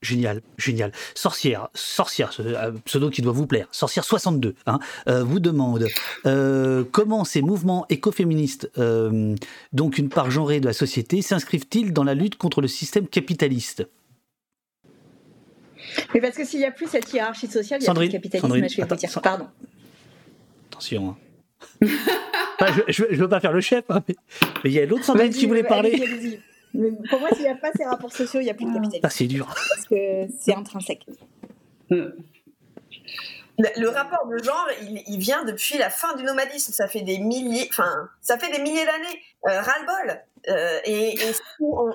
Génial, 0.02 0.42
génial. 0.58 0.92
Sorcière, 1.16 1.70
sorcière, 1.74 2.32
euh, 2.40 2.72
pseudo 2.86 3.10
qui 3.10 3.22
doit 3.22 3.34
vous 3.34 3.48
plaire. 3.48 3.68
Sorcière 3.72 4.04
62 4.04 4.56
hein, 4.66 4.80
euh, 5.08 5.24
vous 5.24 5.40
demande 5.40 5.88
euh, 6.26 6.84
comment 6.92 7.24
ces 7.24 7.42
mouvements 7.42 7.86
écoféministes, 7.90 8.70
donc 9.74 9.98
une 9.98 10.10
part 10.10 10.32
genrée 10.32 10.60
de 10.60 10.66
la 10.66 10.74
société, 10.74 11.22
s'inscrivent-ils 11.22 11.94
dans 11.94 12.04
la 12.04 12.14
lutte 12.14 12.38
contre 12.38 12.62
le 12.62 12.68
système 12.68 13.08
capitaliste? 13.08 13.88
Mais 16.14 16.22
parce 16.22 16.36
que 16.38 16.46
s'il 16.46 16.60
n'y 16.60 16.66
a 16.66 16.72
plus 16.72 16.88
cette 16.88 17.12
hiérarchie 17.12 17.48
sociale, 17.48 17.82
il 17.82 17.86
y 17.86 17.90
a 17.90 17.94
plus 17.94 18.08
de 18.08 18.12
capitalisme. 18.12 18.68
je 18.68 18.82
vais 18.82 18.96
dire. 18.96 19.22
Pardon. 19.22 19.48
Attention. 20.72 21.10
Hein. 21.82 21.88
je, 22.88 23.04
ne 23.04 23.16
veux 23.16 23.30
pas 23.30 23.40
faire 23.40 23.54
le 23.54 23.62
chef, 23.62 23.86
hein, 23.90 24.02
mais, 24.08 24.16
il 24.66 24.72
y 24.72 24.80
a 24.80 24.86
l'autre 24.86 25.04
Sandrine 25.04 25.32
qui 25.32 25.46
voulait 25.46 25.64
parler 25.64 26.40
pour 27.10 27.20
moi, 27.20 27.30
s'il 27.34 27.44
n'y 27.44 27.50
a 27.50 27.56
pas 27.56 27.72
ces 27.76 27.86
rapports 27.86 28.12
sociaux, 28.12 28.40
il 28.40 28.46
n'y 28.46 28.50
a 28.50 28.54
plus 28.54 28.66
de 28.66 28.74
capitalisme. 28.74 29.02
Ah, 29.04 29.10
c'est 29.10 29.28
dur. 29.28 29.48
Parce 29.48 29.86
que 29.86 30.28
c'est 30.40 30.56
intrinsèque. 30.56 31.06
Le, 33.60 33.88
rapport 33.90 34.28
de 34.28 34.38
genre, 34.44 34.68
il, 34.82 35.20
vient 35.20 35.46
depuis 35.46 35.78
la 35.78 35.90
fin 35.92 36.16
du 36.16 36.24
nomadisme. 36.24 36.74
Ça 36.74 36.88
fait 36.88 37.02
des 37.02 37.20
milliers, 37.20 37.68
enfin, 37.70 38.10
ça 38.22 38.40
fait 38.40 38.52
des 38.52 38.62
milliers 38.62 38.86
d'années. 38.86 39.22
Euh, 39.48 39.62
ras-le-bol. 39.62 40.20
Euh, 40.50 40.80
et, 40.86 41.18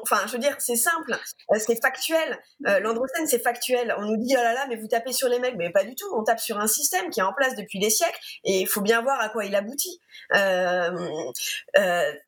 enfin, 0.03 0.27
je 0.27 0.33
veux 0.33 0.39
dire, 0.39 0.55
c'est 0.59 0.77
simple, 0.77 1.17
euh, 1.53 1.59
c'est 1.59 1.81
factuel. 1.81 2.39
Euh, 2.67 2.81
L'androcène, 2.81 3.27
c'est 3.27 3.39
factuel. 3.39 3.95
On 3.99 4.03
nous 4.03 4.17
dit, 4.17 4.35
oh 4.39 4.43
là 4.43 4.55
là, 4.55 4.67
mais 4.69 4.77
vous 4.77 4.89
tapez 4.89 5.13
sur 5.13 5.29
les 5.29 5.39
mecs, 5.39 5.57
mais 5.57 5.71
pas 5.71 5.85
du 5.85 5.95
tout. 5.95 6.07
On 6.15 6.25
tape 6.25 6.41
sur 6.41 6.59
un 6.59 6.67
système 6.67 7.11
qui 7.11 7.21
est 7.21 7.25
en 7.25 7.33
place 7.33 7.55
depuis 7.57 7.79
des 7.79 7.91
siècles, 7.91 8.19
et 8.45 8.61
il 8.61 8.67
faut 8.67 8.81
bien 8.81 9.03
voir 9.03 9.21
à 9.21 9.29
quoi 9.29 9.45
il 9.45 9.55
aboutit. 9.55 10.01
le, 10.31 11.33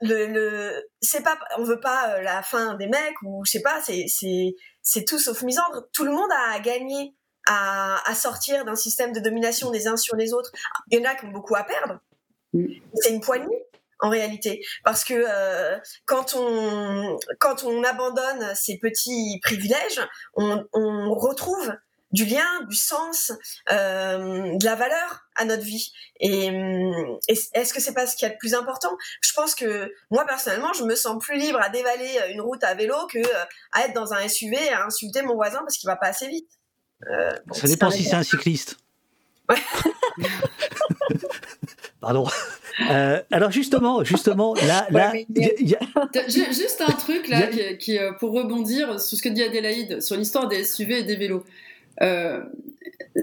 le 0.01 0.89
c'est 1.01 1.23
pas, 1.23 1.39
on 1.59 1.65
veut 1.65 1.81
pas 1.81 2.21
la 2.23 2.43
fin 2.43 2.75
des 2.75 2.87
mecs 2.87 3.21
ou 3.23 3.45
je 3.45 3.53
sais 3.53 3.63
pas, 3.63 3.81
c'est 3.83 4.05
c'est 4.09 4.55
c'est 4.83 5.05
tout 5.05 5.19
sauf 5.19 5.43
misandre. 5.43 5.89
Tout 5.93 6.05
le 6.05 6.13
monde 6.13 6.31
a 6.53 6.59
gagné 6.61 7.15
à, 7.47 7.99
à 8.09 8.15
sortir 8.15 8.65
d'un 8.65 8.77
système 8.77 9.13
de 9.13 9.21
domination 9.21 9.71
des 9.71 9.87
uns 9.87 9.97
sur 9.97 10.17
les 10.17 10.33
autres. 10.33 10.51
Il 10.91 10.99
y 10.99 11.03
en 11.03 11.11
a 11.11 11.15
qui 11.15 11.25
ont 11.27 11.31
beaucoup 11.31 11.57
à 11.57 11.65
perdre. 11.65 12.01
Mm. 12.53 12.67
C'est 12.95 13.11
une 13.13 13.21
poignée 13.21 13.65
en 14.01 14.11
réalité, 14.11 14.65
parce 14.85 15.05
que 15.05 15.15
euh, 15.15 15.79
quand 16.05 16.35
on 16.35 17.19
quand 17.39 17.65
on 17.65 17.83
abandonne 17.85 18.55
ces 18.55 18.79
petits 18.79 19.41
privilèges, 19.43 20.01
on, 20.35 20.65
on 20.73 21.15
retrouve 21.15 21.73
du 22.13 22.25
lien, 22.25 22.45
du 22.69 22.77
sens, 22.77 23.33
euh, 23.71 24.57
de 24.57 24.65
la 24.65 24.75
valeur 24.75 25.27
à 25.37 25.45
notre 25.45 25.63
vie. 25.63 25.93
Et, 26.19 26.51
est-ce 27.29 27.73
que 27.73 27.81
c'est 27.81 27.95
pas 27.95 28.07
ce 28.07 28.17
qui 28.17 28.25
est 28.25 28.31
le 28.31 28.39
plus 28.39 28.55
important? 28.55 28.97
Je 29.21 29.33
pense 29.33 29.55
que 29.55 29.93
moi 30.11 30.27
personnellement, 30.27 30.73
je 30.73 30.85
me 30.85 30.95
sens 30.97 31.23
plus 31.23 31.39
libre 31.39 31.61
à 31.61 31.69
dévaler 31.69 32.21
une 32.33 32.41
route 32.41 32.65
à 32.65 32.75
vélo 32.75 32.97
que 33.13 33.21
à 33.73 33.85
être 33.85 33.95
dans 33.95 34.13
un 34.13 34.27
SUV 34.27 34.57
et 34.57 34.71
à 34.71 34.85
insulter 34.85 35.23
mon 35.23 35.35
voisin 35.35 35.61
parce 35.61 35.79
qu'il 35.79 35.89
va 35.89 35.97
pas 35.97 36.09
assez 36.09 36.29
vite. 36.29 36.51
Euh, 37.09 37.31
Ça 37.53 37.67
dépend 37.67 37.91
si 37.91 38.05
c'est 38.05 38.17
un 38.17 38.23
cycliste. 38.23 38.77
Pardon. 42.01 42.27
Euh, 42.91 43.21
alors 43.31 43.51
justement, 43.51 44.05
justement, 44.05 44.55
là, 44.55 44.87
là, 44.91 45.13
juste 46.27 46.83
un 46.87 46.93
truc 46.93 47.29
là, 47.29 47.49
qui, 47.79 47.99
euh, 47.99 48.13
pour 48.13 48.33
rebondir 48.33 49.01
sur 49.01 49.19
ce 49.19 49.23
que 49.23 49.29
dit 49.29 49.43
Adélaïde 49.43 50.01
sur 50.01 50.17
l'histoire 50.17 50.49
des 50.49 50.65
SUV 50.65 51.01
et 51.01 51.03
des 51.03 51.17
vélos. 51.17 51.45
Euh, 52.03 52.41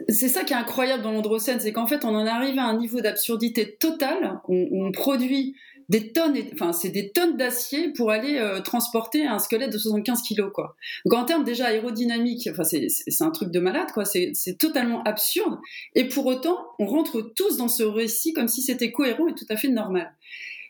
c'est 0.10 0.28
ça 0.28 0.44
qui 0.44 0.54
est 0.54 0.58
incroyable 0.58 1.02
dans 1.02 1.12
l'androcène, 1.12 1.60
c'est 1.60 1.72
qu'en 1.72 1.88
fait, 1.88 2.06
on 2.06 2.10
en 2.10 2.28
arrive 2.28 2.60
à 2.60 2.66
un 2.66 2.78
niveau 2.78 3.02
d'absurdité 3.02 3.78
totale. 3.80 4.40
On, 4.48 4.68
on, 4.72 4.92
produit 4.92 5.56
des 5.90 6.12
tonnes, 6.12 6.38
enfin 6.54 6.74
c'est 6.74 6.90
des 6.90 7.12
tonnes 7.12 7.38
d'acier 7.38 7.94
pour 7.94 8.12
aller 8.12 8.38
euh, 8.38 8.60
transporter 8.62 9.26
un 9.26 9.40
squelette 9.40 9.72
de 9.72 9.78
75 9.78 10.22
kilos 10.22 10.52
quoi. 10.54 10.76
Donc 11.06 11.14
en 11.14 11.26
termes 11.26 11.44
déjà 11.44 11.68
aérodynamiques, 11.68 12.50
enfin 12.52 12.64
c'est 12.64 13.22
un 13.22 13.32
truc 13.32 13.52
de 13.52 13.60
malade 13.60 13.88
quoi, 13.94 14.06
c'est 14.06 14.58
totalement 14.60 15.04
absurde. 15.04 15.58
Et 15.96 16.08
pour 16.08 16.26
autant, 16.26 16.58
on 16.80 16.86
rentre 16.86 17.22
tous 17.36 17.58
dans 17.58 17.70
ce 17.70 17.84
récit 17.84 18.34
comme 18.34 18.48
si 18.48 18.62
c'était 18.62 18.92
cohérent 18.92 19.28
et 19.28 19.34
tout 19.34 19.46
à 19.50 19.56
fait 19.56 19.70
normal. 19.70 20.14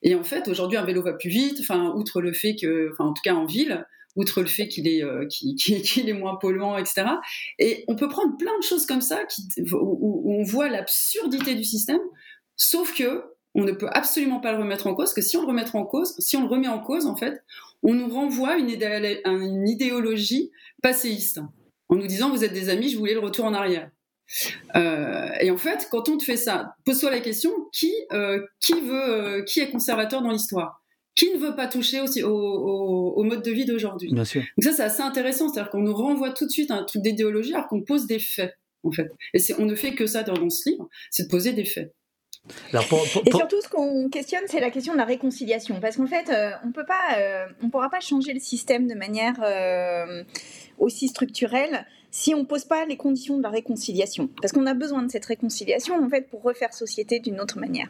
Et 0.03 0.15
en 0.15 0.23
fait, 0.23 0.47
aujourd'hui, 0.47 0.77
un 0.77 0.85
vélo 0.85 1.01
va 1.01 1.13
plus 1.13 1.29
vite, 1.29 1.57
enfin, 1.59 1.91
outre 1.95 2.21
le 2.21 2.31
fait 2.31 2.55
que, 2.55 2.91
enfin, 2.93 3.05
en 3.05 3.13
tout 3.13 3.21
cas 3.23 3.33
en 3.33 3.45
ville, 3.45 3.85
outre 4.15 4.41
le 4.41 4.47
fait 4.47 4.67
qu'il 4.67 4.87
est, 4.87 5.03
euh, 5.03 5.27
est 6.07 6.13
moins 6.13 6.35
polluant, 6.35 6.77
etc. 6.77 7.05
Et 7.59 7.85
on 7.87 7.95
peut 7.95 8.07
prendre 8.07 8.37
plein 8.37 8.57
de 8.57 8.63
choses 8.63 8.85
comme 8.85 9.01
ça 9.01 9.23
qui, 9.25 9.43
où, 9.71 10.39
on 10.39 10.43
voit 10.43 10.69
l'absurdité 10.69 11.55
du 11.55 11.63
système, 11.63 12.01
sauf 12.55 12.93
que 12.95 13.23
on 13.55 13.63
ne 13.63 13.71
peut 13.71 13.89
absolument 13.91 14.39
pas 14.39 14.51
le 14.51 14.59
remettre 14.59 14.87
en 14.87 14.95
cause, 14.95 15.13
que 15.13 15.21
si 15.21 15.37
on 15.37 15.41
le 15.41 15.47
remet 15.47 15.65
en 15.73 15.85
cause, 15.85 16.15
si 16.19 16.37
on 16.37 16.41
le 16.41 16.47
remet 16.47 16.67
en 16.67 16.79
cause, 16.79 17.05
en 17.05 17.15
fait, 17.15 17.41
on 17.83 17.93
nous 17.93 18.09
renvoie 18.09 18.57
une, 18.57 18.69
une 18.69 19.67
idéologie 19.67 20.51
passéiste, 20.81 21.39
en 21.89 21.95
nous 21.95 22.07
disant 22.07 22.29
vous 22.29 22.43
êtes 22.43 22.53
des 22.53 22.69
amis, 22.69 22.89
je 22.89 22.97
voulais 22.97 23.13
le 23.13 23.19
retour 23.19 23.45
en 23.45 23.53
arrière. 23.53 23.89
Euh, 24.75 25.29
et 25.39 25.51
en 25.51 25.57
fait, 25.57 25.87
quand 25.89 26.09
on 26.09 26.17
te 26.17 26.23
fait 26.23 26.37
ça, 26.37 26.75
pose-toi 26.85 27.11
la 27.11 27.19
question 27.19 27.51
qui, 27.71 27.93
euh, 28.11 28.45
qui, 28.59 28.73
veut, 28.73 29.09
euh, 29.09 29.43
qui 29.43 29.59
est 29.59 29.69
conservateur 29.69 30.21
dans 30.21 30.31
l'histoire? 30.31 30.83
Qui 31.15 31.33
ne 31.33 31.39
veut 31.39 31.55
pas 31.55 31.67
toucher 31.67 31.99
aussi 31.99 32.21
au, 32.23 33.23
mode 33.23 33.41
de 33.41 33.51
vie 33.51 33.65
d'aujourd'hui? 33.65 34.13
Bien 34.13 34.25
sûr. 34.25 34.41
Donc 34.57 34.63
ça, 34.63 34.73
c'est 34.73 34.83
assez 34.83 35.01
intéressant, 35.01 35.49
c'est-à-dire 35.49 35.71
qu'on 35.71 35.81
nous 35.81 35.95
renvoie 35.95 36.31
tout 36.31 36.45
de 36.45 36.51
suite 36.51 36.69
à 36.69 36.75
un 36.75 36.83
truc 36.83 37.01
d'idéologie 37.01 37.55
alors 37.55 37.67
qu'on 37.67 37.81
pose 37.81 38.05
des 38.05 38.19
faits, 38.19 38.53
en 38.83 38.91
fait. 38.91 39.09
Et 39.33 39.39
on 39.57 39.65
ne 39.65 39.73
fait 39.73 39.95
que 39.95 40.05
ça 40.05 40.21
dans 40.21 40.49
ce 40.49 40.69
livre, 40.69 40.87
c'est 41.09 41.23
de 41.23 41.29
poser 41.29 41.53
des 41.53 41.65
faits. 41.65 41.91
Et 43.25 43.31
surtout, 43.31 43.61
ce 43.61 43.69
qu'on 43.69 44.09
questionne, 44.09 44.43
c'est 44.47 44.59
la 44.59 44.69
question 44.69 44.93
de 44.93 44.97
la 44.97 45.05
réconciliation, 45.05 45.79
parce 45.79 45.97
qu'en 45.97 46.07
fait, 46.07 46.31
on 46.65 46.71
peut 46.71 46.85
pas, 46.85 47.17
on 47.63 47.69
pourra 47.69 47.89
pas 47.89 47.99
changer 47.99 48.33
le 48.33 48.39
système 48.39 48.87
de 48.87 48.95
manière 48.95 49.35
aussi 50.77 51.07
structurelle 51.07 51.85
si 52.11 52.33
on 52.33 52.39
ne 52.39 52.45
pose 52.45 52.65
pas 52.65 52.85
les 52.85 52.97
conditions 52.97 53.37
de 53.37 53.43
la 53.43 53.49
réconciliation. 53.49 54.29
Parce 54.41 54.53
qu'on 54.53 54.65
a 54.65 54.73
besoin 54.73 55.03
de 55.03 55.11
cette 55.11 55.25
réconciliation, 55.25 55.95
en 55.95 56.09
fait, 56.09 56.27
pour 56.29 56.41
refaire 56.41 56.73
société 56.73 57.19
d'une 57.19 57.39
autre 57.39 57.59
manière. 57.59 57.89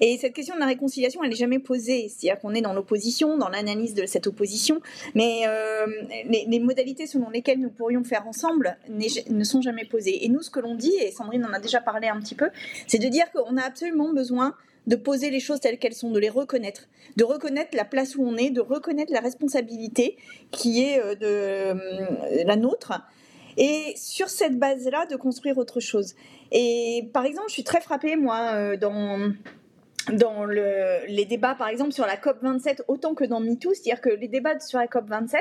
Et 0.00 0.16
cette 0.18 0.32
question 0.32 0.54
de 0.54 0.60
la 0.60 0.66
réconciliation, 0.66 1.22
elle 1.22 1.30
n'est 1.30 1.36
jamais 1.36 1.58
posée. 1.58 2.08
C'est-à-dire 2.08 2.40
qu'on 2.40 2.54
est 2.54 2.60
dans 2.60 2.72
l'opposition, 2.72 3.36
dans 3.36 3.48
l'analyse 3.48 3.94
de 3.94 4.06
cette 4.06 4.26
opposition, 4.26 4.80
mais 5.14 5.42
euh, 5.46 5.86
les, 6.28 6.58
modalités 6.60 7.06
selon 7.06 7.30
lesquelles 7.30 7.60
nous 7.60 7.70
pourrions 7.70 8.04
faire 8.04 8.26
ensemble 8.26 8.76
ne 8.88 9.44
sont 9.44 9.60
jamais 9.60 9.84
posées. 9.84 10.24
Et 10.24 10.28
nous, 10.28 10.42
ce 10.42 10.50
que 10.50 10.60
l'on 10.60 10.74
dit, 10.74 10.92
et 11.00 11.10
Sandrine 11.10 11.44
en 11.44 11.52
a 11.52 11.60
déjà 11.60 11.80
parlé 11.80 12.08
un 12.08 12.20
petit 12.20 12.34
peu, 12.34 12.50
c'est 12.86 12.98
de 12.98 13.08
dire 13.08 13.30
qu'on 13.32 13.56
a 13.56 13.62
absolument 13.62 14.12
besoin 14.12 14.54
de 14.88 14.96
poser 14.96 15.30
les 15.30 15.40
choses 15.40 15.60
telles 15.60 15.78
qu'elles 15.78 15.94
sont, 15.94 16.10
de 16.10 16.18
les 16.18 16.30
reconnaître, 16.30 16.88
de 17.16 17.24
reconnaître 17.24 17.76
la 17.76 17.84
place 17.84 18.16
où 18.16 18.26
on 18.26 18.36
est, 18.36 18.50
de 18.50 18.62
reconnaître 18.62 19.12
la 19.12 19.20
responsabilité 19.20 20.16
qui 20.50 20.82
est 20.82 20.98
euh, 20.98 21.14
euh, 21.22 21.74
la 22.44 22.56
nôtre, 22.56 22.94
et 23.58 23.92
sur 23.96 24.28
cette 24.30 24.58
base-là, 24.58 25.04
de 25.06 25.16
construire 25.16 25.58
autre 25.58 25.80
chose. 25.80 26.14
Et 26.52 27.10
par 27.12 27.24
exemple, 27.24 27.48
je 27.48 27.54
suis 27.54 27.64
très 27.64 27.80
frappée, 27.80 28.16
moi, 28.16 28.52
euh, 28.54 28.76
dans 28.76 29.32
dans 30.12 30.44
le, 30.44 31.06
les 31.06 31.24
débats, 31.24 31.54
par 31.54 31.68
exemple, 31.68 31.92
sur 31.92 32.06
la 32.06 32.16
COP27, 32.16 32.82
autant 32.88 33.14
que 33.14 33.24
dans 33.24 33.40
MeToo, 33.40 33.74
c'est-à-dire 33.74 34.00
que 34.00 34.10
les 34.10 34.28
débats 34.28 34.58
sur 34.60 34.78
la 34.78 34.86
COP27, 34.86 35.36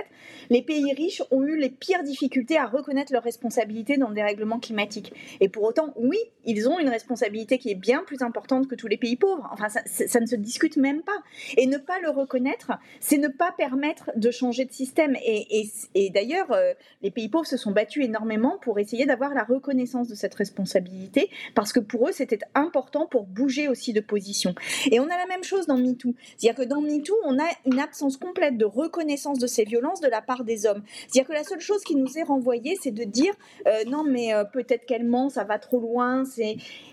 les 0.49 0.61
pays 0.61 0.93
riches 0.93 1.21
ont 1.31 1.43
eu 1.43 1.57
les 1.57 1.69
pires 1.69 2.03
difficultés 2.03 2.57
à 2.57 2.65
reconnaître 2.65 3.13
leurs 3.13 3.23
responsabilités 3.23 3.97
dans 3.97 4.09
le 4.09 4.15
dérèglement 4.15 4.59
climatique. 4.59 5.13
Et 5.39 5.49
pour 5.49 5.63
autant, 5.63 5.93
oui, 5.95 6.17
ils 6.45 6.67
ont 6.69 6.79
une 6.79 6.89
responsabilité 6.89 7.57
qui 7.57 7.71
est 7.71 7.75
bien 7.75 8.03
plus 8.05 8.21
importante 8.21 8.67
que 8.67 8.75
tous 8.75 8.87
les 8.87 8.97
pays 8.97 9.15
pauvres. 9.15 9.49
Enfin, 9.51 9.67
ça, 9.69 10.19
ne 10.19 10.25
se 10.25 10.35
discute 10.35 10.77
même 10.77 11.01
pas. 11.01 11.17
Et 11.57 11.67
ne 11.67 11.77
pas 11.77 11.99
le 11.99 12.09
reconnaître, 12.09 12.71
c'est 12.99 13.17
ne 13.17 13.27
pas 13.27 13.53
permettre 13.57 14.11
de 14.15 14.31
changer 14.31 14.65
de 14.65 14.71
système. 14.71 15.15
Et 15.25 16.09
d'ailleurs, 16.09 16.51
euh, 16.51 16.73
les 17.01 17.11
pays 17.11 17.29
pauvres 17.29 17.47
se 17.47 17.57
sont 17.57 17.71
battus 17.71 18.05
énormément 18.05 18.57
pour 18.61 18.79
essayer 18.79 19.05
d'avoir 19.05 19.33
la 19.33 19.43
reconnaissance 19.43 20.07
de 20.07 20.15
cette 20.15 20.35
responsabilité, 20.35 21.29
parce 21.55 21.73
que 21.73 21.79
pour 21.79 22.09
eux, 22.09 22.11
c'était 22.11 22.39
important 22.55 23.07
pour 23.07 23.25
bouger 23.25 23.67
aussi 23.67 23.93
de 23.93 24.01
position. 24.01 24.55
Et 24.91 24.99
on 24.99 25.05
a 25.05 25.17
la 25.17 25.25
même 25.27 25.43
chose 25.43 25.67
dans 25.67 25.77
MeToo. 25.77 26.13
C'est-à-dire 26.37 26.55
que 26.55 26.67
dans 26.67 26.81
MeToo, 26.81 27.15
on 27.25 27.39
a 27.39 27.47
une 27.65 27.79
absence 27.79 28.17
complète 28.17 28.57
de 28.57 28.65
reconnaissance 28.65 29.39
de 29.39 29.47
ces 29.47 29.63
violences 29.63 30.01
de 30.01 30.07
la 30.07 30.21
part 30.21 30.43
des 30.43 30.65
hommes. 30.65 30.83
C'est-à-dire 31.07 31.27
que 31.27 31.33
la 31.33 31.43
seule 31.43 31.59
chose 31.59 31.83
qui 31.83 31.95
nous 31.95 32.17
est 32.17 32.23
renvoyée, 32.23 32.77
c'est 32.81 32.91
de 32.91 33.03
dire 33.03 33.33
euh, 33.67 33.83
non, 33.87 34.03
mais 34.03 34.33
euh, 34.33 34.43
peut-être 34.43 34.85
qu'elle 34.85 35.05
ment, 35.05 35.29
ça 35.29 35.43
va 35.43 35.59
trop 35.59 35.79
loin. 35.79 36.23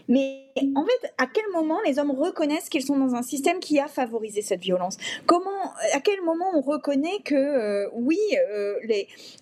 Mais 0.09 0.45
en 0.77 0.85
fait, 0.85 1.13
à 1.19 1.27
quel 1.27 1.45
moment 1.53 1.79
les 1.87 1.99
hommes 1.99 2.11
reconnaissent 2.11 2.69
qu'ils 2.69 2.85
sont 2.85 2.99
dans 2.99 3.15
un 3.15 3.23
système 3.23 3.59
qui 3.61 3.79
a 3.79 3.89
favorisé 3.89 4.43
cette 4.43 4.61
violence? 4.61 4.97
Comment, 5.27 5.73
à 5.93 6.01
quel 6.01 6.21
moment 6.23 6.47
on 6.55 6.61
reconnaît 6.61 7.21
que 7.25 7.35
euh, 7.35 7.89
oui, 7.95 8.19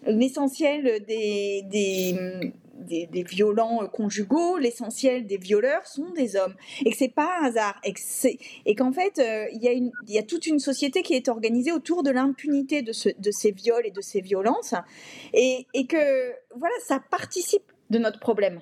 l'essentiel 0.06 1.04
des 1.06 2.52
des, 2.82 3.22
violents 3.22 3.82
euh, 3.82 3.86
conjugaux, 3.86 4.58
l'essentiel 4.58 5.26
des 5.26 5.36
violeurs 5.36 5.86
sont 5.86 6.10
des 6.10 6.36
hommes. 6.36 6.54
Et 6.84 6.90
que 6.90 6.96
c'est 6.96 7.14
pas 7.14 7.38
un 7.40 7.46
hasard. 7.46 7.80
Et 8.66 8.74
qu'en 8.74 8.92
fait, 8.92 9.18
euh, 9.18 9.46
il 9.52 9.90
y, 10.08 10.18
a 10.18 10.22
toute 10.22 10.46
une 10.46 10.58
société 10.58 11.02
qui 11.02 11.14
est 11.14 11.28
organisée 11.28 11.72
autour 11.72 12.02
de 12.02 12.10
l'impunité 12.10 12.82
de, 12.82 12.92
ces 12.92 13.50
viols 13.52 13.86
et 13.86 13.90
de 13.90 14.00
ces 14.00 14.20
violences. 14.20 14.74
Et, 15.32 15.66
et 15.74 15.86
que, 15.86 16.32
voilà, 16.56 16.74
ça 16.86 17.00
participe 17.10 17.64
de 17.90 17.98
notre 17.98 18.18
problème. 18.18 18.60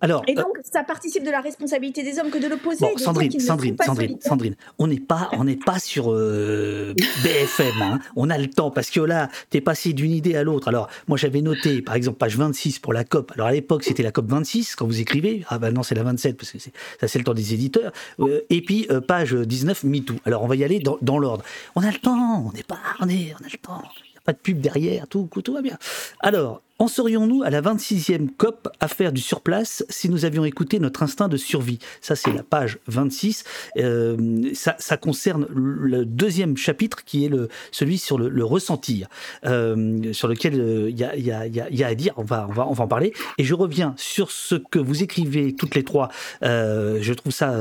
Alors, 0.00 0.22
et 0.26 0.32
euh, 0.32 0.42
donc, 0.42 0.58
ça 0.62 0.82
participe 0.84 1.24
de 1.24 1.30
la 1.30 1.40
responsabilité 1.40 2.02
des 2.02 2.18
hommes 2.18 2.30
que 2.30 2.38
de 2.38 2.46
l'opposer. 2.46 2.80
Bon, 2.80 2.96
Sandrine, 2.96 3.38
Sandrine, 3.38 3.76
Sandrine, 3.84 4.18
Sandrine, 4.20 4.56
on 4.78 4.86
n'est 4.86 5.00
pas, 5.00 5.30
on 5.32 5.44
n'est 5.44 5.56
pas 5.56 5.78
sur 5.78 6.12
euh, 6.12 6.94
BFM. 7.22 7.82
Hein. 7.82 7.98
On 8.16 8.30
a 8.30 8.38
le 8.38 8.48
temps 8.48 8.70
parce 8.70 8.90
que 8.90 9.00
là, 9.00 9.28
tu 9.50 9.58
es 9.58 9.60
passé 9.60 9.92
d'une 9.92 10.12
idée 10.12 10.36
à 10.36 10.42
l'autre. 10.42 10.68
Alors, 10.68 10.88
moi, 11.08 11.18
j'avais 11.18 11.40
noté, 11.40 11.82
par 11.82 11.94
exemple, 11.94 12.18
page 12.18 12.36
26 12.36 12.78
pour 12.78 12.92
la 12.92 13.04
COP. 13.04 13.32
Alors, 13.32 13.48
à 13.48 13.52
l'époque, 13.52 13.84
c'était 13.84 14.02
la 14.02 14.12
COP 14.12 14.26
26 14.28 14.76
quand 14.76 14.86
vous 14.86 15.00
écrivez. 15.00 15.44
Ah 15.48 15.58
ben 15.58 15.72
non, 15.72 15.82
c'est 15.82 15.94
la 15.94 16.02
27 16.02 16.36
parce 16.36 16.52
que 16.52 16.58
ça, 16.58 16.70
c'est 17.06 17.18
le 17.18 17.24
temps 17.24 17.34
des 17.34 17.54
éditeurs. 17.54 17.92
Euh, 18.20 18.40
et 18.50 18.62
puis, 18.62 18.88
page 19.06 19.34
19, 19.34 19.84
MeToo. 19.84 20.14
Alors, 20.24 20.42
on 20.42 20.46
va 20.46 20.56
y 20.56 20.64
aller 20.64 20.78
dans, 20.78 20.98
dans 21.02 21.18
l'ordre. 21.18 21.44
On 21.74 21.82
a 21.82 21.90
le 21.90 21.98
temps. 21.98 22.44
On 22.46 22.52
n'est 22.52 22.62
pas, 22.62 22.78
on, 23.00 23.08
est, 23.08 23.34
on 23.40 23.44
a 23.44 23.48
le 23.50 23.58
temps. 23.58 23.82
Il 24.06 24.12
n'y 24.12 24.18
a 24.18 24.22
pas 24.24 24.32
de 24.32 24.38
pub 24.38 24.60
derrière. 24.60 25.08
Tout, 25.08 25.28
tout 25.42 25.52
va 25.52 25.62
bien. 25.62 25.78
Alors, 26.20 26.62
en 26.84 26.88
serions-nous 26.88 27.42
à 27.42 27.48
la 27.48 27.62
26e 27.62 28.28
COP 28.36 28.68
à 28.78 28.88
faire 28.88 29.10
du 29.10 29.22
surplace 29.22 29.86
si 29.88 30.10
nous 30.10 30.26
avions 30.26 30.44
écouté 30.44 30.78
notre 30.78 31.02
instinct 31.02 31.28
de 31.28 31.38
survie? 31.38 31.78
Ça, 32.02 32.14
c'est 32.14 32.30
la 32.30 32.42
page 32.42 32.78
26. 32.88 33.44
Euh, 33.78 34.50
ça, 34.52 34.96
concerne 34.98 35.46
le 35.54 36.04
deuxième 36.04 36.58
chapitre 36.58 37.02
qui 37.06 37.24
est 37.24 37.30
le, 37.30 37.48
celui 37.72 37.96
sur 37.96 38.18
le, 38.18 38.44
ressentir, 38.44 39.08
euh, 39.46 40.12
sur 40.12 40.28
lequel 40.28 40.60
euh, 40.60 40.90
il 40.90 40.98
y, 40.98 41.04
a, 41.04 41.16
y, 41.16 41.82
a, 41.82 41.86
à 41.86 41.94
dire. 41.94 42.12
On 42.18 42.22
va, 42.22 42.46
on, 42.50 42.52
va, 42.52 42.68
on 42.68 42.74
va 42.74 42.84
en 42.84 42.88
parler. 42.88 43.14
Et 43.38 43.44
je 43.44 43.54
reviens 43.54 43.94
sur 43.96 44.30
ce 44.30 44.54
que 44.54 44.78
vous 44.78 45.02
écrivez 45.02 45.56
toutes 45.56 45.76
les 45.76 45.84
trois. 45.84 46.10
je 46.42 47.12
trouve 47.14 47.32
ça 47.32 47.54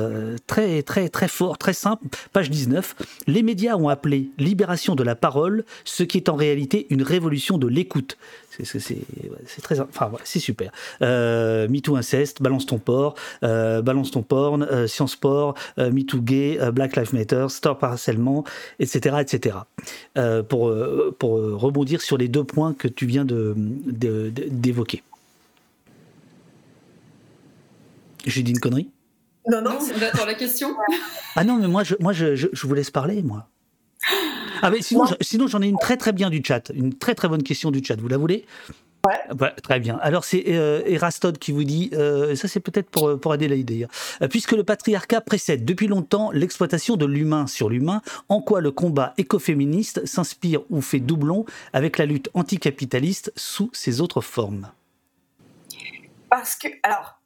très, 0.47 0.83
très, 0.83 1.07
très 1.07 1.29
fort, 1.29 1.57
très 1.57 1.73
simple. 1.73 2.05
Page 2.33 2.49
19. 2.49 2.95
Les 3.27 3.41
médias 3.41 3.77
ont 3.77 3.87
appelé 3.87 4.31
libération 4.37 4.95
de 4.95 5.03
la 5.03 5.15
parole 5.15 5.63
ce 5.85 6.03
qui 6.03 6.17
est 6.17 6.27
en 6.27 6.35
réalité 6.35 6.87
une 6.89 7.03
révolution 7.03 7.57
de 7.57 7.67
l'écoute. 7.67 8.17
C'est 8.61 9.61
très, 9.61 9.79
enfin 9.79 10.11
c'est 10.23 10.39
super. 10.39 10.71
Euh, 11.01 11.67
MeToo 11.67 11.95
inceste, 11.95 12.41
balance 12.41 12.65
ton 12.65 12.77
porc, 12.77 13.15
euh, 13.43 13.81
balance 13.81 14.11
ton 14.11 14.21
porn, 14.21 14.63
euh, 14.63 14.87
science 14.87 15.13
sport, 15.13 15.55
euh, 15.79 15.91
MeToo 15.91 16.21
gay, 16.21 16.59
Black 16.71 16.95
Lives 16.95 17.13
Matter, 17.13 17.47
stop 17.49 17.83
harcèlement, 17.83 18.43
etc., 18.79 19.17
etc. 19.19 19.57
pour 20.49 20.73
pour 21.17 21.31
rebondir 21.59 22.01
sur 22.01 22.17
les 22.17 22.27
deux 22.27 22.43
points 22.43 22.73
que 22.73 22.87
tu 22.87 23.05
viens 23.05 23.25
de 23.25 23.55
d'évoquer. 23.55 25.03
J'ai 28.25 28.43
dit 28.43 28.51
une 28.51 28.59
connerie? 28.59 28.89
Non, 29.49 29.61
non, 29.61 29.77
attends 30.01 30.25
la 30.25 30.35
question. 30.35 30.69
ah 31.35 31.43
non, 31.43 31.57
mais 31.57 31.67
moi, 31.67 31.83
je, 31.83 31.95
moi, 31.99 32.13
je, 32.13 32.35
je 32.35 32.67
vous 32.67 32.73
laisse 32.73 32.91
parler, 32.91 33.21
moi. 33.21 33.49
Ah, 34.61 34.69
mais 34.69 34.81
sinon, 34.81 35.47
j'en 35.47 35.61
ai 35.61 35.67
une 35.67 35.79
très 35.79 35.97
très 35.97 36.13
bien 36.13 36.29
du 36.29 36.41
chat, 36.45 36.71
une 36.73 36.93
très 36.93 37.15
très 37.15 37.27
bonne 37.27 37.43
question 37.43 37.71
du 37.71 37.83
chat. 37.83 37.99
Vous 37.99 38.07
la 38.07 38.17
voulez? 38.17 38.45
Ouais. 39.37 39.53
Très 39.61 39.81
bien. 39.81 39.99
Alors 40.01 40.23
c'est 40.23 40.45
euh, 40.47 40.81
Erastod 40.85 41.37
qui 41.37 41.51
vous 41.51 41.65
dit, 41.65 41.89
euh, 41.91 42.35
ça 42.35 42.47
c'est 42.47 42.61
peut-être 42.61 42.89
pour, 42.89 43.19
pour 43.19 43.33
Adélaïde 43.33 43.67
d'ailleurs, 43.67 43.89
euh, 44.21 44.29
puisque 44.29 44.53
le 44.53 44.63
patriarcat 44.63 45.19
précède 45.19 45.65
depuis 45.65 45.87
longtemps 45.87 46.31
l'exploitation 46.31 46.95
de 46.95 47.05
l'humain 47.05 47.45
sur 47.45 47.67
l'humain, 47.67 48.01
en 48.29 48.39
quoi 48.39 48.61
le 48.61 48.71
combat 48.71 49.13
écoféministe 49.17 50.05
s'inspire 50.05 50.61
ou 50.69 50.79
fait 50.79 51.01
doublon 51.01 51.45
avec 51.73 51.97
la 51.97 52.05
lutte 52.05 52.29
anticapitaliste 52.33 53.33
sous 53.35 53.69
ses 53.73 53.99
autres 53.99 54.21
formes? 54.21 54.69
Parce 56.29 56.55
que, 56.55 56.69
alors, 56.83 57.19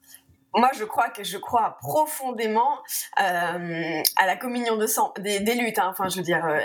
moi, 0.54 0.72
je 0.74 0.86
crois 0.86 1.10
que 1.10 1.24
je 1.24 1.38
crois 1.38 1.78
profondément 1.80 2.80
euh, 3.20 4.02
à 4.16 4.26
la 4.26 4.36
communion 4.36 4.78
des, 5.18 5.40
luttes. 5.56 5.80
Hein. 5.80 5.90
enfin, 5.90 6.10
je 6.10 6.18
veux 6.18 6.24
dire, 6.24 6.46
euh, 6.46 6.60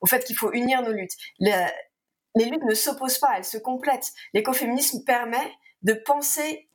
au 0.00 0.06
fait 0.06 0.24
qu'il 0.24 0.36
faut 0.36 0.52
unir 0.52 0.82
nos 0.82 0.92
luttes. 0.92 1.16
les 1.40 2.44
luttes 2.44 2.64
ne 2.64 2.74
s'opposent 2.74 3.18
pas, 3.18 3.34
elles 3.36 3.44
se 3.44 3.58
complètent. 3.58 4.12
L'écoféminisme 4.34 5.04
permet 5.04 5.52
de 5.82 5.92
penser 5.92 6.68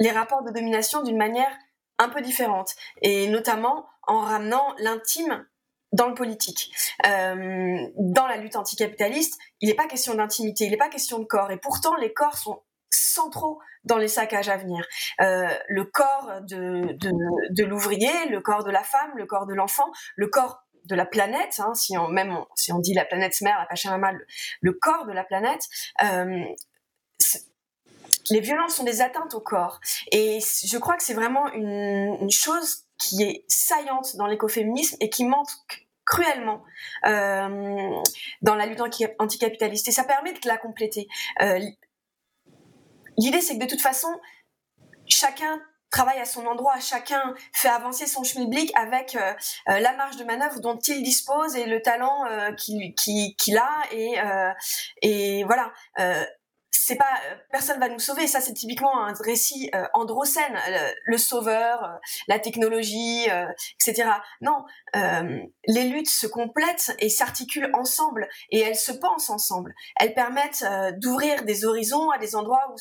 les 0.00 0.10
rapports 0.10 0.42
de 0.42 0.50
domination 0.50 1.02
d'une 1.02 1.16
manière 1.16 1.50
un 1.98 2.08
peu 2.08 2.20
différente, 2.20 2.74
et 3.02 3.26
notamment 3.26 3.86
en 4.06 4.20
ramenant 4.20 4.74
l'intime 4.78 5.46
dans 5.92 6.06
le 6.06 6.14
politique. 6.14 6.70
Euh, 7.06 7.86
dans 7.96 8.26
la 8.26 8.36
lutte 8.36 8.56
anticapitaliste, 8.56 9.38
il 9.60 9.68
n'est 9.68 9.74
pas 9.74 9.86
question 9.86 10.14
d'intimité, 10.14 10.64
il 10.64 10.70
n'est 10.70 10.76
pas 10.76 10.88
question 10.88 11.18
de 11.18 11.24
corps, 11.24 11.50
et 11.50 11.56
pourtant 11.56 11.96
les 11.96 12.12
corps 12.12 12.36
sont 12.36 12.62
centraux 13.18 13.60
dans 13.84 13.98
les 13.98 14.08
saccages 14.08 14.48
à 14.48 14.56
venir. 14.56 14.86
Euh, 15.20 15.48
le 15.68 15.84
corps 15.84 16.40
de, 16.42 16.96
de, 17.50 17.64
l'ouvrier, 17.64 18.12
le 18.30 18.40
corps 18.40 18.64
de 18.64 18.70
la 18.70 18.82
femme, 18.82 19.12
le 19.16 19.26
corps 19.26 19.46
de 19.46 19.54
l'enfant, 19.54 19.90
le 20.16 20.28
corps 20.28 20.62
de 20.84 20.94
la 20.94 21.04
planète, 21.04 21.56
hein, 21.58 21.74
si 21.74 21.98
on 21.98 22.08
même 22.08 22.38
si 22.54 22.72
on 22.72 22.78
dit 22.78 22.94
la 22.94 23.04
planète 23.04 23.40
mère, 23.40 23.58
la 23.58 23.66
Pachamama, 23.66 24.12
le, 24.12 24.26
le 24.60 24.72
corps 24.72 25.06
de 25.06 25.12
la 25.12 25.24
planète, 25.24 25.64
euh, 26.02 26.44
les 28.30 28.40
violences 28.40 28.74
sont 28.74 28.84
des 28.84 29.00
atteintes 29.00 29.34
au 29.34 29.40
corps. 29.40 29.80
Et 30.12 30.38
je 30.40 30.78
crois 30.78 30.96
que 30.96 31.02
c'est 31.02 31.14
vraiment 31.14 31.50
une, 31.52 32.30
chose 32.30 32.84
qui 32.98 33.22
est 33.22 33.44
saillante 33.48 34.16
dans 34.16 34.26
l'écoféminisme 34.26 34.96
et 35.00 35.08
qui 35.08 35.24
manque 35.24 35.48
cruellement 36.04 36.62
euh, 37.06 38.02
dans 38.42 38.54
la 38.54 38.66
lutte 38.66 38.80
anticapitaliste. 39.18 39.88
Et 39.88 39.92
ça 39.92 40.04
permet 40.04 40.32
de 40.32 40.48
la 40.48 40.56
compléter. 40.56 41.06
L'idée, 43.18 43.40
c'est 43.40 43.58
que 43.58 43.64
de 43.64 43.68
toute 43.68 43.82
façon, 43.82 44.08
chacun 45.06 45.60
travaille 45.90 46.18
à 46.18 46.24
son 46.24 46.46
endroit, 46.46 46.78
chacun 46.80 47.34
fait 47.52 47.68
avancer 47.68 48.06
son 48.06 48.22
schmilblick 48.22 48.70
avec 48.76 49.16
euh, 49.16 49.32
euh, 49.68 49.80
la 49.80 49.94
marge 49.94 50.16
de 50.16 50.24
manœuvre 50.24 50.60
dont 50.60 50.78
il 50.78 51.02
dispose 51.02 51.56
et 51.56 51.64
le 51.64 51.80
talent 51.80 52.26
euh, 52.26 52.52
qu'il 52.52 53.58
a 53.58 53.82
et, 53.92 54.16
et 55.02 55.44
voilà 55.44 55.72
c'est 56.88 56.96
pas 56.96 57.20
euh, 57.30 57.34
personne 57.50 57.78
va 57.78 57.88
nous 57.88 57.98
sauver. 57.98 58.26
Ça, 58.26 58.40
c'est 58.40 58.54
typiquement 58.54 59.04
un 59.04 59.12
récit 59.12 59.70
euh, 59.74 59.84
androcène, 59.92 60.56
euh, 60.68 60.90
le, 61.04 61.18
sauveur, 61.18 61.98
la 62.28 62.38
technologie, 62.38 63.26
etc. 63.74 64.10
Non, 64.40 64.64
les 64.94 65.84
luttes 65.84 66.08
se 66.08 66.26
complètent 66.26 66.94
et 66.98 67.10
s'articulent 67.10 67.70
ensemble 67.74 68.28
et 68.50 68.60
elles 68.60 68.76
se 68.76 68.92
pensent 68.92 69.28
ensemble. 69.28 69.74
Elles 69.96 70.14
permettent 70.14 70.64
d'ouvrir 70.96 71.44
des 71.44 71.64
horizons 71.64 72.10
à 72.10 72.18
des 72.18 72.34
endroits 72.34 72.72
où 72.72 72.76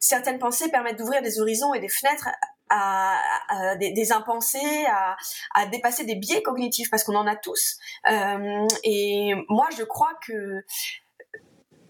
certaines 0.00 0.38
pensées 0.38 0.70
permettent 0.70 0.98
d'ouvrir 0.98 1.22
des 1.22 1.38
horizons 1.40 1.74
et 1.74 1.80
des 1.80 1.88
fenêtres 1.88 2.28
à, 2.68 3.20
des, 3.78 4.12
impensés, 4.12 4.86
à, 5.54 5.66
dépasser 5.66 6.04
des 6.04 6.16
biais 6.16 6.42
cognitifs 6.42 6.90
parce 6.90 7.04
qu'on 7.04 7.14
en 7.14 7.26
a 7.26 7.36
tous. 7.36 7.78
et 8.08 9.34
moi, 9.48 9.68
je 9.76 9.84
crois 9.84 10.12
que 10.26 10.64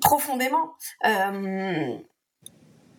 profondément 0.07 0.77
euh, 1.05 1.99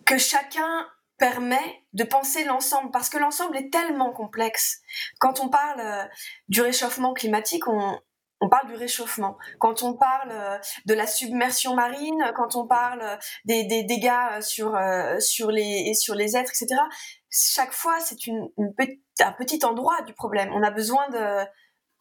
que 0.04 0.18
chacun 0.18 0.86
permet 1.16 1.82
de 1.94 2.04
penser 2.04 2.44
l'ensemble 2.44 2.90
parce 2.90 3.08
que 3.08 3.16
l'ensemble 3.16 3.56
est 3.56 3.72
tellement 3.72 4.12
complexe. 4.12 4.82
Quand 5.18 5.40
on 5.40 5.48
parle 5.48 5.80
euh, 5.80 6.04
du 6.48 6.60
réchauffement 6.60 7.14
climatique, 7.14 7.66
on, 7.66 7.98
on 8.42 8.50
parle 8.50 8.68
du 8.68 8.74
réchauffement. 8.74 9.38
Quand 9.58 9.82
on 9.82 9.94
parle 9.94 10.30
euh, 10.30 10.58
de 10.84 10.92
la 10.92 11.06
submersion 11.06 11.74
marine, 11.74 12.22
quand 12.36 12.56
on 12.56 12.66
parle 12.66 13.02
des, 13.46 13.64
des 13.64 13.84
dégâts 13.84 14.42
sur 14.42 14.78
sur 15.18 15.50
les 15.50 15.94
sur 15.94 16.14
les 16.14 16.36
êtres, 16.36 16.52
etc. 16.52 16.78
Chaque 17.30 17.72
fois, 17.72 18.00
c'est 18.00 18.26
une, 18.26 18.48
un 19.20 19.32
petit 19.32 19.64
endroit 19.64 20.02
du 20.02 20.12
problème. 20.12 20.50
On 20.52 20.62
a 20.62 20.70
besoin 20.70 21.08
de 21.08 21.46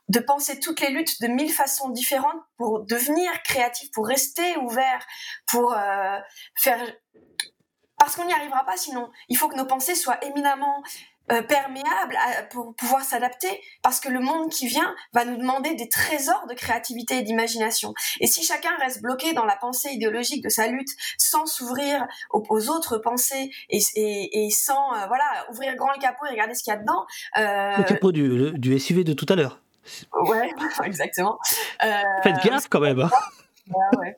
de 0.09 0.19
penser 0.19 0.59
toutes 0.59 0.81
les 0.81 0.89
luttes 0.89 1.21
de 1.21 1.27
mille 1.27 1.51
façons 1.51 1.89
différentes 1.89 2.41
pour 2.57 2.85
devenir 2.85 3.31
créatif, 3.43 3.91
pour 3.91 4.07
rester 4.07 4.57
ouvert, 4.57 5.05
pour 5.47 5.73
euh, 5.73 6.17
faire... 6.55 6.79
Parce 7.99 8.15
qu'on 8.15 8.25
n'y 8.25 8.33
arrivera 8.33 8.63
pas 8.63 8.77
sinon. 8.77 9.09
Il 9.27 9.37
faut 9.37 9.47
que 9.47 9.55
nos 9.55 9.65
pensées 9.65 9.95
soient 9.95 10.23
éminemment 10.23 10.83
euh, 11.31 11.41
perméables 11.41 12.15
pour 12.51 12.75
pouvoir 12.75 13.01
s'adapter, 13.01 13.49
parce 13.81 13.99
que 13.99 14.07
le 14.07 14.19
monde 14.19 14.49
qui 14.49 14.67
vient 14.67 14.95
va 15.13 15.25
nous 15.25 15.35
demander 15.35 15.73
des 15.73 15.89
trésors 15.89 16.45
de 16.47 16.53
créativité 16.53 17.17
et 17.17 17.21
d'imagination. 17.23 17.93
Et 18.21 18.27
si 18.27 18.45
chacun 18.45 18.69
reste 18.77 19.01
bloqué 19.01 19.33
dans 19.33 19.43
la 19.43 19.57
pensée 19.57 19.89
idéologique 19.89 20.43
de 20.43 20.49
sa 20.49 20.67
lutte, 20.67 20.89
sans 21.17 21.47
s'ouvrir 21.47 22.07
aux, 22.31 22.69
autres 22.69 22.99
pensées 22.99 23.49
et, 23.69 24.49
sans 24.51 24.93
euh, 24.93 25.07
voilà 25.07 25.47
ouvrir 25.51 25.75
grand 25.75 25.91
le 25.91 25.99
capot 25.99 26.27
et 26.27 26.29
regarder 26.29 26.53
ce 26.53 26.63
qu'il 26.63 26.71
y 26.71 26.75
a 26.75 26.79
dedans... 26.79 27.05
le 27.35 27.83
capot 27.83 28.11
du, 28.13 28.53
du 28.53 28.79
SUV 28.79 29.03
de 29.03 29.13
tout 29.13 29.25
à 29.27 29.35
l'heure. 29.35 29.63
Ouais, 30.13 30.51
exactement. 30.83 31.39
Euh, 31.83 32.01
Faites 32.23 32.43
gaffe 32.43 32.67
quand 32.69 32.79
même. 32.79 32.99
Hein. 32.99 33.09
Ouais, 33.69 34.15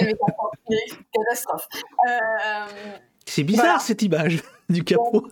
ouais. 0.00 0.08
catastrophe. 1.12 1.68
Euh, 2.08 2.66
c'est 3.26 3.44
bizarre 3.44 3.80
cette 3.80 4.02
image 4.02 4.42
du 4.68 4.84
capot. 4.84 5.28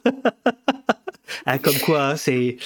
ah, 1.46 1.58
comme 1.58 1.78
quoi, 1.84 2.08
hein, 2.08 2.16
c'est. 2.16 2.56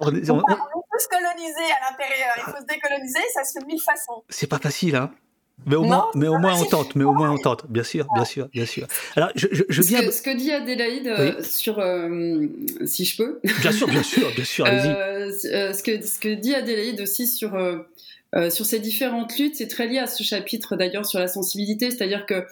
On, 0.00 0.08
on, 0.08 0.30
on, 0.30 0.38
on, 0.38 0.82
peut 0.90 0.98
se 0.98 1.08
coloniser 1.08 1.72
à 1.80 1.90
l'intérieur, 1.90 2.34
il 2.36 2.42
faut 2.44 2.60
se 2.60 2.66
décoloniser, 2.66 3.20
ça 3.34 3.42
se 3.42 3.54
fait 3.54 3.60
de 3.60 3.66
mille 3.66 3.80
façons. 3.80 4.22
C'est 4.28 4.46
pas 4.46 4.58
facile, 4.58 4.94
hein. 4.94 5.10
Mais 5.66 5.76
au, 5.76 5.84
moins, 5.84 6.08
mais 6.14 6.28
au 6.28 6.38
moins 6.38 6.58
on 6.58 6.64
tente, 6.64 6.96
mais 6.96 7.04
au 7.04 7.12
moins 7.12 7.30
on 7.30 7.38
tente, 7.38 7.70
bien 7.70 7.82
sûr, 7.82 8.06
bien 8.14 8.24
sûr, 8.24 8.48
bien 8.48 8.66
sûr. 8.66 8.86
Alors, 9.16 9.30
je, 9.34 9.46
je, 9.52 9.64
je 9.68 9.82
viens... 9.82 10.00
ce, 10.00 10.06
que, 10.06 10.12
ce, 10.12 10.22
que, 10.22 10.30
dit 10.30 10.52
Adélaïde 10.52 11.06
euh, 11.06 11.42
sur, 11.42 11.78
euh, 11.78 12.46
si 12.84 13.04
je 13.04 13.16
peux. 13.16 13.40
Bien 13.60 13.72
sûr, 13.72 13.86
bien 13.86 14.02
sûr, 14.02 14.30
bien 14.34 14.44
sûr, 14.44 14.64
allez-y. 14.64 14.88
Euh, 14.88 15.72
ce, 15.72 15.82
que, 15.82 16.04
ce 16.04 16.18
que 16.18 16.34
dit 16.34 16.54
Adélaïde 16.54 17.00
aussi 17.00 17.26
sur, 17.26 17.52
sur 18.50 18.66
ces 18.66 18.78
différentes 18.78 19.38
luttes, 19.38 19.56
c'est 19.56 19.68
très 19.68 19.86
lié 19.86 19.98
à 19.98 20.06
ce 20.06 20.22
chapitre 20.22 20.76
d'ailleurs 20.76 21.06
sur 21.06 21.18
la 21.18 21.28
sensibilité, 21.28 21.90
c'est-à-dire 21.90 22.26
que 22.26 22.46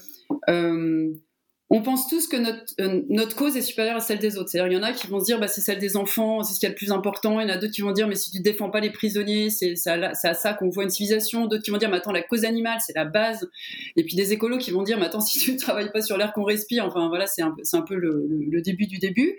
on 1.71 1.83
pense 1.83 2.09
tous 2.09 2.27
que 2.29 2.37
notre, 2.37 2.65
euh, 2.81 3.03
notre 3.11 3.37
cause 3.37 3.55
est 3.57 3.63
supérieure 3.63 3.97
à 3.97 4.01
celle 4.01 4.19
des 4.19 4.39
autres. 4.39 4.49
C'est-à-dire, 4.49 4.73
il 4.73 4.75
y 4.75 4.79
en 4.79 4.83
a 4.83 4.93
qui 4.93 5.07
vont 5.07 5.21
se 5.21 5.27
dire, 5.27 5.39
bah, 5.39 5.49
c'est 5.49 5.61
celle 5.61 5.79
des 5.79 5.99
enfants, 5.99 6.43
c'est 6.43 6.55
ce 6.55 6.61
qui 6.61 6.67
est 6.67 6.71
le 6.71 6.75
plus 6.75 6.93
important. 6.93 7.41
Il 7.41 7.49
y 7.49 7.51
en 7.51 7.55
a 7.55 7.59
d'autres 7.59 7.75
qui 7.75 7.83
vont 7.83 7.93
dire, 7.93 8.09
mais 8.09 8.15
si 8.15 8.31
tu 8.31 8.41
défends 8.41 8.71
pas 8.71 8.81
les 8.81 8.91
prisonniers, 8.91 9.51
c'est 9.51 9.75
à, 9.87 10.13
à, 10.23 10.35
ça 10.35 10.55
qu'on 10.55 10.71
voit 10.71 10.85
une 10.85 10.91
civilisation. 10.91 11.47
D'autres 11.47 11.63
qui 11.63 11.71
vont 11.71 11.77
dire, 11.77 11.91
mais 11.91 11.99
attends, 11.99 12.13
la 12.13 12.23
cause 12.23 12.47
animale, 12.47 12.79
c'est 12.85 12.97
la 12.97 13.05
base. 13.05 13.51
Et 13.97 14.05
puis 14.05 14.17
des 14.17 14.33
écolos 14.33 14.57
qui 14.57 14.71
vont 14.71 14.83
dire, 14.83 14.99
mais 14.99 15.07
attends, 15.07 15.21
si 15.21 15.39
tu 15.39 15.53
ne 15.53 15.59
travailles 15.59 15.93
pas 15.93 16.01
sur 16.01 16.17
l'air 16.17 16.33
qu'on 16.33 16.45
respire, 16.45 16.87
enfin 16.87 17.09
voilà, 17.09 17.27
c'est 17.27 17.43
un, 17.43 17.55
un, 17.73 17.83
peu 17.83 17.97
le, 17.97 18.27
le, 18.29 18.63
début 18.63 18.87
du 18.87 18.99
début. 18.99 19.39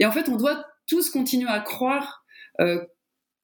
Et 0.00 0.06
en 0.06 0.10
fait, 0.10 0.28
on 0.28 0.36
doit 0.36 0.64
tous 0.88 1.08
continuer 1.10 1.50
à 1.50 1.60
croire 1.60 2.24
euh, 2.60 2.84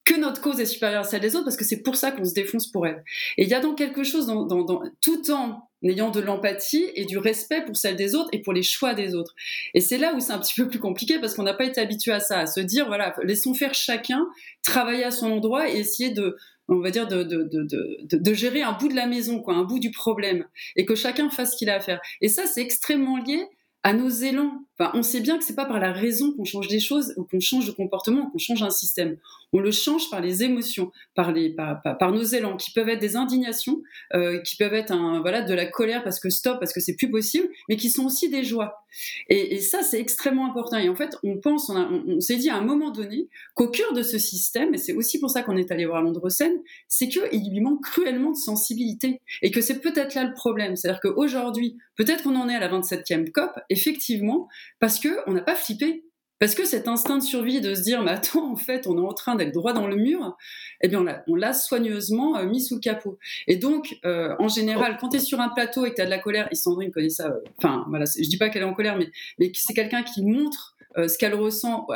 que 0.07 0.18
notre 0.18 0.40
cause 0.40 0.61
est 0.61 0.66
supérieure 0.66 1.00
à 1.00 1.04
celle 1.04 1.20
des 1.20 1.34
autres 1.34 1.44
parce 1.44 1.57
que 1.57 1.64
c'est 1.64 1.82
pour 1.82 1.96
ça 1.96 2.12
qu'on 2.12 2.24
se 2.24 2.32
défonce 2.32 2.68
pour 2.68 2.86
elle. 2.86 3.02
Et 3.36 3.42
il 3.42 3.48
y 3.48 3.54
a 3.54 3.61
donc 3.61 3.76
quelque 3.76 4.04
chose 4.04 4.26
dans, 4.26 4.46
dans, 4.46 4.62
dans 4.62 4.82
tout 5.02 5.30
en 5.32 5.68
ayant 5.82 6.11
de 6.11 6.20
l'empathie 6.20 6.86
et 6.94 7.04
du 7.04 7.18
respect 7.18 7.64
pour 7.64 7.76
celle 7.76 7.96
des 7.96 8.14
autres 8.14 8.30
et 8.32 8.40
pour 8.40 8.52
les 8.52 8.62
choix 8.62 8.94
des 8.94 9.14
autres. 9.14 9.34
Et 9.74 9.80
c'est 9.80 9.98
là 9.98 10.14
où 10.14 10.20
c'est 10.20 10.32
un 10.32 10.38
petit 10.38 10.54
peu 10.54 10.68
plus 10.68 10.78
compliqué 10.78 11.18
parce 11.18 11.34
qu'on 11.34 11.42
n'a 11.42 11.54
pas 11.54 11.64
été 11.64 11.80
habitué 11.80 12.12
à 12.12 12.20
ça, 12.20 12.38
à 12.38 12.46
se 12.46 12.61
dire 12.61 12.86
voilà, 12.86 13.16
laissons 13.24 13.52
faire 13.52 13.74
chacun 13.74 14.26
travailler 14.62 15.04
à 15.04 15.11
son 15.11 15.30
endroit 15.30 15.68
et 15.68 15.76
essayer 15.76 16.11
de 16.11 16.36
on 16.68 16.78
va 16.78 16.90
dire 16.90 17.09
de, 17.09 17.22
de, 17.22 17.42
de, 17.42 18.16
de, 18.16 18.34
gérer 18.34 18.62
un 18.62 18.72
bout 18.72 18.88
de 18.88 18.94
la 18.94 19.07
maison, 19.07 19.40
quoi, 19.40 19.54
un 19.54 19.62
bout 19.62 19.78
du 19.78 19.92
problème, 19.92 20.46
et 20.74 20.84
que 20.84 20.96
chacun 20.96 21.30
fasse 21.30 21.52
ce 21.52 21.59
qu'il 21.59 21.70
a 21.70 21.76
à 21.76 21.80
faire. 21.80 22.00
Et 22.20 22.28
ça, 22.28 22.46
c'est 22.46 22.61
extrêmement 22.61 23.18
lié 23.18 23.44
à 23.84 23.92
nos 23.92 24.09
élans. 24.09 24.65
On 24.78 25.02
sait 25.02 25.20
bien 25.20 25.38
que 25.38 25.44
c'est 25.44 25.54
pas 25.54 25.64
par 25.64 25.80
la 25.80 25.92
raison 25.92 26.32
qu'on 26.32 26.44
change 26.44 26.68
des 26.68 26.80
choses 26.80 27.14
ou 27.16 27.24
qu'on 27.24 27.40
change 27.40 27.66
de 27.66 27.72
comportement, 27.72 28.28
qu'on 28.30 28.38
change 28.38 28.62
un 28.62 28.70
système. 28.70 29.16
On 29.52 29.60
le 29.60 29.70
change 29.70 30.10
par 30.10 30.20
les 30.20 30.42
émotions, 30.42 30.92
par 31.14 31.32
les 31.32 31.50
par, 31.50 31.80
par, 31.82 32.12
nos 32.12 32.22
élans 32.22 32.56
qui 32.56 32.72
peuvent 32.72 32.88
être 32.88 33.00
des 33.00 33.16
indignations, 33.16 33.80
euh, 34.14 34.38
qui 34.40 34.56
peuvent 34.56 34.74
être 34.74 34.92
un 34.92 35.20
voilà 35.20 35.40
de 35.42 35.54
la 35.54 35.66
colère 35.66 36.04
parce 36.04 36.20
que 36.20 36.28
stop 36.28 36.58
parce 36.58 36.74
que 36.74 36.80
c'est 36.80 36.94
plus 36.94 37.10
possible, 37.10 37.48
mais 37.68 37.76
qui 37.76 37.88
sont 37.88 38.04
aussi 38.04 38.28
des 38.28 38.44
joies. 38.44 38.82
Et, 39.28 39.54
et 39.54 39.60
ça 39.60 39.82
c'est 39.82 40.00
extrêmement 40.00 40.46
important. 40.46 40.76
Et 40.76 40.88
en 40.88 40.96
fait, 40.96 41.16
on 41.22 41.38
pense, 41.38 41.70
on, 41.70 42.02
on, 42.06 42.20
s'est 42.20 42.36
dit 42.36 42.50
à 42.50 42.56
un 42.56 42.62
moment 42.62 42.90
donné 42.90 43.28
qu'au 43.54 43.68
cœur 43.68 43.92
de 43.94 44.02
ce 44.02 44.18
système, 44.18 44.74
et 44.74 44.78
c'est 44.78 44.92
aussi 44.92 45.18
pour 45.18 45.30
ça 45.30 45.42
qu'on 45.42 45.56
est 45.56 45.70
allé 45.70 45.86
voir 45.86 46.02
Londres 46.02 46.28
Seine, 46.28 46.58
c'est 46.88 47.08
qu'il 47.08 47.50
lui 47.50 47.60
manque 47.60 47.82
cruellement 47.82 48.30
de 48.30 48.36
sensibilité 48.36 49.20
et 49.42 49.50
que 49.50 49.60
c'est 49.60 49.80
peut-être 49.80 50.14
là 50.14 50.24
le 50.24 50.34
problème. 50.34 50.76
C'est-à-dire 50.76 51.00
qu'aujourd'hui, 51.00 51.76
peut-être 51.96 52.24
qu'on 52.24 52.36
en 52.36 52.48
est 52.48 52.54
à 52.54 52.60
la 52.60 52.68
27e 52.68 53.30
COP, 53.30 53.52
effectivement, 53.70 54.48
parce 54.80 54.98
que 54.98 55.08
on 55.26 55.32
n'a 55.32 55.42
pas 55.42 55.54
flippé. 55.54 56.02
Parce 56.38 56.54
que 56.54 56.66
cet 56.66 56.86
instinct 56.86 57.16
de 57.16 57.22
survie 57.22 57.62
de 57.62 57.74
se 57.74 57.80
dire, 57.80 58.02
mais 58.02 58.10
attends, 58.10 58.52
en 58.52 58.56
fait, 58.56 58.86
on 58.86 58.98
est 58.98 59.06
en 59.06 59.14
train 59.14 59.36
d'être 59.36 59.54
droit 59.54 59.72
dans 59.72 59.86
le 59.86 59.96
mur, 59.96 60.36
eh 60.82 60.88
bien, 60.88 61.02
on 61.26 61.34
l'a 61.34 61.54
soigneusement 61.54 62.36
euh, 62.36 62.44
mis 62.44 62.60
sous 62.60 62.74
le 62.74 62.80
capot. 62.80 63.18
Et 63.46 63.56
donc, 63.56 63.96
euh, 64.04 64.34
en 64.38 64.48
général, 64.48 64.98
quand 65.00 65.08
tu 65.08 65.16
es 65.16 65.20
sur 65.20 65.40
un 65.40 65.48
plateau 65.48 65.86
et 65.86 65.90
que 65.90 65.94
tu 65.94 66.02
as 66.02 66.04
de 66.04 66.10
la 66.10 66.18
colère, 66.18 66.46
et 66.50 66.54
Sandrine 66.54 66.90
connaît 66.90 67.08
ça, 67.08 67.28
euh, 67.28 67.40
enfin, 67.56 67.86
voilà, 67.88 68.04
je 68.04 68.28
dis 68.28 68.36
pas 68.36 68.50
qu'elle 68.50 68.62
est 68.62 68.66
en 68.66 68.74
colère, 68.74 68.98
mais, 68.98 69.50
c'est 69.54 69.72
quelqu'un 69.72 70.02
qui 70.02 70.24
montre 70.24 70.74
ce 70.96 71.18
qu'elle 71.18 71.34
ressent 71.34 71.86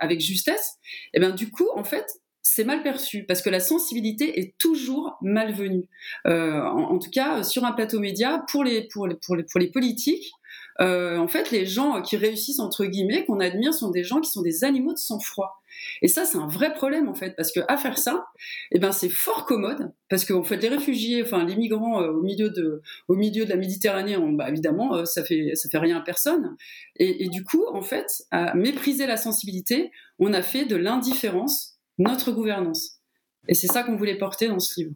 avec 0.00 0.20
justesse, 0.20 0.78
eh 1.14 1.20
bien, 1.20 1.30
du 1.30 1.48
coup, 1.50 1.68
en 1.76 1.84
fait, 1.84 2.06
c'est 2.42 2.64
mal 2.64 2.82
perçu 2.82 3.24
parce 3.24 3.42
que 3.42 3.50
la 3.50 3.60
sensibilité 3.60 4.40
est 4.40 4.56
toujours 4.58 5.16
malvenue. 5.22 5.88
Euh, 6.26 6.60
en, 6.62 6.94
en, 6.94 6.98
tout 6.98 7.10
cas, 7.10 7.42
sur 7.42 7.64
un 7.64 7.72
plateau 7.72 8.00
média, 8.00 8.44
pour 8.50 8.64
les, 8.64 8.88
pour 8.88 9.06
les, 9.06 9.14
pour 9.14 9.36
les, 9.36 9.44
pour 9.44 9.60
les 9.60 9.70
politiques, 9.70 10.32
euh, 10.80 11.18
en 11.18 11.28
fait, 11.28 11.50
les 11.50 11.66
gens 11.66 12.00
qui 12.02 12.16
réussissent, 12.16 12.60
entre 12.60 12.86
guillemets, 12.86 13.24
qu'on 13.24 13.40
admire, 13.40 13.74
sont 13.74 13.90
des 13.90 14.02
gens 14.02 14.20
qui 14.20 14.30
sont 14.30 14.42
des 14.42 14.64
animaux 14.64 14.92
de 14.92 14.98
sang-froid. 14.98 15.62
Et 16.02 16.08
ça, 16.08 16.24
c'est 16.24 16.38
un 16.38 16.46
vrai 16.46 16.72
problème, 16.72 17.08
en 17.08 17.14
fait, 17.14 17.34
parce 17.36 17.52
que 17.52 17.60
à 17.68 17.76
faire 17.76 17.98
ça, 17.98 18.26
eh 18.72 18.78
ben, 18.78 18.92
c'est 18.92 19.08
fort 19.08 19.46
commode, 19.46 19.92
parce 20.08 20.24
qu'en 20.24 20.42
fait, 20.42 20.56
les 20.56 20.68
réfugiés, 20.68 21.22
enfin, 21.22 21.44
les 21.44 21.56
migrants 21.56 22.02
euh, 22.02 22.12
au, 22.12 22.22
milieu 22.22 22.50
de, 22.50 22.82
au 23.08 23.14
milieu 23.14 23.44
de 23.44 23.50
la 23.50 23.56
Méditerranée, 23.56 24.16
on, 24.16 24.32
bah, 24.32 24.48
évidemment, 24.48 24.94
euh, 24.94 25.04
ça 25.04 25.24
fait, 25.24 25.52
ça 25.54 25.68
fait 25.68 25.78
rien 25.78 25.98
à 25.98 26.00
personne. 26.00 26.56
Et, 26.96 27.24
et 27.24 27.28
du 27.28 27.44
coup, 27.44 27.64
en 27.72 27.82
fait, 27.82 28.06
à 28.30 28.54
mépriser 28.54 29.06
la 29.06 29.16
sensibilité, 29.16 29.90
on 30.18 30.32
a 30.32 30.42
fait 30.42 30.64
de 30.64 30.76
l'indifférence 30.76 31.78
notre 31.98 32.32
gouvernance. 32.32 33.00
Et 33.48 33.54
c'est 33.54 33.66
ça 33.66 33.82
qu'on 33.82 33.96
voulait 33.96 34.18
porter 34.18 34.48
dans 34.48 34.58
ce 34.58 34.80
livre. 34.80 34.94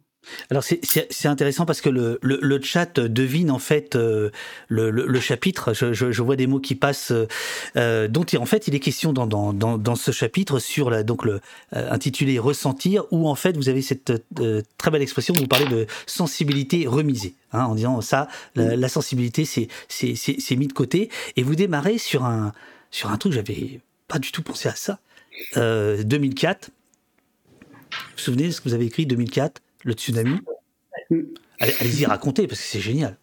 Alors 0.50 0.62
c'est 0.64 1.28
intéressant 1.28 1.66
parce 1.66 1.80
que 1.80 1.88
le, 1.88 2.18
le, 2.22 2.62
chat 2.62 3.00
devine 3.00 3.50
en 3.50 3.58
fait 3.58 3.96
euh, 3.96 4.30
le, 4.68 4.90
le, 4.90 5.20
chapitre. 5.20 5.72
Je, 5.72 5.92
je, 5.92 6.22
vois 6.22 6.36
des 6.36 6.46
mots 6.46 6.60
qui 6.60 6.74
passent, 6.74 7.12
euh, 7.76 8.08
dont 8.08 8.24
en 8.38 8.46
fait 8.46 8.68
il 8.68 8.74
est 8.74 8.80
question 8.80 9.12
dans, 9.12 9.26
dans, 9.26 9.52
dans, 9.52 9.78
dans 9.78 9.96
ce 9.96 10.10
chapitre 10.10 10.58
sur 10.58 10.90
la, 10.90 11.02
donc 11.02 11.24
le 11.24 11.40
euh, 11.74 11.90
intitulé 11.90 12.38
ressentir, 12.38 13.04
où 13.10 13.28
en 13.28 13.34
fait 13.34 13.56
vous 13.56 13.68
avez 13.68 13.82
cette 13.82 14.12
très 14.78 14.90
belle 14.90 15.02
expression. 15.02 15.34
Vous 15.34 15.46
parlez 15.46 15.66
de 15.66 15.86
sensibilité 16.06 16.86
remisée, 16.86 17.34
hein, 17.52 17.64
en 17.64 17.74
disant 17.74 18.00
ça, 18.00 18.28
la, 18.54 18.76
la 18.76 18.88
sensibilité 18.88 19.44
c'est 19.44 19.68
c'est 19.88 20.56
mis 20.56 20.66
de 20.66 20.72
côté, 20.72 21.10
et 21.36 21.42
vous 21.42 21.54
démarrez 21.54 21.98
sur 21.98 22.24
un 22.24 22.52
sur 22.90 23.10
un 23.10 23.16
truc 23.16 23.32
j'avais 23.32 23.80
pas 24.08 24.18
du 24.18 24.32
tout 24.32 24.42
pensé 24.42 24.68
à 24.68 24.74
ça. 24.74 24.98
2004. 25.56 26.70
Vous 27.90 27.96
vous 28.16 28.22
souvenez 28.22 28.46
de 28.46 28.50
ce 28.50 28.60
que 28.60 28.68
vous 28.68 28.74
avez 28.74 28.86
écrit 28.86 29.06
2004 29.06 29.60
le 29.84 29.92
tsunami 29.92 30.40
Allez-y, 31.60 32.06
racontez, 32.06 32.46
parce 32.46 32.60
que 32.60 32.66
c'est 32.66 32.80
génial. 32.80 33.16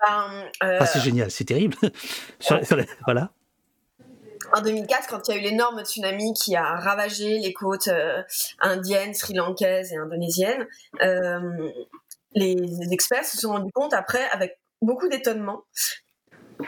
Ben, 0.00 0.44
euh, 0.62 0.80
c'est 0.84 1.00
génial, 1.00 1.30
c'est 1.30 1.44
terrible. 1.44 1.76
voilà. 3.06 3.30
En 4.52 4.60
2004, 4.60 5.08
quand 5.08 5.28
il 5.28 5.34
y 5.34 5.38
a 5.38 5.40
eu 5.40 5.42
l'énorme 5.42 5.82
tsunami 5.84 6.32
qui 6.34 6.54
a 6.54 6.76
ravagé 6.76 7.38
les 7.38 7.52
côtes 7.52 7.88
euh, 7.88 8.22
indiennes, 8.60 9.14
sri-lankaises 9.14 9.92
et 9.92 9.96
indonésiennes, 9.96 10.66
euh, 11.02 11.70
les, 12.34 12.56
experts 12.92 13.24
se 13.24 13.38
sont 13.38 13.52
rendus 13.52 13.72
compte 13.72 13.94
après, 13.94 14.24
avec 14.30 14.58
beaucoup 14.82 15.08
d'étonnement, 15.08 15.62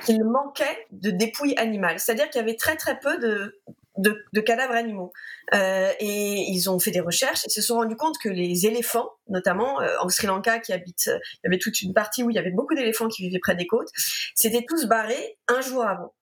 qu'il 0.04 0.24
manquait 0.24 0.86
de 0.90 1.10
dépouilles 1.10 1.56
animales. 1.56 2.00
C'est-à-dire 2.00 2.28
qu'il 2.30 2.40
y 2.40 2.44
avait 2.44 2.56
très 2.56 2.76
très 2.76 2.98
peu 2.98 3.18
de, 3.18 3.60
de, 3.99 4.40
cadavres 4.40 4.74
animaux. 4.74 5.12
Euh, 5.55 5.92
et 6.01 6.44
ils 6.49 6.70
ont 6.70 6.78
fait 6.78 6.90
des 6.90 7.01
recherches 7.01 7.44
et 7.46 7.51
se 7.51 7.61
sont 7.61 7.76
rendus 7.76 7.96
compte 7.96 8.18
que 8.18 8.28
les 8.28 8.66
éléphants, 8.66 9.11
notamment 9.28 9.80
euh, 9.80 9.96
en 10.01 10.09
Sri 10.09 10.26
Lanka, 10.26 10.59
qui 10.61 10.72
habitent, 10.72 11.11
il 11.11 11.40
y 11.44 11.46
avait 11.46 11.59
toute 11.59 11.80
une 11.82 11.92
partie 11.92 12.22
où 12.22 12.30
il 12.30 12.36
y 12.36 12.38
avait 12.38 12.51
beaucoup 12.51 12.74
d'éléphants 12.74 13.09
qui 13.09 13.22
vivaient 13.22 13.40
près 13.40 13.55
des 13.55 13.66
côtes, 13.66 13.88
s'étaient 14.34 14.64
tous 14.66 14.86
barrés 14.86 15.38
un 15.49 15.61
jour 15.61 15.84
avant. 15.84 16.14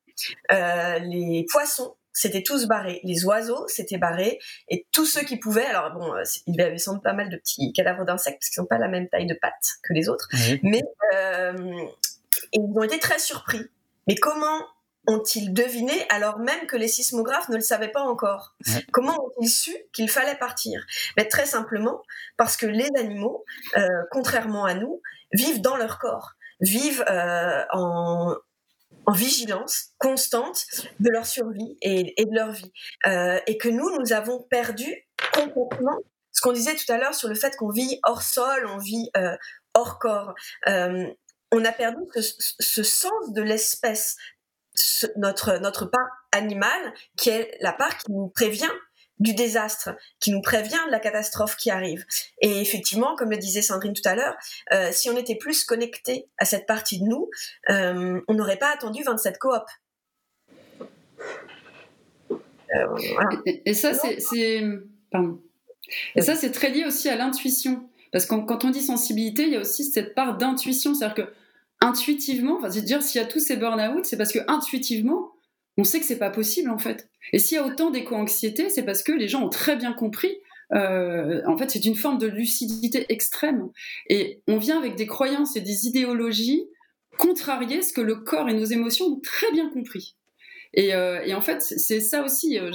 Euh, 0.51 0.99
les 1.01 1.47
poissons 1.51 1.97
s'étaient 2.12 2.43
tous 2.43 2.66
barrés, 2.66 3.01
les 3.05 3.27
oiseaux 3.27 3.68
s'étaient 3.68 3.99
barrés, 3.99 4.39
et 4.70 4.87
tous 4.91 5.05
ceux 5.05 5.20
qui 5.20 5.37
pouvaient, 5.37 5.66
alors 5.66 5.93
bon, 5.93 6.14
il 6.47 6.55
y 6.55 6.62
avait 6.62 6.79
sans 6.79 6.95
doute 6.95 7.03
pas 7.03 7.12
mal 7.12 7.29
de 7.29 7.37
petits 7.37 7.74
cadavres 7.74 8.07
d'insectes, 8.07 8.39
parce 8.41 8.49
qu'ils 8.49 8.62
n'ont 8.62 8.66
pas 8.66 8.79
la 8.79 8.89
même 8.89 9.07
taille 9.11 9.27
de 9.27 9.35
pattes 9.35 9.74
que 9.83 9.93
les 9.93 10.09
autres, 10.09 10.27
mais 10.62 10.81
ils 12.53 12.61
ont 12.74 12.83
été 12.83 12.99
très 12.99 13.18
surpris. 13.18 13.61
Mais 14.07 14.14
comment 14.14 14.64
ont-ils 15.07 15.52
deviné 15.52 16.07
alors 16.09 16.38
même 16.38 16.66
que 16.66 16.76
les 16.76 16.88
sismographes 16.88 17.48
ne 17.48 17.57
le 17.57 17.62
savaient 17.62 17.90
pas 17.90 18.02
encore? 18.02 18.54
Comment 18.92 19.24
ont-ils 19.24 19.48
su 19.48 19.74
qu'il 19.92 20.11
fallait 20.11 20.36
partir? 20.36 20.84
Mais 21.16 21.26
Très 21.28 21.46
simplement 21.46 22.02
parce 22.36 22.57
que 22.57 22.66
les 22.66 22.88
animaux, 22.96 23.44
euh, 23.76 23.86
contrairement 24.11 24.64
à 24.64 24.74
nous, 24.74 25.02
vivent 25.32 25.61
dans 25.61 25.76
leur 25.76 25.98
corps, 25.98 26.32
vivent 26.61 27.04
euh, 27.09 27.64
en, 27.72 28.34
vigilance 29.14 29.92
constante 29.98 30.66
de 30.98 31.11
leur 31.11 31.26
survie 31.26 31.76
et, 31.80 32.24
de 32.24 32.34
leur 32.34 32.50
vie. 32.50 32.72
Euh, 33.07 33.38
et 33.46 33.57
que 33.57 33.68
nous, 33.68 33.88
nous 34.00 34.12
avons 34.12 34.42
perdu 34.42 35.07
complètement 35.32 35.98
ce 36.32 36.40
qu'on 36.40 36.52
disait 36.52 36.74
tout 36.74 36.90
à 36.90 36.98
l'heure 36.98 37.14
sur 37.14 37.28
le 37.28 37.36
fait 37.36 37.54
qu'on 37.57 37.70
vit 37.70 38.00
hors 38.02 38.22
sol, 38.22 38.66
on 38.66 38.78
vit 38.78 39.09
hors 39.74 40.00
corps. 40.00 40.34
on 40.66 41.64
a 41.64 41.72
perdu 41.72 42.00
ce 42.16 42.82
sens 42.82 43.32
de 43.32 43.42
l'espèce, 43.42 44.16
notre, 45.16 45.59
notre 45.59 45.87
part 45.87 46.09
animale, 46.33 46.93
qui 47.16 47.31
est 47.31 47.57
la 47.61 47.72
part 47.72 47.97
qui 47.99 48.12
nous 48.12 48.29
prévient 48.29 48.70
du 49.18 49.35
désastre, 49.35 49.91
qui 50.20 50.31
nous 50.31 50.43
prévient 50.43 50.79
de 50.87 50.91
la 50.91 51.01
catastrophe 51.01 51.57
qui 51.57 51.70
arrive. 51.70 52.05
Et 52.43 52.61
effectivement, 52.61 53.16
comme 53.16 53.31
le 53.31 53.39
disait 53.39 53.62
Sandrine 53.62 53.95
tout 53.95 54.07
à 54.07 54.14
l'heure, 54.14 54.37
euh, 54.72 54.91
si 54.93 55.09
on 55.09 55.16
était 55.16 55.37
plus 55.37 55.64
connecté 55.64 56.29
à 56.39 56.45
cette 56.45 56.66
partie 56.66 57.01
de 57.01 57.05
nous, 57.05 57.31
euh, 57.70 58.20
on 58.29 58.35
n'aurait 58.35 58.59
pas 58.59 58.72
attendu 58.72 59.03
27 59.03 59.39
coop. 59.39 59.62
Euh, 62.74 62.97
et, 63.64 63.74
ça, 63.74 63.95
c'est, 63.95 64.18
Et 66.14 66.20
ça, 66.20 66.35
c'est 66.35 66.51
très 66.51 66.68
lié 66.70 66.85
aussi 66.85 67.09
à 67.09 67.16
l'intuition. 67.16 67.89
Parce 68.12 68.27
que 68.27 68.35
quand 68.35 68.64
on 68.64 68.70
dit 68.70 68.83
sensibilité, 68.83 69.45
il 69.45 69.53
y 69.53 69.57
a 69.57 69.61
aussi 69.61 69.85
cette 69.85 70.14
part 70.14 70.37
d'intuition. 70.37 70.95
C'est-à-dire 70.95 71.27
que 71.27 71.33
intuitivement, 71.87 72.59
enfin, 72.59 72.68
dire 72.68 73.03
s'il 73.03 73.20
y 73.20 73.24
a 73.24 73.26
tous 73.26 73.41
ces 73.41 73.57
burn-out, 73.57 74.05
c'est 74.05 74.16
parce 74.16 74.32
que 74.32 74.41
intuitivement, 74.49 75.32
on 75.78 75.84
sait 75.84 76.01
que 76.01 76.07
c'est 76.07 76.18
pas 76.18 76.30
possible 76.30 76.70
en 76.70 76.78
fait. 76.78 77.09
Et 77.32 77.39
s'il 77.39 77.57
y 77.57 77.59
a 77.59 77.66
autant 77.66 77.91
d'éco-anxiété, 77.91 78.70
c'est 78.70 78.84
parce 78.84 79.03
que 79.03 79.12
les 79.12 79.28
gens 79.28 79.45
ont 79.45 79.49
très 79.49 79.76
bien 79.76 79.93
compris. 79.93 80.39
Euh, 80.72 81.43
en 81.47 81.57
fait, 81.57 81.70
c'est 81.70 81.84
une 81.84 81.95
forme 81.95 82.18
de 82.18 82.26
lucidité 82.26 83.07
extrême. 83.09 83.68
Et 84.09 84.43
on 84.49 84.59
vient 84.59 84.78
avec 84.78 84.97
des 84.97 85.07
croyances 85.07 85.57
et 85.57 85.61
des 85.61 85.87
idéologies 85.87 86.66
contrarier 87.18 87.82
ce 87.82 87.93
que 87.93 88.01
le 88.01 88.16
corps 88.16 88.49
et 88.49 88.55
nos 88.55 88.64
émotions 88.64 89.07
ont 89.07 89.20
très 89.20 89.51
bien 89.53 89.70
compris. 89.70 90.16
Euh, 90.79 91.20
et, 91.24 91.35
en 91.35 91.41
fait, 91.41 91.62
c'est 91.62 92.01
ça 92.01 92.22
aussi. 92.22 92.59
Euh, 92.59 92.70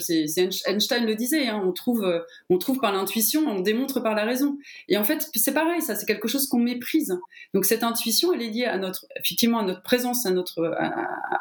Einstein 0.65 1.05
le 1.05 1.15
disait. 1.15 1.47
Hein, 1.47 1.61
on 1.63 1.71
trouve, 1.71 2.03
euh, 2.03 2.19
on 2.49 2.57
trouve 2.57 2.79
par 2.79 2.91
l'intuition, 2.91 3.45
on 3.47 3.59
démontre 3.59 4.01
par 4.01 4.15
la 4.15 4.25
raison. 4.25 4.57
Et 4.87 4.97
en 4.97 5.03
fait, 5.03 5.29
c'est 5.35 5.53
pareil. 5.53 5.81
Ça, 5.81 5.95
c'est 5.95 6.05
quelque 6.05 6.27
chose 6.27 6.47
qu'on 6.47 6.59
méprise. 6.59 7.19
Donc 7.53 7.65
cette 7.65 7.83
intuition, 7.83 8.33
elle 8.33 8.41
est 8.41 8.49
liée 8.49 8.65
à 8.65 8.77
notre, 8.77 9.05
effectivement, 9.17 9.59
à 9.59 9.63
notre 9.63 9.83
présence, 9.83 10.25
à 10.25 10.31
notre, 10.31 10.73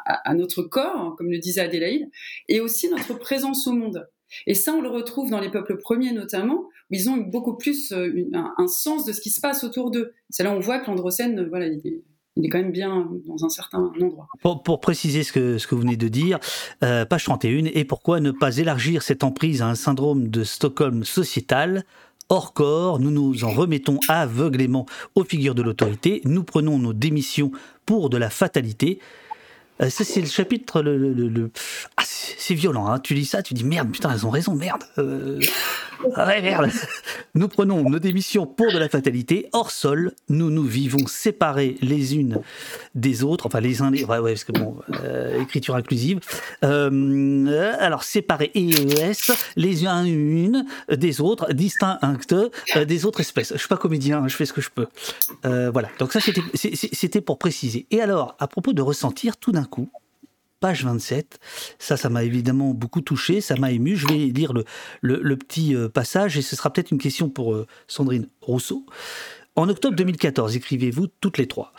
à, 0.05 0.33
notre 0.33 0.61
corps, 0.61 1.15
comme 1.17 1.31
le 1.31 1.39
disait 1.39 1.61
Adélaïde, 1.61 2.09
et 2.47 2.61
aussi 2.61 2.89
notre 2.89 3.17
présence 3.17 3.65
au 3.67 3.73
monde. 3.73 4.07
Et 4.47 4.53
ça, 4.53 4.73
on 4.73 4.81
le 4.81 4.89
retrouve 4.89 5.29
dans 5.29 5.41
les 5.41 5.49
peuples 5.49 5.77
premiers 5.77 6.13
notamment, 6.13 6.69
où 6.89 6.93
ils 6.93 7.09
ont 7.09 7.17
beaucoup 7.17 7.57
plus 7.57 7.91
un, 7.91 8.67
sens 8.67 9.05
de 9.05 9.13
ce 9.13 9.19
qui 9.19 9.29
se 9.29 9.41
passe 9.41 9.63
autour 9.63 9.91
d'eux. 9.91 10.13
C'est 10.29 10.43
là 10.43 10.51
où 10.51 10.57
on 10.57 10.59
voit 10.59 10.79
que 10.79 10.87
l'androcène, 10.87 11.47
voilà, 11.49 11.67
il 11.67 11.85
est, 11.85 12.01
il 12.37 12.45
est 12.45 12.49
quand 12.49 12.59
même 12.59 12.71
bien 12.71 13.07
dans 13.27 13.45
un 13.45 13.49
certain 13.49 13.79
endroit. 13.79 14.27
Pour, 14.41 14.79
préciser 14.79 15.23
ce 15.23 15.33
que, 15.33 15.57
ce 15.57 15.67
que 15.67 15.75
vous 15.75 15.81
venez 15.81 15.97
de 15.97 16.07
dire, 16.07 16.39
euh, 16.83 17.05
page 17.05 17.25
31, 17.25 17.65
et 17.65 17.83
pourquoi 17.83 18.19
ne 18.19 18.31
pas 18.31 18.57
élargir 18.57 19.03
cette 19.03 19.23
emprise 19.23 19.61
à 19.61 19.67
un 19.67 19.75
syndrome 19.75 20.29
de 20.29 20.43
Stockholm 20.43 21.03
sociétal? 21.03 21.83
Hors 22.29 22.53
corps, 22.53 22.99
nous 22.99 23.11
nous 23.11 23.43
en 23.43 23.49
remettons 23.49 23.99
aveuglément 24.07 24.85
aux 25.15 25.25
figures 25.25 25.55
de 25.55 25.61
l'autorité, 25.61 26.21
nous 26.23 26.43
prenons 26.43 26.79
nos 26.79 26.93
démissions 26.93 27.51
pour 27.85 28.09
de 28.09 28.15
la 28.15 28.29
fatalité, 28.29 28.99
euh, 29.81 29.87
c'est 29.89 30.21
le 30.21 30.27
chapitre. 30.27 30.81
Le, 30.81 31.51
Ah, 31.97 32.03
c'est 32.05 32.53
violent. 32.53 32.87
Hein. 32.87 32.99
Tu 32.99 33.13
lis 33.13 33.25
ça, 33.25 33.41
tu 33.41 33.53
dis 33.53 33.63
merde, 33.63 33.91
putain, 33.91 34.11
elles 34.11 34.25
ont 34.25 34.29
raison, 34.29 34.55
merde. 34.55 34.83
Euh... 34.97 35.39
Ah 36.15 36.27
ouais, 36.27 36.41
merde. 36.41 36.69
Nous 37.35 37.47
prenons 37.47 37.89
nos 37.89 37.99
démissions 37.99 38.45
pour 38.45 38.71
de 38.71 38.77
la 38.77 38.89
fatalité. 38.89 39.49
Hors 39.53 39.71
sol, 39.71 40.13
nous 40.29 40.49
nous 40.49 40.63
vivons 40.63 41.05
séparés 41.07 41.77
les 41.81 42.15
unes 42.15 42.39
des 42.95 43.23
autres. 43.23 43.45
Enfin, 43.45 43.59
les 43.59 43.81
uns, 43.81 43.91
les. 43.91 44.03
Ouais, 44.03 44.19
ouais, 44.19 44.33
parce 44.33 44.43
que 44.43 44.51
bon, 44.51 44.77
euh, 45.03 45.41
écriture 45.41 45.75
inclusive. 45.75 46.19
Euh, 46.63 47.75
alors, 47.79 48.03
séparés 48.03 48.51
EES, 48.55 49.31
les 49.55 49.87
uns 49.87 50.03
une 50.03 50.65
des 50.89 51.21
autres, 51.21 51.53
distincts 51.53 51.99
des 52.87 53.05
autres 53.05 53.21
espèces. 53.21 53.53
Je 53.53 53.59
suis 53.59 53.67
pas 53.67 53.77
comédien, 53.77 54.23
hein, 54.23 54.27
je 54.27 54.35
fais 54.35 54.45
ce 54.45 54.53
que 54.53 54.61
je 54.61 54.69
peux. 54.69 54.87
voilà. 55.43 55.89
Donc, 55.99 56.13
ça, 56.13 56.19
c'était 56.21 57.21
pour 57.21 57.37
préciser. 57.37 57.85
Et 57.91 58.01
alors, 58.01 58.35
à 58.39 58.47
propos 58.47 58.73
de 58.73 58.81
ressentir, 58.81 59.37
tout 59.37 59.51
d'un 59.51 59.65
coup, 59.65 59.89
page 60.61 60.85
27. 60.85 61.39
Ça, 61.79 61.97
ça 61.97 62.09
m'a 62.09 62.23
évidemment 62.23 62.73
beaucoup 62.73 63.01
touché, 63.01 63.41
ça 63.41 63.55
m'a 63.57 63.71
ému. 63.71 63.97
Je 63.97 64.07
vais 64.07 64.13
lire 64.13 64.53
le, 64.53 64.63
le, 65.01 65.35
petit 65.35 65.75
euh, 65.75 65.89
passage 65.89 66.37
et 66.37 66.41
ce 66.41 66.55
sera 66.55 66.71
peut-être 66.71 66.91
une 66.91 66.99
question 66.99 67.29
pour 67.29 67.53
euh, 67.53 67.67
Sandrine 67.87 68.27
Rousseau. 68.39 68.85
En 69.57 69.67
octobre 69.67 69.97
2014, 69.97 70.55
écrivez-vous 70.55 71.07
toutes 71.19 71.37
les 71.37 71.47
trois. 71.47 71.73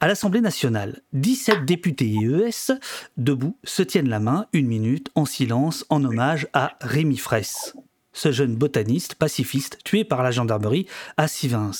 À 0.00 0.08
l'Assemblée 0.08 0.40
nationale, 0.40 1.02
17 1.12 1.64
députés 1.64 2.10
EES, 2.10 2.72
debout, 3.16 3.56
se 3.62 3.84
tiennent 3.84 4.08
la 4.08 4.18
main 4.18 4.46
une 4.52 4.66
minute 4.66 5.08
en 5.14 5.24
silence 5.24 5.86
en 5.88 6.04
hommage 6.04 6.48
à 6.52 6.76
Rémi 6.80 7.18
Fraisse, 7.18 7.76
ce 8.12 8.32
jeune 8.32 8.56
botaniste 8.56 9.14
pacifiste 9.14 9.78
tué 9.84 10.02
par 10.02 10.24
la 10.24 10.32
gendarmerie 10.32 10.88
à 11.16 11.28
Sivins. 11.28 11.70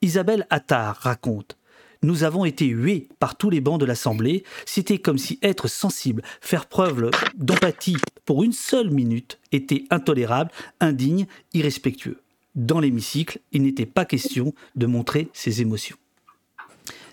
Isabelle 0.00 0.46
Attard 0.48 0.96
raconte 0.96 1.58
nous 2.06 2.24
avons 2.24 2.44
été 2.44 2.66
hués 2.66 3.08
par 3.18 3.36
tous 3.36 3.50
les 3.50 3.60
bancs 3.60 3.80
de 3.80 3.84
l'Assemblée. 3.84 4.44
C'était 4.64 4.98
comme 4.98 5.18
si 5.18 5.38
être 5.42 5.68
sensible, 5.68 6.22
faire 6.40 6.66
preuve 6.66 7.10
d'empathie 7.36 7.96
pour 8.24 8.44
une 8.44 8.52
seule 8.52 8.90
minute 8.90 9.38
était 9.52 9.84
intolérable, 9.90 10.50
indigne, 10.80 11.26
irrespectueux. 11.52 12.20
Dans 12.54 12.80
l'hémicycle, 12.80 13.40
il 13.52 13.62
n'était 13.62 13.86
pas 13.86 14.04
question 14.04 14.54
de 14.76 14.86
montrer 14.86 15.28
ses 15.32 15.60
émotions. 15.60 15.96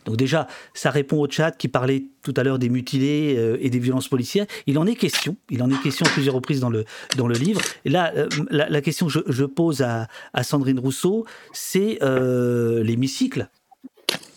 Donc 0.06 0.18
déjà, 0.18 0.48
ça 0.74 0.92
répond 0.92 1.18
au 1.18 1.30
chat 1.30 1.52
qui 1.52 1.68
parlait 1.68 2.06
tout 2.24 2.34
à 2.36 2.44
l'heure 2.44 2.60
des 2.60 2.70
mutilés 2.70 3.36
euh, 3.38 3.58
et 3.62 3.70
des 3.70 3.80
violences 3.80 4.08
policières. 4.08 4.46
Il 4.68 4.78
en 4.78 4.86
est 4.86 4.96
question, 4.96 5.38
il 5.50 5.64
en 5.64 5.70
est 5.70 5.82
question 5.82 6.06
à 6.06 6.10
plusieurs 6.10 6.36
reprises 6.36 6.60
dans 6.60 6.70
le, 6.70 6.86
livre. 7.34 7.62
Et 7.86 7.90
là, 7.90 8.12
euh, 8.16 8.28
la, 8.50 8.82
question 8.82 9.08
que 9.08 9.24
je, 9.26 9.46
pose 9.46 9.82
à, 9.82 10.08
Sandrine 10.44 10.80
Rousseau, 10.80 11.26
c'est 11.54 12.00
euh, 12.02 12.84
l'hémicycle. 12.84 13.50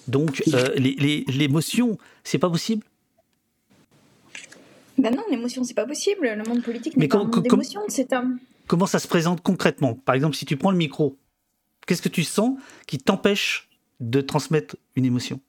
Donc, 0.09 0.43
euh, 0.53 0.75
l'émotion, 0.77 1.99
c'est 2.25 2.39
pas 2.39 2.51
possible? 2.51 2.85
Ben 4.99 5.15
non, 5.15 5.23
l'émotion, 5.31 5.63
c'est 5.65 5.75
pas 5.75 5.87
possible. 5.87 6.27
Le 6.27 6.45
monde 6.45 6.63
politique 6.63 6.97
n'est 6.97 7.09
pas 7.09 7.19
un 7.19 7.25
monde 7.25 7.43
d'émotion, 7.43 7.83
c'est 7.89 8.13
un... 8.13 8.37
Comment 8.67 8.87
ça 8.87 8.99
se 8.99 9.09
présente 9.09 9.43
concrètement? 9.43 9.95
Par 9.95 10.15
exemple, 10.15 10.37
si 10.37 10.45
tu 10.45 10.57
prends 10.57 10.71
le 10.71 10.77
micro, 10.77 11.17
Qu'est-ce 11.87 12.03
que 12.03 12.09
tu 12.09 12.25
sens 12.25 12.59
qui 12.87 12.99
t'empêche 12.99 13.69
de 14.01 14.21
transmettre 14.21 14.77
une 14.97 15.05
émotion? 15.05 15.41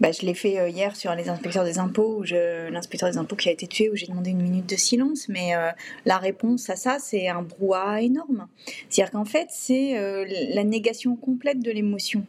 Bah, 0.00 0.10
je 0.12 0.24
l'ai 0.24 0.34
fait 0.34 0.58
euh, 0.58 0.68
hier 0.68 0.96
sur 0.96 1.14
les 1.14 1.28
inspecteurs 1.28 1.64
des 1.64 1.78
impôts, 1.78 2.18
où 2.20 2.22
l'inspecteur 2.22 3.10
des 3.10 3.18
impôts 3.18 3.36
qui 3.36 3.48
a 3.48 3.52
été 3.52 3.66
tué, 3.66 3.90
où 3.90 3.96
j'ai 3.96 4.06
demandé 4.06 4.30
une 4.30 4.42
minute 4.42 4.68
de 4.68 4.76
silence. 4.76 5.28
Mais 5.28 5.54
euh, 5.54 5.70
la 6.04 6.18
réponse 6.18 6.70
à 6.70 6.76
ça, 6.76 6.98
c'est 6.98 7.28
un 7.28 7.42
brouhaha 7.42 8.02
énorme. 8.02 8.48
C'est-à-dire 8.88 9.12
qu'en 9.12 9.24
fait, 9.24 9.48
c'est 9.50 9.98
euh, 9.98 10.24
la 10.54 10.64
négation 10.64 11.16
complète 11.16 11.60
de 11.60 11.70
l'émotion. 11.70 12.24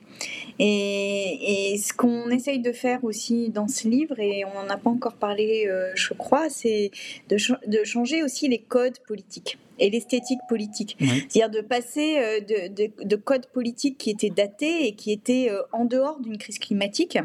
Et, 0.59 1.80
ce 1.84 1.93
qu'on 1.93 2.30
essaye 2.30 2.59
de 2.59 2.72
faire 2.72 3.03
aussi 3.03 3.49
dans 3.49 3.68
ce 3.68 3.88
livre, 3.88 4.20
et 4.20 4.45
on 4.45 4.53
n'en 4.53 4.70
a 4.70 4.78
pas 4.78 4.89
encore 4.89 5.14
parlé, 5.14 5.70
je 5.95 6.14
crois, 6.14 6.49
c'est 6.49 6.91
de, 7.30 7.38
de, 7.68 7.84
changer 7.84 8.24
aussi 8.24 8.47
les 8.47 8.59
codes 8.59 8.99
politiques 9.07 9.57
et 9.80 9.89
l'esthétique 9.89 10.39
politique. 10.47 10.95
C'est-à-dire 10.99 11.49
de 11.49 11.61
passer 11.61 12.41
de, 12.41 12.74
de, 12.74 12.91
de, 13.03 13.16
codes 13.16 13.47
politiques 13.47 13.97
qui 13.97 14.11
étaient 14.11 14.30
datés 14.30 14.88
et 14.88 14.93
qui 14.93 15.11
étaient 15.11 15.49
en 15.72 15.86
dehors 15.86 16.20
d'une 16.20 16.38
crise 16.38 16.59
climatique 16.59 17.18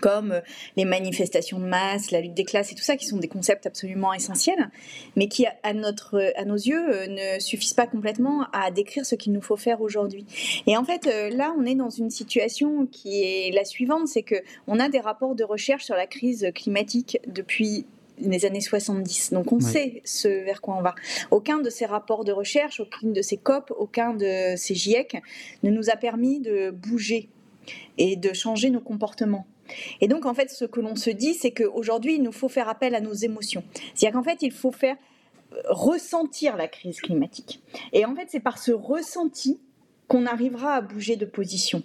comme 0.00 0.32
euh, 0.32 0.40
les 0.76 0.84
manifestations 0.84 1.58
de 1.58 1.64
masse, 1.64 2.10
la 2.10 2.20
lutte 2.20 2.34
des 2.34 2.44
classes 2.44 2.72
et 2.72 2.74
tout 2.74 2.82
ça, 2.82 2.96
qui 2.96 3.06
sont 3.06 3.18
des 3.18 3.28
concepts 3.28 3.66
absolument 3.66 4.12
essentiels, 4.12 4.70
mais 5.16 5.28
qui, 5.28 5.46
à, 5.62 5.72
notre, 5.72 6.32
à 6.36 6.44
nos 6.44 6.56
yeux, 6.56 6.84
euh, 6.90 7.06
ne 7.06 7.40
suffisent 7.40 7.74
pas 7.74 7.86
complètement 7.86 8.46
à 8.52 8.70
décrire 8.70 9.04
ce 9.06 9.14
qu'il 9.14 9.32
nous 9.32 9.42
faut 9.42 9.56
faire 9.56 9.80
aujourd'hui. 9.80 10.26
Et 10.66 10.76
en 10.76 10.84
fait, 10.84 11.06
euh, 11.06 11.30
là, 11.30 11.54
on 11.58 11.64
est 11.64 11.74
dans 11.74 11.90
une 11.90 12.10
situation 12.10 12.86
qui 12.86 13.22
est 13.22 13.52
la 13.52 13.64
suivante, 13.64 14.08
c'est 14.08 14.22
que 14.22 14.36
on 14.66 14.80
a 14.80 14.88
des 14.88 15.00
rapports 15.00 15.34
de 15.34 15.44
recherche 15.44 15.84
sur 15.84 15.94
la 15.94 16.06
crise 16.06 16.50
climatique 16.54 17.18
depuis 17.26 17.86
les 18.18 18.44
années 18.44 18.60
70. 18.60 19.32
Donc 19.32 19.50
on 19.50 19.58
sait 19.58 20.00
ce 20.04 20.28
vers 20.28 20.60
quoi 20.60 20.76
on 20.78 20.82
va. 20.82 20.94
Aucun 21.32 21.58
de 21.58 21.68
ces 21.68 21.84
rapports 21.84 22.24
de 22.24 22.30
recherche, 22.30 22.78
aucune 22.78 23.12
de 23.12 23.22
ces 23.22 23.36
COP, 23.36 23.72
aucun 23.76 24.14
de 24.14 24.54
ces 24.56 24.76
GIEC 24.76 25.20
ne 25.64 25.70
nous 25.70 25.90
a 25.90 25.96
permis 25.96 26.38
de 26.38 26.70
bouger 26.70 27.28
et 27.98 28.14
de 28.14 28.32
changer 28.32 28.70
nos 28.70 28.80
comportements. 28.80 29.46
Et 30.00 30.08
donc, 30.08 30.26
en 30.26 30.34
fait, 30.34 30.50
ce 30.50 30.64
que 30.64 30.80
l'on 30.80 30.96
se 30.96 31.10
dit, 31.10 31.34
c'est 31.34 31.52
qu'aujourd'hui, 31.52 32.16
il 32.16 32.22
nous 32.22 32.32
faut 32.32 32.48
faire 32.48 32.68
appel 32.68 32.94
à 32.94 33.00
nos 33.00 33.14
émotions. 33.14 33.64
C'est-à-dire 33.94 34.18
qu'en 34.18 34.24
fait, 34.24 34.42
il 34.42 34.52
faut 34.52 34.72
faire 34.72 34.96
euh, 35.52 35.60
ressentir 35.68 36.56
la 36.56 36.68
crise 36.68 37.00
climatique. 37.00 37.62
Et 37.92 38.04
en 38.04 38.14
fait, 38.14 38.26
c'est 38.28 38.40
par 38.40 38.58
ce 38.58 38.72
ressenti 38.72 39.60
qu'on 40.08 40.26
arrivera 40.26 40.74
à 40.74 40.80
bouger 40.80 41.16
de 41.16 41.24
position. 41.24 41.82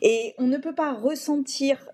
Et 0.00 0.34
on 0.38 0.46
ne 0.46 0.56
peut 0.56 0.74
pas 0.74 0.94
ressentir 0.94 1.90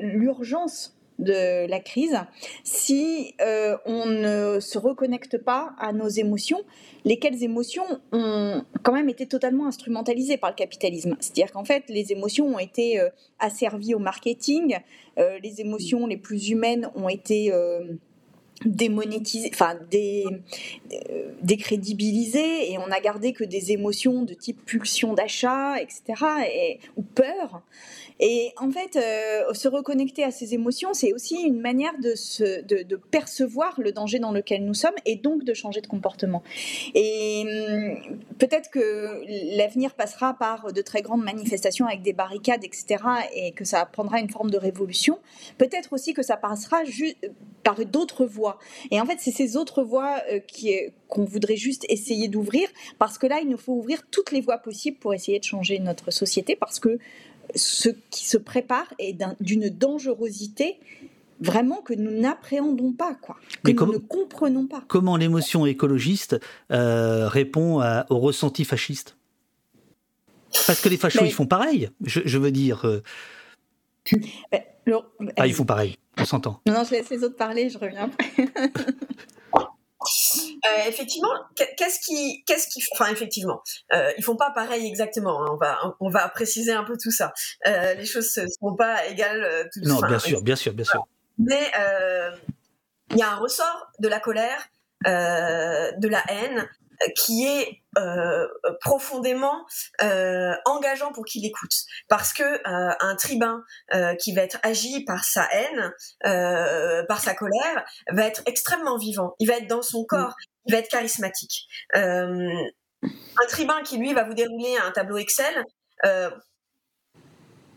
l'urgence 0.00 0.96
de 1.20 1.68
la 1.68 1.80
crise 1.80 2.18
si 2.64 3.34
euh, 3.40 3.76
on 3.86 4.06
ne 4.06 4.58
se 4.60 4.78
reconnecte 4.78 5.38
pas 5.38 5.74
à 5.78 5.92
nos 5.92 6.08
émotions, 6.08 6.62
lesquelles 7.04 7.44
émotions 7.44 7.84
ont 8.12 8.62
quand 8.82 8.92
même 8.92 9.08
été 9.08 9.26
totalement 9.26 9.66
instrumentalisées 9.66 10.36
par 10.36 10.50
le 10.50 10.56
capitalisme. 10.56 11.16
C'est-à-dire 11.20 11.52
qu'en 11.52 11.64
fait, 11.64 11.84
les 11.88 12.12
émotions 12.12 12.46
ont 12.46 12.58
été 12.58 12.98
euh, 12.98 13.08
asservies 13.38 13.94
au 13.94 13.98
marketing, 13.98 14.78
euh, 15.18 15.38
les 15.42 15.60
émotions 15.60 16.06
les 16.06 16.16
plus 16.16 16.50
humaines 16.50 16.90
ont 16.94 17.08
été 17.08 17.52
démonétisé, 18.66 19.50
enfin 19.54 19.74
dé, 19.90 20.24
euh, 20.92 21.32
décrédibilisé, 21.42 22.72
et 22.72 22.78
on 22.78 22.90
a 22.90 23.00
gardé 23.00 23.32
que 23.32 23.44
des 23.44 23.72
émotions 23.72 24.22
de 24.22 24.34
type 24.34 24.64
pulsion 24.64 25.14
d'achat, 25.14 25.80
etc., 25.80 26.02
et, 26.52 26.78
ou 26.96 27.02
peur. 27.02 27.62
Et 28.18 28.52
en 28.58 28.70
fait, 28.70 28.96
euh, 28.96 29.54
se 29.54 29.66
reconnecter 29.66 30.24
à 30.24 30.30
ces 30.30 30.52
émotions, 30.52 30.92
c'est 30.92 31.14
aussi 31.14 31.36
une 31.36 31.58
manière 31.58 31.94
de, 32.02 32.82
de, 32.82 32.96
percevoir 32.96 33.80
le 33.80 33.92
danger 33.92 34.18
dans 34.18 34.30
lequel 34.30 34.64
nous 34.64 34.74
sommes 34.74 34.94
et 35.06 35.16
donc 35.16 35.42
de 35.42 35.54
changer 35.54 35.80
de 35.80 35.86
comportement. 35.86 36.42
Et 36.94 37.44
hum, 37.46 38.18
peut-être 38.38 38.70
que 38.70 39.56
l'avenir 39.56 39.94
passera 39.94 40.34
par 40.34 40.72
de 40.74 40.82
très 40.82 41.00
grandes 41.00 41.24
manifestations 41.24 41.86
avec 41.86 42.02
des 42.02 42.12
barricades, 42.12 42.62
etc., 42.62 43.02
et 43.34 43.52
que 43.52 43.64
ça 43.64 43.86
prendra 43.86 44.20
une 44.20 44.28
forme 44.28 44.50
de 44.50 44.58
révolution. 44.58 45.18
Peut-être 45.56 45.94
aussi 45.94 46.12
que 46.12 46.22
ça 46.22 46.36
passera 46.36 46.82
par 47.62 47.76
d'autres 47.86 48.26
voies 48.26 48.49
et 48.90 49.00
en 49.00 49.06
fait, 49.06 49.16
c'est 49.18 49.30
ces 49.30 49.56
autres 49.56 49.82
voies 49.82 50.16
euh, 50.30 50.38
qui, 50.40 50.74
qu'on 51.08 51.24
voudrait 51.24 51.56
juste 51.56 51.84
essayer 51.88 52.28
d'ouvrir, 52.28 52.68
parce 52.98 53.18
que 53.18 53.26
là, 53.26 53.40
il 53.42 53.48
nous 53.48 53.58
faut 53.58 53.74
ouvrir 53.74 54.02
toutes 54.10 54.32
les 54.32 54.40
voies 54.40 54.58
possibles 54.58 54.98
pour 54.98 55.14
essayer 55.14 55.38
de 55.38 55.44
changer 55.44 55.78
notre 55.78 56.10
société, 56.10 56.56
parce 56.56 56.80
que 56.80 56.98
ce 57.54 57.88
qui 58.10 58.28
se 58.28 58.36
prépare 58.36 58.92
est 58.98 59.16
d'une 59.40 59.68
dangerosité 59.70 60.78
vraiment 61.40 61.80
que 61.80 61.94
nous 61.94 62.10
n'appréhendons 62.10 62.92
pas, 62.92 63.14
quoi, 63.14 63.36
que 63.64 63.72
nous 63.72 63.92
ne 63.92 63.98
comprenons 63.98 64.66
pas. 64.66 64.84
Comment 64.88 65.16
l'émotion 65.16 65.66
écologiste 65.66 66.38
euh, 66.70 67.28
répond 67.28 67.82
au 68.10 68.18
ressenti 68.18 68.64
fasciste? 68.64 69.16
Parce 70.66 70.80
que 70.80 70.88
les 70.88 70.96
fachos, 70.96 71.24
ils 71.24 71.32
font 71.32 71.46
pareil. 71.46 71.90
Je, 72.04 72.38
veux 72.38 72.50
dire. 72.50 72.84
Euh, 72.84 73.02
ben, 75.20 75.32
ah, 75.36 75.46
ils 75.46 75.54
font 75.54 75.64
pareil, 75.64 75.96
on 76.18 76.24
s'entend. 76.24 76.60
Non, 76.66 76.84
je 76.84 76.92
laisse 76.92 77.10
les 77.10 77.24
autres 77.24 77.36
parler, 77.36 77.70
je 77.70 77.78
reviens 77.78 78.10
après. 78.10 78.46
Euh, 80.02 80.88
effectivement, 80.88 81.28
qu'est-ce 81.54 82.00
qui, 82.00 82.42
qu'est-ce 82.46 82.68
qui, 82.68 82.82
enfin 82.92 83.10
effectivement, 83.10 83.62
euh, 83.92 84.10
ils 84.16 84.24
font 84.24 84.36
pas 84.36 84.50
pareil 84.50 84.86
exactement. 84.86 85.42
Hein, 85.42 85.48
on 85.52 85.56
va, 85.56 85.96
on 86.00 86.08
va 86.08 86.28
préciser 86.28 86.72
un 86.72 86.84
peu 86.84 86.96
tout 86.96 87.10
ça. 87.10 87.32
Euh, 87.66 87.94
les 87.94 88.06
choses 88.06 88.34
ne 88.38 88.46
sont 88.46 88.76
pas 88.76 89.06
égales. 89.06 89.42
Euh, 89.44 89.64
tout 89.72 89.80
non, 89.82 90.00
bien 90.00 90.18
sûr, 90.18 90.42
bien 90.42 90.56
sûr, 90.56 90.72
bien 90.72 90.84
sûr. 90.84 91.06
Mais 91.38 91.70
il 93.10 93.18
y 93.18 93.22
a 93.22 93.30
un 93.30 93.36
ressort 93.36 93.90
de 93.98 94.08
la 94.08 94.20
colère, 94.20 94.68
de 95.04 96.08
la 96.08 96.22
haine, 96.28 96.68
qui 97.16 97.46
est 97.46 97.82
euh, 97.98 98.46
profondément 98.80 99.66
euh, 100.02 100.54
engageant 100.64 101.12
pour 101.12 101.24
qu'il 101.24 101.44
écoute. 101.44 101.74
Parce 102.08 102.32
que 102.32 102.42
euh, 102.42 102.94
un 103.00 103.16
tribun 103.16 103.62
euh, 103.94 104.14
qui 104.14 104.34
va 104.34 104.42
être 104.42 104.58
agi 104.62 105.04
par 105.04 105.24
sa 105.24 105.48
haine 105.52 105.92
euh, 106.26 107.04
par 107.06 107.20
sa 107.20 107.34
colère 107.34 107.84
va 108.10 108.26
être 108.26 108.42
extrêmement 108.46 108.98
vivant. 108.98 109.34
Il 109.38 109.48
va 109.48 109.56
être 109.56 109.68
dans 109.68 109.82
son 109.82 110.04
corps. 110.04 110.34
Il 110.66 110.72
va 110.72 110.78
être 110.78 110.90
charismatique. 110.90 111.66
Un 111.94 113.46
tribun 113.48 113.82
qui 113.82 113.96
lui 113.96 114.12
va 114.12 114.24
vous 114.24 114.34
dérouler 114.34 114.76
un 114.84 114.90
tableau 114.90 115.16
Excel 115.16 115.64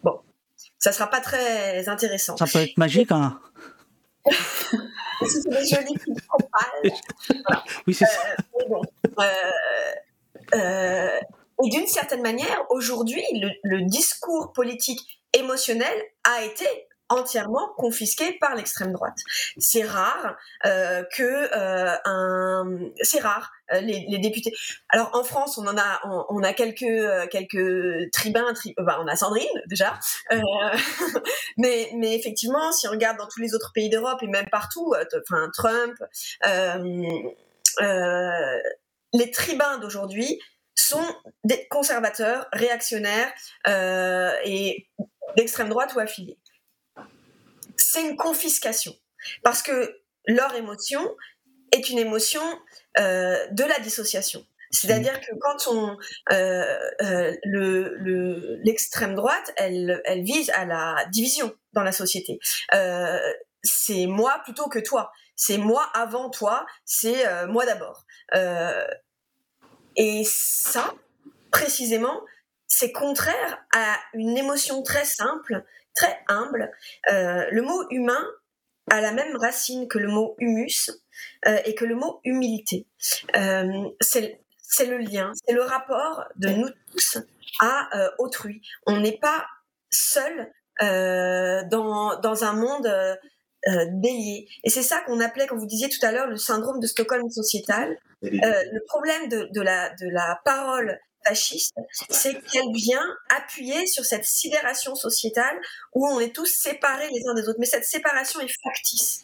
bon 0.03 0.19
ça 0.79 0.91
sera 0.91 1.09
pas 1.09 1.21
très 1.21 1.87
intéressant. 1.87 2.35
Ça 2.35 2.45
peut 2.45 2.59
être 2.59 2.77
magique 2.77 3.11
hein. 3.11 3.39
C'est 5.25 5.49
des 5.49 5.65
jolies 5.65 5.95
Oui, 7.87 7.93
c'est 7.93 8.05
ça. 8.05 8.19
Euh, 8.55 8.75
euh, 10.53 11.19
et 11.63 11.69
d'une 11.69 11.87
certaine 11.87 12.21
manière, 12.21 12.65
aujourd'hui, 12.69 13.23
le, 13.63 13.81
discours 13.85 14.51
politique 14.53 15.01
émotionnel 15.33 15.95
a 16.23 16.43
été 16.43 16.65
entièrement 17.09 17.69
confisqué 17.77 18.37
par 18.39 18.55
l'extrême 18.55 18.91
droite. 18.91 19.17
C'est 19.57 19.83
rare 19.83 20.35
euh, 20.65 21.03
que 21.15 21.23
euh, 21.23 21.95
un, 22.05 22.65
c'est 23.01 23.19
rare 23.19 23.51
euh, 23.73 23.81
les, 23.81 24.17
députés. 24.17 24.51
Alors 24.89 25.11
en 25.13 25.23
France, 25.23 25.57
on 25.57 25.67
en 25.67 25.77
a, 25.77 26.01
on, 26.29 26.41
a 26.41 26.53
quelques 26.53 26.81
euh, 26.83 27.27
quelques 27.27 28.11
tribuns, 28.11 28.53
bah, 28.77 28.99
on 29.01 29.07
a 29.07 29.15
Sandrine 29.15 29.47
déjà, 29.67 29.99
mais 31.57 31.91
mais 31.95 32.15
effectivement, 32.15 32.71
si 32.71 32.87
on 32.87 32.91
regarde 32.91 33.17
dans 33.17 33.27
tous 33.27 33.41
les 33.41 33.53
autres 33.53 33.71
pays 33.73 33.89
d'Europe 33.89 34.21
et 34.23 34.27
même 34.27 34.49
partout, 34.49 34.93
enfin 35.21 35.49
Trump, 35.53 35.95
les 39.13 39.31
tribuns 39.31 39.77
d'aujourd'hui 39.79 40.39
sont 40.75 41.05
des 41.43 41.67
conservateurs, 41.67 42.47
réactionnaires 42.51 43.31
et 44.45 44.87
d'extrême 45.35 45.69
droite 45.69 45.93
ou 45.95 45.99
affiliés 45.99 46.37
c'est 47.93 48.01
une 48.01 48.15
confiscation. 48.15 48.93
Parce 49.43 49.61
que 49.61 50.01
leur 50.25 50.53
émotion 50.55 51.15
est 51.71 51.89
une 51.89 51.99
émotion 51.99 52.41
euh, 52.99 53.47
de 53.51 53.63
la 53.63 53.79
dissociation. 53.79 54.45
C'est-à-dire 54.71 55.21
que 55.21 55.35
quand 55.39 55.67
on 55.67 55.97
euh, 56.31 56.75
euh, 57.03 57.35
le 57.43 58.59
l'extrême 58.63 59.13
droite, 59.13 59.53
elle 59.55 60.01
vise 60.23 60.49
à 60.49 60.65
la 60.65 61.05
division 61.11 61.53
dans 61.73 61.83
la 61.83 61.91
société. 61.91 62.39
c'est 63.61 64.07
moi 64.07 64.41
plutôt 64.43 64.67
que 64.69 64.79
toi. 64.79 65.11
C'est 65.35 65.59
moi 65.59 65.87
avant 65.93 66.31
toi. 66.31 66.65
C'est 66.85 67.23
moi 67.45 67.67
d'abord. 67.67 68.03
Et 69.95 70.23
ça, 70.25 70.93
précisément, 71.51 72.21
c'est 72.67 72.91
contraire 72.91 73.63
à 73.75 73.97
une 74.13 74.37
émotion 74.37 74.81
très 74.81 75.05
simple 75.05 75.63
très 75.93 76.19
humble. 76.27 76.71
Euh, 77.11 77.45
le 77.51 77.61
mot 77.61 77.85
humain 77.89 78.25
a 78.89 79.01
la 79.01 79.11
même 79.11 79.35
racine 79.37 79.87
que 79.87 79.97
le 79.97 80.07
mot 80.07 80.35
humus 80.39 80.91
euh, 81.47 81.57
et 81.65 81.75
que 81.75 81.85
le 81.85 81.95
mot 81.95 82.19
humilité. 82.23 82.87
Euh, 83.35 83.89
c'est 84.01 84.39
le 84.85 84.97
lien, 84.97 85.31
c'est 85.45 85.53
le 85.53 85.61
rapport 85.61 86.25
de 86.35 86.49
nous 86.49 86.69
tous 86.91 87.19
à 87.59 87.89
autrui. 88.17 88.61
On 88.87 88.99
n'est 88.99 89.19
pas 89.19 89.45
seul 89.91 90.51
dans, 90.81 92.19
dans 92.19 92.43
un 92.43 92.53
monde 92.53 92.87
délié. 93.67 94.47
Et 94.63 94.69
c'est 94.69 94.83
ça 94.83 95.01
qu'on 95.05 95.19
appelait, 95.19 95.47
comme 95.47 95.59
vous 95.59 95.65
disiez 95.65 95.89
tout 95.89 96.05
à 96.05 96.11
l'heure, 96.11 96.27
le 96.27 96.37
syndrome 96.37 96.79
de 96.79 96.87
Stockholm 96.87 97.29
sociétal. 97.29 97.97
le 98.21 98.85
problème 98.87 99.29
de, 99.29 99.49
de, 99.53 99.61
la, 99.61 99.89
de 99.95 100.09
la 100.09 100.39
parole 100.45 100.99
fasciste, 101.25 101.75
c'est 102.09 102.33
qu'elle 102.33 102.71
vient 102.73 103.05
appuyer 103.29 103.87
sur 103.87 104.05
cette 104.05 104.25
sidération 104.25 104.95
sociétale 104.95 105.57
où 105.93 106.05
on 106.07 106.19
est 106.19 106.33
tous 106.35 106.45
séparés 106.45 107.09
les 107.11 107.21
uns 107.27 107.33
des 107.33 107.47
autres. 107.47 107.59
Mais 107.59 107.65
cette 107.65 107.85
séparation 107.85 108.39
est 108.41 108.53
factice. 108.63 109.23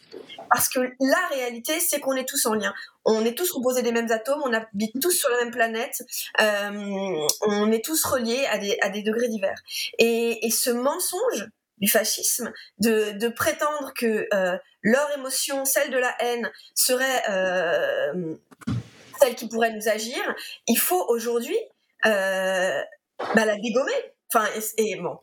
Parce 0.50 0.70
que 0.70 0.80
la 1.00 1.28
réalité, 1.32 1.80
c'est 1.80 2.00
qu'on 2.00 2.16
est 2.16 2.28
tous 2.28 2.46
en 2.46 2.54
lien. 2.54 2.74
On 3.06 3.26
est 3.26 3.38
tous 3.38 3.52
composés 3.52 3.82
des 3.82 3.92
mêmes 3.92 4.12
atomes, 4.12 4.42
on 4.44 4.54
habite 4.54 5.00
tous 5.02 5.12
sur 5.12 5.30
la 5.30 5.38
même 5.38 5.52
planète, 5.52 6.04
euh, 6.40 7.28
on 7.42 7.72
est 7.72 7.84
tous 7.84 8.04
reliés 8.06 8.46
à 8.50 8.58
des, 8.58 8.78
à 8.82 8.90
des 8.90 9.02
degrés 9.02 9.30
divers. 9.30 9.60
Et, 9.98 10.46
et 10.46 10.52
ce 10.52 10.70
mensonge 10.70 11.48
du 11.80 11.90
fascisme, 11.90 12.52
de, 12.80 13.12
de 13.18 13.28
prétendre 13.28 13.94
que 13.96 14.28
euh, 14.34 14.58
leur 14.82 15.12
émotion, 15.18 15.66
celle 15.66 15.92
de 15.92 15.98
la 15.98 16.16
haine, 16.20 16.50
serait 16.76 17.24
euh, 17.30 18.36
celle 19.20 19.36
qui 19.36 19.48
pourrait 19.48 19.74
nous 19.74 19.88
agir, 19.90 20.22
il 20.68 20.78
faut 20.78 21.06
aujourd'hui 21.10 21.58
euh, 22.06 22.82
bah, 23.36 23.46
la 23.46 23.56
dégommer. 23.58 24.14
Enfin, 24.34 24.48
et, 24.78 24.92
et 24.92 24.96
bon, 24.98 25.18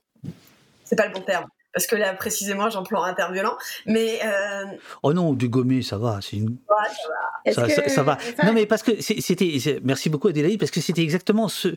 c'est 0.85 0.97
pas 0.97 1.07
le 1.07 1.13
bon 1.13 1.23
terme 1.23 1.47
parce 1.77 1.87
que 1.87 1.95
là 1.95 2.15
précisément 2.15 2.71
j'emploie 2.71 3.07
un 3.07 3.13
terme 3.13 3.35
violent, 3.35 3.55
mais 3.85 4.19
euh... 4.25 4.65
oh 5.03 5.13
non, 5.13 5.35
dégommer 5.35 5.83
ça 5.83 5.99
va, 5.99 6.21
c'est 6.23 6.39
une... 6.39 6.49
ouais, 6.49 7.53
ça 7.53 7.61
va. 7.61 7.69
Ça, 7.69 7.83
que- 7.83 7.91
ça 7.91 8.03
va. 8.03 8.17
enfin- 8.19 8.47
Non 8.47 8.55
mais 8.55 8.65
parce 8.65 8.83
que 8.83 8.93
c'était, 9.03 9.53
merci 9.85 10.09
beaucoup 10.09 10.29
Adélaïde 10.29 10.59
parce 10.59 10.71
que 10.73 10.81
c'était 10.81 11.03
exactement 11.03 11.49
ce, 11.49 11.69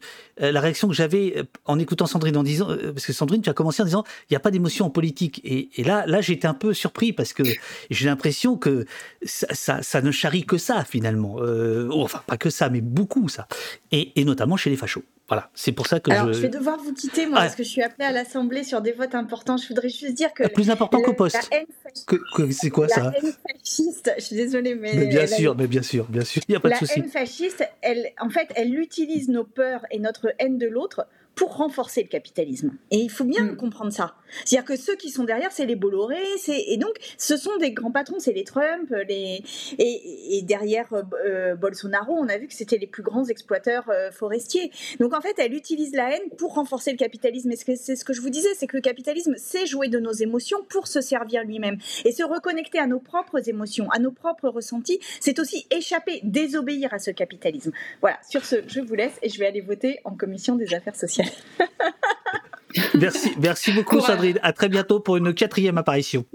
euh, 0.42 0.52
la 0.54 0.62
réaction 0.62 0.88
que 0.88 0.94
j'avais 0.94 1.34
euh, 1.38 1.44
en 1.66 1.78
écoutant 1.80 2.06
Sandrine 2.08 2.38
en 2.38 2.44
disant, 2.44 2.68
parce 2.94 3.06
que 3.06 3.12
Sandrine 3.14 3.42
tu 3.42 3.50
as 3.50 3.54
commencé 3.54 3.82
en 3.82 3.86
disant 3.86 4.04
il 4.30 4.34
n'y 4.34 4.38
a 4.38 4.40
pas 4.40 4.52
d'émotion 4.52 4.86
en 4.86 4.90
politique 4.90 5.42
et, 5.44 5.70
et 5.76 5.84
là 5.84 6.06
là 6.08 6.22
j'étais 6.22 6.48
un 6.48 6.54
peu 6.54 6.74
surpris 6.74 7.12
parce 7.12 7.34
que 7.34 7.44
j'ai 7.90 8.06
l'impression 8.08 8.56
que 8.58 8.86
ça, 9.24 9.48
ça, 9.54 9.82
ça 9.82 10.02
ne 10.02 10.12
charrie 10.12 10.46
que 10.46 10.58
ça 10.58 10.86
finalement, 10.86 11.36
euh, 11.40 11.90
enfin 11.92 12.22
pas 12.26 12.38
que 12.38 12.50
ça 12.50 12.70
mais 12.70 12.82
beaucoup 12.82 13.28
ça 13.28 13.48
et, 13.92 14.14
et 14.20 14.24
notamment 14.24 14.56
chez 14.58 14.70
les 14.70 14.78
fachos. 14.78 15.04
Voilà, 15.30 15.50
c'est 15.54 15.72
pour 15.72 15.88
ça 15.88 16.00
que 16.00 16.12
Alors, 16.12 16.28
je, 16.28 16.34
je 16.34 16.40
vais 16.42 16.50
devoir 16.50 16.78
vous 16.80 16.94
quitter, 16.94 17.26
moi, 17.28 17.38
Ah. 17.40 17.42
parce 17.44 17.56
que 17.56 17.64
je 17.64 17.70
suis 17.70 17.82
appelée 17.84 18.06
à 18.06 18.12
l'Assemblée 18.12 18.64
sur 18.64 18.82
des 18.82 18.92
votes 18.92 19.16
importants. 19.16 19.58
Je 19.58 19.68
voudrais 19.68 19.88
juste 19.90 20.14
dire 20.16 20.34
que. 20.34 20.48
plus 20.48 20.70
important 20.72 21.02
qu'au 21.02 21.14
poste. 21.14 21.48
La 21.52 21.60
haine, 21.60 22.52
c'est 22.52 22.70
quoi 22.72 22.88
la 22.88 22.96
ça 22.96 23.12
haine 23.16 23.32
fasciste, 23.52 24.12
je 24.18 24.24
suis 24.24 24.36
désolée, 24.36 24.76
mais. 24.76 24.94
mais 24.96 25.06
bien 25.06 25.22
la- 25.22 25.28
sûr, 25.28 25.56
mais 25.56 25.68
bien 25.68 25.84
sûr, 25.84 26.06
bien 26.10 26.26
sûr, 26.26 26.42
il 26.48 26.52
n'y 26.52 26.56
a 26.58 26.60
pas 26.60 26.70
de 26.70 26.74
la 26.74 26.80
souci. 26.80 27.00
haine 27.00 27.10
fasciste, 27.10 27.64
elle, 27.82 28.08
en 28.20 28.30
fait, 28.30 28.50
elle 28.56 28.74
utilise 28.80 29.30
nos 29.30 29.44
peurs 29.44 29.86
et 29.92 30.00
notre 30.00 30.34
haine 30.40 30.58
de 30.58 30.68
l'autre 30.68 31.06
pour 31.36 31.56
renforcer 31.56 32.02
le 32.04 32.10
capitalisme. 32.10 32.72
Et 32.92 32.98
il 32.98 33.10
faut 33.10 33.24
bien 33.24 33.44
Mm. 33.44 33.56
comprendre 33.56 33.94
ça. 33.94 34.16
C'est-à-dire 34.46 34.66
que 34.66 34.76
ceux 34.76 34.96
qui 34.96 35.10
sont 35.10 35.24
derrière, 35.24 35.52
c'est 35.52 35.66
les 35.66 35.76
Bolloré, 35.76 36.18
et 36.48 36.78
donc 36.78 36.96
ce 37.18 37.38
sont 37.38 37.56
des 37.58 37.72
grands 37.72 37.92
patrons, 37.92 38.20
c'est 38.20 38.34
les 38.34 38.44
Trump, 38.44 38.94
et, 39.10 40.42
derrière 40.44 40.92
euh, 40.94 41.04
euh, 41.26 41.56
Bolsonaro, 41.56 42.14
on 42.14 42.28
a 42.28 42.38
vu 42.38 42.48
que 42.48 42.54
c'était 42.54 42.78
les 42.78 42.88
plus 42.88 43.04
grands 43.04 43.26
exploiteurs 43.26 43.90
euh, 43.90 44.12
forestiers. 44.12 44.72
Donc 45.00 45.14
en 45.14 45.22
fait, 45.22 45.36
elle 45.38 45.54
utilise 45.54 45.94
la 45.94 46.16
haine 46.16 46.30
pour 46.38 46.56
renforcer 46.56 46.92
le 46.92 46.98
capitalisme. 46.98 47.52
Et 47.52 47.56
c'est 47.56 47.96
ce 47.96 48.06
que 48.06 48.14
je 48.14 48.22
vous 48.22 48.30
disais, 48.30 48.50
c'est 48.56 48.68
que 48.68 48.78
le 48.78 48.82
capitalisme 48.82 49.36
sait 49.38 49.66
jouer 49.66 49.90
de 49.90 50.00
nos 50.00 50.12
émotions 50.12 50.64
pour 50.70 50.88
se 50.88 51.02
servir 51.02 51.44
lui-même 51.44 51.78
et 52.06 52.12
se 52.12 52.24
reconnecter 52.24 52.80
à 52.80 52.88
nos 52.88 53.00
propres 53.00 53.48
émotions, 53.48 53.90
à 53.92 54.00
nos 54.00 54.12
propres 54.12 54.50
ressentis. 54.50 55.00
C'est 55.20 55.40
aussi 55.40 55.68
échapper, 55.72 56.22
désobéir 56.24 56.94
à 56.94 57.00
ce 57.00 57.12
capitalisme. 57.12 57.72
Voilà. 58.02 58.18
Sur 58.28 58.46
ce, 58.46 58.58
je 58.68 58.82
vous 58.82 58.96
laisse 58.96 59.18
et 59.22 59.30
je 59.30 59.40
vais 59.40 59.48
aller 59.48 59.62
voter 59.62 60.00
en 60.04 60.16
commission 60.16 60.56
des 60.56 60.74
affaires 60.74 60.96
sociales. 60.96 61.30
Merci, 63.00 63.32
merci 63.42 63.72
beaucoup 63.72 63.98
Courage. 63.98 64.12
Sandrine. 64.16 64.40
À 64.44 64.54
très 64.54 64.70
bientôt 64.70 65.00
pour 65.00 65.18
une 65.18 65.34
quatrième 65.34 65.78
apparition. 65.78 66.26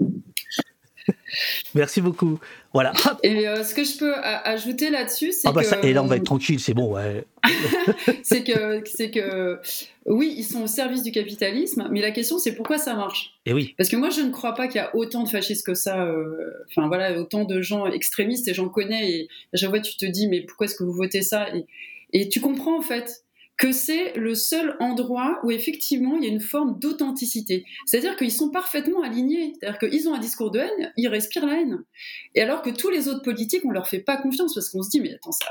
merci 1.75 2.01
beaucoup. 2.01 2.39
Voilà. 2.73 2.91
Et 3.23 3.47
euh, 3.47 3.63
ce 3.63 3.75
que 3.75 3.83
je 3.83 3.97
peux 3.97 4.13
ajouter 4.15 4.89
là-dessus, 4.89 5.31
c'est 5.31 5.47
Ah 5.47 5.51
bah 5.51 5.61
que 5.61 5.67
ça, 5.67 5.79
et 5.81 5.93
là 5.93 6.03
on 6.03 6.07
va 6.07 6.17
être 6.17 6.23
tranquille, 6.25 6.59
c'est 6.59 6.73
bon, 6.73 6.95
ouais. 6.95 7.23
c'est 8.23 8.43
que 8.43 8.81
c'est 8.85 9.11
que 9.11 9.59
oui, 10.07 10.33
ils 10.37 10.43
sont 10.43 10.63
au 10.63 10.67
service 10.67 11.03
du 11.03 11.11
capitalisme, 11.11 11.87
mais 11.91 12.01
la 12.01 12.11
question 12.11 12.39
c'est 12.39 12.53
pourquoi 12.55 12.77
ça 12.79 12.95
marche? 12.95 13.35
Et 13.45 13.53
oui. 13.53 13.75
Parce 13.77 13.89
que 13.89 13.95
moi, 13.95 14.09
je 14.09 14.21
ne 14.21 14.31
crois 14.31 14.53
pas 14.55 14.67
qu'il 14.67 14.77
y 14.77 14.83
a 14.83 14.95
autant 14.95 15.23
de 15.23 15.29
fascistes 15.29 15.65
que 15.65 15.75
ça. 15.75 16.03
euh, 16.05 16.51
Enfin 16.69 16.87
voilà, 16.87 17.17
autant 17.19 17.43
de 17.45 17.61
gens 17.61 17.85
extrémistes 17.85 18.47
et 18.47 18.53
j'en 18.53 18.69
connais. 18.69 19.11
Et 19.11 19.27
à 19.53 19.57
chaque 19.57 19.69
fois, 19.69 19.79
tu 19.79 19.95
te 19.97 20.05
dis 20.05 20.27
mais 20.27 20.41
pourquoi 20.41 20.65
est-ce 20.65 20.75
que 20.75 20.83
vous 20.83 20.93
votez 20.93 21.21
ça? 21.21 21.47
Et, 21.55 21.65
et 22.13 22.29
tu 22.29 22.41
comprends 22.41 22.77
en 22.77 22.81
fait 22.81 23.24
que 23.57 23.71
c'est 23.71 24.13
le 24.17 24.35
seul 24.35 24.75
endroit 24.79 25.39
où 25.43 25.51
effectivement 25.51 26.17
il 26.17 26.23
y 26.23 26.27
a 26.27 26.29
une 26.29 26.41
forme 26.41 26.77
d'authenticité. 26.79 27.65
C'est-à-dire 27.85 28.17
qu'ils 28.17 28.31
sont 28.31 28.49
parfaitement 28.49 29.01
alignés. 29.01 29.53
C'est-à-dire 29.59 29.79
qu'ils 29.79 30.09
ont 30.09 30.13
un 30.13 30.19
discours 30.19 30.51
de 30.51 30.59
haine, 30.59 30.93
ils 30.97 31.07
respirent 31.07 31.45
la 31.45 31.61
haine. 31.61 31.83
Et 32.33 32.41
alors 32.41 32.61
que 32.61 32.69
tous 32.69 32.89
les 32.89 33.07
autres 33.07 33.21
politiques, 33.21 33.63
on 33.65 33.71
leur 33.71 33.87
fait 33.87 33.99
pas 33.99 34.17
confiance 34.17 34.53
parce 34.53 34.69
qu'on 34.69 34.83
se 34.83 34.89
dit 34.89 34.99
mais 34.99 35.13
attends, 35.13 35.31
ça, 35.31 35.45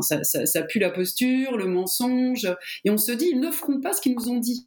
ça, 0.00 0.22
ça, 0.22 0.46
ça 0.46 0.62
pue 0.62 0.78
la 0.78 0.90
posture, 0.90 1.56
le 1.56 1.66
mensonge, 1.66 2.46
et 2.84 2.90
on 2.90 2.98
se 2.98 3.12
dit 3.12 3.28
ils 3.32 3.40
ne 3.40 3.50
feront 3.50 3.80
pas 3.80 3.92
ce 3.92 4.00
qu'ils 4.00 4.14
nous 4.14 4.28
ont 4.28 4.38
dit. 4.38 4.66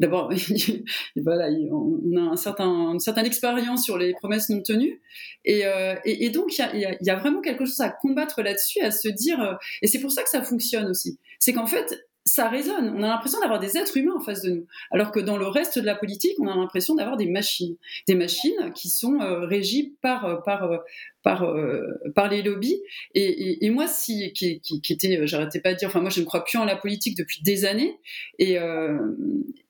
D'abord, 0.00 0.32
voilà, 1.16 1.48
on 1.70 2.16
a 2.16 2.32
un 2.32 2.36
certain, 2.36 2.92
une 2.92 3.00
certaine 3.00 3.26
expérience 3.26 3.84
sur 3.84 3.96
les 3.96 4.12
promesses 4.14 4.48
non 4.48 4.60
tenues, 4.60 5.00
et, 5.44 5.66
euh, 5.66 5.94
et, 6.04 6.30
donc 6.30 6.58
il 6.58 6.60
y 6.60 6.84
a, 6.84 6.92
y, 6.92 6.98
y 7.00 7.10
a, 7.10 7.16
vraiment 7.16 7.40
quelque 7.40 7.64
chose 7.64 7.80
à 7.80 7.90
combattre 7.90 8.42
là-dessus, 8.42 8.80
à 8.80 8.90
se 8.90 9.08
dire, 9.08 9.40
euh, 9.40 9.54
et 9.82 9.86
c'est 9.86 10.00
pour 10.00 10.10
ça 10.10 10.22
que 10.22 10.30
ça 10.30 10.42
fonctionne 10.42 10.88
aussi. 10.88 11.18
C'est 11.38 11.52
qu'en 11.52 11.66
fait, 11.66 12.06
ça 12.24 12.48
résonne. 12.48 12.94
On 12.96 13.02
a 13.02 13.08
l'impression 13.08 13.38
d'avoir 13.40 13.60
des 13.60 13.76
êtres 13.76 13.96
humains 13.96 14.14
en 14.16 14.20
face 14.20 14.42
de 14.42 14.50
nous, 14.50 14.66
alors 14.90 15.12
que 15.12 15.20
dans 15.20 15.36
le 15.36 15.46
reste 15.46 15.78
de 15.78 15.84
la 15.84 15.94
politique, 15.94 16.34
on 16.40 16.48
a 16.48 16.56
l'impression 16.56 16.94
d'avoir 16.94 17.16
des 17.16 17.26
machines, 17.26 17.76
des 18.08 18.14
machines 18.14 18.72
qui 18.74 18.88
sont 18.88 19.20
euh, 19.20 19.46
régies 19.46 19.94
par 20.00 20.42
par 20.42 20.80
par 21.22 21.44
euh, 21.44 21.82
par 22.14 22.28
les 22.28 22.42
lobbies. 22.42 22.80
Et, 23.14 23.64
et, 23.64 23.70
moi, 23.70 23.86
qui, 23.86 24.32
qui, 24.32 24.92
était, 24.92 25.26
j'arrêtais 25.26 25.60
pas 25.60 25.74
de 25.74 25.78
dire, 25.78 25.88
enfin 25.88 26.00
moi 26.00 26.10
je 26.10 26.20
ne 26.20 26.24
crois 26.24 26.44
plus 26.44 26.58
en 26.58 26.64
la 26.64 26.76
politique 26.76 27.16
depuis 27.16 27.42
des 27.42 27.66
années, 27.66 27.98
et 28.38 28.58
euh, 28.58 28.98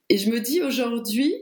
et 0.08 0.18
je 0.18 0.30
me 0.30 0.40
dis 0.40 0.62
aujourd'hui 0.62 1.34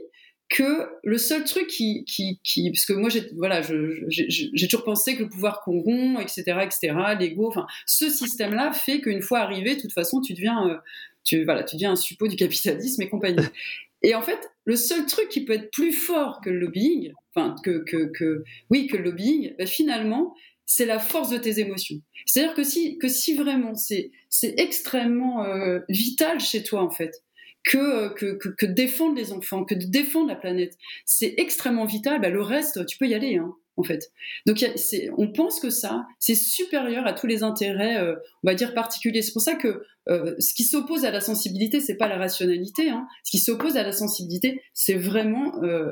que 0.49 0.87
le 1.03 1.17
seul 1.17 1.43
truc 1.43 1.67
qui, 1.67 2.05
qui, 2.05 2.39
qui 2.43 2.69
parce 2.69 2.85
que 2.85 2.93
moi 2.93 3.09
j'ai 3.09 3.27
voilà, 3.35 3.61
j'ai 4.09 4.67
toujours 4.67 4.83
pensé 4.83 5.15
que 5.15 5.23
le 5.23 5.29
pouvoir 5.29 5.61
corrompt, 5.61 6.21
etc., 6.21 6.59
etc., 6.63 6.93
l'ego, 7.19 7.47
enfin, 7.47 7.65
ce 7.87 8.09
système-là 8.09 8.71
fait 8.71 9.01
qu'une 9.01 9.21
fois 9.21 9.39
arrivé, 9.39 9.75
de 9.75 9.81
toute 9.81 9.93
façon, 9.93 10.21
tu 10.21 10.33
deviens, 10.33 10.69
euh, 10.69 10.77
tu 11.23 11.43
voilà, 11.43 11.63
tu 11.63 11.75
deviens 11.75 11.93
un 11.93 11.95
suppôt 11.95 12.27
du 12.27 12.35
capitalisme 12.35 13.01
et 13.01 13.09
compagnie. 13.09 13.43
Et 14.05 14.15
en 14.15 14.21
fait, 14.21 14.51
le 14.65 14.75
seul 14.75 15.05
truc 15.05 15.29
qui 15.29 15.45
peut 15.45 15.53
être 15.53 15.71
plus 15.71 15.93
fort 15.93 16.41
que 16.43 16.49
le 16.49 16.59
lobbying, 16.59 17.13
enfin 17.33 17.55
que, 17.63 17.85
que, 17.85 18.11
que 18.11 18.43
oui 18.69 18.87
que 18.87 18.97
le 18.97 19.03
lobbying, 19.03 19.55
ben 19.57 19.65
finalement, 19.65 20.35
c'est 20.65 20.85
la 20.85 20.99
force 20.99 21.29
de 21.29 21.37
tes 21.37 21.59
émotions. 21.59 22.01
C'est-à-dire 22.25 22.53
que 22.53 22.63
si 22.63 22.97
que 22.97 23.07
si 23.07 23.33
vraiment 23.33 23.75
c'est 23.75 24.11
c'est 24.29 24.55
extrêmement 24.57 25.45
euh, 25.45 25.79
vital 25.87 26.41
chez 26.41 26.63
toi 26.63 26.83
en 26.83 26.89
fait 26.89 27.22
que, 27.63 28.13
que, 28.13 28.37
que, 28.37 28.49
que, 28.49 28.65
défendre 28.65 29.15
les 29.15 29.31
enfants, 29.31 29.63
que 29.63 29.75
défendre 29.75 30.27
la 30.27 30.35
planète, 30.35 30.77
c'est 31.05 31.33
extrêmement 31.37 31.85
vital. 31.85 32.19
Bah, 32.21 32.29
le 32.29 32.41
reste, 32.41 32.85
tu 32.85 32.97
peux 32.97 33.07
y 33.07 33.13
aller, 33.13 33.37
hein, 33.37 33.55
en 33.77 33.83
fait. 33.83 34.11
Donc, 34.45 34.63
on 35.17 35.31
pense 35.31 35.59
que 35.59 35.69
ça, 35.69 36.05
c'est 36.19 36.35
supérieur 36.35 37.07
à 37.07 37.13
tous 37.13 37.27
les 37.27 37.43
intérêts, 37.43 37.97
euh, 37.97 38.15
on 38.43 38.49
va 38.49 38.55
dire, 38.55 38.73
particuliers. 38.73 39.21
C'est 39.21 39.33
pour 39.33 39.41
ça 39.41 39.55
que 39.55 39.83
euh, 40.09 40.35
ce 40.39 40.53
qui 40.53 40.63
s'oppose 40.63 41.05
à 41.05 41.11
la 41.11 41.21
sensibilité, 41.21 41.79
c'est 41.79 41.95
pas 41.95 42.09
la 42.09 42.17
rationalité. 42.17 42.89
Hein. 42.89 43.07
Ce 43.23 43.31
qui 43.31 43.39
s'oppose 43.39 43.77
à 43.77 43.83
la 43.83 43.93
sensibilité, 43.93 44.61
c'est 44.73 44.95
vraiment 44.95 45.63
euh, 45.63 45.91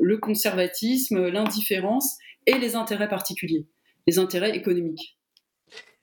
le 0.00 0.18
conservatisme, 0.18 1.26
l'indifférence 1.26 2.16
et 2.46 2.58
les 2.58 2.76
intérêts 2.76 3.08
particuliers, 3.08 3.66
les 4.06 4.18
intérêts 4.18 4.56
économiques. 4.56 5.16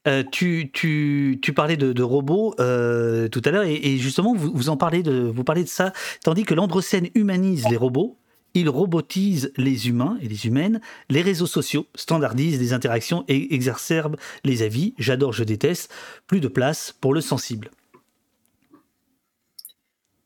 Euh, 0.10 0.24
tu, 0.32 0.72
tu, 0.74 1.40
tu, 1.42 1.54
parlais 1.54 1.78
de, 1.78 1.94
de 1.94 2.04
robots 2.04 2.56
euh, 2.60 3.28
tout 3.28 3.42
à 3.46 3.52
l'heure 3.52 3.64
et, 3.64 3.76
et, 3.76 3.98
justement 3.98 4.34
vous, 4.34 4.52
vous 4.52 4.70
en 4.70 4.78
parlez 4.78 5.04
de 5.04 5.14
vous 5.14 5.44
parlez 5.44 5.64
de 5.64 5.70
ça 5.70 5.94
tandis 6.24 6.46
que 6.46 6.56
l'androcène 6.56 7.10
humanise 7.14 7.68
les 7.70 7.78
robots 7.78 8.18
il 8.54 8.70
robotise 8.70 9.54
les 9.58 9.88
humains 9.88 10.18
et 10.22 10.28
les 10.28 10.48
humaines 10.48 10.82
les 11.10 11.22
réseaux 11.22 11.48
sociaux 11.48 11.86
standardisent 11.96 12.60
les 12.60 12.74
interactions 12.74 13.24
et 13.28 13.54
exacerbent 13.54 14.18
les 14.44 14.64
avis. 14.64 14.96
J'adore 14.98 15.34
je 15.34 15.44
déteste. 15.44 15.94
Plus 16.28 16.40
de 16.40 16.48
place 16.48 16.92
pour 17.00 17.14
le 17.14 17.22
sensible. 17.22 17.70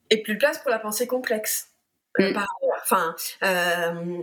Et 0.09 0.21
plus 0.21 0.35
de 0.35 0.39
place 0.39 0.59
pour 0.59 0.71
la 0.71 0.79
pensée 0.79 1.07
complexe. 1.07 1.69
Mmh. 2.19 2.33
par 2.33 2.47
enfin 2.83 3.15
euh, 3.41 4.21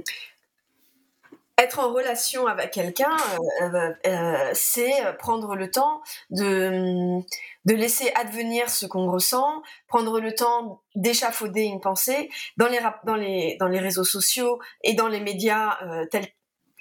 être 1.61 1.79
en 1.79 1.93
relation 1.93 2.47
avec 2.47 2.71
quelqu'un, 2.71 3.17
euh, 3.63 3.93
euh, 4.07 4.51
c'est 4.55 4.93
prendre 5.19 5.55
le 5.57 5.71
temps 5.71 6.01
de, 6.31 7.21
de 7.65 7.75
laisser 7.75 8.11
advenir 8.15 8.71
ce 8.71 8.87
qu'on 8.87 9.11
ressent, 9.11 9.63
prendre 9.87 10.21
le 10.21 10.35
temps 10.35 10.83
d'échafauder 10.95 11.63
une 11.63 11.81
pensée. 11.81 12.31
Dans 12.57 12.69
les, 12.69 12.81
dans, 13.05 13.17
les, 13.17 13.57
dans 13.61 13.69
les 13.69 13.79
réseaux 13.79 14.05
sociaux 14.05 14.59
et 14.83 14.95
dans 14.95 15.09
les 15.09 15.21
médias 15.21 15.79
euh, 15.83 16.07
tels 16.07 16.29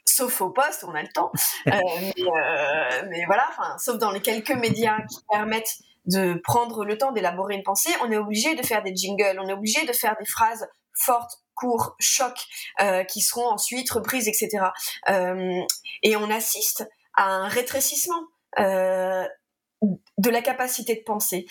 sauf 0.06 0.42
au 0.42 0.50
poste, 0.50 0.84
on 0.88 0.96
a 0.96 1.04
le 1.04 1.08
temps. 1.10 1.32
mais, 1.66 2.14
mais, 3.10 3.26
voilà, 3.28 3.48
sauf 3.78 3.98
dans 4.00 4.12
les 4.12 4.22
quelques 4.22 4.52
médias 4.52 4.98
qui 5.08 5.20
permettent 5.30 5.78
de 6.06 6.42
prendre 6.44 6.84
le 6.84 6.98
temps 6.98 7.12
d'élaborer 7.12 7.56
une 7.56 7.64
pensée, 7.64 7.92
on 8.04 8.12
est 8.12 8.18
obligé 8.18 8.56
de 8.56 8.66
faire 8.66 8.82
des 8.82 8.96
jingles, 8.96 9.40
on 9.40 9.48
est 9.48 9.54
obligé 9.54 9.86
de 9.86 9.94
faire 9.94 10.16
des 10.20 10.26
phrases 10.26 10.68
fortes, 10.96 11.44
courts, 11.60 11.96
chocs, 12.00 12.46
euh, 12.82 13.04
qui 13.04 13.22
seront 13.22 13.48
ensuite 13.48 13.90
reprises, 13.92 14.28
etc. 14.28 14.66
Euh, 15.10 15.62
et 16.04 16.16
on 16.16 16.30
assiste 16.30 16.88
à 17.16 17.26
un 17.26 17.48
rétrécissement. 17.48 18.24
Euh, 18.60 19.26
de 20.18 20.30
la 20.30 20.42
capacité 20.42 20.94
de 20.94 21.04
penser. 21.06 21.46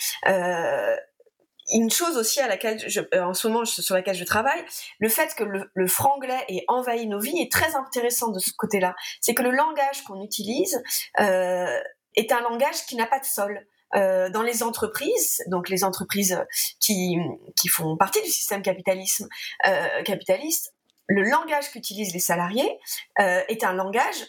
Une 1.73 1.89
chose 1.89 2.15
aussi 2.15 2.39
à 2.39 2.47
laquelle 2.47 2.77
je, 2.87 3.01
en 3.19 3.33
ce 3.33 3.47
moment 3.47 3.65
sur 3.65 3.95
laquelle 3.95 4.15
je 4.15 4.23
travaille, 4.23 4.63
le 4.99 5.09
fait 5.09 5.33
que 5.33 5.43
le, 5.43 5.87
franglais 5.87 6.45
ait 6.47 6.63
envahi 6.67 7.07
nos 7.07 7.19
vies 7.19 7.41
est 7.41 7.51
très 7.51 7.75
intéressant 7.75 8.27
de 8.27 8.37
ce 8.37 8.51
côté-là. 8.55 8.95
C'est 9.19 9.33
que 9.33 9.41
le 9.41 9.49
langage 9.49 10.03
qu'on 10.03 10.21
utilise 10.21 10.79
est 11.17 12.31
un 12.31 12.41
langage 12.41 12.85
qui 12.87 12.95
n'a 12.95 13.07
pas 13.07 13.19
de 13.19 13.25
sol. 13.25 13.65
Euh, 13.95 14.29
dans 14.29 14.43
les 14.43 14.61
entreprises, 14.61 15.43
donc 15.47 15.69
les 15.69 15.83
entreprises 15.83 16.39
qui, 16.79 17.17
qui 17.55 17.67
font 17.67 17.97
partie 17.97 18.21
du 18.21 18.29
système 18.29 18.61
capitalisme 18.61 19.27
euh, 19.65 20.03
capitaliste, 20.03 20.73
le 21.07 21.23
langage 21.23 21.71
qu'utilisent 21.71 22.13
les 22.13 22.19
salariés 22.19 22.79
euh, 23.19 23.41
est 23.47 23.63
un 23.63 23.73
langage 23.73 24.25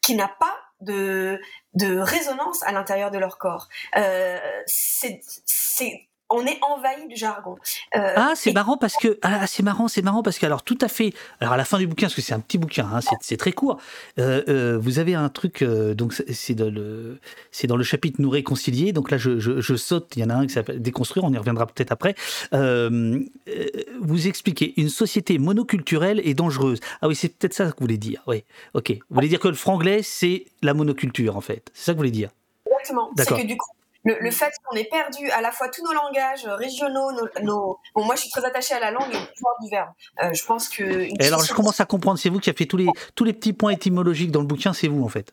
qui 0.00 0.14
n'a 0.14 0.28
pas 0.28 0.58
de, 0.80 1.40
de 1.74 1.98
résonance 1.98 2.62
à 2.64 2.72
l'intérieur 2.72 3.10
de 3.10 3.18
leur 3.18 3.38
corps. 3.38 3.68
Euh, 3.96 4.40
c'est 4.66 5.20
on 6.32 6.44
est 6.46 6.58
envahi 6.62 7.06
du 7.08 7.16
jargon. 7.16 7.56
Euh, 7.96 8.12
ah, 8.16 8.32
c'est 8.34 8.52
marrant 8.52 8.76
parce 8.76 8.96
que 8.96 9.18
ah, 9.22 9.46
c'est 9.46 9.62
marrant, 9.62 9.88
c'est 9.88 10.02
marrant 10.02 10.22
parce 10.22 10.38
que 10.38 10.46
alors 10.46 10.62
tout 10.62 10.78
à 10.80 10.88
fait. 10.88 11.12
Alors 11.40 11.54
à 11.54 11.56
la 11.56 11.64
fin 11.64 11.78
du 11.78 11.86
bouquin, 11.86 12.06
parce 12.06 12.14
que 12.14 12.22
c'est 12.22 12.34
un 12.34 12.40
petit 12.40 12.58
bouquin, 12.58 12.88
hein, 12.92 13.00
c'est 13.20 13.36
très 13.36 13.52
court. 13.52 13.78
Euh, 14.18 14.42
euh, 14.48 14.78
vous 14.80 14.98
avez 14.98 15.14
un 15.14 15.28
truc, 15.28 15.62
donc 15.64 16.12
c'est 16.12 16.54
dans 16.54 16.70
le 16.70 17.18
c'est 17.50 17.66
dans 17.66 17.76
le 17.76 17.84
chapitre 17.84 18.20
nous 18.20 18.30
réconcilier. 18.30 18.92
Donc 18.92 19.10
là, 19.10 19.18
je, 19.18 19.38
je, 19.38 19.76
saute. 19.76 20.16
Il 20.16 20.22
y 20.22 20.24
en 20.24 20.30
a 20.30 20.34
un 20.34 20.46
qui 20.46 20.52
s'appelle 20.52 20.80
déconstruire. 20.80 21.24
On 21.24 21.32
y 21.32 21.38
reviendra 21.38 21.66
peut-être 21.66 21.92
après. 21.92 22.14
vous 22.52 24.26
expliquez 24.26 24.74
une 24.80 24.88
société 24.88 25.38
monoculturelle 25.38 26.20
et 26.24 26.34
dangereuse. 26.34 26.80
Ah 27.00 27.08
oui, 27.08 27.14
c'est 27.14 27.28
peut-être 27.28 27.54
ça 27.54 27.64
que 27.64 27.70
vous 27.70 27.76
voulez 27.80 27.98
dire. 27.98 28.22
Oui, 28.26 28.44
ok. 28.74 28.90
Vous 28.90 29.14
voulez 29.14 29.28
dire 29.28 29.40
que 29.40 29.48
le 29.48 29.54
franglais, 29.54 30.00
c'est 30.02 30.46
la 30.62 30.74
monoculture 30.74 31.36
en 31.36 31.40
fait. 31.40 31.70
C'est 31.74 31.86
ça 31.86 31.92
que 31.92 31.96
vous 31.96 32.00
voulez 32.00 32.10
dire? 32.10 32.30
Exactement. 32.66 33.10
C'est 33.16 33.26
que 33.26 33.46
du 33.46 33.56
coup, 33.56 33.70
le, 34.04 34.30
fait 34.30 34.52
qu'on 34.64 34.76
ait 34.76 34.84
perdu 34.84 35.30
à 35.30 35.40
la 35.40 35.52
fois 35.52 35.68
tous 35.68 35.82
nos 35.84 35.92
langages 35.92 36.44
régionaux, 36.46 37.12
nos, 37.42 37.78
bon, 37.94 38.04
moi 38.04 38.16
je 38.16 38.22
suis 38.22 38.30
très 38.30 38.44
attachée 38.44 38.74
à 38.74 38.80
la 38.80 38.90
langue 38.90 39.12
et 39.12 39.16
au 39.16 39.26
pouvoir 39.36 39.54
du 39.62 39.70
verbe. 39.70 39.90
Euh, 40.22 40.32
je 40.32 40.44
pense 40.44 40.68
que. 40.68 40.82
Et 40.82 41.26
alors 41.26 41.44
je 41.44 41.52
commence 41.52 41.80
à 41.80 41.84
comprendre, 41.84 42.18
c'est 42.18 42.28
vous 42.28 42.40
qui 42.40 42.50
avez 42.50 42.56
fait 42.56 42.66
tous 42.66 42.76
les, 42.76 42.88
tous 43.14 43.24
les 43.24 43.32
petits 43.32 43.52
points 43.52 43.72
étymologiques 43.72 44.30
dans 44.30 44.40
le 44.40 44.46
bouquin, 44.46 44.72
c'est 44.72 44.88
vous 44.88 45.04
en 45.04 45.08
fait. 45.08 45.32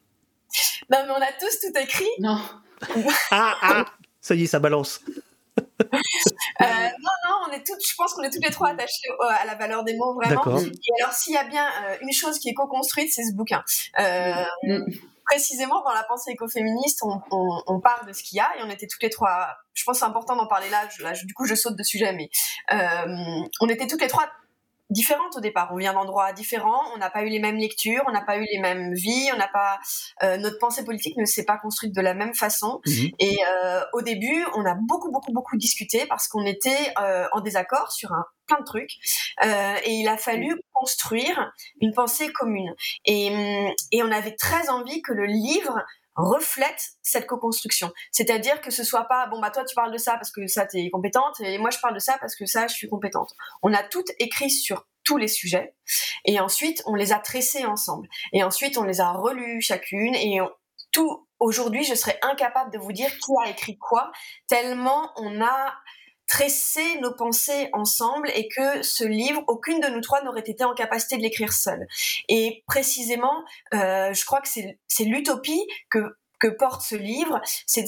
Non, 0.90 1.00
mais 1.06 1.12
on 1.12 1.22
a 1.22 1.32
tous 1.40 1.60
tout 1.60 1.80
écrit. 1.80 2.10
Non. 2.20 2.40
ah, 3.32 3.56
ah, 3.62 3.86
ça 4.22 4.36
y 4.36 4.44
est, 4.44 4.48
ça 4.48 4.60
balance. 4.60 5.02
euh, 5.82 5.86
non, 6.62 7.16
non, 7.28 7.36
on 7.48 7.52
est 7.52 7.66
toutes, 7.66 7.86
je 7.86 7.96
pense 7.96 8.14
qu'on 8.14 8.24
est 8.24 8.30
toutes 8.30 8.44
les 8.44 8.52
trois 8.52 8.70
attachées 8.70 9.10
à 9.30 9.46
la 9.46 9.56
valeur 9.56 9.84
des 9.84 9.96
mots, 9.96 10.14
vraiment. 10.14 10.42
Et 10.58 11.02
alors, 11.02 11.14
s'il 11.14 11.34
y 11.34 11.38
a 11.38 11.44
bien 11.44 11.66
euh, 11.66 11.98
une 12.02 12.14
chose 12.14 12.40
qui 12.40 12.50
est 12.50 12.54
co-construite, 12.54 13.12
c'est 13.12 13.24
ce 13.24 13.34
bouquin. 13.34 13.64
Euh, 14.00 14.44
mm 14.64 14.86
précisément 15.30 15.84
dans 15.84 15.94
la 15.94 16.04
pensée 16.04 16.32
écoféministe, 16.32 17.04
on, 17.04 17.22
on, 17.32 17.62
on, 17.68 17.80
parle 17.80 18.08
de 18.08 18.14
ce 18.14 18.24
qu'il 18.24 18.38
y 18.38 18.40
a 18.40 18.50
et 18.58 18.64
on 18.64 18.70
était 18.70 18.88
toutes 18.88 19.04
les 19.04 19.12
trois. 19.12 19.48
Je 19.74 19.84
pense 19.86 20.00
c'est 20.00 20.06
important 20.06 20.36
d'en 20.36 20.48
parler 20.48 20.70
là, 20.70 20.88
Du 21.24 21.34
coup, 21.34 21.46
je 21.46 21.54
saute 21.54 21.76
de 21.76 21.84
sujet, 21.84 22.14
mais 22.14 22.30
euh, 22.74 23.42
on 23.62 23.70
était 23.70 23.86
toutes 23.86 24.02
les 24.02 24.08
trois 24.08 24.28
différentes 24.90 25.36
au 25.38 25.40
départ. 25.40 25.70
On 25.74 25.78
vient 25.78 25.94
d'endroits 25.94 26.34
différents, 26.34 26.82
on 26.94 26.98
n'a 26.98 27.10
pas 27.10 27.24
eu 27.24 27.30
les 27.30 27.40
mêmes 27.40 27.58
lectures, 27.58 28.04
on 28.08 28.12
n'a 28.12 28.22
pas 28.22 28.38
eu 28.38 28.46
les 28.52 28.60
mêmes 28.60 28.94
vies, 28.94 29.30
on 29.34 29.38
n'a 29.38 29.48
pas 29.48 29.80
euh, 30.24 30.38
notre 30.38 30.58
pensée 30.60 30.84
politique 30.84 31.18
ne 31.18 31.26
s'est 31.26 31.46
pas 31.46 31.58
construite 31.58 31.96
de 31.96 32.02
la 32.02 32.14
même 32.14 32.34
façon. 32.34 32.82
Mhm. 32.86 33.10
Et 33.20 33.38
euh, 33.48 33.82
au 33.94 34.02
début, 34.02 34.46
on 34.56 34.66
a 34.66 34.76
beaucoup 34.76 35.12
beaucoup 35.12 35.32
beaucoup 35.32 35.58
discuté 35.58 36.06
parce 36.08 36.28
qu'on 36.28 36.46
était 36.46 36.94
euh, 37.00 37.28
en 37.34 37.42
désaccord 37.42 37.92
sur 37.92 38.12
un 38.12 38.26
plein 38.48 38.60
de 38.60 38.66
trucs 38.66 38.94
euh, 39.46 39.76
et 39.86 39.94
il 39.94 40.08
a 40.08 40.18
fallu 40.18 40.56
construire 40.74 41.52
une 41.82 41.94
pensée 41.94 42.32
commune. 42.32 42.74
Et, 43.06 43.28
et 43.92 44.04
on 44.04 44.12
avait 44.12 44.36
très 44.36 44.70
envie 44.70 45.02
que 45.02 45.14
le 45.14 45.26
livre 45.26 45.78
reflète 46.20 46.92
cette 47.02 47.28
co-construction. 47.28 47.92
C'est-à-dire 48.12 48.62
que 48.62 48.72
ce 48.72 48.84
soit 48.84 49.06
pas 49.06 49.28
bon 49.28 49.40
bah 49.40 49.52
toi 49.52 49.64
tu 49.64 49.76
parles 49.76 49.92
de 49.92 49.98
ça 49.98 50.14
parce 50.14 50.32
que 50.32 50.48
ça 50.48 50.66
tu 50.66 50.78
es 50.78 50.90
compétente 50.90 51.40
et 51.42 51.58
moi 51.58 51.70
je 51.70 51.80
parle 51.80 51.94
de 51.94 52.00
ça 52.00 52.18
parce 52.20 52.36
que 52.36 52.46
ça 52.46 52.68
je 52.68 52.74
suis 52.74 52.90
compétente. 52.90 53.34
On 53.62 53.74
a 53.74 53.84
toutes 53.84 54.12
écrit 54.20 54.50
sur 54.50 54.86
tous 55.04 55.18
les 55.18 55.28
sujets 55.28 55.74
et 56.26 56.40
ensuite 56.40 56.84
on 56.86 56.96
les 56.96 57.14
a 57.14 57.20
tressés 57.20 57.66
ensemble 57.66 58.08
et 58.34 58.44
ensuite 58.44 58.78
on 58.78 58.84
les 58.84 59.02
a 59.02 59.12
relus 59.12 59.62
chacune 59.62 60.14
et 60.16 60.40
tout 60.92 61.28
aujourd'hui 61.40 61.84
je 61.84 61.96
serais 61.96 62.20
incapable 62.22 62.72
de 62.72 62.78
vous 62.78 62.92
dire 62.92 63.10
qui 63.10 63.32
a 63.44 63.50
écrit 63.50 63.78
quoi 63.78 64.12
tellement 64.48 65.12
on 65.16 65.42
a 65.42 65.74
tresser 66.30 67.00
nos 67.02 67.14
pensées 67.14 67.70
ensemble 67.74 68.30
et 68.36 68.48
que 68.48 68.84
ce 68.84 69.04
livre, 69.04 69.44
aucune 69.48 69.82
de 69.82 69.88
nous 69.88 70.00
trois 70.00 70.24
n'aurait 70.24 70.44
été 70.46 70.64
en 70.64 70.74
capacité 70.74 71.18
de 71.18 71.24
l'écrire 71.24 71.52
seule. 71.52 71.88
Et 72.30 72.64
précisément, 72.68 73.44
euh, 73.74 74.14
je 74.14 74.26
crois 74.26 74.40
que 74.40 74.48
c'est 74.48 75.04
l'utopie 75.04 75.68
que 75.90 76.16
que 76.40 76.48
porte 76.48 76.82
ce 76.82 76.96
livre, 76.96 77.42
c'est 77.66 77.84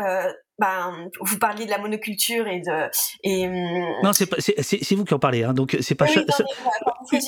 euh, 0.00 0.32
ben, 0.58 1.10
vous 1.20 1.38
parliez 1.38 1.66
de 1.66 1.70
la 1.70 1.78
monoculture 1.78 2.46
et 2.46 2.60
de 2.60 2.90
et 3.24 3.46
hum, 3.46 4.02
non 4.02 4.12
c'est 4.12 4.94
vous 4.94 5.04
qui 5.04 5.12
en 5.12 5.18
parlez 5.18 5.42
hein, 5.42 5.52
donc 5.52 5.76
c'est 5.80 5.94
pas 5.94 6.06
oui, 7.12 7.18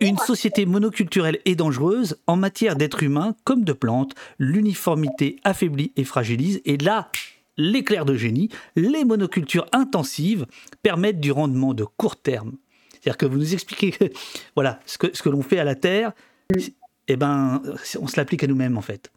une 0.00 0.18
société 0.18 0.66
monoculturelle 0.66 1.40
est 1.44 1.54
dangereuse 1.54 2.20
en 2.26 2.36
matière 2.36 2.76
d'êtres 2.76 3.02
humains 3.02 3.34
comme 3.44 3.64
de 3.64 3.72
plantes 3.72 4.14
l'uniformité 4.38 5.36
affaiblit 5.42 5.92
et 5.96 6.04
fragilise 6.04 6.60
et 6.64 6.76
là 6.76 7.10
l'éclair 7.56 8.04
de 8.04 8.14
génie, 8.14 8.48
les 8.76 9.04
monocultures 9.04 9.66
intensives 9.72 10.46
permettent 10.82 11.20
du 11.20 11.32
rendement 11.32 11.74
de 11.74 11.84
court 11.84 12.16
terme. 12.16 12.52
C'est-à-dire 12.92 13.18
que 13.18 13.26
vous 13.26 13.38
nous 13.38 13.52
expliquez 13.52 13.94
voilà, 14.54 14.80
ce 14.86 14.98
que, 14.98 15.14
ce 15.14 15.22
que 15.22 15.28
l'on 15.28 15.42
fait 15.42 15.58
à 15.58 15.64
la 15.64 15.74
Terre, 15.74 16.12
eh 17.08 17.16
ben, 17.16 17.62
on 18.00 18.06
se 18.06 18.16
l'applique 18.16 18.44
à 18.44 18.46
nous-mêmes 18.46 18.78
en 18.78 18.82
fait. 18.82 19.10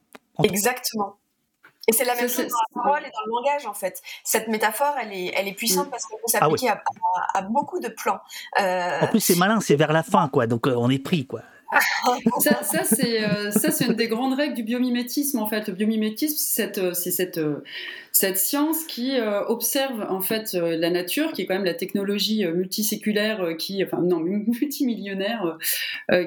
Exactement. 0.43 1.17
Et 1.87 1.93
c'est 1.93 2.03
la 2.03 2.15
même 2.15 2.27
chose 2.27 2.47
dans 2.47 2.57
la 2.75 2.83
parole 2.83 3.03
et 3.03 3.11
dans 3.11 3.25
le 3.25 3.31
langage, 3.31 3.65
en 3.67 3.73
fait. 3.73 4.01
Cette 4.23 4.47
métaphore, 4.47 4.95
elle 4.99 5.13
est, 5.13 5.31
elle 5.35 5.47
est 5.47 5.53
puissante 5.53 5.87
mm. 5.87 5.91
parce 5.91 6.05
qu'elle 6.05 6.17
peut 6.17 6.25
ah 6.33 6.39
s'appliquer 6.39 6.69
à, 7.33 7.41
beaucoup 7.43 7.79
de 7.79 7.89
plans. 7.89 8.19
Euh, 8.59 9.01
en 9.01 9.07
plus, 9.07 9.19
c'est 9.19 9.35
malin, 9.35 9.59
c'est 9.59 9.75
vers 9.75 9.93
la 9.93 10.01
fin, 10.01 10.27
quoi. 10.29 10.47
Donc, 10.47 10.67
euh, 10.67 10.73
on 10.75 10.89
est 10.89 10.99
pris, 10.99 11.27
quoi. 11.27 11.41
ça, 12.39 12.63
ça 12.63 12.83
c'est 12.83 13.23
euh, 13.23 13.51
ça 13.51 13.71
c'est 13.71 13.85
une 13.85 13.93
des 13.93 14.07
grandes 14.07 14.35
règles 14.35 14.55
du 14.55 14.63
biomimétisme 14.63 15.39
en 15.39 15.47
fait. 15.47 15.67
Le 15.67 15.73
biomimétisme, 15.73 16.37
c'est 16.37 17.11
cette 17.11 17.37
euh, 17.37 17.63
euh, 18.23 18.35
science 18.35 18.85
qui 18.85 19.13
observe 19.47 20.05
en 20.09 20.21
fait 20.21 20.53
la 20.53 20.89
nature, 20.89 21.31
qui 21.31 21.41
est 21.41 21.45
quand 21.45 21.55
même 21.55 21.65
la 21.65 21.73
technologie 21.73 22.45
multiséculaire, 22.45 23.55
qui 23.57 23.83
enfin 23.83 24.01
non 24.01 24.19
multimillionnaire, 24.19 25.57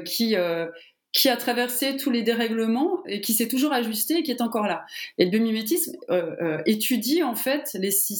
qui 0.04 0.34
a 0.36 1.36
traversé 1.38 1.96
tous 1.96 2.10
les 2.10 2.22
dérèglements 2.22 3.02
et 3.06 3.20
qui 3.20 3.32
s'est 3.32 3.48
toujours 3.48 3.72
ajusté 3.72 4.18
et 4.18 4.22
qui 4.22 4.30
est 4.30 4.42
encore 4.42 4.66
là. 4.66 4.84
Et 5.16 5.24
le 5.24 5.30
biomimétisme 5.30 5.96
étudie 6.66 7.22
en 7.22 7.34
fait 7.34 7.76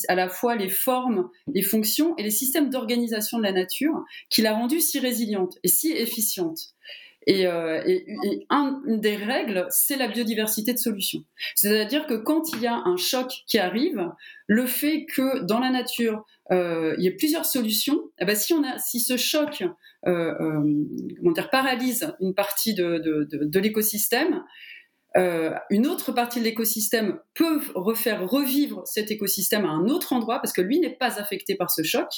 à 0.09 0.15
la 0.15 0.29
fois 0.29 0.57
les 0.57 0.71
formes, 0.71 1.29
les 1.53 1.63
fonctions 1.63 2.15
et 2.17 2.23
les 2.23 2.31
systèmes 2.31 2.71
d'organisation 2.71 3.39
de 3.39 3.43
la 3.43 3.53
nature 3.53 4.05
qui 4.31 4.41
l'a 4.43 4.55
rendue 4.55 4.81
si 4.81 4.99
résiliente 4.99 5.59
et 5.63 5.69
si 5.69 5.93
efficiente. 5.93 6.75
Et, 7.29 7.47
euh, 7.47 7.83
une 8.51 9.01
des 9.01 9.17
règles, 9.17 9.67
c'est 9.69 9.97
la 9.97 10.09
biodiversité 10.09 10.73
de 10.73 10.79
solutions. 10.79 11.25
C'est-à-dire 11.55 12.07
que 12.07 12.15
quand 12.15 12.55
il 12.55 12.63
y 12.63 12.67
a 12.67 12.75
un 12.75 12.97
choc 12.97 13.31
qui 13.47 13.59
arrive, 13.59 14.03
le 14.47 14.65
fait 14.65 15.05
que 15.05 15.45
dans 15.45 15.61
la 15.61 15.69
nature, 15.69 16.25
euh, 16.51 16.95
il 16.97 17.05
y 17.05 17.07
ait 17.07 17.17
plusieurs 17.17 17.45
solutions, 17.45 18.01
eh 18.19 18.25
ben, 18.25 18.35
si, 18.35 18.55
on 18.55 18.65
a, 18.65 18.79
si 18.79 18.99
ce 19.01 19.19
choc 19.19 19.63
euh, 20.07 20.65
paralyse 21.53 22.15
une 22.21 22.35
partie 22.35 22.73
de 22.73 23.59
l'écosystème, 23.59 24.43
euh, 25.19 25.51
une 25.71 25.87
autre 25.87 26.13
partie 26.13 26.39
de 26.39 26.45
l'écosystème 26.45 27.19
peut 27.35 27.61
refaire 27.75 28.29
revivre 28.29 28.83
cet 28.87 29.11
écosystème 29.11 29.65
à 29.65 29.71
un 29.71 29.89
autre 29.89 30.13
endroit 30.13 30.39
parce 30.39 30.53
que 30.53 30.61
lui 30.61 30.79
n'est 30.79 30.95
pas 30.95 31.19
affecté 31.19 31.57
par 31.57 31.71
ce 31.71 31.83
choc. 31.83 32.09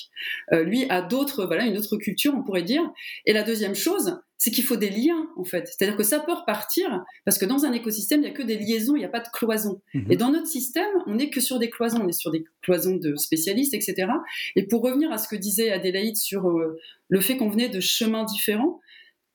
Euh, 0.53 0.63
lui 0.65 0.85
a 0.91 1.01
d'autres, 1.01 1.47
voilà, 1.47 1.65
une 1.65 1.79
autre 1.79 1.97
culture, 1.97 2.35
on 2.37 2.43
pourrait 2.43 2.63
dire. 2.63 2.83
Et 3.25 3.33
la 3.33 3.43
deuxième 3.43 3.75
chose, 3.75 4.21
c'est 4.37 4.51
qu'il 4.51 4.65
faut 4.65 4.77
des 4.77 4.91
liens 4.91 5.29
en 5.37 5.45
fait. 5.45 5.69
C'est-à-dire 5.69 5.97
que 5.97 6.03
ça 6.03 6.19
peut 6.19 6.33
repartir 6.33 7.05
parce 7.25 7.39
que 7.39 7.45
dans 7.45 7.65
un 7.65 7.73
écosystème, 7.73 8.21
il 8.21 8.25
n'y 8.25 8.31
a 8.31 8.35
que 8.35 8.43
des 8.43 8.59
liaisons, 8.59 8.97
il 8.97 9.01
n'y 9.01 9.05
a 9.05 9.11
pas 9.11 9.21
de 9.21 9.29
cloisons. 9.33 9.81
Mhm. 9.95 10.07
Et 10.11 10.17
dans 10.17 10.31
notre 10.31 10.47
système, 10.47 10.91
on 11.07 11.15
n'est 11.15 11.31
que 11.31 11.41
sur 11.41 11.59
des 11.59 11.71
cloisons, 11.71 12.01
on 12.03 12.09
est 12.09 12.13
sur 12.13 12.31
des 12.31 12.45
cloisons 12.63 12.97
de 12.97 13.17
spécialistes, 13.17 13.75
etc. 13.75 14.09
Et 14.57 14.67
pour 14.67 14.83
revenir 14.83 15.11
à 15.13 15.19
ce 15.19 15.29
que 15.29 15.37
disait 15.37 15.71
Adélaïde 15.71 16.17
sur 16.17 16.49
euh, 16.49 16.79
le 17.09 17.21
fait 17.21 17.37
qu'on 17.37 17.49
venait 17.49 17.69
de 17.69 17.81
chemins 17.81 18.25
différents, 18.25 18.81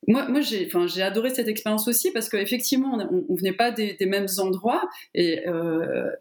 moi, 0.07 0.27
moi 0.27 0.41
j'ai, 0.41 0.65
enfin, 0.67 0.87
j'ai 0.87 1.01
adoré 1.01 1.33
cette 1.33 1.47
expérience 1.47 1.87
aussi 1.87 2.11
parce 2.11 2.29
qu'effectivement, 2.29 2.97
on, 3.11 3.25
on 3.29 3.35
venait 3.35 3.53
pas 3.53 3.71
des, 3.71 3.97
mêmes 4.01 4.27
endroits 4.37 4.87
et, 5.13 5.47
euh, 5.47 6.11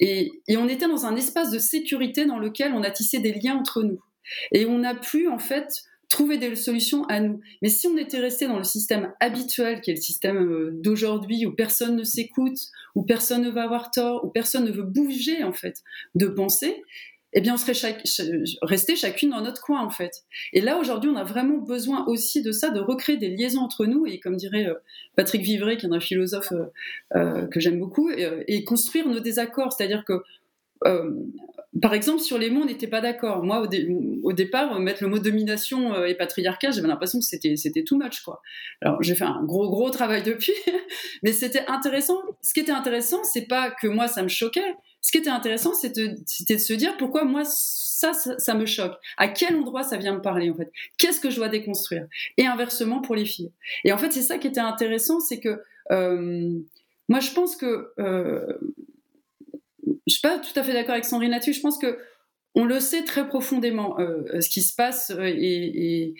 et, 0.00 0.32
et, 0.48 0.56
on 0.56 0.68
était 0.68 0.88
dans 0.88 1.04
un 1.06 1.16
espace 1.16 1.50
de 1.50 1.58
sécurité 1.58 2.24
dans 2.24 2.38
lequel 2.38 2.72
on 2.72 2.82
a 2.82 2.90
tissé 2.90 3.18
des 3.18 3.32
liens 3.32 3.56
entre 3.56 3.82
nous. 3.82 4.00
Et 4.52 4.64
on 4.64 4.82
a 4.82 4.94
pu, 4.94 5.28
en 5.28 5.38
fait, 5.38 5.84
trouver 6.08 6.38
des 6.38 6.54
solutions 6.54 7.04
à 7.06 7.20
nous. 7.20 7.40
Mais 7.60 7.68
si 7.68 7.86
on 7.86 7.96
était 7.96 8.20
resté 8.20 8.46
dans 8.46 8.58
le 8.58 8.64
système 8.64 9.12
habituel, 9.20 9.80
qui 9.80 9.90
est 9.90 9.94
le 9.94 10.00
système 10.00 10.36
euh, 10.36 10.70
d'aujourd'hui, 10.72 11.44
où 11.44 11.52
personne 11.52 11.96
ne 11.96 12.04
s'écoute, 12.04 12.58
où 12.94 13.02
personne 13.02 13.42
ne 13.42 13.50
va 13.50 13.64
avoir 13.64 13.90
tort, 13.90 14.24
où 14.24 14.28
personne 14.28 14.64
ne 14.64 14.70
veut 14.70 14.84
bouger, 14.84 15.42
en 15.44 15.52
fait, 15.52 15.82
de 16.14 16.26
penser, 16.26 16.82
eh 17.34 17.40
bien, 17.40 17.54
on 17.54 17.56
serait 17.56 17.74
chaque, 17.74 18.02
resté 18.62 18.94
chacune 18.94 19.30
dans 19.30 19.40
notre 19.40 19.60
coin, 19.60 19.84
en 19.84 19.90
fait. 19.90 20.22
Et 20.52 20.60
là, 20.60 20.78
aujourd'hui, 20.78 21.10
on 21.10 21.16
a 21.16 21.24
vraiment 21.24 21.58
besoin 21.58 22.06
aussi 22.06 22.42
de 22.42 22.52
ça, 22.52 22.70
de 22.70 22.78
recréer 22.78 23.16
des 23.16 23.28
liaisons 23.28 23.60
entre 23.60 23.86
nous, 23.86 24.06
et 24.06 24.20
comme 24.20 24.36
dirait 24.36 24.66
euh, 24.66 24.74
Patrick 25.16 25.42
Vivray, 25.42 25.76
qui 25.76 25.86
est 25.86 25.92
un 25.92 26.00
philosophe 26.00 26.52
euh, 26.52 26.66
euh, 27.16 27.46
que 27.48 27.58
j'aime 27.58 27.80
beaucoup, 27.80 28.08
et, 28.08 28.64
construire 28.64 29.08
nos 29.08 29.18
désaccords. 29.18 29.72
C'est-à-dire 29.72 30.04
que, 30.04 30.22
par 31.82 31.92
exemple, 31.92 32.20
sur 32.20 32.38
les 32.38 32.50
mots, 32.50 32.62
on 32.62 32.66
n'était 32.66 32.86
pas 32.86 33.00
d'accord. 33.00 33.42
Moi, 33.42 33.66
au, 34.22 34.32
départ, 34.32 34.78
mettre 34.78 35.02
le 35.02 35.08
mot 35.08 35.18
domination 35.18 36.04
et 36.04 36.14
patriarcat, 36.14 36.70
j'avais 36.70 36.86
l'impression 36.86 37.18
que 37.18 37.24
c'était, 37.24 37.56
c'était 37.56 37.82
too 37.82 37.96
much, 37.96 38.22
quoi. 38.22 38.40
Alors, 38.80 39.02
j'ai 39.02 39.16
fait 39.16 39.24
un 39.24 39.42
gros, 39.42 39.68
gros 39.70 39.90
travail 39.90 40.22
depuis, 40.24 40.54
mais 41.24 41.32
c'était 41.32 41.66
intéressant. 41.66 42.18
Ce 42.42 42.54
qui 42.54 42.60
était 42.60 42.72
intéressant, 42.72 43.24
c'est 43.24 43.48
pas 43.48 43.70
que 43.70 43.88
moi, 43.88 44.06
ça 44.06 44.22
me 44.22 44.28
choquait, 44.28 44.74
ce 45.04 45.12
qui 45.12 45.18
était 45.18 45.28
intéressant, 45.28 45.74
c'était 45.74 46.08
de 46.08 46.58
se 46.58 46.72
dire 46.72 46.96
pourquoi 46.96 47.24
moi, 47.24 47.42
ça, 47.44 48.14
ça, 48.14 48.54
me 48.54 48.64
choque. 48.64 48.94
À 49.18 49.28
quel 49.28 49.54
endroit 49.54 49.82
ça 49.82 49.98
vient 49.98 50.14
me 50.14 50.22
parler, 50.22 50.48
en 50.48 50.54
fait? 50.54 50.72
Qu'est-ce 50.96 51.20
que 51.20 51.28
je 51.28 51.36
dois 51.36 51.50
déconstruire? 51.50 52.06
Et 52.38 52.46
inversement 52.46 53.02
pour 53.02 53.14
les 53.14 53.26
filles. 53.26 53.52
Et 53.84 53.92
en 53.92 53.98
fait, 53.98 54.12
c'est 54.12 54.22
ça 54.22 54.38
qui 54.38 54.46
était 54.46 54.60
intéressant, 54.60 55.20
c'est 55.20 55.40
que 55.40 55.60
euh, 55.92 56.58
moi, 57.10 57.20
je 57.20 57.32
pense 57.32 57.54
que. 57.54 57.92
Euh, 57.98 58.46
je 60.06 60.12
suis 60.14 60.22
pas 60.22 60.38
tout 60.38 60.58
à 60.58 60.62
fait 60.62 60.72
d'accord 60.72 60.94
avec 60.94 61.04
Sandrine 61.04 61.32
là-dessus. 61.32 61.52
Je 61.52 61.60
pense 61.60 61.76
que 61.76 61.98
on 62.54 62.64
le 62.64 62.80
sait 62.80 63.04
très 63.04 63.28
profondément, 63.28 64.00
euh, 64.00 64.40
ce 64.40 64.48
qui 64.48 64.62
se 64.62 64.74
passe, 64.74 65.12
et, 65.20 66.14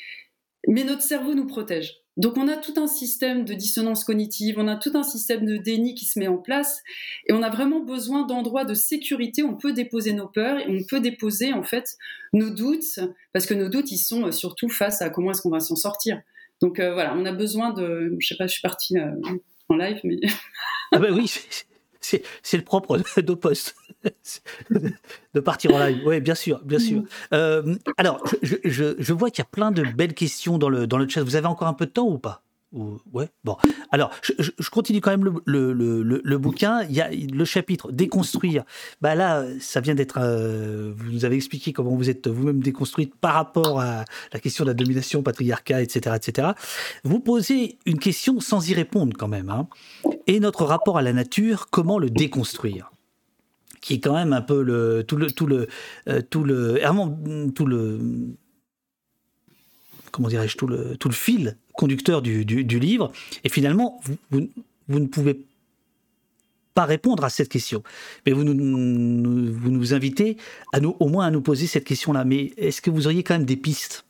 mais 0.69 0.85
notre 0.85 1.01
cerveau 1.01 1.33
nous 1.33 1.47
protège. 1.47 2.04
Donc 2.17 2.37
on 2.37 2.47
a 2.47 2.57
tout 2.57 2.75
un 2.77 2.87
système 2.87 3.45
de 3.45 3.55
dissonance 3.55 4.05
cognitive, 4.05 4.57
on 4.59 4.69
a 4.69 4.77
tout 4.77 4.93
un 4.95 5.03
système 5.03 5.45
de 5.45 5.57
déni 5.57 5.95
qui 5.95 6.05
se 6.05 6.19
met 6.19 6.29
en 6.29 6.37
place 6.37 6.83
et 7.27 7.33
on 7.33 7.43
a 7.43 7.51
vraiment 7.51 7.81
besoin 7.81 8.25
d'endroits 8.25 8.65
de 8.65 8.75
sécurité 8.75 9.43
où 9.43 9.49
on 9.49 9.57
peut 9.57 9.73
déposer 9.73 10.13
nos 10.13 10.29
peurs 10.29 10.61
et 10.61 10.67
on 10.69 10.85
peut 10.89 11.01
déposer 11.01 11.53
en 11.53 11.65
fait 11.65 11.97
nos 12.33 12.51
doutes 12.51 13.01
parce 13.33 13.47
que 13.47 13.55
nos 13.55 13.69
doutes 13.69 13.91
ils 13.91 13.99
sont 13.99 14.27
euh, 14.27 14.31
surtout 14.31 14.69
face 14.69 15.03
à 15.03 15.11
comment 15.11 15.33
est-ce 15.33 15.43
qu'on 15.43 15.51
va 15.51 15.61
s'en 15.61 15.77
sortir. 15.77 16.21
Donc 16.61 16.79
euh, 16.79 16.95
voilà, 16.95 17.15
on 17.17 17.25
a 17.25 17.33
besoin 17.33 17.73
de 17.73 18.17
je 18.21 18.27
sais 18.27 18.37
pas, 18.37 18.47
je 18.47 18.53
suis 18.53 18.63
partie 18.63 18.97
euh, 18.97 19.11
en 19.69 19.77
live 19.77 19.99
mais 20.05 20.21
Ah 20.93 21.01
ben 21.01 21.13
oui, 21.13 21.33
c'est 22.01 22.57
le 22.57 22.63
propre 22.63 23.03
de 23.21 23.35
poste 23.35 23.75
de 25.35 25.41
partir 25.41 25.75
en 25.75 25.79
live. 25.79 26.03
Oui, 26.05 26.21
bien 26.21 26.35
sûr, 26.35 26.61
bien 26.65 26.79
sûr. 26.79 27.03
Euh, 27.33 27.75
alors, 27.97 28.23
je, 28.43 29.13
vois 29.13 29.31
qu'il 29.31 29.43
y 29.43 29.47
a 29.47 29.51
plein 29.51 29.71
de 29.71 29.83
belles 29.83 30.15
questions 30.15 30.59
dans 30.59 30.69
le, 30.69 30.87
dans 30.87 30.99
le 30.99 31.09
chat. 31.09 31.23
Vous 31.23 31.37
avez 31.37 31.47
encore 31.47 31.69
un 31.69 31.75
peu 31.75 31.87
de 31.87 31.91
temps 31.91 32.07
ou 32.07 32.19
pas? 32.19 32.45
Ouais, 33.13 33.29
bon. 33.45 33.57
Alors, 33.93 34.11
je, 34.39 34.51
continue 34.69 35.01
quand 35.01 35.13
même 35.13 35.41
le, 35.45 35.73
le, 35.73 36.39
bouquin. 36.39 36.83
Il 36.83 36.93
y 36.93 37.01
a 37.01 37.09
le 37.09 37.45
chapitre 37.45 37.93
déconstruire. 37.93 38.65
Bah 39.01 39.15
là, 39.15 39.45
ça 39.61 39.81
vient 39.81 39.95
d'être. 39.95 40.19
Euh, 40.21 40.93
vous 40.97 41.13
nous 41.13 41.25
avez 41.25 41.37
expliqué 41.37 41.73
comment 41.73 41.95
vous 41.95 42.11
êtes 42.11 42.27
vous-même 42.27 42.61
déconstruite 42.61 43.15
par 43.15 43.35
rapport 43.35 43.81
à 43.81 44.05
la 44.33 44.41
question 44.41 44.65
de 44.65 44.71
la 44.71 44.75
domination, 44.75 45.23
patriarcat, 45.23 45.83
etc., 45.83 46.17
etc. 46.17 46.49
Vous 47.05 47.21
posez 47.21 47.79
une 47.87 48.01
question 48.01 48.41
sans 48.41 48.69
y 48.69 48.75
répondre 48.75 49.17
quand 49.17 49.29
même. 49.29 49.51
Hein. 49.51 49.69
Et 50.27 50.41
notre 50.41 50.65
rapport 50.65 50.99
à 50.99 51.03
la 51.03 51.13
nature, 51.13 51.69
comment 51.71 52.01
le 52.01 52.11
déconstruire? 52.11 52.91
Qui 53.85 53.93
est 53.95 54.01
quand 54.01 54.15
même 54.15 54.33
un 54.33 54.41
peu 54.41 54.63
le 54.63 55.05
tout 55.07 55.17
le 55.17 55.31
tout 55.31 55.47
le 55.47 55.69
euh, 56.09 56.23
tout 56.23 56.43
le 56.43 56.73
vraiment 56.73 57.15
tout 57.55 57.67
le 57.67 58.01
comment 60.11 60.29
dirais-je 60.29 60.57
tout 60.57 60.67
le 60.67 60.97
tout 60.97 61.09
le 61.11 61.15
fil 61.15 61.59
conducteur 61.75 62.23
du, 62.23 62.47
du, 62.47 62.79
livre. 62.79 63.13
Et 63.43 63.51
finalement 63.51 64.01
vous, 64.31 64.49
vous, 64.89 65.01
ne 65.01 65.07
pouvez 65.07 65.45
pas 66.73 66.87
répondre 66.87 67.25
à 67.25 67.29
cette 67.29 67.51
question. 67.51 67.83
Mais 68.25 68.33
vous 68.33 68.45
nous, 68.45 69.53
vous 69.53 69.71
nous 69.71 69.93
invitez 69.93 70.39
à 70.73 70.81
nous 70.81 70.97
au 70.99 71.09
moins 71.09 71.27
à 71.27 71.31
nous 71.31 71.43
poser 71.43 71.67
cette 71.67 71.85
question 71.85 72.15
là 72.15 72.25
mais 72.25 72.55
est-ce 72.57 72.81
que 72.81 72.91
vous 72.91 73.07
auriez 73.07 73.23
quand 73.23 73.35
même 73.35 73.45
des 73.45 73.57
pistes? 73.57 74.07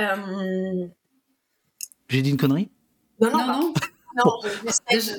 Euh... 0.00 0.88
j'ai 2.08 2.22
dit 2.22 2.30
une 2.30 2.36
connerie? 2.36 2.68
Non 3.20 3.30
non, 3.30 3.46
non. 3.46 3.74
Non. 4.16 4.40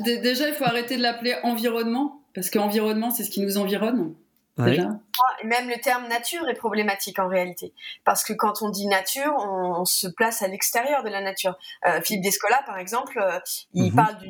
déjà, 0.04 0.48
il 0.48 0.54
faut 0.54 0.66
arrêter 0.66 0.98
de 0.98 1.02
l'appeler 1.02 1.36
environnement 1.44 2.22
parce 2.34 2.50
qu'environnement, 2.50 3.12
c'est 3.12 3.24
ce 3.24 3.30
qui 3.30 3.42
nous 3.42 3.58
environne. 3.58 4.16
Même 4.58 5.70
le 5.70 5.82
terme 5.82 6.08
nature 6.08 6.48
est 6.48 6.56
problématique 6.56 7.20
en 7.20 7.28
réalité, 7.28 7.74
parce 8.06 8.24
que 8.24 8.32
quand 8.32 8.62
on 8.62 8.70
dit 8.70 8.88
nature, 8.88 9.36
on, 9.38 9.84
se 9.84 10.08
place 10.08 10.42
à 10.42 10.48
l'extérieur 10.48 11.04
de 11.04 11.10
la 11.10 11.22
nature. 11.22 11.58
Euh, 11.86 12.00
Philippe 12.02 12.24
Descola, 12.24 12.62
par 12.66 12.78
exemple, 12.78 13.20
euh, 13.20 13.40
il 13.74 13.92
mhm. 13.92 13.96
parle 13.96 14.18
du, 14.18 14.30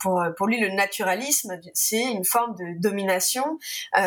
pour, 0.00 0.22
pour, 0.36 0.46
lui 0.46 0.60
le 0.60 0.68
naturalisme, 0.68 1.58
c'est 1.74 2.02
une 2.02 2.24
forme 2.24 2.54
de 2.56 2.80
domination 2.80 3.58
euh, 3.96 4.00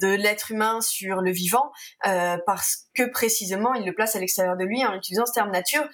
de 0.00 0.14
l'être 0.14 0.50
humain 0.50 0.80
sur 0.80 1.20
le 1.20 1.30
vivant, 1.30 1.70
euh, 2.06 2.38
parce 2.46 2.86
que 2.94 3.04
précisément 3.04 3.74
il 3.74 3.84
le 3.84 3.92
place 3.92 4.16
à 4.16 4.20
l'extérieur 4.20 4.56
de 4.56 4.64
lui 4.64 4.84
en 4.84 4.94
utilisant 4.94 5.26
ce 5.26 5.32
terme 5.32 5.50
nature 5.50 5.86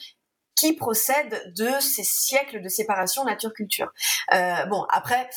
qui 0.60 0.74
procède 0.74 1.54
de 1.56 1.70
ces 1.80 2.04
siècles 2.04 2.60
de 2.60 2.68
séparation 2.68 3.24
nature-culture. 3.24 3.90
Euh, 4.34 4.66
bon, 4.66 4.84
après, 4.90 5.28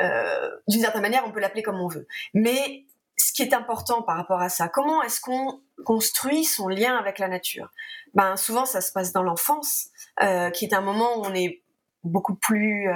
euh, 0.00 0.48
d'une 0.68 0.80
certaine 0.80 1.02
manière, 1.02 1.24
on 1.26 1.32
peut 1.32 1.40
l'appeler 1.40 1.64
comme 1.64 1.80
on 1.80 1.88
veut. 1.88 2.06
Mais 2.32 2.84
ce 3.16 3.32
qui 3.32 3.42
est 3.42 3.52
important 3.52 4.02
par 4.02 4.16
rapport 4.16 4.40
à 4.40 4.48
ça, 4.48 4.68
comment 4.68 5.02
est-ce 5.02 5.20
qu'on 5.20 5.60
construit 5.84 6.44
son 6.44 6.68
lien 6.68 6.96
avec 6.96 7.18
la 7.18 7.26
nature? 7.26 7.70
Ben 8.14 8.36
souvent, 8.36 8.64
ça 8.64 8.80
se 8.80 8.92
passe 8.92 9.12
dans 9.12 9.24
l'enfance, 9.24 9.88
euh, 10.22 10.50
qui 10.50 10.64
est 10.64 10.74
un 10.74 10.80
moment 10.80 11.18
où 11.18 11.24
on 11.24 11.34
est 11.34 11.62
beaucoup 12.04 12.36
plus 12.36 12.88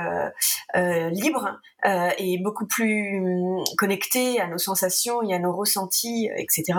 libre 0.74 1.60
et 1.84 2.38
beaucoup 2.38 2.66
plus 2.66 3.18
hum, 3.18 3.64
connecté 3.76 4.40
à 4.40 4.46
nos 4.46 4.58
sensations 4.58 5.22
et 5.22 5.34
à 5.34 5.40
nos 5.40 5.52
ressentis, 5.52 6.30
etc. 6.36 6.78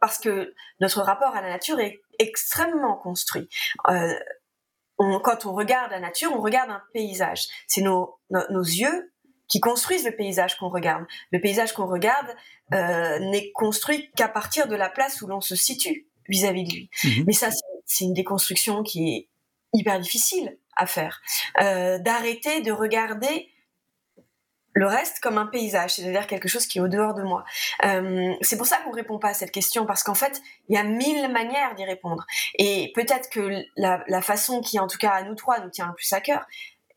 Parce 0.00 0.18
que 0.18 0.54
notre 0.80 1.02
rapport 1.02 1.36
à 1.36 1.42
la 1.42 1.50
nature 1.50 1.78
est 1.78 2.00
extrêmement 2.18 2.96
construit. 2.96 3.48
Euh, 3.88 4.14
quand 4.98 5.46
on 5.46 5.52
regarde 5.52 5.92
la 5.92 6.00
nature, 6.00 6.32
on 6.34 6.40
regarde 6.40 6.70
un 6.70 6.82
paysage. 6.92 7.46
C'est 7.66 7.82
nos, 7.82 8.18
nos, 8.30 8.64
yeux 8.64 9.12
qui 9.48 9.60
construisent 9.60 10.04
le 10.04 10.16
paysage 10.16 10.56
qu'on 10.56 10.68
regarde. 10.68 11.04
Le 11.30 11.40
paysage 11.40 11.72
qu'on 11.72 11.86
regarde 11.86 12.28
euh, 12.74 13.18
n'est 13.30 13.52
construit 13.52 14.10
qu'à 14.16 14.28
partir 14.28 14.66
de 14.66 14.74
la 14.74 14.88
place 14.88 15.22
où 15.22 15.26
l'on 15.26 15.40
se 15.40 15.54
situe 15.54 16.08
vis-à-vis 16.28 16.64
de 16.64 16.72
lui. 16.72 16.90
Mhm. 17.04 17.24
Mais 17.26 17.32
ça, 17.32 17.48
c'est 17.86 18.04
une 18.04 18.12
déconstruction 18.12 18.82
qui 18.82 19.14
est 19.14 19.28
hyper 19.72 20.00
difficile 20.00 20.58
à 20.76 20.86
faire. 20.86 21.20
Euh, 21.60 21.98
D'arrêter 21.98 22.60
de 22.60 22.72
regarder 22.72 23.48
le 24.78 24.86
reste 24.86 25.18
comme 25.18 25.38
un 25.38 25.46
paysage, 25.46 25.94
c'est-à-dire 25.94 26.28
quelque 26.28 26.48
chose 26.48 26.66
qui 26.66 26.78
est 26.78 26.80
au 26.80 26.86
dehors 26.86 27.14
de 27.14 27.22
moi. 27.22 27.44
Euh, 27.84 28.32
c'est 28.42 28.56
pour 28.56 28.66
ça 28.66 28.76
qu'on 28.78 28.92
répond 28.92 29.18
pas 29.18 29.30
à 29.30 29.34
cette 29.34 29.50
question 29.50 29.86
parce 29.86 30.04
qu'en 30.04 30.14
fait, 30.14 30.40
il 30.68 30.76
y 30.76 30.78
a 30.78 30.84
mille 30.84 31.28
manières 31.32 31.74
d'y 31.74 31.84
répondre. 31.84 32.24
Et 32.58 32.92
peut-être 32.94 33.28
que 33.28 33.64
la, 33.76 34.22
façon 34.22 34.60
qui, 34.60 34.78
en 34.78 34.86
tout 34.86 34.98
cas 34.98 35.10
à 35.10 35.22
nous 35.24 35.34
trois, 35.34 35.58
nous 35.60 35.70
tient 35.70 35.88
le 35.88 35.94
plus 35.94 36.12
à 36.12 36.20
cœur, 36.20 36.46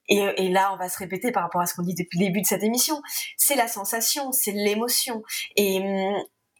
et, 0.09 0.49
là, 0.49 0.73
on 0.73 0.77
va 0.77 0.89
se 0.89 0.97
répéter 0.97 1.31
par 1.31 1.43
rapport 1.43 1.61
à 1.61 1.65
ce 1.65 1.73
qu'on 1.73 1.83
dit 1.83 1.95
depuis 1.95 2.19
le 2.19 2.25
début 2.25 2.41
de 2.41 2.45
cette 2.45 2.63
émission, 2.63 3.01
c'est 3.37 3.55
la 3.55 3.69
sensation, 3.69 4.33
c'est 4.33 4.51
l'émotion. 4.51 5.23
Et, 5.55 5.81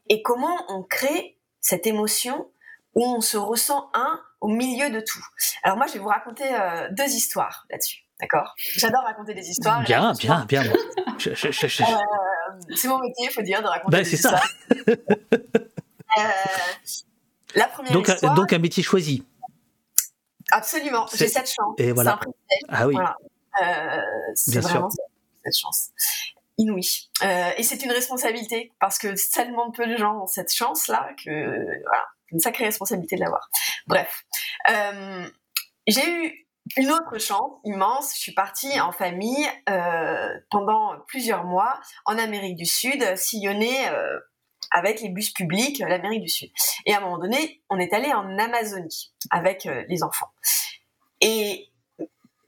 et 0.08 0.22
comment 0.22 0.56
on 0.70 0.84
crée 0.84 1.38
cette 1.60 1.86
émotion 1.86 2.48
où 2.96 3.06
on 3.06 3.20
se 3.20 3.36
ressent 3.38 3.90
un 3.94 4.22
au 4.40 4.48
milieu 4.48 4.90
de 4.90 5.02
tout. 5.02 5.24
Alors 5.64 5.78
moi, 5.78 5.86
je 5.88 5.94
vais 5.94 6.00
vous 6.00 6.08
raconter 6.08 6.46
euh, 6.46 6.88
deux 6.92 7.10
histoires 7.10 7.66
là-dessus. 7.70 8.06
D'accord 8.22 8.54
J'adore 8.58 9.04
raconter 9.04 9.34
des 9.34 9.50
histoires. 9.50 9.84
Bien, 9.84 10.14
bien, 10.14 10.46
bien. 10.46 10.64
Euh, 10.64 10.74
c'est 12.76 12.88
mon 12.88 13.00
métier, 13.00 13.28
il 13.30 13.32
faut 13.32 13.42
dire, 13.42 13.62
de 13.62 13.68
raconter 13.68 13.98
ben, 13.98 14.04
des 14.04 14.14
histoires. 14.14 14.44
C'est 14.70 14.86
ça. 14.86 14.92
euh, 16.18 16.22
la 17.56 17.68
première 17.68 17.94
donc, 17.94 18.08
histoire, 18.08 18.34
donc 18.34 18.54
un 18.54 18.60
métier 18.60 18.84
choisi. 18.84 19.24
Absolument, 20.52 21.08
j'ai 21.14 21.28
cette 21.28 21.50
chance. 21.50 21.76
Et 21.78 21.92
voilà. 21.92 22.20
Ah 22.70 22.88
oui. 22.88 22.94
Voilà. 22.94 23.18
Euh, 23.62 24.02
c'est 24.36 24.60
vraiment 24.60 24.90
sûr. 24.90 25.04
cette 25.44 25.58
chance 25.58 25.90
inouïe. 26.58 27.10
Euh, 27.24 27.52
et 27.58 27.64
c'est 27.64 27.84
une 27.84 27.92
responsabilité 27.92 28.72
parce 28.80 28.98
que 28.98 29.16
tellement 29.34 29.72
peu 29.72 29.88
de 29.88 29.98
gens 29.98 30.24
ont 30.24 30.28
cette 30.28 30.54
chance-là 30.54 31.10
que 31.24 31.30
voilà, 31.30 32.06
une 32.32 32.40
sacrée 32.40 32.66
responsabilité 32.66 33.16
de 33.16 33.22
l'avoir. 33.22 33.50
Bref, 33.88 34.24
euh, 34.70 35.28
j'ai 35.88 36.08
eu 36.08 36.48
une 36.78 36.92
autre 36.92 37.20
chance 37.20 37.52
immense, 37.66 38.14
je 38.16 38.20
suis 38.20 38.34
partie 38.34 38.80
en 38.80 38.92
famille 38.92 39.48
euh, 39.70 40.30
pendant 40.50 40.96
plusieurs 41.08 41.44
mois 41.44 41.80
en 42.06 42.18
Amérique 42.18 42.56
du 42.56 42.66
Sud, 42.66 43.04
sillonner 43.18 43.90
euh, 43.90 44.20
avec 44.72 45.02
les 45.02 45.10
bus 45.10 45.32
publics 45.34 45.80
l'Amérique 45.80 46.22
du 46.22 46.30
Sud. 46.30 46.50
Et 46.86 46.94
à 46.94 47.00
un 47.00 47.02
moment 47.02 47.18
donné, 47.18 47.62
on 47.70 47.78
est 47.78 47.94
allé 47.94 48.14
en 48.14 48.38
Amazonie 48.38 49.12
avec 49.32 49.66
euh, 49.66 49.84
les 49.90 50.04
enfants. 50.04 50.32
Et, 51.20 51.70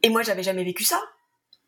et 0.03 0.09
moi, 0.09 0.23
j'avais 0.23 0.43
jamais 0.43 0.63
vécu 0.63 0.83
ça. 0.83 1.01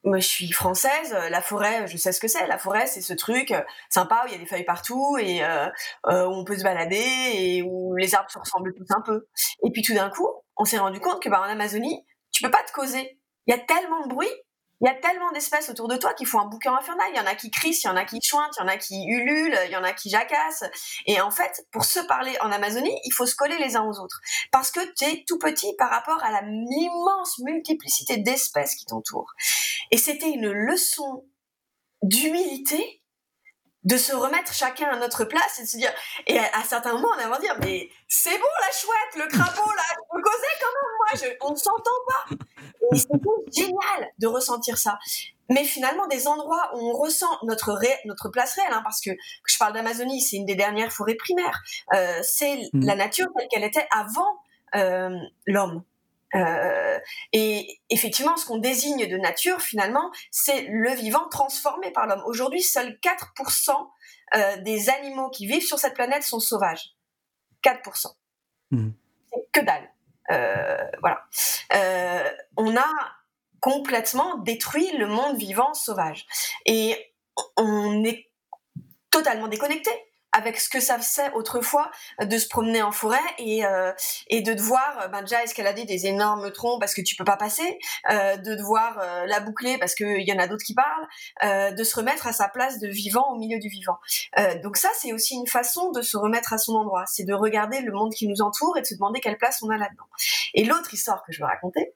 Moi, 0.04 0.20
je 0.20 0.28
suis 0.28 0.52
française. 0.52 1.18
La 1.32 1.42
forêt, 1.42 1.88
je 1.88 1.98
sais 1.98 2.12
ce 2.12 2.22
que 2.22 2.28
c'est. 2.28 2.46
La 2.46 2.60
forêt, 2.60 2.86
c'est 2.86 3.02
ce 3.02 3.14
truc 3.14 3.54
sympa 3.90 4.22
où 4.24 4.28
il 4.28 4.34
y 4.34 4.36
a 4.36 4.38
des 4.38 4.46
feuilles 4.46 4.64
partout 4.64 5.18
et 5.20 5.42
où 5.44 6.10
on 6.10 6.46
peut 6.46 6.56
se 6.56 6.64
balader 6.64 7.32
et 7.34 7.64
où 7.64 7.96
les 7.96 8.14
arbres 8.14 8.30
se 8.30 8.38
ressemblent 8.38 8.74
tous 8.76 8.86
un 8.92 9.02
peu. 9.02 9.28
Et 9.64 9.72
puis 9.72 9.82
tout 9.82 9.96
d'un 9.96 10.12
coup, 10.12 10.30
on 10.58 10.66
s'est 10.66 10.78
rendu 10.78 11.00
compte 11.00 11.24
que 11.24 11.30
bah, 11.30 11.42
en 11.42 11.50
Amazonie, 11.50 12.06
tu 12.36 12.44
peux 12.44 12.52
pas 12.52 12.64
te 12.64 12.72
causer. 12.74 13.20
Il 13.48 13.56
y 13.56 13.58
a 13.58 13.60
tellement 13.60 14.02
de 14.02 14.10
bruit 14.10 14.32
il 14.82 14.88
y 14.88 14.90
a 14.90 14.94
tellement 14.94 15.32
d'espèces 15.32 15.70
autour 15.70 15.88
de 15.88 15.96
toi 15.96 16.14
qui 16.14 16.26
font 16.26 16.40
un 16.40 16.48
bouquin 16.48 16.76
infernal. 16.76 17.08
Il 17.14 17.18
y 17.18 17.20
en 17.20 17.26
a 17.26 17.36
qui 17.36 17.50
crient, 17.50 17.72
il 17.72 17.88
y 17.88 17.90
en 17.90 17.96
a 17.96 18.04
qui 18.04 18.20
chuintent, 18.22 18.56
il 18.58 18.62
y 18.62 18.64
en 18.64 18.68
a 18.68 18.78
qui 18.78 19.06
ululent, 19.08 19.58
il 19.66 19.72
y 19.72 19.78
en 19.78 19.84
a 19.84 19.94
qui 19.94 20.10
jacassent. 20.10 20.66
Et 21.06 21.22
en 21.22 21.32
fait, 21.32 21.66
pour 21.72 21.86
se 21.86 22.00
parler 22.02 22.36
en 22.42 22.52
Amazonie, 22.52 22.96
il 23.06 23.12
faut 23.12 23.26
se 23.26 23.36
coller 23.36 23.58
les 23.58 23.78
uns 23.78 23.84
aux 23.84 24.00
autres. 24.00 24.20
Parce 24.52 24.72
que 24.72 24.82
tu 24.94 25.06
es 25.06 25.24
tout 25.26 25.40
petit 25.40 25.74
par 25.78 25.90
rapport 25.90 26.22
à 26.24 26.32
la 26.32 26.42
immense 26.44 27.40
multiplicité 27.40 28.18
d'espèces 28.18 28.76
qui 28.76 28.86
t'entourent. 28.86 29.34
Et 29.92 29.98
c'était 29.98 30.30
une 30.30 30.52
leçon 30.52 31.26
d'humilité 32.02 33.02
de 33.86 33.98
se 33.98 34.14
remettre 34.14 34.54
chacun 34.54 34.88
à 34.90 34.98
notre 34.98 35.26
place 35.26 35.60
et 35.60 35.64
de 35.64 35.68
se 35.68 35.78
dire 35.78 35.92
et 36.28 36.40
à, 36.40 36.64
certains 36.68 36.94
moments 36.94 37.10
on 37.24 37.30
va 37.30 37.40
dire 37.40 37.56
mais 37.62 37.90
c'est 38.08 38.38
bon 38.38 38.46
la 38.62 38.72
chouette 38.76 39.26
le 39.26 39.32
crapaud 39.32 39.72
là 39.72 39.84
je 39.92 40.22
causer 40.22 40.48
quand 40.60 40.68
même 40.68 40.96
moi 40.98 41.08
je, 41.16 41.46
on 41.46 41.52
ne 41.52 41.56
s'entend 41.56 41.92
pas. 42.08 42.36
Et 42.92 42.98
c'était 42.98 43.18
génial 43.56 44.12
de 44.20 44.28
ressentir 44.28 44.78
ça. 44.78 44.98
Mais 45.50 45.64
finalement 45.64 46.08
des 46.08 46.28
endroits 46.28 46.72
où 46.76 46.80
on 46.80 46.94
ressent 46.94 47.30
notre 47.44 47.78
notre 48.06 48.30
place 48.30 48.56
réelle 48.56 48.74
hein, 48.74 48.82
parce 48.84 49.02
que, 49.02 49.12
je 49.46 49.58
parle 49.58 49.74
d'Amazonie 49.74 50.22
c'est 50.22 50.38
une 50.38 50.46
des 50.46 50.56
dernières 50.56 50.92
forêts 50.92 51.16
primaires. 51.16 51.62
Euh, 51.94 52.20
c'est 52.24 52.58
mmh. 52.74 52.86
la 52.86 52.96
nature 52.96 53.28
telle 53.38 53.48
qu'elle 53.50 53.64
était 53.64 53.88
avant 53.92 54.40
euh, 54.76 55.16
l'homme 55.46 55.84
euh, 56.36 57.00
et 57.32 57.80
effectivement, 57.90 58.36
ce 58.38 58.46
qu'on 58.46 58.58
désigne 58.58 59.08
de 59.08 59.18
nature, 59.18 59.62
finalement, 59.62 60.12
c'est 60.32 60.68
le 60.70 60.92
vivant 60.92 61.28
transformé 61.30 61.92
par 61.92 62.08
l'homme. 62.08 62.24
Aujourd'hui, 62.26 62.62
seuls 62.62 62.98
4% 63.02 63.72
euh, 64.36 64.58
des 64.58 64.90
animaux 64.90 65.30
qui 65.30 65.48
vivent 65.48 65.66
sur 65.66 65.80
cette 65.80 65.94
planète 65.94 66.24
sont 66.24 66.40
sauvages. 66.40 66.96
4%. 67.64 68.08
Mmh. 68.72 68.90
Que 69.52 69.62
dalle. 69.62 69.92
Euh, 70.32 70.90
voilà. 71.02 71.24
on 72.58 72.76
a 72.76 72.90
complètement 73.60 74.38
détruit 74.40 74.92
le 74.98 75.08
monde 75.08 75.38
vivant 75.38 75.74
sauvage. 75.74 76.26
Et 76.66 77.14
on 77.58 78.04
est 78.04 78.30
totalement 79.10 79.48
déconnecté 79.48 79.92
avec 80.36 80.60
ce 80.60 80.70
que 80.70 80.80
ça 80.80 80.98
faisait 81.00 81.32
autrefois 81.34 81.90
de 82.22 82.38
se 82.38 82.48
promener 82.48 82.82
en 82.84 82.92
forêt 82.92 83.18
et, 83.38 83.66
euh, 83.66 83.92
et 84.28 84.42
de 84.42 84.54
devoir 84.54 85.00
euh, 85.02 85.08
ben, 85.08 85.22
déjà 85.22 85.42
escalader 85.44 85.86
des 85.86 86.08
énormes 86.08 86.52
troncs 86.52 86.80
parce 86.80 86.94
que 86.94 87.02
tu 87.02 87.16
peux 87.16 87.24
pas 87.24 87.38
passer, 87.38 87.80
euh, 88.12 88.36
de 88.38 88.56
devoir 88.56 89.02
la 89.28 89.40
boucler 89.40 89.78
parce 89.78 89.96
qu'il 89.96 90.28
y 90.28 90.34
en 90.34 90.40
a 90.40 90.48
d'autres 90.48 90.64
qui 90.64 90.74
parlent, 90.74 91.74
de 91.76 91.84
se 91.84 91.96
remettre 91.96 92.28
à 92.28 92.34
sa 92.34 92.48
place 92.50 92.80
de 92.80 92.88
vivant 92.88 93.32
au 93.32 93.38
milieu 93.38 93.60
du 93.60 93.70
vivant. 93.70 93.98
donc 94.64 94.78
ça, 94.78 94.90
c'est 95.00 95.14
aussi 95.14 95.36
une 95.36 95.48
façon 95.48 95.92
de 95.92 96.02
se 96.02 96.18
remettre 96.18 96.54
à 96.54 96.58
son 96.58 96.74
endroit, 96.74 97.06
c'est 97.08 97.24
de 97.24 97.34
regarder 97.34 97.82
le 97.82 97.92
monde 97.92 98.14
qui 98.14 98.28
nous 98.28 98.42
entoure 98.42 98.78
et 98.78 98.82
de 98.82 98.86
se 98.86 98.96
demander 98.96 99.20
quelle 99.20 99.38
place 99.38 99.62
on 99.64 99.70
a 99.70 99.78
là-dedans. 99.78 100.08
Et 100.54 100.66
l'autre 100.66 100.94
histoire 100.94 101.24
que 101.26 101.32
je 101.32 101.40
veux 101.40 101.48
raconter, 101.48 101.94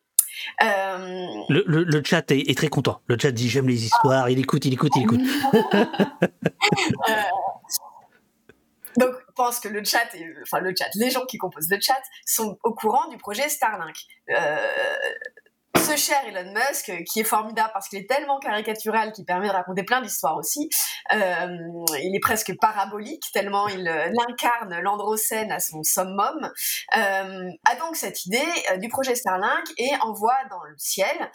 euh... 0.64 1.26
Le, 1.50 1.64
le, 1.68 1.84
le, 1.84 2.04
chat 2.04 2.32
est, 2.32 2.50
est, 2.50 2.58
très 2.58 2.68
content. 2.68 3.02
Le 3.08 3.18
chat 3.20 3.32
dit 3.32 3.50
j'aime 3.50 3.68
les 3.68 3.86
histoires, 3.86 4.30
il 4.30 4.40
écoute, 4.40 4.66
il 4.66 4.74
écoute, 4.74 4.92
il 4.96 5.04
écoute. 5.04 5.22
euh, 7.10 7.14
donc, 9.00 9.16
je 9.16 9.34
pense 9.34 9.60
que 9.60 9.70
le 9.70 9.84
chat, 9.84 10.08
enfin 10.42 10.60
le 10.60 10.74
chat, 10.78 10.90
les 10.96 11.10
gens 11.10 11.26
qui 11.26 11.38
composent 11.38 11.70
le 11.70 11.80
chat 11.82 12.02
sont 12.26 12.58
au 12.64 12.74
courant 12.74 13.08
du 13.08 13.18
projet 13.18 13.48
Starlink. 13.48 13.96
Euh, 14.30 14.58
ce 15.78 15.96
cher 15.96 16.18
Elon 16.28 16.54
Musk, 16.54 16.92
qui 17.06 17.22
est 17.22 17.24
formidable 17.24 17.70
parce 17.74 17.88
qu'il 17.88 18.00
est 18.00 18.10
tellement 18.10 18.40
caricatural 18.40 19.14
qu'il 19.14 19.24
permet 19.24 19.48
de 19.48 19.54
raconter 19.54 19.84
plein 19.84 20.02
d'histoires 20.02 20.36
aussi, 20.36 20.70
euh, 21.14 21.48
il 22.04 22.14
est 22.14 22.20
presque 22.20 22.54
parabolique 22.60 23.24
tellement 23.34 23.70
il, 23.70 23.88
euh, 23.88 24.12
incarne 24.28 24.78
l'androcène 24.82 25.52
à 25.52 25.60
son 25.60 25.82
summum, 25.82 26.52
a 26.92 27.76
donc 27.80 27.96
cette 27.96 28.26
idée 28.26 28.52
du 28.78 28.90
projet 28.90 29.16
Starlink 29.16 29.66
et 29.78 29.90
envoie 30.02 30.38
dans 30.50 30.64
le 30.64 30.76
ciel 30.78 31.32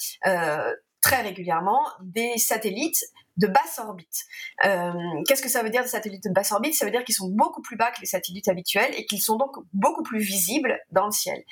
très 1.01 1.23
régulièrement 1.23 1.83
des 2.03 2.37
satellites 2.39 3.03
de 3.37 3.47
basse 3.47 3.79
orbite. 3.79 4.25
Euh, 4.65 4.93
qu'est-ce 5.27 5.43
que 5.43 5.49
ça 5.49 5.63
veut 5.63 5.71
dire 5.71 5.83
des 5.83 5.89
satellites 5.89 6.25
de 6.25 6.31
basse 6.31 6.53
orbite? 6.53 6.75
Ça 6.75 6.85
veut 6.85 6.91
dire 6.91 7.05
qu'ils 7.05 7.15
sont 7.15 7.29
beaucoup 7.29 7.63
plus 7.63 7.77
bas 7.77 7.91
que 7.91 8.01
les 8.01 8.07
satellites 8.07 8.49
habituels 8.49 8.93
et 8.97 9.07
qu'ils 9.07 9.23
sont 9.23 9.37
donc 9.37 9.57
beaucoup 9.73 10.03
plus 10.03 10.21
visibles 10.21 10.79
dans 10.91 11.07
le 11.07 11.13
ciel. 11.13 11.43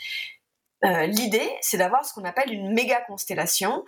Euh, 0.85 1.07
l'idée, 1.07 1.49
c'est 1.61 1.79
d'avoir 1.79 2.05
ce 2.05 2.13
qu'on 2.13 2.25
appelle 2.25 2.53
une 2.53 2.73
méga 2.73 3.01
constellation. 3.03 3.85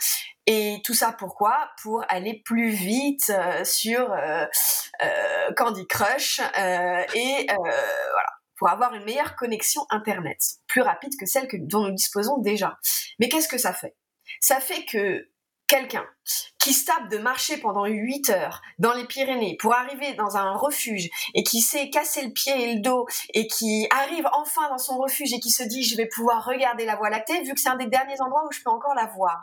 Et 0.46 0.80
tout 0.84 0.94
ça 0.94 1.12
pourquoi? 1.12 1.70
Pour 1.82 2.04
aller 2.08 2.42
plus 2.44 2.70
vite 2.70 3.30
euh, 3.30 3.64
sur 3.64 4.14
Candy 5.56 5.86
Crush 5.86 6.40
et 6.40 7.46
voilà, 7.48 8.30
pour 8.56 8.68
avoir 8.68 8.94
une 8.94 9.04
meilleure 9.04 9.36
connexion 9.36 9.86
Internet, 9.90 10.38
plus 10.66 10.82
rapide 10.82 11.12
que 11.18 11.26
celle 11.26 11.48
que, 11.48 11.56
dont 11.58 11.82
nous 11.82 11.94
disposons 11.94 12.38
déjà. 12.38 12.78
Mais 13.18 13.28
qu'est-ce 13.28 13.48
que 13.48 13.58
ça 13.58 13.72
fait? 13.72 13.96
Ça 14.40 14.60
fait 14.60 14.84
que 14.84 15.28
quelqu'un 15.66 16.04
qui 16.58 16.72
se 16.72 16.86
tape 16.86 17.10
de 17.10 17.18
marcher 17.18 17.58
pendant 17.58 17.84
8 17.84 18.30
heures 18.30 18.62
dans 18.78 18.94
les 18.94 19.04
Pyrénées 19.04 19.56
pour 19.60 19.74
arriver 19.74 20.14
dans 20.14 20.36
un 20.36 20.54
refuge 20.56 21.10
et 21.34 21.42
qui 21.42 21.60
s'est 21.60 21.90
cassé 21.90 22.22
le 22.22 22.32
pied 22.32 22.52
et 22.52 22.74
le 22.74 22.80
dos 22.80 23.06
et 23.34 23.46
qui 23.46 23.86
arrive 23.90 24.26
enfin 24.32 24.68
dans 24.70 24.78
son 24.78 24.98
refuge 24.98 25.32
et 25.32 25.40
qui 25.40 25.50
se 25.50 25.62
dit 25.62 25.82
je 25.82 25.96
vais 25.96 26.06
pouvoir 26.06 26.44
regarder 26.44 26.84
la 26.84 26.96
Voie 26.96 27.10
lactée 27.10 27.42
vu 27.42 27.54
que 27.54 27.60
c'est 27.60 27.68
un 27.68 27.76
des 27.76 27.86
derniers 27.86 28.20
endroits 28.20 28.44
où 28.48 28.52
je 28.52 28.62
peux 28.62 28.70
encore 28.70 28.94
la 28.94 29.06
voir. 29.06 29.42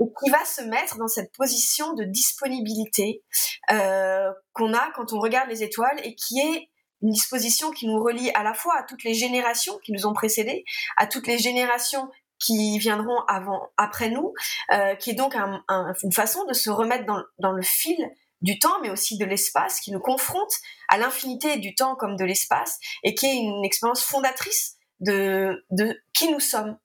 Et 0.00 0.04
qui 0.24 0.30
va 0.30 0.44
se 0.44 0.62
mettre 0.62 0.96
dans 0.96 1.08
cette 1.08 1.32
position 1.32 1.92
de 1.94 2.04
disponibilité 2.04 3.22
euh, 3.70 4.32
qu'on 4.52 4.74
a 4.74 4.90
quand 4.96 5.12
on 5.12 5.20
regarde 5.20 5.48
les 5.48 5.62
étoiles 5.62 6.00
et 6.02 6.14
qui 6.14 6.40
est 6.40 6.68
une 7.02 7.10
disposition 7.10 7.70
qui 7.72 7.86
nous 7.86 8.02
relie 8.02 8.30
à 8.34 8.42
la 8.42 8.54
fois 8.54 8.74
à 8.78 8.82
toutes 8.84 9.04
les 9.04 9.14
générations 9.14 9.76
qui 9.84 9.92
nous 9.92 10.06
ont 10.06 10.12
précédés, 10.12 10.64
à 10.96 11.06
toutes 11.06 11.26
les 11.26 11.38
générations 11.38 12.08
qui 12.42 12.78
viendront 12.78 13.20
avant, 13.28 13.70
après 13.76 14.10
nous, 14.10 14.34
euh, 14.72 14.94
qui 14.96 15.10
est 15.10 15.14
donc 15.14 15.34
une 15.34 16.12
façon 16.12 16.44
de 16.44 16.52
se 16.52 16.70
remettre 16.70 17.04
dans, 17.38 17.52
le 17.52 17.62
fil 17.62 18.10
du 18.40 18.58
temps, 18.58 18.80
mais 18.82 18.90
aussi 18.90 19.16
de 19.18 19.24
l'espace, 19.24 19.80
qui 19.80 19.92
nous 19.92 20.00
confronte 20.00 20.52
à 20.88 20.98
l'infinité 20.98 21.58
du 21.58 21.74
temps 21.74 21.94
comme 21.94 22.16
de 22.16 22.24
l'espace, 22.24 22.78
et 23.04 23.14
qui 23.14 23.26
est 23.26 23.36
une 23.36 23.64
expérience 23.64 24.02
fondatrice 24.02 24.76
de, 25.00 25.64
de 25.70 26.00
qui 26.12 26.30
nous 26.32 26.40
sommes 26.40 26.76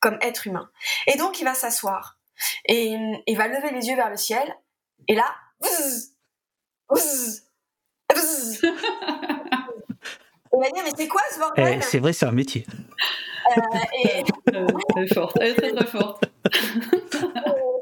comme 0.00 0.18
êtres 0.20 0.48
humains. 0.48 0.70
Et 1.06 1.16
donc, 1.16 1.40
il 1.40 1.44
va 1.44 1.54
s'asseoir, 1.54 2.18
et 2.66 2.96
il 3.26 3.36
va 3.36 3.46
lever 3.46 3.70
les 3.70 3.86
yeux 3.86 3.96
vers 3.96 4.10
le 4.10 4.16
ciel, 4.16 4.54
et 5.06 5.14
là, 5.14 5.34
on 10.50 10.60
va 10.60 10.70
dire, 10.70 10.82
mais 10.84 10.92
c'est 10.96 11.08
quoi 11.08 11.22
ce 11.32 11.38
bordel? 11.38 11.78
Eh, 11.78 11.82
C'est 11.82 11.98
vrai, 11.98 12.12
c'est 12.12 12.26
un 12.26 12.32
métier. 12.32 12.66
Euh, 13.56 13.78
et... 14.04 14.24
est 15.02 15.14
forte, 15.14 15.36
elle 15.40 15.48
est 15.48 15.54
très 15.54 15.72
très 15.72 15.86
forte. 15.86 16.24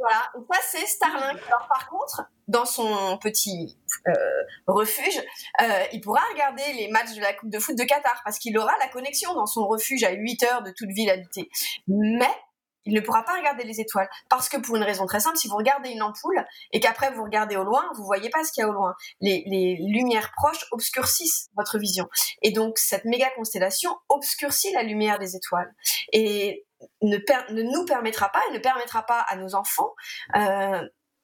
voilà, 0.03 0.33
ça 0.51 0.59
c'est 0.63 0.87
Starlink. 0.87 1.41
Alors 1.47 1.69
par 1.69 1.89
contre, 1.89 2.23
dans 2.49 2.65
son 2.65 3.19
petit 3.19 3.77
euh, 4.09 4.13
refuge, 4.67 5.23
euh, 5.61 5.85
il 5.93 6.01
pourra 6.01 6.21
regarder 6.33 6.73
les 6.77 6.89
matchs 6.89 7.15
de 7.15 7.21
la 7.21 7.33
Coupe 7.33 7.51
de 7.51 7.59
foot 7.59 7.77
de 7.77 7.85
Qatar 7.85 8.21
parce 8.25 8.39
qu'il 8.39 8.57
aura 8.59 8.73
la 8.81 8.89
connexion 8.89 9.35
dans 9.35 9.47
son 9.47 9.67
refuge 9.67 10.05
à 10.05 10.13
8 10.13 10.43
heures 10.45 10.63
de 10.63 10.71
toute 10.71 10.91
ville 10.91 11.11
habitée. 11.11 11.49
Mais 11.87 12.35
il 12.85 12.95
ne 12.95 13.01
pourra 13.01 13.25
pas 13.25 13.37
regarder 13.37 13.65
les 13.65 13.81
étoiles. 13.81 14.09
Parce 14.29 14.49
que 14.49 14.57
pour 14.57 14.77
une 14.77 14.83
raison 14.83 15.07
très 15.07 15.21
simple, 15.21 15.37
si 15.37 15.49
vous 15.49 15.57
regardez 15.57 15.91
une 15.91 16.03
ampoule 16.03 16.45
et 16.73 16.81
qu'après 16.81 17.13
vous 17.13 17.23
regardez 17.25 17.57
au 17.57 17.65
loin, 17.65 17.85
vous 17.97 18.05
voyez 18.05 18.31
pas 18.31 18.45
ce 18.45 18.53
qu'il 18.53 18.63
y 18.63 18.65
a 18.65 18.69
au 18.69 18.73
loin. 18.73 18.95
Les, 19.21 19.45
les, 19.47 19.77
lumières 19.81 20.33
proches 20.37 20.67
obscurcissent 20.71 21.51
votre 21.57 21.79
vision. 21.79 22.09
Et 22.43 22.53
donc 22.53 22.79
cette 22.79 23.05
méga 23.05 23.29
constellation 23.37 23.97
obscurcit 24.09 24.73
la 24.73 24.83
lumière 24.83 25.19
des 25.19 25.37
étoiles. 25.37 25.73
Et 26.13 26.65
ne, 27.03 27.17
ne 27.17 27.63
nous 27.63 27.85
permettra 27.85 28.31
pas 28.31 28.43
et 28.51 28.55
ne 28.55 28.59
permettra 28.59 29.05
pas 29.05 29.21
à 29.21 29.37
nos 29.37 29.55
enfants 29.55 29.95
euh, 30.37 30.83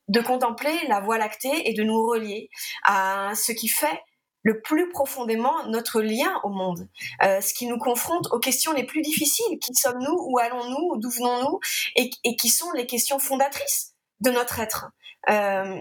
de 0.08 0.20
contempler 0.20 0.74
la 0.88 1.00
Voie 1.00 1.18
lactée 1.18 1.68
et 1.68 1.74
de 1.74 1.82
nous 1.82 2.06
relier 2.06 2.48
à 2.84 3.32
ce 3.34 3.52
qui 3.52 3.68
fait 3.68 4.00
le 4.42 4.60
plus 4.60 4.88
profondément 4.90 5.66
notre 5.68 6.00
lien 6.00 6.40
au 6.44 6.48
monde, 6.48 6.88
euh, 7.22 7.40
ce 7.40 7.52
qui 7.54 7.66
nous 7.66 7.78
confronte 7.78 8.28
aux 8.32 8.38
questions 8.38 8.72
les 8.72 8.84
plus 8.84 9.02
difficiles. 9.02 9.58
Qui 9.58 9.74
sommes-nous? 9.74 10.16
Où 10.16 10.38
allons-nous? 10.38 10.96
D'où 10.96 11.10
venons-nous? 11.10 11.60
Et, 11.96 12.36
qui 12.36 12.48
sont 12.48 12.70
les 12.72 12.86
questions 12.86 13.18
fondatrices 13.18 13.94
de 14.20 14.30
notre 14.30 14.60
être. 14.60 14.90
Euh, 15.28 15.80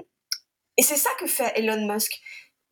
et 0.77 0.81
c'est 0.81 0.97
ça 0.97 1.09
que 1.19 1.27
fait 1.27 1.53
Elon 1.55 1.87
Musk. 1.87 2.19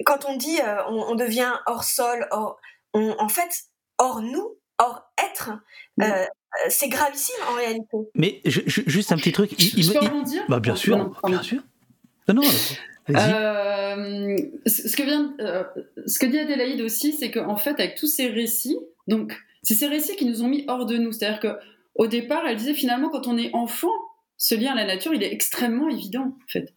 Quand 0.05 0.25
on 0.25 0.35
dit 0.35 0.59
euh, 0.61 0.83
on, 0.87 1.15
devient 1.15 1.53
hors 1.67 1.83
sol, 1.83 2.27
hors, 2.31 2.59
en 2.93 3.29
fait, 3.29 3.65
hors 3.97 4.21
nous, 4.21 4.57
hors 4.77 5.11
être, 5.23 5.51
c'est 6.69 6.89
gravissime 6.89 7.35
en 7.49 7.53
réalité. 7.53 7.97
Mais 8.15 8.41
juste 8.45 9.11
un 9.11 9.17
petit 9.17 9.31
truc. 9.31 9.51
Il, 9.57 9.83
je 9.83 9.93
peux 9.93 10.23
dire 10.23 10.43
bah, 10.49 10.59
Bien 10.59 10.75
sûr, 10.75 11.15
bien 11.25 11.41
sûr. 11.41 11.61
Non, 12.27 12.35
non, 12.35 12.41
euh, 13.09 14.37
ce, 14.65 14.95
que 14.95 15.03
vient, 15.03 15.35
euh, 15.39 15.63
ce 16.07 16.19
que 16.19 16.25
dit 16.25 16.39
Adélaïde 16.39 16.81
aussi, 16.81 17.13
c'est 17.13 17.31
qu'en 17.31 17.55
fait, 17.55 17.71
avec 17.71 17.95
tous 17.95 18.07
ces 18.07 18.27
récits, 18.27 18.77
donc 19.07 19.37
c'est 19.63 19.75
ces 19.75 19.87
récits 19.87 20.15
qui 20.15 20.25
nous 20.25 20.43
ont 20.43 20.47
mis 20.47 20.65
hors 20.67 20.85
de 20.85 20.97
nous. 20.97 21.11
C'est-à-dire 21.11 21.39
que 21.39 21.57
au 21.95 22.07
départ, 22.07 22.45
elle 22.47 22.57
disait 22.57 22.73
finalement, 22.73 23.09
quand 23.09 23.27
on 23.27 23.37
est 23.37 23.53
enfant, 23.53 23.91
ce 24.37 24.55
lien 24.55 24.73
à 24.73 24.75
la 24.75 24.85
nature, 24.85 25.13
il 25.13 25.23
est 25.23 25.31
extrêmement 25.31 25.89
évident, 25.89 26.35
en 26.43 26.47
fait. 26.47 26.73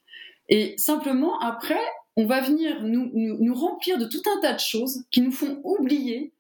Et 0.48 0.74
simplement, 0.78 1.38
après, 1.40 1.80
on 2.16 2.26
va 2.26 2.40
venir 2.40 2.82
nous, 2.82 3.10
nous, 3.14 3.36
nous 3.40 3.54
remplir 3.54 3.98
de 3.98 4.04
tout 4.04 4.22
un 4.36 4.40
tas 4.40 4.54
de 4.54 4.60
choses 4.60 5.04
qui 5.10 5.20
nous 5.20 5.32
font 5.32 5.60
oublier 5.64 6.32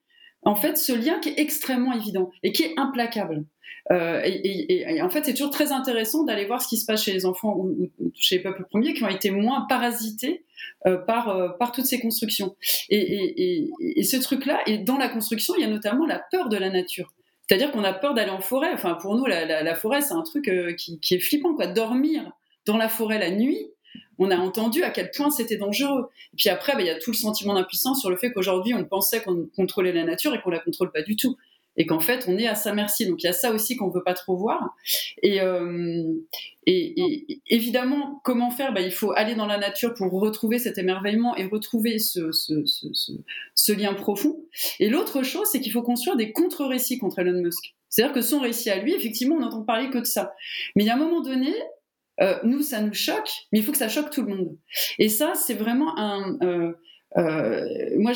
en 0.42 0.54
fait 0.54 0.76
ce 0.76 0.92
lien 0.92 1.18
qui 1.20 1.30
est 1.30 1.38
extrêmement 1.38 1.92
évident 1.92 2.30
et 2.42 2.52
qui 2.52 2.62
est 2.62 2.74
implacable. 2.78 3.44
Euh, 3.90 4.20
et, 4.24 5.00
en 5.00 5.08
fait, 5.08 5.24
c'est 5.24 5.32
toujours 5.32 5.50
très 5.50 5.72
intéressant 5.72 6.24
d'aller 6.24 6.44
voir 6.44 6.60
ce 6.60 6.68
qui 6.68 6.76
se 6.76 6.84
passe 6.84 7.02
chez 7.02 7.12
les 7.12 7.24
enfants 7.24 7.56
ou, 7.56 7.90
chez 8.14 8.36
les 8.36 8.42
peuples 8.42 8.64
premiers 8.68 8.92
qui 8.94 9.02
ont 9.02 9.08
été 9.08 9.30
moins 9.30 9.62
parasités 9.62 10.44
euh, 10.86 10.98
par, 10.98 11.28
euh, 11.30 11.48
par 11.58 11.72
toutes 11.72 11.86
ces 11.86 12.00
constructions. 12.00 12.54
Et, 12.90 13.70
ce 14.02 14.16
truc-là, 14.18 14.60
et 14.66 14.78
dans 14.78 14.98
la 14.98 15.08
construction, 15.08 15.54
il 15.56 15.62
y 15.62 15.64
a 15.64 15.70
notamment 15.70 16.06
la 16.06 16.22
peur 16.30 16.48
de 16.48 16.56
la 16.56 16.70
nature. 16.70 17.14
C'est-à-dire 17.48 17.70
qu'on 17.70 17.84
a 17.84 17.94
peur 17.94 18.12
d'aller 18.12 18.30
en 18.30 18.40
forêt. 18.40 18.72
Enfin, 18.74 18.94
pour 18.94 19.16
nous, 19.16 19.24
la, 19.24 19.74
forêt, 19.74 20.02
c'est 20.02 20.12
un 20.12 20.22
truc 20.22 20.50
qui, 20.76 21.00
qui, 21.00 21.14
est 21.14 21.18
flippant, 21.18 21.54
quoi. 21.54 21.66
Dormir 21.66 22.30
dans 22.66 22.76
la 22.76 22.90
forêt 22.90 23.18
la 23.18 23.30
nuit, 23.30 23.70
on 24.18 24.30
a 24.30 24.36
entendu 24.36 24.82
à 24.82 24.90
quel 24.90 25.10
point 25.10 25.30
c'était 25.30 25.56
dangereux. 25.56 26.08
Et 26.32 26.36
puis 26.36 26.48
après, 26.48 26.74
bah, 26.74 26.80
il 26.80 26.86
y 26.86 26.90
a 26.90 26.98
tout 26.98 27.10
le 27.10 27.16
sentiment 27.16 27.54
d'impuissance 27.54 28.00
sur 28.00 28.10
le 28.10 28.16
fait 28.16 28.32
qu'aujourd'hui, 28.32 28.74
on 28.74 28.84
pensait 28.84 29.22
qu'on 29.22 29.48
contrôlait 29.54 29.92
la 29.92 30.04
nature 30.04 30.34
et 30.34 30.40
qu'on 30.40 30.50
la 30.50 30.58
contrôle 30.58 30.90
pas 30.92 31.02
du 31.02 31.16
tout. 31.16 31.36
Et 31.80 31.86
qu'en 31.86 32.00
fait, 32.00 32.24
on 32.26 32.36
est 32.36 32.48
à 32.48 32.56
sa 32.56 32.74
merci. 32.74 33.06
Donc 33.06 33.22
il 33.22 33.26
y 33.26 33.28
a 33.28 33.32
ça 33.32 33.52
aussi 33.52 33.76
qu'on 33.76 33.86
ne 33.86 33.92
veut 33.92 34.02
pas 34.02 34.14
trop 34.14 34.36
voir. 34.36 34.74
Et, 35.22 35.40
euh, 35.40 36.02
évidemment, 36.66 38.20
comment 38.24 38.50
faire? 38.50 38.74
Bah, 38.74 38.80
Il 38.80 38.90
faut 38.90 39.12
aller 39.12 39.36
dans 39.36 39.46
la 39.46 39.58
nature 39.58 39.94
pour 39.94 40.10
retrouver 40.10 40.58
cet 40.58 40.76
émerveillement 40.76 41.36
et 41.36 41.44
retrouver 41.44 42.00
ce, 42.00 42.32
ce 42.32 43.72
lien 43.72 43.94
profond. 43.94 44.42
Et 44.80 44.88
l'autre 44.88 45.22
chose, 45.22 45.46
c'est 45.52 45.60
qu'il 45.60 45.70
faut 45.70 45.82
construire 45.82 46.16
des 46.16 46.32
contre-récits 46.32 46.98
contre 46.98 47.20
Elon 47.20 47.40
Musk. 47.40 47.76
C'est-à-dire 47.88 48.14
que 48.14 48.22
son 48.22 48.40
récit 48.40 48.70
à 48.70 48.78
lui, 48.78 48.94
effectivement, 48.94 49.36
on 49.36 49.40
n'entend 49.40 49.62
parler 49.62 49.90
que 49.90 49.98
de 49.98 50.04
ça. 50.04 50.34
Mais 50.76 50.84
il 50.84 50.86
y 50.86 50.90
a 50.90 50.94
un 50.94 50.98
moment 50.98 51.20
donné, 51.20 51.52
euh, 52.20 52.38
nous, 52.42 52.62
ça 52.62 52.80
nous 52.80 52.94
choque, 52.94 53.30
mais 53.52 53.60
il 53.60 53.64
faut 53.64 53.72
que 53.72 53.78
ça 53.78 53.88
choque 53.88 54.10
tout 54.10 54.22
le 54.22 54.34
monde. 54.34 54.56
Et 54.98 55.08
ça, 55.08 55.34
c'est 55.34 55.54
vraiment 55.54 55.96
un. 55.98 56.36
Euh, 56.42 56.72
euh, 57.16 57.64
moi, 57.96 58.12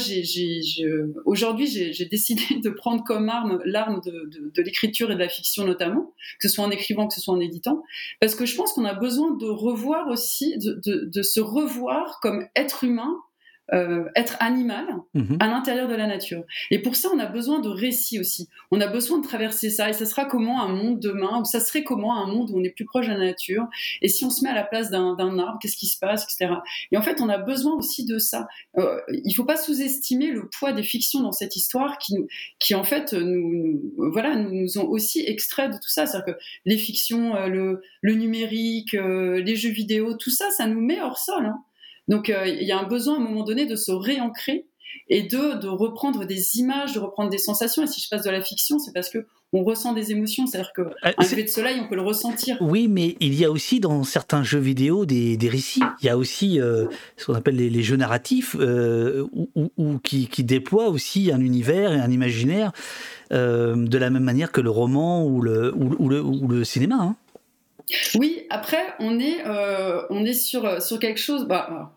aujourd'hui, 1.25 1.67
j'ai 1.67 2.05
décidé 2.05 2.43
de 2.63 2.71
prendre 2.71 3.03
comme 3.05 3.29
arme 3.29 3.61
l'arme 3.65 4.01
de, 4.05 4.63
l'écriture 4.63 5.11
et 5.11 5.15
de 5.15 5.21
la 5.21 5.29
fiction 5.29 5.65
notamment, 5.65 6.13
que 6.41 6.49
ce 6.49 6.55
soit 6.55 6.65
en 6.65 6.71
écrivant, 6.71 7.07
que 7.07 7.15
ce 7.15 7.21
soit 7.21 7.35
en 7.35 7.41
éditant, 7.41 7.83
parce 8.21 8.35
que 8.35 8.45
je 8.45 8.55
pense 8.57 8.73
qu'on 8.73 8.85
a 8.85 8.95
besoin 8.95 9.35
de 9.37 9.47
revoir 9.47 10.09
aussi, 10.09 10.57
de, 10.59 11.23
se 11.23 11.41
revoir 11.41 12.19
comme 12.21 12.47
être 12.55 12.85
humain 12.85 13.17
euh, 13.73 14.05
être 14.17 14.37
animal 14.41 14.87
mhm. 15.15 15.39
à 15.41 15.47
l'intérieur 15.47 15.89
de 15.89 15.95
la 15.95 16.07
nature. 16.07 16.43
Et 16.71 16.81
pour 16.81 16.97
ça, 16.97 17.09
on 17.15 17.19
a 17.19 17.27
besoin 17.27 17.61
de 17.61 17.69
récits 17.69 18.19
aussi. 18.19 18.49
On 18.71 18.81
a 18.81 18.87
besoin 18.87 19.19
de 19.19 19.25
traverser 19.25 19.71
ça. 19.71 19.89
Et 19.89 19.93
ça 19.93 20.05
sera 20.05 20.25
comment 20.25 20.63
un 20.63 20.69
monde 20.69 21.01
demain 21.01 21.41
Ou 21.41 21.45
ça 21.45 21.61
serait 21.61 21.85
comment 21.85 22.17
un 22.17 22.27
monde 22.27 22.51
où 22.51 22.59
on 22.59 22.65
est 22.65 22.75
plus 22.75 22.85
proche 22.85 23.07
de 23.07 23.13
la 23.13 23.19
nature 23.19 23.67
Et 24.03 24.09
si 24.09 24.25
on 24.25 24.31
se 24.31 24.43
met 24.43 24.51
à 24.51 24.55
la 24.55 24.65
place 24.65 24.91
d'un 24.91 25.39
arbre, 25.39 25.59
qu'est-ce 25.61 25.77
qui 25.77 25.87
se 25.87 25.99
passe, 25.99 26.25
etc. 26.25 26.55
Et 26.91 26.97
en 26.97 27.03
fait, 27.03 27.21
on 27.21 27.29
a 27.29 27.39
besoin 27.39 27.75
aussi 27.75 28.05
de 28.05 28.19
ça. 28.19 28.47
Euh, 28.79 29.01
il 29.25 29.33
faut 29.33 29.45
pas 29.45 29.57
sous-estimer 29.57 30.33
le 30.33 30.49
poids 30.49 30.73
des 30.73 30.83
fictions 30.83 31.21
dans 31.21 31.33
cette 31.33 31.57
histoire 31.57 31.99
qui, 31.99 32.15
qui 32.59 32.75
en 32.75 32.85
fait, 32.85 33.13
nous, 33.13 33.81
voilà, 33.97 34.37
nous, 34.37 34.79
ont 34.79 34.89
aussi 34.89 35.25
extrait 35.27 35.69
de 35.69 35.75
tout 35.75 35.89
ça. 35.89 36.07
C'est-à-dire 36.07 36.35
que 36.35 36.41
les 36.67 36.77
fictions, 36.77 37.37
euh, 37.37 37.47
le, 37.47 37.81
le 38.01 38.15
numérique, 38.15 38.95
euh, 38.95 39.41
les 39.41 39.57
jeux 39.57 39.71
vidéo, 39.71 40.15
tout 40.15 40.31
ça, 40.31 40.51
ça 40.51 40.67
nous 40.67 40.81
met 40.81 41.01
hors 41.01 41.19
sol. 41.19 41.47
Hein. 41.47 41.63
Donc 42.09 42.31
euh, 42.31 42.47
il 42.47 42.67
y 42.67 42.73
a 42.73 42.79
un 42.79 42.87
besoin 42.87 43.15
à 43.15 43.17
un 43.19 43.21
moment 43.21 43.45
donné 43.45 43.67
de 43.67 43.77
se 43.77 43.93
réancrer 43.93 44.67
et 45.09 45.23
de, 45.23 45.61
de 45.61 45.69
reprendre 45.69 46.25
des 46.25 46.59
images, 46.59 46.95
de 46.95 47.01
reprendre 47.01 47.31
des 47.31 47.39
sensations. 47.39 47.83
Et 47.83 47.87
si 47.87 48.01
je 48.01 48.09
passe 48.09 48.25
de 48.25 48.31
la 48.31 48.43
fiction, 48.43 48.79
c'est 48.79 48.93
parce 48.93 49.09
que 49.09 49.27
on 49.55 49.65
ressent 49.65 49.93
des 49.93 50.13
émotions. 50.13 50.47
C'est-à-dire 50.47 50.73
qu'un 50.73 50.85
euh, 50.85 51.13
lever 51.19 51.43
de 51.43 51.49
soleil, 51.49 51.79
on 51.79 51.87
peut 51.87 51.95
le 51.95 52.03
ressentir. 52.03 52.57
Oui, 52.61 52.89
mais 52.89 53.17
il 53.21 53.35
y 53.35 53.45
a 53.45 53.51
aussi 53.51 53.81
dans 53.81 54.03
certains 54.03 54.43
jeux 54.43 54.59
vidéo 54.59 55.05
des, 55.05 55.37
des 55.37 55.49
récits. 55.49 55.83
Il 56.01 56.07
y 56.07 56.09
a 56.09 56.17
aussi 56.17 56.59
euh, 56.59 56.87
ce 57.19 57.27
qu'on 57.27 57.35
appelle 57.35 57.57
les, 57.57 57.83
jeux 57.83 57.97
narratifs, 57.97 58.55
ou, 58.55 59.99
qui, 60.03 60.29
qui, 60.29 60.45
déploient 60.45 60.89
aussi 60.89 61.31
un 61.31 61.41
univers 61.41 61.93
et 61.93 62.01
un 62.01 62.11
imaginaire 62.11 62.73
de 63.31 63.99
la 63.99 64.11
même 64.11 64.25
manière 64.25 64.53
que 64.53 64.61
le 64.61 64.71
roman 64.71 65.27
ou 65.27 65.43
le, 65.43 65.75
ou, 65.75 66.09
le, 66.09 66.23
ou 66.23 66.49
le 66.49 66.65
cinéma. 66.65 66.97
Hein. 67.01 67.17
Oui, 68.15 68.47
après, 68.51 68.83
on 68.99 69.19
est, 69.19 69.47
euh, 69.47 70.03
on 70.11 70.25
est 70.25 70.33
sur, 70.33 70.81
sur 70.83 70.99
quelque 70.99 71.21
chose. 71.21 71.47
Bah, 71.47 71.93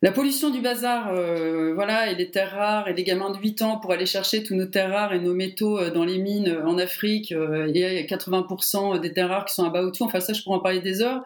la 0.00 0.12
pollution 0.12 0.50
du 0.50 0.60
bazar, 0.60 1.12
euh, 1.12 1.74
voilà, 1.74 2.10
et 2.10 2.14
les 2.14 2.30
terres 2.30 2.52
rares, 2.52 2.88
et 2.88 2.94
les 2.94 3.04
gamins 3.04 3.30
de 3.30 3.38
8 3.38 3.62
ans 3.62 3.78
pour 3.78 3.92
aller 3.92 4.06
chercher 4.06 4.44
tous 4.44 4.54
nos 4.54 4.66
terres 4.66 4.90
rares 4.90 5.12
et 5.12 5.20
nos 5.20 5.34
métaux 5.34 5.78
euh, 5.78 5.90
dans 5.90 6.04
les 6.04 6.18
mines 6.18 6.56
en 6.64 6.78
Afrique, 6.78 7.32
et 7.32 8.06
80% 8.06 9.00
des 9.00 9.12
terres 9.12 9.28
rares 9.28 9.44
qui 9.44 9.54
sont 9.54 9.64
à 9.64 9.70
Baotou, 9.70 10.04
enfin 10.04 10.20
ça, 10.20 10.32
je 10.32 10.42
pourrais 10.42 10.58
en 10.58 10.60
parler 10.60 10.80
des 10.80 11.02
heures. 11.02 11.24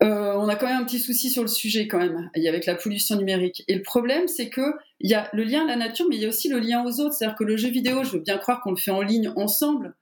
on 0.00 0.48
a 0.48 0.56
quand 0.56 0.66
même 0.66 0.80
un 0.80 0.84
petit 0.84 0.98
souci 0.98 1.28
sur 1.28 1.42
le 1.42 1.48
sujet 1.48 1.86
quand 1.86 1.98
même, 1.98 2.30
avec 2.34 2.64
la 2.64 2.74
pollution 2.74 3.16
numérique. 3.16 3.62
Et 3.68 3.74
le 3.74 3.82
problème, 3.82 4.26
c'est 4.26 4.48
que 4.48 4.74
il 5.00 5.10
y 5.10 5.14
a 5.14 5.28
le 5.32 5.44
lien 5.44 5.64
à 5.64 5.66
la 5.66 5.76
nature, 5.76 6.06
mais 6.08 6.16
il 6.16 6.22
y 6.22 6.26
a 6.26 6.28
aussi 6.28 6.48
le 6.48 6.58
lien 6.58 6.84
aux 6.84 7.00
autres. 7.00 7.14
C'est-à-dire 7.14 7.36
que 7.36 7.44
le 7.44 7.56
jeu 7.56 7.68
vidéo, 7.68 8.04
je 8.04 8.12
veux 8.12 8.20
bien 8.20 8.38
croire 8.38 8.62
qu'on 8.62 8.70
le 8.70 8.76
fait 8.76 8.90
en 8.90 9.02
ligne 9.02 9.32
ensemble, 9.36 9.94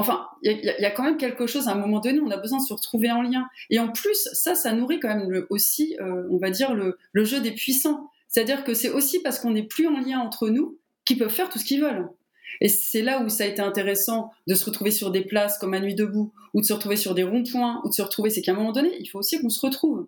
enfin, 0.00 0.26
il 0.42 0.58
y, 0.64 0.84
a 0.84 0.90
quand 0.90 1.04
même 1.04 1.16
quelque 1.16 1.46
chose, 1.46 1.68
à 1.68 1.72
un 1.72 1.76
moment 1.76 2.00
donné, 2.00 2.20
on 2.20 2.30
a 2.30 2.36
besoin 2.36 2.58
de 2.58 2.64
se 2.64 2.74
retrouver 2.74 3.12
en 3.12 3.22
lien. 3.22 3.46
Et 3.70 3.78
en 3.78 3.88
plus, 3.88 4.28
ça, 4.32 4.54
ça 4.54 4.72
nourrit 4.72 4.98
quand 4.98 5.08
même 5.08 5.46
aussi, 5.50 5.96
euh, 6.00 6.26
on 6.30 6.38
va 6.38 6.50
dire, 6.50 6.74
le, 6.74 7.24
jeu 7.24 7.40
des 7.40 7.52
puissants. 7.52 8.10
C'est-à-dire 8.28 8.64
que 8.64 8.74
c'est 8.74 8.90
aussi 8.90 9.20
parce 9.20 9.38
qu'on 9.38 9.52
n'est 9.52 9.62
plus 9.62 9.86
en 9.86 10.00
lien 10.00 10.18
entre 10.18 10.48
nous 10.48 10.78
qu'ils 11.04 11.18
peuvent 11.18 11.30
faire 11.30 11.48
tout 11.48 11.58
ce 11.58 11.64
qu'ils 11.64 11.80
veulent. 11.80 12.08
Et 12.60 12.68
c'est 12.68 13.02
là 13.02 13.22
où 13.22 13.28
ça 13.28 13.44
a 13.44 13.46
été 13.46 13.62
intéressant 13.62 14.30
de 14.46 14.54
se 14.54 14.64
retrouver 14.64 14.90
sur 14.90 15.10
des 15.10 15.22
places 15.22 15.58
comme 15.58 15.74
à 15.74 15.80
Nuit 15.80 15.94
debout, 15.94 16.32
ou 16.54 16.60
de 16.60 16.66
se 16.66 16.72
retrouver 16.72 16.96
sur 16.96 17.14
des 17.14 17.22
ronds-points, 17.22 17.80
ou 17.84 17.88
de 17.88 17.94
se 17.94 18.02
retrouver, 18.02 18.30
c'est 18.30 18.42
qu'à 18.42 18.52
un 18.52 18.56
moment 18.56 18.72
donné, 18.72 18.90
il 19.00 19.06
faut 19.06 19.18
aussi 19.18 19.40
qu'on 19.40 19.48
se 19.48 19.64
retrouve. 19.64 20.06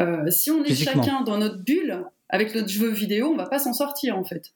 Euh, 0.00 0.30
si 0.30 0.50
on 0.50 0.62
est 0.64 0.74
chacun 0.74 1.22
dans 1.22 1.38
notre 1.38 1.62
bulle, 1.62 2.04
avec 2.28 2.54
notre 2.54 2.68
jeu 2.68 2.88
vidéo, 2.90 3.28
on 3.32 3.36
va 3.36 3.46
pas 3.46 3.58
s'en 3.58 3.72
sortir 3.72 4.16
en 4.18 4.24
fait. 4.24 4.52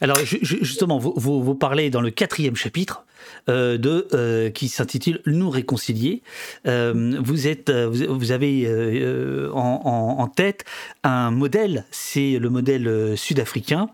Alors 0.00 0.18
justement, 0.42 0.98
vous, 0.98 1.14
vous, 1.16 1.54
parlez 1.54 1.90
dans 1.90 2.00
le 2.00 2.10
quatrième 2.10 2.56
chapitre 2.56 3.04
euh, 3.48 3.78
de 3.78 4.08
euh, 4.12 4.50
qui 4.50 4.68
s'intitule 4.68 5.20
Nous 5.26 5.50
réconcilier. 5.50 6.22
Euh, 6.66 7.16
vous 7.20 7.46
êtes, 7.46 7.70
vous, 7.70 8.32
avez 8.32 8.68
en, 9.52 10.28
tête 10.34 10.64
un 11.04 11.30
modèle, 11.30 11.84
c'est 11.90 12.38
le 12.38 12.50
modèle 12.50 13.16
sud-africain 13.16 13.88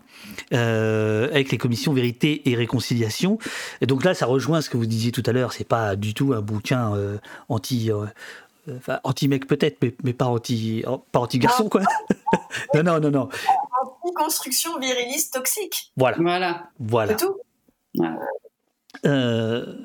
avec 0.51 1.51
les 1.51 1.57
commissions 1.57 1.93
vérité 1.93 2.49
et 2.49 2.55
réconciliation. 2.55 3.37
Et 3.81 3.85
donc 3.85 4.03
là, 4.03 4.13
ça 4.13 4.25
rejoint 4.25 4.61
ce 4.61 4.69
que 4.69 4.77
vous 4.77 4.87
disiez 4.87 5.11
tout 5.11 5.23
à 5.25 5.31
l'heure. 5.31 5.53
C'est 5.53 5.67
pas 5.67 5.95
du 5.95 6.13
tout 6.13 6.33
un 6.33 6.41
bouquin 6.41 6.93
anti 7.47 7.91
Enfin, 8.77 8.99
anti-mec 9.03 9.45
peut-être, 9.45 9.77
mais, 10.03 10.13
pas 10.13 10.25
anti, 10.25 10.83
pas 11.11 11.19
anti-garçon, 11.19 11.69
quoi. 11.69 11.81
non, 12.73 12.81
non, 12.81 12.99
non, 12.99 13.11
non. 13.11 13.29
Anti-construction 14.05 14.79
viriliste 14.79 15.33
toxique. 15.33 15.91
Voilà. 15.97 16.17
Voilà. 16.19 16.69
Voilà. 16.79 17.17
C'est 17.17 17.25
tout. 17.25 17.37
Euh, 19.05 19.75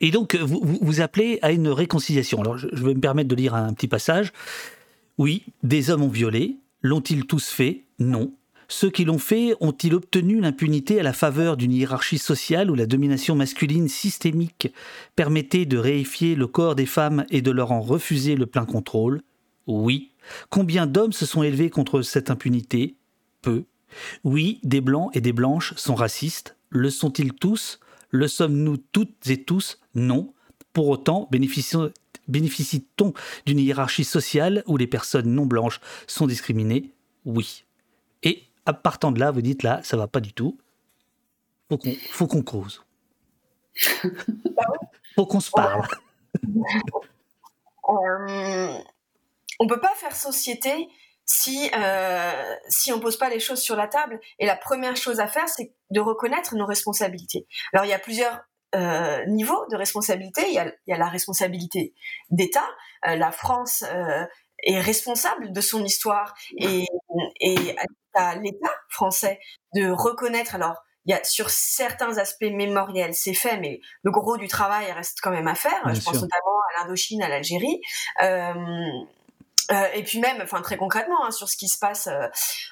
et 0.00 0.10
donc, 0.10 0.36
vous, 0.36 0.78
vous, 0.80 1.00
appelez 1.00 1.38
à 1.42 1.50
une 1.52 1.68
réconciliation. 1.68 2.40
Alors, 2.40 2.56
je, 2.56 2.68
vais 2.68 2.94
me 2.94 3.00
permettre 3.00 3.28
de 3.28 3.34
lire 3.34 3.54
un 3.54 3.72
petit 3.72 3.88
passage. 3.88 4.32
Oui, 5.18 5.44
des 5.62 5.90
hommes 5.90 6.02
ont 6.02 6.08
violé. 6.08 6.56
L'ont-ils 6.82 7.26
tous 7.26 7.48
fait? 7.48 7.84
Non. 7.98 8.32
Ceux 8.68 8.90
qui 8.90 9.04
l'ont 9.04 9.18
fait 9.18 9.54
ont-ils 9.60 9.94
obtenu 9.94 10.40
l'impunité 10.40 11.00
à 11.00 11.02
la 11.02 11.14
faveur 11.14 11.56
d'une 11.56 11.72
hiérarchie 11.72 12.18
sociale 12.18 12.70
où 12.70 12.74
la 12.74 12.86
domination 12.86 13.34
masculine 13.34 13.88
systémique 13.88 14.72
permettait 15.16 15.64
de 15.64 15.78
réifier 15.78 16.34
le 16.34 16.46
corps 16.46 16.74
des 16.74 16.86
femmes 16.86 17.24
et 17.30 17.40
de 17.40 17.50
leur 17.50 17.72
en 17.72 17.80
refuser 17.80 18.36
le 18.36 18.46
plein 18.46 18.66
contrôle? 18.66 19.22
Oui. 19.66 20.12
Combien 20.50 20.86
d'hommes 20.86 21.12
se 21.12 21.24
sont 21.24 21.42
élevés 21.42 21.70
contre 21.70 22.02
cette 22.02 22.30
impunité? 22.30 22.97
Peu. 23.42 23.64
Oui, 24.24 24.60
des 24.62 24.80
blancs 24.80 25.10
et 25.14 25.20
des 25.20 25.32
blanches 25.32 25.74
sont 25.76 25.94
racistes. 25.94 26.56
Le 26.70 26.90
sont-ils 26.90 27.32
tous? 27.32 27.80
Le 28.10 28.28
sommes-nous 28.28 28.76
toutes 28.76 29.28
et 29.28 29.42
tous? 29.44 29.80
Non. 29.94 30.34
Pour 30.72 30.88
autant, 30.88 31.28
bénéficie-t-on 31.30 33.12
d'une 33.46 33.58
hiérarchie 33.58 34.04
sociale 34.04 34.62
où 34.66 34.76
les 34.76 34.86
personnes 34.86 35.32
non 35.32 35.46
blanches 35.46 35.80
sont 36.06 36.26
discriminées? 36.26 36.92
Oui. 37.24 37.64
Et 38.22 38.44
à 38.66 38.72
partant 38.72 39.12
de 39.12 39.20
là, 39.20 39.30
vous 39.30 39.42
dites 39.42 39.62
là, 39.62 39.80
ça 39.82 39.96
va 39.96 40.08
pas 40.08 40.20
du 40.20 40.32
tout. 40.32 40.58
Faut 41.68 41.78
qu'on, 41.78 41.94
faut 42.10 42.26
qu'on 42.26 42.42
cause. 42.42 42.84
faut 45.14 45.26
qu'on 45.26 45.40
se 45.40 45.50
parle. 45.50 45.86
euh, 47.88 48.78
on 49.60 49.66
peut 49.66 49.80
pas 49.80 49.94
faire 49.96 50.14
société 50.14 50.88
si 51.28 51.70
euh, 51.76 52.56
si 52.68 52.92
on 52.92 52.98
pose 52.98 53.18
pas 53.18 53.28
les 53.28 53.38
choses 53.38 53.60
sur 53.60 53.76
la 53.76 53.86
table. 53.86 54.18
Et 54.38 54.46
la 54.46 54.56
première 54.56 54.96
chose 54.96 55.20
à 55.20 55.28
faire, 55.28 55.48
c'est 55.48 55.74
de 55.90 56.00
reconnaître 56.00 56.56
nos 56.56 56.66
responsabilités. 56.66 57.46
Alors 57.72 57.84
il 57.84 57.90
y 57.90 57.94
a 57.94 57.98
plusieurs 57.98 58.40
euh, 58.74 59.24
niveaux 59.26 59.66
de 59.70 59.76
responsabilité. 59.76 60.48
Il 60.48 60.54
y 60.54 60.58
a, 60.58 60.66
il 60.66 60.90
y 60.90 60.92
a 60.92 60.98
la 60.98 61.08
responsabilité 61.08 61.94
d'État. 62.30 62.66
Euh, 63.06 63.16
la 63.16 63.30
France 63.30 63.84
euh, 63.86 64.24
est 64.62 64.80
responsable 64.80 65.52
de 65.52 65.60
son 65.60 65.84
histoire 65.84 66.34
et, 66.56 66.86
et 67.40 67.76
à 68.14 68.34
l'État 68.36 68.74
français 68.88 69.38
de 69.74 69.90
reconnaître. 69.90 70.54
Alors, 70.54 70.82
il 71.04 71.12
y 71.12 71.14
a 71.14 71.22
sur 71.24 71.48
certains 71.50 72.18
aspects 72.18 72.42
mémoriels, 72.42 73.14
c'est 73.14 73.34
fait, 73.34 73.58
mais 73.58 73.80
le 74.02 74.10
gros 74.10 74.36
du 74.36 74.48
travail 74.48 74.90
reste 74.92 75.18
quand 75.22 75.30
même 75.30 75.48
à 75.48 75.54
faire. 75.54 75.80
Je 75.94 76.00
pense 76.00 76.14
notamment 76.14 76.58
à 76.74 76.82
l'Indochine, 76.82 77.22
à 77.22 77.28
l'Algérie. 77.28 77.80
Euh, 79.70 79.86
et 79.94 80.02
puis 80.02 80.18
même, 80.20 80.40
enfin 80.42 80.62
très 80.62 80.76
concrètement, 80.76 81.24
hein, 81.24 81.30
sur 81.30 81.48
ce 81.48 81.56
qui 81.56 81.68
se 81.68 81.78
passe, 81.78 82.08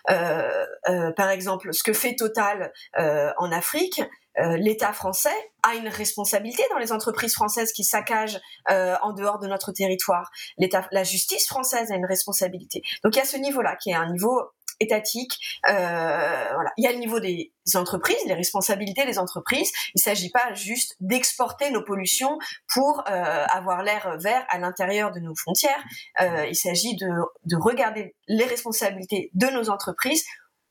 par 0.07 1.31
exemple, 1.31 1.73
ce 1.73 1.83
que 1.83 1.93
fait 1.93 2.15
Total 2.15 2.73
en 2.97 3.53
Afrique, 3.53 4.03
l'État 4.37 4.93
français 4.93 5.35
a 5.63 5.75
une 5.75 5.89
responsabilité 5.89 6.63
dans 6.71 6.79
les 6.79 6.93
entreprises 6.93 7.35
françaises 7.35 7.73
qui 7.73 7.85
saccagent 7.85 8.41
en 8.69 9.13
dehors 9.13 9.39
de 9.39 9.47
notre 9.47 9.73
territoire. 9.73 10.31
L'État, 10.59 10.87
la 10.93 11.05
justice 11.05 11.47
française 11.47 11.91
a 11.91 11.97
une 11.97 12.07
responsabilité. 12.07 12.83
Donc 13.03 13.15
il 13.17 13.19
y 13.19 13.23
a 13.23 13.27
ce 13.27 13.37
niveau-là 13.37 13.77
qui 13.77 13.91
est 13.91 13.95
un 13.95 14.11
niveau 14.11 14.43
étatique. 14.81 15.39
Euh, 15.69 15.73
voilà. 16.55 16.73
Il 16.77 16.85
y 16.85 16.87
a 16.87 16.93
le 16.93 16.99
niveau 16.99 17.21
des 17.21 17.53
entreprises, 17.75 18.17
les 18.27 18.35
responsabilités 18.35 19.05
des 19.05 19.19
entreprises. 19.19 19.71
Il 19.95 19.99
ne 19.99 20.03
s'agit 20.03 20.31
pas 20.31 20.53
juste 20.55 20.97
d'exporter 21.01 21.71
nos 21.71 21.83
pollutions 21.83 22.39
pour 22.73 23.05
euh, 23.09 23.45
avoir 23.53 23.83
l'air 23.83 24.17
vert 24.19 24.45
à 24.49 24.59
l'intérieur 24.59 25.13
de 25.13 25.21
nos 25.21 25.35
frontières. 25.35 25.83
Euh, 26.21 26.47
il 26.47 26.57
s'agit 26.57 26.97
de, 26.97 27.09
de 27.45 27.57
regarder 27.57 28.15
les 28.29 28.45
responsabilités 28.45 29.31
de 29.35 29.47
nos 29.49 29.71
entreprises 29.71 30.25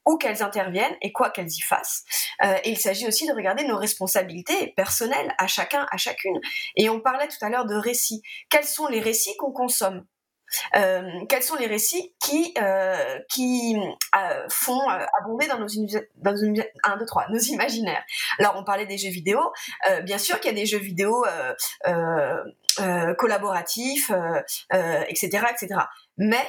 où 0.05 0.17
qu'elles 0.17 0.43
interviennent 0.43 0.95
et 1.01 1.11
quoi 1.11 1.29
qu'elles 1.29 1.51
y 1.51 1.61
fassent. 1.61 2.03
Euh, 2.43 2.55
et 2.63 2.71
il 2.71 2.77
s'agit 2.77 3.07
aussi 3.07 3.27
de 3.27 3.33
regarder 3.33 3.65
nos 3.65 3.77
responsabilités 3.77 4.73
personnelles 4.75 5.33
à 5.37 5.47
chacun, 5.47 5.85
à 5.91 5.97
chacune. 5.97 6.39
Et 6.75 6.89
on 6.89 6.99
parlait 7.01 7.27
tout 7.27 7.43
à 7.43 7.49
l'heure 7.49 7.65
de 7.65 7.75
récits. 7.75 8.21
Quels 8.49 8.65
sont 8.65 8.87
les 8.87 8.99
récits 8.99 9.35
qu'on 9.37 9.51
consomme? 9.51 10.05
Quels 10.73 11.43
sont 11.43 11.55
les 11.55 11.67
récits 11.67 12.15
qui, 12.19 12.53
euh, 12.57 13.19
qui 13.29 13.75
euh, 14.15 14.45
font 14.49 14.81
abonder 15.21 15.47
dans 15.47 15.59
nos, 15.59 15.67
dans 16.17 16.35
1, 16.83 16.97
2, 16.97 17.05
3, 17.05 17.27
nos 17.29 17.39
imaginaires? 17.39 18.03
Alors, 18.39 18.55
on 18.57 18.63
parlait 18.63 18.85
des 18.85 18.97
jeux 18.97 19.09
vidéo. 19.09 19.39
bien 20.03 20.17
sûr 20.17 20.39
qu'il 20.39 20.51
y 20.51 20.53
a 20.53 20.57
des 20.57 20.65
jeux 20.65 20.79
vidéo 20.79 21.25
collaboratifs, 23.17 24.11
etc., 24.71 25.45
etc. 25.51 25.81
Mais, 26.17 26.45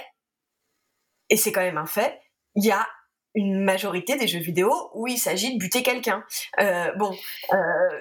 et 1.30 1.36
c'est 1.36 1.52
quand 1.52 1.62
même 1.62 1.78
un 1.78 1.86
fait, 1.86 2.20
il 2.54 2.64
y 2.64 2.70
a 2.70 2.86
une 3.36 3.62
majorité 3.62 4.16
des 4.16 4.26
jeux 4.26 4.40
vidéo 4.40 4.72
où 4.94 5.06
il 5.06 5.18
s'agit 5.18 5.54
de 5.54 5.58
buter 5.58 5.82
quelqu'un. 5.82 6.24
Euh, 6.58 6.90
bon, 6.96 7.14
euh, 7.52 7.56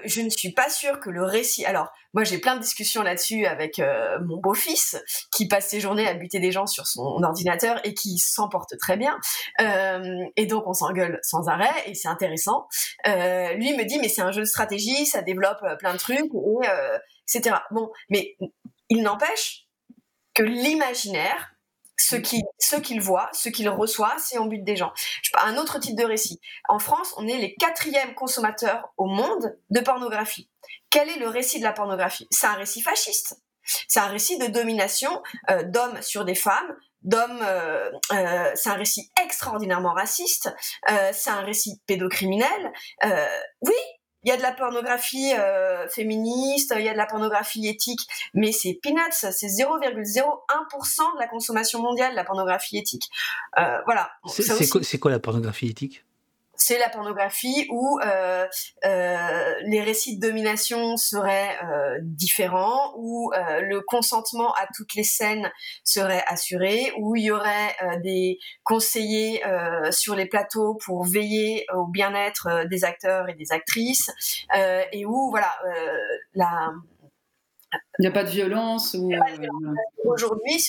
je 0.05 0.21
ne 0.21 0.29
suis 0.29 0.53
pas 0.53 0.69
sûre 0.69 1.01
que 1.01 1.09
le 1.09 1.25
récit. 1.25 1.65
Alors, 1.65 1.91
moi, 2.13 2.23
j'ai 2.23 2.37
plein 2.37 2.55
de 2.55 2.61
discussions 2.61 3.03
là-dessus 3.03 3.45
avec 3.45 3.79
euh, 3.79 4.17
mon 4.25 4.37
beau-fils 4.37 4.95
qui 5.33 5.49
passe 5.49 5.67
ses 5.67 5.81
journées 5.81 6.07
à 6.07 6.13
buter 6.13 6.39
des 6.39 6.53
gens 6.53 6.65
sur 6.65 6.87
son 6.87 7.21
ordinateur 7.21 7.81
et 7.83 7.93
qui 7.93 8.17
s'en 8.17 8.47
porte 8.47 8.77
très 8.79 8.95
bien. 8.95 9.19
et 9.59 10.45
donc, 10.45 10.63
on 10.67 10.73
s'engueule 10.73 11.19
sans 11.21 11.49
arrêt 11.49 11.83
et 11.85 11.93
c'est 11.93 12.07
intéressant. 12.07 12.67
lui 13.05 13.75
me 13.75 13.83
dit, 13.83 13.99
mais 13.99 14.07
c'est 14.07 14.21
un 14.21 14.31
jeu 14.31 14.41
de 14.41 14.47
stratégie, 14.47 15.05
ça 15.05 15.21
développe 15.21 15.65
plein 15.79 15.93
de 15.93 15.99
trucs, 15.99 16.33
et, 16.33 16.67
etc. 17.27 17.57
Bon, 17.71 17.91
mais 18.09 18.37
il 18.89 19.03
n'empêche 19.03 19.67
que 20.33 20.43
l'imaginaire 20.43 21.54
ce 21.97 22.15
qu'il 22.15 22.43
ce 22.59 22.75
qu'il 22.75 23.01
voit, 23.01 23.29
ce 23.33 23.49
qu'il 23.49 23.69
reçoit, 23.69 24.15
c'est 24.17 24.37
on 24.37 24.45
bute 24.45 24.63
des 24.63 24.75
gens. 24.75 24.93
Un 25.41 25.57
autre 25.57 25.79
type 25.79 25.95
de 25.95 26.05
récit. 26.05 26.39
En 26.67 26.79
France, 26.79 27.13
on 27.17 27.27
est 27.27 27.37
les 27.37 27.55
quatrièmes 27.55 28.13
consommateurs 28.15 28.93
au 28.97 29.05
monde 29.05 29.57
de 29.69 29.79
pornographie. 29.79 30.49
Quel 30.89 31.09
est 31.09 31.19
le 31.19 31.27
récit 31.27 31.59
de 31.59 31.63
la 31.63 31.73
pornographie? 31.73 32.27
C'est 32.31 32.47
un 32.47 32.53
récit 32.53 32.81
fasciste. 32.81 33.41
C'est 33.87 33.99
un 33.99 34.07
récit 34.07 34.37
de 34.37 34.47
domination 34.47 35.21
euh, 35.49 35.63
d'hommes 35.63 36.01
sur 36.01 36.25
des 36.25 36.35
femmes, 36.35 36.75
d'hommes. 37.01 37.39
Euh, 37.41 37.91
euh, 38.13 38.51
c'est 38.55 38.69
un 38.69 38.75
récit 38.75 39.11
extraordinairement 39.23 39.93
raciste. 39.93 40.53
c'est 41.11 41.29
un 41.29 41.41
récit 41.41 41.81
pédocriminel. 41.87 42.71
oui, 43.61 43.73
il 44.25 44.29
y 44.29 44.31
a 44.31 44.37
de 44.37 44.41
la 44.41 44.51
pornographie 44.51 45.33
euh, 45.37 45.87
féministe, 45.87 46.73
il 46.77 46.83
y 46.83 46.89
a 46.89 46.93
de 46.93 46.97
la 46.97 47.05
pornographie 47.05 47.67
éthique, 47.67 48.01
mais 48.33 48.51
c'est 48.51 48.73
peanuts, 48.73 48.99
c'est 49.11 49.47
0,01% 49.47 51.13
de 51.13 51.19
la 51.19 51.27
consommation 51.27 51.81
mondiale, 51.81 52.15
la 52.15 52.23
pornographie 52.23 52.77
éthique. 52.77 53.09
Euh, 53.59 53.77
voilà. 53.85 54.09
C'est 54.27 54.99
quoi 54.99 55.11
la 55.11 55.19
pornographie 55.19 55.67
éthique? 55.67 56.03
C'est 56.57 56.79
la 56.79 56.89
pornographie 56.89 57.67
où 57.69 57.99
euh, 57.99 58.47
euh, 58.85 59.53
les 59.65 59.81
récits 59.81 60.17
de 60.17 60.27
domination 60.27 60.97
seraient 60.97 61.57
euh, 61.63 61.97
différents, 62.01 62.93
où 62.97 63.31
euh, 63.33 63.61
le 63.61 63.81
consentement 63.81 64.53
à 64.53 64.67
toutes 64.75 64.95
les 64.95 65.03
scènes 65.03 65.51
serait 65.83 66.23
assuré, 66.27 66.91
où 66.97 67.15
il 67.15 67.23
y 67.25 67.31
aurait 67.31 67.75
euh, 67.81 67.99
des 67.99 68.39
conseillers 68.63 69.45
euh, 69.45 69.91
sur 69.91 70.15
les 70.15 70.25
plateaux 70.25 70.75
pour 70.85 71.05
veiller 71.05 71.65
au 71.73 71.85
bien-être 71.87 72.67
des 72.69 72.83
acteurs 72.83 73.29
et 73.29 73.33
des 73.33 73.51
actrices, 73.51 74.11
et 74.91 75.05
où 75.05 75.29
voilà 75.29 75.51
la 76.33 76.71
il 77.99 78.03
n'y 78.03 78.07
a 78.07 78.11
pas 78.11 78.23
de 78.23 78.29
violence 78.29 78.93
ou... 78.93 79.11
Aujourd'hui, 80.05 80.63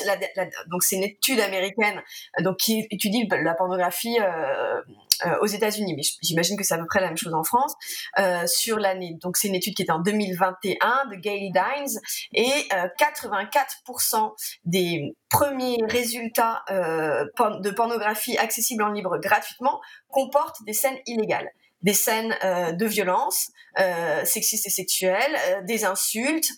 donc 0.70 0.82
c'est 0.82 0.96
une 0.96 1.04
étude 1.04 1.40
américaine 1.40 2.02
donc 2.40 2.56
qui 2.56 2.86
étudie 2.90 3.28
la 3.30 3.54
pornographie 3.54 4.18
euh, 4.20 4.80
euh, 5.24 5.38
aux 5.40 5.46
États-Unis, 5.46 5.94
mais 5.94 6.02
j'imagine 6.22 6.56
que 6.56 6.64
c'est 6.64 6.74
à 6.74 6.78
peu 6.78 6.86
près 6.86 7.00
la 7.00 7.08
même 7.08 7.16
chose 7.16 7.34
en 7.34 7.44
France 7.44 7.74
euh, 8.18 8.46
sur 8.46 8.78
l'année. 8.78 9.16
Donc 9.22 9.36
c'est 9.36 9.48
une 9.48 9.54
étude 9.54 9.74
qui 9.74 9.82
est 9.82 9.90
en 9.90 10.00
2021 10.00 11.06
de 11.10 11.16
Gayle 11.16 11.52
Dines 11.52 12.00
et 12.32 12.68
84% 12.98 14.32
des 14.64 15.16
premiers 15.28 15.78
résultats 15.88 16.64
de 16.70 17.70
pornographie 17.70 18.36
accessible 18.38 18.82
en 18.82 18.90
libre 18.90 19.18
gratuitement 19.18 19.80
comportent 20.08 20.62
des 20.64 20.72
scènes 20.72 20.98
illégales 21.06 21.48
des 21.82 21.94
scènes 21.94 22.34
euh, 22.42 22.72
de 22.72 22.86
violence 22.86 23.50
euh, 23.78 24.24
sexistes 24.24 24.66
et 24.66 24.70
sexuelles, 24.70 25.36
euh, 25.48 25.62
des 25.62 25.84
insultes, 25.84 26.48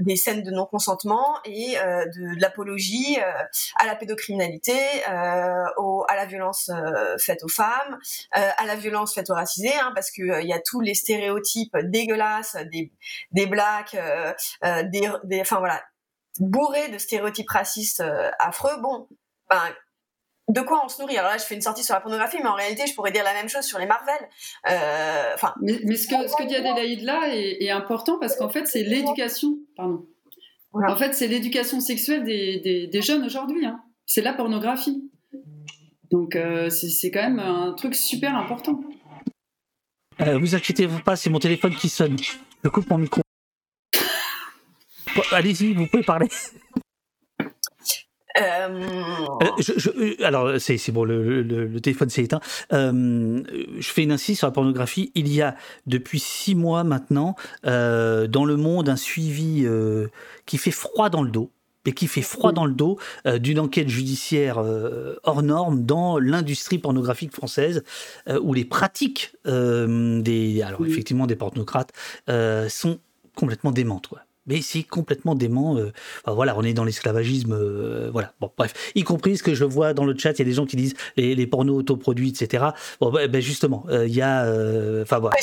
des 0.00 0.16
scènes 0.16 0.42
de 0.42 0.50
non-consentement 0.50 1.38
et 1.44 1.74
de, 1.74 2.40
l'apologie 2.40 3.18
à 3.76 3.86
la 3.86 3.96
pédocriminalité, 3.96 4.78
au, 5.76 6.04
à 6.08 6.16
la 6.16 6.26
violence 6.26 6.70
faite 7.18 7.42
aux 7.42 7.48
femmes, 7.48 7.98
à 8.32 8.64
la 8.66 8.76
violence 8.76 9.14
faite 9.14 9.30
aux 9.30 9.34
racisés, 9.34 9.74
hein, 9.74 9.92
parce 9.94 10.10
qu'il 10.10 10.32
il 10.42 10.48
y 10.48 10.52
a 10.52 10.60
tous 10.60 10.80
les 10.80 10.94
stéréotypes 10.94 11.76
dégueulasses 11.84 12.56
des, 12.70 12.92
des 13.32 13.46
blacks, 13.46 13.96
des, 14.62 15.40
enfin 15.40 15.58
voilà, 15.58 15.82
bourrés 16.38 16.88
de 16.88 16.98
stéréotypes 16.98 17.50
racistes 17.50 18.02
affreux. 18.38 18.80
Bon, 18.80 19.08
ben, 19.48 19.74
de 20.50 20.60
quoi 20.62 20.82
on 20.84 20.88
se 20.88 21.00
nourrit 21.00 21.16
Alors 21.16 21.30
là, 21.30 21.38
je 21.38 21.44
fais 21.44 21.54
une 21.54 21.60
sortie 21.60 21.84
sur 21.84 21.94
la 21.94 22.00
pornographie, 22.00 22.38
mais 22.42 22.48
en 22.48 22.54
réalité, 22.54 22.86
je 22.86 22.94
pourrais 22.94 23.12
dire 23.12 23.24
la 23.24 23.34
même 23.34 23.48
chose 23.48 23.64
sur 23.64 23.78
les 23.78 23.86
Marvel. 23.86 24.18
Euh, 24.68 25.32
enfin. 25.34 25.54
mais, 25.60 25.96
ce 25.96 26.08
que, 26.08 26.28
ce 26.28 26.36
que 26.36 26.46
dit 26.46 26.56
Adélaïde 26.56 27.02
là 27.02 27.28
est, 27.32 27.70
important 27.70 28.18
parce 28.18 28.36
qu'en 28.36 28.48
fait, 28.48 28.66
c'est 28.66 28.82
l'éducation. 28.82 29.58
Pardon. 29.76 30.06
En 30.72 30.96
fait, 30.96 31.14
c'est 31.14 31.28
l'éducation 31.28 31.80
sexuelle 31.80 32.24
des, 32.24 32.88
des, 32.88 33.02
jeunes 33.02 33.24
aujourd'hui. 33.24 33.64
Hein. 33.64 33.80
C'est 34.06 34.22
la 34.22 34.32
pornographie. 34.32 35.10
Donc, 36.10 36.34
euh, 36.34 36.68
c'est 36.70 37.10
quand 37.10 37.22
même 37.22 37.38
un 37.38 37.72
truc 37.72 37.94
super 37.94 38.36
important. 38.36 38.80
Euh, 40.20 40.38
vous 40.38 40.54
inquiétez 40.54 40.88
pas, 41.04 41.16
c'est 41.16 41.30
mon 41.30 41.38
téléphone 41.38 41.74
qui 41.74 41.88
sonne. 41.88 42.16
Je 42.64 42.68
coupe 42.68 42.90
mon 42.90 42.98
micro. 42.98 43.22
Allez-y, 45.32 45.74
vous 45.74 45.86
pouvez 45.86 46.02
parler. 46.02 46.28
Euh, 48.38 48.68
euh, 49.42 50.14
alors, 50.22 50.52
c'est 50.60 50.92
bon, 50.92 51.04
le, 51.04 51.78
téléphone 51.80 52.10
s'est 52.10 52.24
éteint. 52.24 52.40
Euh, 52.72 53.42
je 53.78 53.88
fais 53.88 54.02
une 54.02 54.12
insiste 54.12 54.38
sur 54.38 54.46
la 54.46 54.52
pornographie. 54.52 55.10
Il 55.14 55.32
y 55.32 55.42
a 55.42 55.56
depuis 55.86 56.20
six 56.20 56.54
mois 56.54 56.84
maintenant, 56.84 57.34
dans 57.64 58.44
le 58.44 58.56
monde, 58.56 58.88
un 58.88 58.96
suivi 58.96 59.66
qui 60.46 60.58
fait 60.58 60.70
froid 60.70 61.10
dans 61.10 61.22
le 61.22 61.30
dos 61.30 61.50
et 61.86 61.92
qui 61.92 62.08
fait 62.08 62.22
froid 62.22 62.52
dans 62.52 62.66
le 62.66 62.74
dos 62.74 62.98
d'une 63.38 63.58
enquête 63.58 63.88
judiciaire 63.88 64.62
hors 65.24 65.42
norme 65.42 65.84
dans 65.84 66.18
l'industrie 66.18 66.78
pornographique 66.78 67.32
française, 67.32 67.82
où 68.42 68.54
les 68.54 68.64
pratiques 68.64 69.34
des, 69.44 70.62
alors 70.62 70.86
effectivement 70.86 71.26
des 71.26 71.36
pornocrates 71.36 71.92
sont 72.68 72.98
complètement 73.34 73.72
démentes. 73.72 74.08
Quoi 74.08 74.20
mais 74.50 74.62
c'est 74.62 74.82
complètement 74.82 75.34
dément. 75.34 75.76
Euh, 75.76 75.92
voilà, 76.26 76.56
on 76.58 76.62
est 76.62 76.74
dans 76.74 76.84
l'esclavagisme. 76.84 77.52
Euh, 77.52 78.10
voilà, 78.12 78.32
bon, 78.40 78.52
bref. 78.56 78.74
Y 78.94 79.04
compris 79.04 79.38
ce 79.38 79.42
que 79.42 79.54
je 79.54 79.64
vois 79.64 79.94
dans 79.94 80.04
le 80.04 80.18
chat, 80.18 80.32
il 80.32 80.38
y 80.40 80.42
a 80.42 80.44
des 80.44 80.52
gens 80.52 80.66
qui 80.66 80.76
disent 80.76 80.94
les, 81.16 81.34
les 81.34 81.46
pornos 81.46 81.78
autoproduits, 81.78 82.30
etc. 82.30 82.64
Bon, 83.00 83.10
ben 83.10 83.40
justement, 83.40 83.84
euh, 83.88 84.06
il 84.06 84.14
y 84.14 84.22
a. 84.22 84.42
Enfin 85.02 85.18
voilà. 85.18 85.36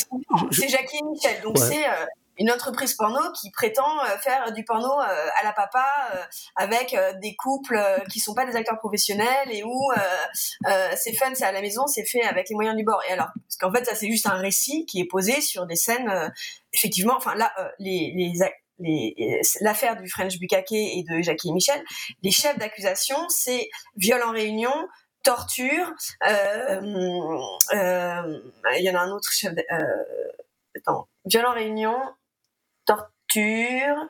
C'est 0.51 0.67
Jacqueline 0.67 1.09
Michel, 1.09 1.41
donc 1.41 1.57
c'est 1.57 1.85
une 2.39 2.51
entreprise 2.51 2.93
porno 2.93 3.19
qui 3.41 3.49
prétend 3.49 3.97
faire 4.21 4.51
du 4.53 4.63
porno 4.63 4.91
à 4.99 5.43
la 5.43 5.53
papa 5.53 5.85
avec 6.55 6.95
des 7.21 7.35
couples 7.35 7.81
qui 8.11 8.19
sont 8.19 8.35
pas 8.35 8.45
des 8.45 8.55
acteurs 8.55 8.77
professionnels 8.77 9.49
et 9.51 9.63
où 9.63 9.91
c'est 10.95 11.13
fun, 11.13 11.33
c'est 11.33 11.45
à 11.45 11.51
la 11.51 11.61
maison, 11.61 11.87
c'est 11.87 12.05
fait 12.05 12.23
avec 12.23 12.49
les 12.49 12.55
moyens 12.55 12.77
du 12.77 12.83
bord. 12.83 13.01
Et 13.09 13.13
alors, 13.13 13.29
parce 13.33 13.57
qu'en 13.59 13.71
fait, 13.71 13.85
ça 13.85 13.95
c'est 13.95 14.07
juste 14.07 14.27
un 14.27 14.35
récit 14.35 14.85
qui 14.85 14.99
est 14.99 15.07
posé 15.07 15.41
sur 15.41 15.65
des 15.65 15.75
scènes, 15.75 16.11
effectivement, 16.73 17.15
enfin 17.17 17.33
là, 17.35 17.51
les, 17.79 18.13
les, 18.15 18.43
l'affaire 19.61 20.01
du 20.01 20.09
French 20.09 20.39
Bukake 20.39 20.71
et 20.71 21.03
de 21.09 21.21
Jackie 21.21 21.51
Michel, 21.51 21.83
les 22.23 22.31
chefs 22.31 22.57
d'accusation, 22.57 23.17
c'est 23.29 23.69
viol 23.95 24.21
en 24.23 24.31
réunion, 24.31 24.71
torture. 25.23 25.93
Euh, 26.27 26.81
euh, 27.73 28.39
il 28.77 28.83
y 28.83 28.89
en 28.89 28.95
a 28.95 28.99
un 28.99 29.11
autre 29.11 29.31
chef. 29.31 29.53
Euh, 29.71 29.83
attends, 30.75 31.07
viol 31.25 31.45
en 31.45 31.53
réunion, 31.53 31.97
torture. 32.85 34.07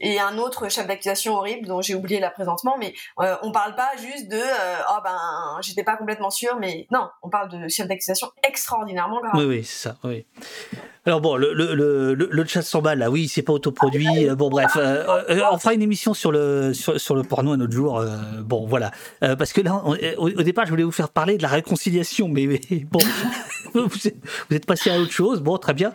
Et 0.00 0.18
un 0.18 0.38
autre 0.38 0.70
chef 0.70 0.86
d'accusation 0.86 1.34
horrible 1.34 1.66
dont 1.66 1.80
j'ai 1.80 1.94
oublié 1.94 2.20
là 2.20 2.30
présentement, 2.30 2.76
mais 2.78 2.94
euh, 3.20 3.34
on 3.42 3.52
parle 3.52 3.74
pas 3.74 3.90
juste 3.96 4.28
de 4.30 4.40
oh 4.40 5.00
ben 5.02 5.60
j'étais 5.62 5.84
pas 5.84 5.96
complètement 5.96 6.30
sûr, 6.30 6.56
mais 6.60 6.86
non, 6.90 7.08
on 7.22 7.30
parle 7.30 7.50
de 7.50 7.68
chef 7.68 7.86
d'accusation 7.86 8.28
extraordinairement 8.46 9.20
grave. 9.20 9.32
Oui, 9.36 9.44
oui, 9.44 9.64
c'est 9.64 9.88
ça, 9.88 9.96
oui. 10.04 10.26
Alors 11.06 11.20
bon, 11.20 11.36
le, 11.36 11.52
le, 11.52 11.74
le, 11.74 12.14
le 12.14 12.44
chat 12.46 12.62
balles, 12.80 12.98
là, 12.98 13.10
oui, 13.10 13.28
c'est 13.28 13.42
pas 13.42 13.52
autoproduit. 13.52 14.30
Bon, 14.36 14.48
bref, 14.48 14.76
on 14.76 15.58
fera 15.58 15.74
une 15.74 15.82
émission 15.82 16.14
sur 16.14 16.32
le, 16.32 16.72
sur, 16.72 16.98
sur 16.98 17.14
le 17.14 17.22
porno 17.22 17.52
un 17.52 17.60
autre 17.60 17.72
jour. 17.72 18.02
bon, 18.40 18.66
voilà. 18.66 18.90
parce 19.20 19.52
que 19.52 19.60
là, 19.60 19.82
au, 20.16 20.42
départ, 20.42 20.64
je 20.64 20.70
voulais 20.70 20.82
vous 20.82 20.92
faire 20.92 21.10
parler 21.10 21.36
de 21.36 21.42
la 21.42 21.48
réconciliation, 21.48 22.28
mais, 22.28 22.46
mais 22.46 22.60
bon, 22.90 23.00
vous, 23.88 24.54
êtes, 24.54 24.66
passé 24.66 24.90
à 24.90 24.98
autre 24.98 25.12
chose. 25.12 25.40
Bon, 25.40 25.58
très 25.58 25.74
bien. 25.74 25.92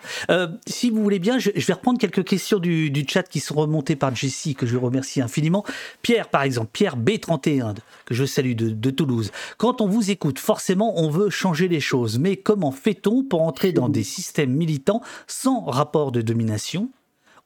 si 0.68 0.90
vous 0.90 1.02
voulez 1.02 1.20
bien, 1.20 1.40
je, 1.40 1.52
vais 1.52 1.74
reprendre 1.74 2.00
quelques 2.00 2.26
questions 2.26 2.60
du, 2.60 2.92
du, 2.92 3.06
chat 3.08 3.24
qui 3.24 3.40
sont 3.40 3.56
remontées 3.56 3.96
par 3.96 4.16
Jessie, 4.16 4.56
que 4.56 4.66
je 4.66 4.78
remercie 4.78 5.22
infiniment. 5.22 5.64
Pierre, 6.02 6.30
par 6.30 6.44
exemple, 6.44 6.70
Pierre 6.74 6.98
B31, 6.98 7.76
que 8.06 8.14
je 8.14 8.26
salue 8.26 8.54
de, 8.54 8.70
de 8.70 8.90
Toulouse. 8.90 9.32
Quand 9.58 9.82
on 9.82 9.88
vous 9.88 10.12
écoute, 10.12 10.40
forcément, 10.40 11.00
on 11.00 11.10
veut 11.10 11.30
changer 11.30 11.68
les 11.68 11.80
choses. 11.80 12.20
Mais 12.20 12.38
comment 12.38 12.72
fait-on 12.72 13.24
pour 13.24 13.42
entrer 13.42 13.72
dans 13.72 13.90
des 13.90 14.04
systèmes 14.04 14.52
militants 14.52 15.02
sans 15.28 15.62
rapport 15.62 16.12
de 16.12 16.22
domination? 16.22 16.90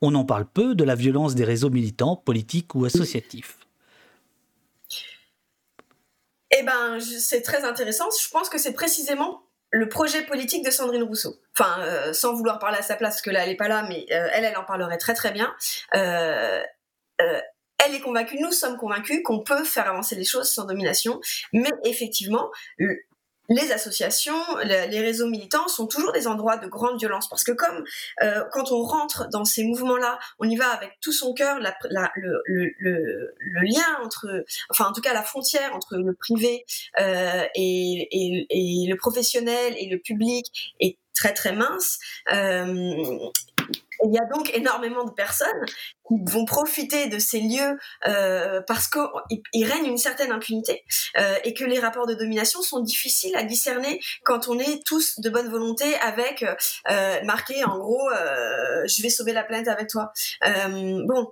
On 0.01 0.15
en 0.15 0.25
parle 0.25 0.45
peu 0.45 0.75
de 0.75 0.83
la 0.83 0.95
violence 0.95 1.33
des 1.35 1.45
réseaux 1.45 1.69
militants, 1.69 2.17
politiques 2.17 2.75
ou 2.75 2.85
associatifs. 2.85 3.57
Eh 6.51 6.63
ben, 6.63 6.99
c'est 6.99 7.41
très 7.41 7.63
intéressant. 7.63 8.05
Je 8.21 8.29
pense 8.29 8.49
que 8.49 8.57
c'est 8.57 8.73
précisément 8.73 9.43
le 9.73 9.89
projet 9.89 10.21
politique 10.21 10.63
de 10.63 10.69
Sandrine 10.69 11.01
Rousseau. 11.01 11.35
Enfin, 11.57 11.81
euh, 11.81 12.13
sans 12.13 12.33
vouloir 12.35 12.59
parler 12.59 12.77
à 12.77 12.83
sa 12.83 12.95
place, 12.95 13.15
parce 13.15 13.21
que 13.23 13.31
là, 13.31 13.41
elle 13.43 13.49
n'est 13.49 13.57
pas 13.57 13.67
là, 13.67 13.83
mais 13.89 14.05
euh, 14.11 14.29
elle, 14.31 14.45
elle 14.45 14.55
en 14.55 14.63
parlerait 14.63 14.99
très 14.99 15.15
très 15.15 15.31
bien. 15.31 15.53
Euh, 15.95 16.61
elle 17.19 17.95
est 17.95 17.99
convaincue, 17.99 18.37
nous 18.39 18.51
sommes 18.51 18.77
convaincus 18.77 19.21
qu'on 19.25 19.39
peut 19.39 19.63
faire 19.63 19.89
avancer 19.89 20.15
les 20.15 20.23
choses 20.23 20.49
sans 20.49 20.65
domination, 20.65 21.19
mais 21.53 21.71
effectivement, 21.83 22.51
les 23.49 23.71
associations, 23.71 24.41
les 24.63 24.99
réseaux 25.01 25.27
militants 25.27 25.67
sont 25.67 25.87
toujours 25.87 26.13
des 26.13 26.27
endroits 26.27 26.57
de 26.57 26.67
grande 26.67 26.97
violence 26.99 27.27
parce 27.27 27.43
que 27.43 27.51
comme 27.51 27.83
euh, 28.21 28.43
quand 28.51 28.71
on 28.71 28.83
rentre 28.83 29.27
dans 29.29 29.43
ces 29.43 29.63
mouvements-là, 29.65 30.17
on 30.39 30.49
y 30.49 30.55
va 30.55 30.69
avec 30.69 30.97
tout 31.01 31.11
son 31.11 31.33
cœur, 31.33 31.59
la, 31.59 31.75
le, 32.15 32.41
le, 32.45 32.71
le, 32.79 33.33
le, 33.37 33.61
lien 33.61 33.99
entre, 34.03 34.45
enfin 34.69 34.85
en 34.85 34.93
tout 34.93 35.01
cas 35.01 35.13
la 35.13 35.23
frontière 35.23 35.75
entre 35.75 35.97
le 35.97 36.13
privé 36.13 36.65
euh, 36.99 37.43
et, 37.55 38.07
et, 38.11 38.47
et, 38.49 38.87
le 38.89 38.95
professionnel 38.95 39.75
et 39.77 39.89
le 39.89 39.99
public 39.99 40.73
est 40.79 40.97
très 41.13 41.33
très 41.33 41.53
mince. 41.53 41.99
Euh, 42.31 43.17
il 44.05 44.13
y 44.13 44.19
a 44.19 44.25
donc 44.25 44.53
énormément 44.53 45.05
de 45.05 45.11
personnes 45.11 45.65
qui 46.07 46.15
vont 46.31 46.45
profiter 46.45 47.07
de 47.07 47.19
ces 47.19 47.39
lieux 47.39 47.79
euh, 48.07 48.61
parce 48.67 48.89
qu'il 48.89 49.65
règne 49.65 49.85
une 49.85 49.97
certaine 49.97 50.31
impunité 50.31 50.83
euh, 51.17 51.35
et 51.43 51.53
que 51.53 51.63
les 51.63 51.79
rapports 51.79 52.07
de 52.07 52.13
domination 52.13 52.61
sont 52.61 52.81
difficiles 52.81 53.35
à 53.35 53.43
discerner 53.43 53.99
quand 54.23 54.47
on 54.47 54.59
est 54.59 54.85
tous 54.85 55.19
de 55.19 55.29
bonne 55.29 55.49
volonté 55.49 55.95
avec 55.95 56.43
euh, 56.89 57.23
marqué 57.23 57.63
en 57.63 57.77
gros 57.77 58.09
je 58.85 59.01
vais 59.01 59.09
sauver 59.09 59.33
la 59.33 59.43
planète 59.43 59.67
avec 59.67 59.87
toi. 59.87 60.11
Bon, 60.41 61.31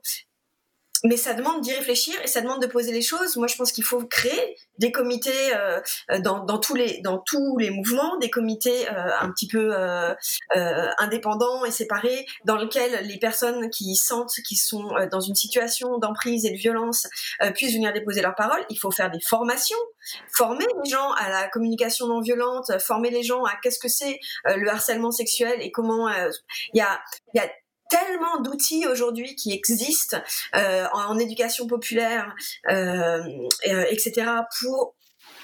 mais 1.04 1.18
ça 1.18 1.34
demande 1.34 1.62
d'y 1.62 1.74
réfléchir 1.74 2.16
et 2.24 2.28
ça 2.28 2.42
demande 2.42 2.62
de 2.62 2.68
poser 2.68 2.92
les 2.92 3.02
choses. 3.02 3.36
Moi, 3.38 3.48
je 3.48 3.56
pense 3.56 3.72
qu'il 3.72 3.84
faut 3.84 4.06
créer 4.06 4.58
des 4.78 4.92
comités 4.92 5.54
euh, 5.56 5.80
dans, 6.20 6.44
dans, 6.44 6.60
tous 6.60 6.76
les 6.76 7.02
dans 7.02 7.20
tous 7.20 7.58
les 7.58 7.70
mouvements, 7.70 8.18
des 8.18 8.30
comités 8.30 8.88
euh, 8.90 9.10
un 9.20 9.32
petit 9.32 9.48
peu 9.48 9.76
euh, 9.76 10.14
euh 10.56 10.88
indépendants 10.98 11.66
et 11.66 11.72
séparés, 11.72 12.26
dans 12.46 12.58
lesquels 12.58 13.06
les 13.08 13.18
personnes 13.18 13.70
qui 13.70 13.96
sentent 13.96 14.34
qu'ils 14.48 14.58
sont 14.58 14.96
euh, 14.96 15.08
dans 15.08 15.22
une 15.22 15.36
situation 15.36 15.98
d'emprise 15.98 16.46
et 16.46 16.52
de 16.52 16.58
violence 16.58 17.08
euh, 17.42 17.52
puissent 17.52 17.74
venir 17.74 17.94
déposer 17.94 18.22
leur 18.22 18.36
parole. 18.36 18.64
Il 18.70 18.78
faut 18.78 18.92
faire 18.92 19.10
des 19.10 19.22
formations, 19.22 19.78
former 20.32 20.66
les 20.84 20.90
gens 20.90 21.12
à 21.14 21.30
la 21.30 21.48
communication 21.48 22.08
non 22.08 22.22
violente, 22.22 22.72
former 22.80 23.10
les 23.10 23.24
gens 23.24 23.44
à 23.44 23.54
qu'est-ce 23.62 23.80
que 23.80 23.88
c'est 23.88 24.20
le 24.46 24.70
harcèlement 24.70 25.12
sexuel 25.12 25.62
et 25.62 25.72
comment 25.72 26.10
il 26.10 26.78
y 26.78 26.82
a 26.82 27.00
y 27.34 27.40
a 27.40 27.48
tellement 27.92 28.42
d'outils 28.42 28.88
aujourd'hui 28.88 29.36
qui 29.36 29.52
existent 29.52 30.18
euh, 30.56 30.88
en, 30.94 31.20
éducation 31.20 31.68
populaire, 31.68 32.34
euh, 32.70 33.22
euh 33.68 33.86
etc., 33.90 34.26
pour 34.62 34.96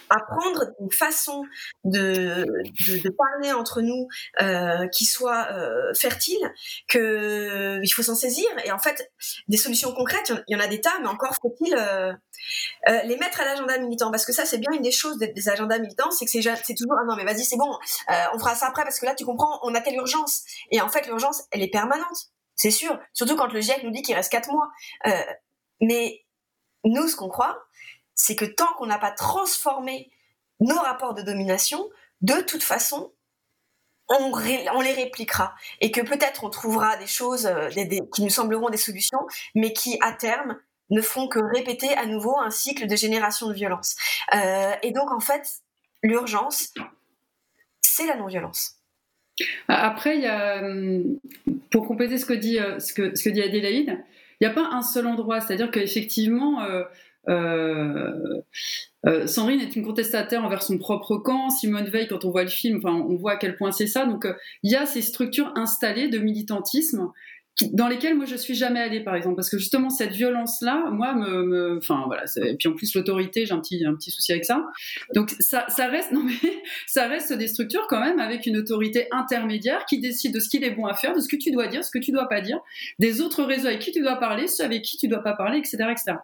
apprendre 0.10 0.72
une 0.80 0.91
façon 0.91 1.44
de, 1.84 2.45
de, 2.88 2.98
de, 3.03 3.10
parler 3.10 3.52
entre 3.52 3.82
nous 3.82 4.07
euh, 4.41 4.88
qui 4.88 5.06
soit 5.06 5.48
euh, 5.52 5.94
fertile, 5.94 6.40
que 6.88 7.80
il 7.84 7.90
faut 7.90 8.03
s'en 8.03 8.15
saisir. 8.15 8.48
Et 8.65 8.72
en 8.72 8.80
fait, 8.80 9.11
des 9.48 9.57
solutions 9.57 9.91
concrètes, 9.94 10.34
il 10.48 10.53
y 10.53 10.56
en 10.56 10.64
a 10.64 10.68
des 10.68 10.82
tas, 10.82 10.98
mais 11.02 11.07
encore 11.07 11.36
faut-il 11.41 11.74
euh, 11.76 12.14
euh 12.90 13.02
les 13.03 13.18
mettre 13.18 13.41
à 13.41 13.45
l'agenda 13.45 13.78
militant. 13.78 14.11
Parce 14.11 14.26
que 14.26 14.34
ça, 14.34 14.45
c'est 14.45 14.57
bien 14.57 14.72
une 14.74 14.82
des 14.82 14.91
choses 14.91 15.18
des, 15.18 15.28
des 15.28 15.49
agendas 15.49 15.80
militants, 15.80 16.11
c'est 16.11 16.26
que 16.26 16.32
c'est, 16.32 16.41
toujours 16.41 16.95
ah 16.99 17.06
non 17.06 17.15
mais 17.15 17.26
vas-y 17.26 17.44
c'est 17.44 17.57
bon, 17.57 17.72
euh, 17.72 18.14
on 18.34 18.40
fera 18.40 18.56
ça 18.56 18.68
après 18.68 18.84
parce 18.84 18.99
que 18.99 19.06
là 19.06 19.15
tu 19.15 19.26
comprends, 19.26 19.60
on 19.64 19.76
a 19.76 19.82
telle 19.82 19.95
urgence. 19.95 20.44
Et 20.72 20.82
en 20.82 20.90
fait, 20.90 21.07
l'urgence, 21.07 21.44
elle 21.52 21.61
est 21.61 21.72
permanente 21.72 22.30
c'est 22.57 22.71
sûr. 22.71 22.99
Surtout 23.13 23.38
quand 23.38 23.53
le 23.53 23.61
GIEC 23.61 23.84
nous 23.84 23.91
dit 23.91 24.01
qu'il 24.01 24.15
reste 24.15 24.31
4 24.31 24.51
mois. 24.51 24.69
Euh, 25.05 25.11
mais 25.79 26.25
nous, 26.84 27.07
ce 27.07 27.15
qu'on 27.15 27.29
croit, 27.29 27.57
c'est 28.15 28.35
que 28.35 28.45
tant 28.45 28.73
qu'on 28.77 28.88
n'a 28.88 28.97
pas 28.97 29.11
transformé 29.11 30.11
nos 30.59 30.79
rapports 30.79 31.13
de 31.13 31.21
domination, 31.21 31.88
de 32.21 32.41
toute 32.41 32.63
façon, 32.63 33.13
on, 34.09 34.81
les 34.81 34.93
répliquera. 34.93 35.53
Et 35.81 35.91
que 35.91 36.01
peut-être 36.01 36.43
on 36.43 36.49
trouvera 36.49 36.97
des 36.97 37.07
choses 37.07 37.45
euh, 37.45 37.69
qui 37.69 38.23
nous 38.23 38.29
sembleront 38.29 38.69
des 38.69 38.77
solutions, 38.77 39.27
mais 39.53 39.71
qui, 39.73 39.97
à 40.01 40.13
terme, 40.13 40.59
ne 40.89 41.01
font 41.01 41.27
que 41.27 41.39
répéter 41.39 41.93
à 41.95 42.05
nouveau 42.05 42.39
un 42.39 42.49
cycle 42.49 42.88
de 42.88 42.95
génération 42.95 43.47
de 43.47 43.53
violence. 43.53 43.95
Euh, 44.34 44.73
et 44.81 44.91
donc, 44.91 45.11
en 45.11 45.19
fait, 45.19 45.47
l'urgence, 46.01 46.73
c'est 47.81 48.07
la 48.07 48.15
non-violence. 48.15 48.76
Après, 49.68 50.15
il 50.15 50.23
y 50.23 50.27
a, 50.27 50.64
hum, 50.64 51.19
pour 51.69 51.88
compléter 51.88 52.18
ce 52.18 52.26
que 52.26 52.34
dit, 52.34 52.59
euh, 52.59 52.77
Adélaïde, 53.43 53.97
il 54.39 54.47
n'y 54.47 54.47
a 54.47 54.53
pas 54.53 54.69
un 54.72 54.81
seul 54.81 55.07
endroit. 55.07 55.41
C'est-à-dire 55.41 55.72
qu'effectivement, 55.72 56.64
euh, 56.64 56.84
euh, 57.30 58.41
euh, 59.05 59.27
Sandrine 59.27 59.59
est 59.59 59.76
une 59.76 59.85
contestataire 59.85 60.43
envers 60.43 60.64
son 60.64 60.77
propre 60.77 61.18
camp. 61.18 61.49
Simone 61.49 61.85
Veil, 61.85 62.07
quand 62.07 62.26
on 62.26 62.31
voit 62.31 62.43
le 62.43 62.49
film, 62.49 62.77
enfin, 62.77 62.93
on 62.93 63.15
voit 63.15 63.34
à 63.34 63.38
quel 63.38 63.55
point 63.55 63.72
c'est 63.72 63.88
ça. 63.88 64.05
Donc, 64.05 64.27
il 64.64 64.72
y 64.72 64.76
a 64.76 64.85
ces 64.85 65.01
structures 65.01 65.51
installées 65.55 66.07
de 66.07 66.19
militantisme 66.19 67.11
dans 67.71 67.88
lesquels 67.88 68.15
moi 68.15 68.25
je 68.25 68.35
suis 68.35 68.53
jamais 68.53 68.79
allée 68.79 68.99
par 68.99 69.15
exemple 69.15 69.35
parce 69.35 69.49
que 69.49 69.57
justement 69.57 69.89
cette 69.89 70.11
violence 70.11 70.61
là 70.61 70.89
moi 70.91 71.15
me, 71.15 71.77
enfin 71.77 72.03
voilà 72.05 72.23
et 72.43 72.55
puis 72.55 72.67
en 72.67 72.73
plus 72.73 72.93
l'autorité 72.93 73.45
j'ai 73.45 73.53
un 73.53 73.59
petit 73.59 73.84
un 73.85 73.95
petit 73.95 74.11
souci 74.11 74.31
avec 74.31 74.45
ça. 74.45 74.63
Donc 75.15 75.31
ça 75.39 75.65
ça 75.69 75.88
reste 75.88 76.11
non 76.13 76.23
mais 76.23 76.35
ça 76.85 77.07
reste 77.07 77.34
des 77.34 77.47
structures 77.47 77.88
quand 77.88 77.99
même 77.99 78.19
avec 78.19 78.45
une 78.45 78.57
autorité 78.57 79.07
intermédiaire 79.11 79.85
qui 79.85 79.99
décide 79.99 80.34
de 80.34 80.39
ce 80.39 80.49
qu'il 80.49 80.63
est 80.63 80.71
bon 80.71 80.85
à 80.85 80.93
faire 80.93 81.15
de 81.15 81.19
ce 81.19 81.27
que 81.27 81.35
tu 81.35 81.51
dois 81.51 81.67
dire 81.67 81.84
ce 81.84 81.91
que 81.91 81.99
tu 81.99 82.11
dois 82.11 82.29
pas 82.29 82.41
dire 82.41 82.59
des 82.99 83.21
autres 83.21 83.43
réseaux 83.43 83.67
avec 83.67 83.79
qui 83.79 83.91
tu 83.91 84.01
dois 84.01 84.17
parler 84.17 84.47
ceux 84.47 84.63
avec 84.63 84.84
qui 84.84 84.97
tu 84.97 85.07
dois 85.07 85.23
pas 85.23 85.34
parler 85.34 85.59
etc 85.59 85.77
etc 85.91 86.17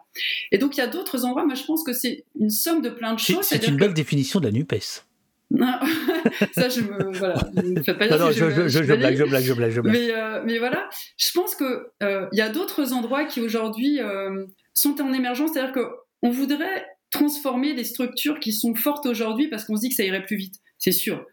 et 0.52 0.58
donc 0.58 0.76
il 0.76 0.80
y 0.80 0.82
a 0.82 0.86
d'autres 0.86 1.24
endroits 1.24 1.44
moi 1.44 1.54
je 1.54 1.64
pense 1.64 1.82
que 1.82 1.92
c'est 1.92 2.24
une 2.38 2.50
somme 2.50 2.80
de 2.80 2.90
plein 2.90 3.14
de 3.14 3.18
choses 3.18 3.44
c'est 3.44 3.66
une 3.66 3.76
belle 3.76 3.94
définition 3.94 4.40
de 4.40 4.46
la 4.46 4.52
Nupes 4.52 4.74
ça 6.52 6.68
je 6.68 6.80
me 6.80 7.16
voilà, 7.16 7.34
je 7.54 7.92
pas 7.92 8.08
dire 8.08 8.18
non, 8.18 8.26
non, 8.26 8.32
je, 8.32 8.50
je, 8.50 8.68
je, 8.68 8.82
je, 8.82 8.94
blague, 8.94 9.16
je 9.16 9.24
blague, 9.24 9.44
je 9.44 9.52
blague, 9.52 9.70
je 9.70 9.80
blague. 9.80 9.94
Mais, 9.94 10.10
euh, 10.10 10.42
mais 10.44 10.58
voilà, 10.58 10.88
je 11.16 11.30
pense 11.32 11.54
que 11.54 11.88
euh, 12.02 12.26
il 12.32 12.38
y 12.38 12.42
a 12.42 12.48
d'autres 12.48 12.92
endroits 12.92 13.24
qui 13.24 13.40
aujourd'hui 13.40 14.00
euh, 14.00 14.46
sont 14.72 15.00
en 15.00 15.12
émergence, 15.12 15.52
c'est-à-dire 15.52 15.72
que 15.72 15.86
on 16.22 16.30
voudrait 16.30 16.86
transformer 17.10 17.74
des 17.74 17.84
structures 17.84 18.40
qui 18.40 18.52
sont 18.52 18.74
fortes 18.74 19.06
aujourd'hui 19.06 19.48
parce 19.48 19.64
qu'on 19.64 19.76
se 19.76 19.82
dit 19.82 19.90
que 19.90 19.94
ça 19.94 20.04
irait 20.04 20.24
plus 20.24 20.36
vite, 20.36 20.56
c'est 20.78 20.92
sûr. 20.92 21.24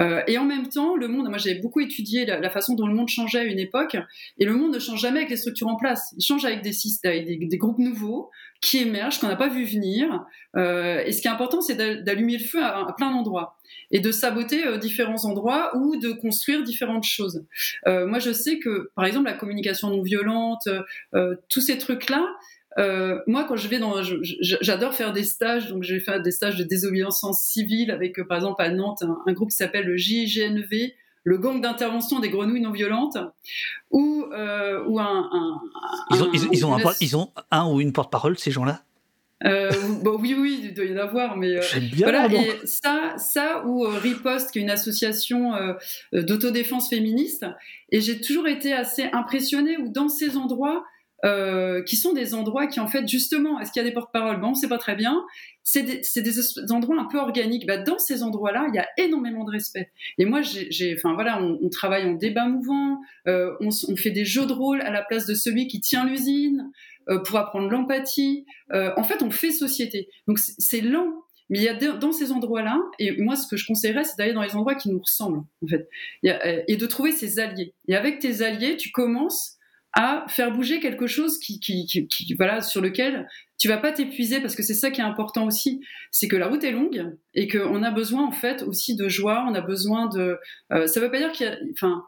Euh, 0.00 0.22
et 0.26 0.38
en 0.38 0.44
même 0.44 0.68
temps, 0.68 0.96
le 0.96 1.08
monde, 1.08 1.28
moi 1.28 1.38
j'ai 1.38 1.56
beaucoup 1.56 1.80
étudié 1.80 2.24
la, 2.24 2.38
la, 2.40 2.50
façon 2.50 2.74
dont 2.74 2.86
le 2.86 2.94
monde 2.94 3.08
changeait 3.08 3.40
à 3.40 3.44
une 3.44 3.58
époque, 3.58 3.96
et 4.38 4.44
le 4.44 4.54
monde 4.54 4.74
ne 4.74 4.78
change 4.78 5.00
jamais 5.00 5.18
avec 5.18 5.30
les 5.30 5.36
structures 5.36 5.68
en 5.68 5.76
place. 5.76 6.14
Il 6.16 6.24
change 6.24 6.44
avec 6.44 6.62
des, 6.62 6.72
avec 7.04 7.26
des, 7.26 7.38
des 7.46 7.58
groupes 7.58 7.78
nouveaux 7.78 8.30
qui 8.60 8.78
émergent, 8.78 9.20
qu'on 9.20 9.28
n'a 9.28 9.36
pas 9.36 9.48
vu 9.48 9.64
venir. 9.64 10.24
Euh, 10.56 11.02
et 11.04 11.12
ce 11.12 11.20
qui 11.20 11.28
est 11.28 11.30
important, 11.30 11.60
c'est 11.60 11.76
d'allumer 11.76 12.38
le 12.38 12.44
feu 12.44 12.62
à, 12.62 12.92
plein 12.96 13.10
d'endroits 13.10 13.56
et 13.90 14.00
de 14.00 14.10
saboter 14.10 14.66
euh, 14.66 14.78
différents 14.78 15.24
endroits 15.24 15.76
ou 15.76 15.96
de 15.96 16.10
construire 16.10 16.62
différentes 16.62 17.04
choses. 17.04 17.44
Euh, 17.86 18.06
moi, 18.06 18.18
je 18.18 18.32
sais 18.32 18.58
que, 18.58 18.90
par 18.94 19.04
exemple, 19.04 19.26
la 19.26 19.34
communication 19.34 19.90
non 19.90 20.02
violente, 20.02 20.68
tous 21.48 21.60
ces 21.60 21.78
trucs-là, 21.78 22.26
moi, 23.26 23.44
quand 23.48 23.56
je 23.56 23.68
vais 23.68 23.78
dans, 23.78 24.02
j'adore 24.40 24.94
faire 24.94 25.12
des 25.12 25.24
stages, 25.24 25.68
donc 25.68 25.82
j'ai 25.82 26.00
fait 26.00 26.20
des 26.20 26.30
stages 26.30 26.56
de 26.56 26.64
désobéissance 26.64 27.42
civile 27.44 27.90
avec, 27.90 28.22
par 28.24 28.36
exemple, 28.38 28.62
à 28.62 28.70
Nantes, 28.70 29.02
un, 29.26 29.32
groupe 29.32 29.50
qui 29.50 29.56
s'appelle 29.56 29.86
le 29.86 29.96
JGNV, 29.96 30.94
le 31.28 31.36
gang 31.38 31.60
d'intervention 31.60 32.20
des 32.20 32.30
grenouilles 32.30 32.62
non 32.62 32.72
violentes, 32.72 33.18
ou, 33.90 34.24
euh, 34.32 34.82
ou 34.86 34.98
un, 34.98 35.28
un, 35.30 35.60
ils, 36.10 36.22
ont, 36.22 36.30
ils, 36.32 36.66
ont 36.66 36.74
un, 36.74 36.92
ils 37.00 37.16
ont 37.16 37.30
un 37.50 37.70
ou 37.70 37.80
une 37.80 37.92
porte-parole, 37.92 38.38
ces 38.38 38.50
gens-là? 38.50 38.82
Euh, 39.44 39.70
bon, 40.02 40.16
oui, 40.18 40.34
oui, 40.36 40.60
il 40.64 40.74
doit 40.74 40.86
y 40.86 40.92
en 40.94 41.02
avoir, 41.02 41.36
mais 41.36 41.58
euh, 41.58 41.80
bien 41.92 42.10
voilà. 42.10 42.26
Et 42.32 42.58
ça, 42.64 43.14
ça 43.18 43.62
ou 43.66 43.84
euh, 43.84 43.98
Riposte, 43.98 44.50
qui 44.50 44.58
est 44.58 44.62
une 44.62 44.70
association 44.70 45.52
d'autodéfense 46.12 46.88
féministe, 46.88 47.46
et 47.92 48.00
j'ai 48.00 48.20
toujours 48.20 48.48
été 48.48 48.72
assez 48.72 49.04
impressionnée 49.12 49.76
où 49.78 49.90
dans 49.90 50.08
ces 50.08 50.36
endroits, 50.36 50.84
euh, 51.24 51.82
qui 51.82 51.96
sont 51.96 52.12
des 52.12 52.34
endroits 52.34 52.68
qui 52.68 52.78
en 52.78 52.86
fait 52.86 53.08
justement, 53.08 53.58
est-ce 53.58 53.72
qu'il 53.72 53.82
y 53.82 53.84
a 53.84 53.88
des 53.88 53.94
porte-paroles? 53.94 54.40
Bon, 54.40 54.50
on 54.50 54.54
sait 54.54 54.68
pas 54.68 54.78
très 54.78 54.94
bien. 54.94 55.24
C'est 55.64 55.82
des, 55.82 56.00
des, 56.22 56.72
endroits 56.72 56.98
un 56.98 57.06
peu 57.06 57.18
organiques. 57.18 57.66
Bah, 57.66 57.76
dans 57.76 57.98
ces 57.98 58.22
endroits-là, 58.22 58.66
il 58.68 58.74
y 58.76 58.78
a 58.78 58.88
énormément 58.96 59.44
de 59.44 59.50
respect. 59.50 59.90
Et 60.18 60.24
moi, 60.24 60.40
j'ai, 60.42 60.94
enfin 60.96 61.14
voilà, 61.14 61.42
on, 61.42 61.58
on, 61.60 61.68
travaille 61.68 62.04
en 62.04 62.12
débat 62.12 62.46
mouvant, 62.46 63.00
euh, 63.26 63.52
on, 63.60 63.68
on, 63.88 63.96
fait 63.96 64.12
des 64.12 64.24
jeux 64.24 64.46
de 64.46 64.52
rôle 64.52 64.80
à 64.80 64.90
la 64.90 65.02
place 65.02 65.26
de 65.26 65.34
celui 65.34 65.66
qui 65.66 65.80
tient 65.80 66.06
l'usine 66.06 66.70
euh, 67.10 67.18
pour 67.18 67.36
apprendre 67.36 67.68
l'empathie. 67.68 68.46
Euh, 68.72 68.92
en 68.96 69.02
fait, 69.02 69.22
on 69.22 69.30
fait 69.30 69.50
société. 69.50 70.08
Donc 70.26 70.38
c'est 70.38 70.80
lent. 70.80 71.12
Mais 71.50 71.58
il 71.58 71.64
y 71.64 71.68
a 71.68 71.74
dans 71.74 72.12
ces 72.12 72.30
endroits-là, 72.30 72.78
et 72.98 73.22
moi 73.22 73.34
ce 73.34 73.46
que 73.46 73.56
je 73.56 73.66
conseillerais, 73.66 74.04
c'est 74.04 74.18
d'aller 74.18 74.34
dans 74.34 74.42
les 74.42 74.54
endroits 74.54 74.74
qui 74.74 74.90
nous 74.90 74.98
ressemblent, 74.98 75.44
en 75.64 75.66
fait, 75.66 75.88
et 76.22 76.76
de 76.76 76.86
trouver 76.86 77.10
ses 77.10 77.38
alliés. 77.38 77.72
Et 77.88 77.96
avec 77.96 78.18
tes 78.18 78.42
alliés, 78.42 78.76
tu 78.76 78.90
commences 78.90 79.57
à 80.00 80.24
faire 80.28 80.52
bouger 80.52 80.78
quelque 80.78 81.08
chose 81.08 81.38
qui, 81.38 81.58
voilà, 82.36 82.62
sur 82.62 82.80
lequel 82.80 83.28
tu 83.58 83.66
vas 83.66 83.78
pas 83.78 83.90
t'épuiser 83.90 84.40
parce 84.40 84.54
que 84.54 84.62
c'est 84.62 84.74
ça 84.74 84.92
qui 84.92 85.00
est 85.00 85.04
important 85.04 85.44
aussi, 85.44 85.80
c'est 86.12 86.28
que 86.28 86.36
la 86.36 86.46
route 86.46 86.62
est 86.62 86.70
longue 86.70 87.16
et 87.34 87.48
qu'on 87.48 87.82
a 87.82 87.90
besoin 87.90 88.24
en 88.24 88.30
fait 88.30 88.62
aussi 88.62 88.94
de 88.94 89.08
joie, 89.08 89.44
on 89.48 89.54
a 89.54 89.60
besoin 89.60 90.06
de. 90.06 90.38
Euh, 90.72 90.86
ça 90.86 91.00
veut 91.00 91.10
pas 91.10 91.18
dire 91.18 91.32
qu'il 91.32 91.46
y 91.46 91.48
a, 91.48 91.58
enfin, 91.72 92.04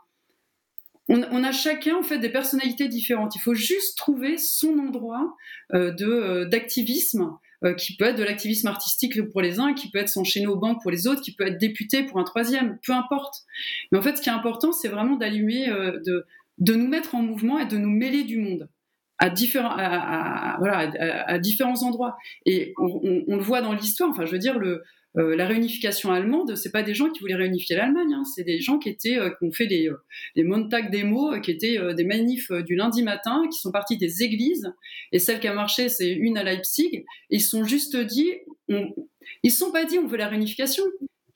on, 1.11 1.43
a 1.43 1.51
chacun 1.51 1.97
en 1.97 2.03
fait 2.05 2.19
des 2.19 2.29
personnalités 2.29 2.87
différentes. 2.87 3.35
Il 3.35 3.41
faut 3.41 3.55
juste 3.55 3.99
trouver 3.99 4.39
son 4.39 4.79
endroit 4.79 5.35
euh, 5.75 5.91
de 5.91 6.07
euh, 6.07 6.45
d'activisme. 6.45 7.37
Euh, 7.63 7.75
qui 7.75 7.95
peut 7.95 8.07
être 8.07 8.17
de 8.17 8.25
l'activisme 8.25 8.69
artistique 8.69 9.21
pour 9.33 9.43
les 9.43 9.61
uns, 9.61 9.75
qui 9.75 9.91
peut 9.91 9.99
être 9.99 10.09
s'enchaîner 10.09 10.47
aux 10.47 10.57
banques 10.57 10.81
pour 10.81 10.91
les 10.91 11.07
autres, 11.07 11.21
qui 11.21 11.35
peut 11.35 11.47
être 11.47 11.59
député 11.59 12.05
pour 12.05 12.19
un 12.19 12.25
troisième, 12.25 12.79
peu 12.83 12.95
importe. 12.95 13.43
Mais 13.93 13.99
en 13.99 14.03
fait, 14.03 14.17
ce 14.17 14.23
qui 14.23 14.31
est 14.31 14.33
important, 14.33 14.73
c'est 14.73 14.89
vraiment 14.89 15.17
d'allumer, 15.17 15.69
de 16.61 16.75
nous 16.75 16.89
mettre 16.89 17.15
en 17.15 17.23
mouvement 17.23 17.59
et 17.59 17.67
de 17.67 17.77
nous 17.77 17.91
mêler 17.91 18.25
du 18.25 18.39
monde 18.39 18.69
à 19.19 19.29
différents, 19.29 19.77
voilà, 19.77 20.91
à, 21.27 21.39
différents 21.39 21.83
endroits. 21.83 22.17
Et 22.47 22.73
on, 22.79 23.37
le 23.37 23.43
voit 23.43 23.61
dans 23.61 23.75
l'histoire. 23.75 24.09
Enfin, 24.09 24.25
je 24.25 24.33
veux 24.33 24.39
dire, 24.39 24.59
le, 24.59 24.83
euh, 25.19 25.37
la 25.37 25.47
réunification 25.47 26.11
allemande, 26.11 26.57
c'est 26.57 26.73
pas 26.73 26.83
des 26.83 26.95
gens 26.95 27.11
qui 27.11 27.21
voulaient 27.21 27.35
réunifier 27.35 27.77
l'Allemagne. 27.77 28.15
Hein, 28.15 28.23
c'est 28.25 28.45
des 28.45 28.61
gens 28.61 28.79
qui 28.79 28.89
étaient, 28.89 29.19
euh, 29.19 29.29
qui 29.31 29.45
ont 29.45 29.53
fait 29.53 29.67
des, 29.67 29.91
des 30.37 30.43
euh, 30.43 30.47
Montag 30.47 30.91
démos, 30.91 31.39
qui 31.43 31.51
étaient 31.51 31.79
des 31.95 32.05
manifs 32.05 32.51
du 32.51 32.77
lundi 32.77 33.03
matin, 33.03 33.43
qui 33.53 33.59
sont 33.59 33.73
partis 33.73 33.99
des 33.99 34.23
églises. 34.23 34.73
Et 35.13 35.19
celle 35.19 35.39
qui 35.39 35.49
a 35.49 35.55
marché, 35.55 35.91
c'est 35.91 36.11
une 36.11 36.39
à 36.39 36.43
Leipzig. 36.43 37.05
Ils 37.29 37.43
sont 37.43 37.65
juste 37.65 37.97
dit, 37.97 38.33
on, 38.69 38.89
ils 39.43 39.53
sont 39.53 39.71
pas 39.71 39.85
dit, 39.85 39.99
on 39.99 40.07
veut 40.07 40.17
la 40.17 40.29
réunification. 40.29 40.85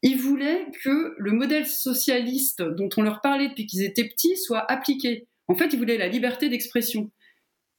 Ils 0.05 0.19
voulaient 0.19 0.67
que 0.83 1.15
le 1.19 1.33
modèle 1.33 1.67
socialiste 1.67 2.63
dont 2.63 2.91
on 2.97 3.03
leur 3.03 3.21
parlait 3.21 3.49
depuis 3.49 3.67
qu'ils 3.67 3.83
étaient 3.83 4.07
petits 4.07 4.37
soit 4.37 4.71
appliqué. 4.71 5.27
En 5.49 5.57
fait, 5.57 5.73
ils 5.73 5.79
voulaient 5.79 5.99
la 5.99 6.09
liberté 6.09 6.49
d'expression. 6.49 7.11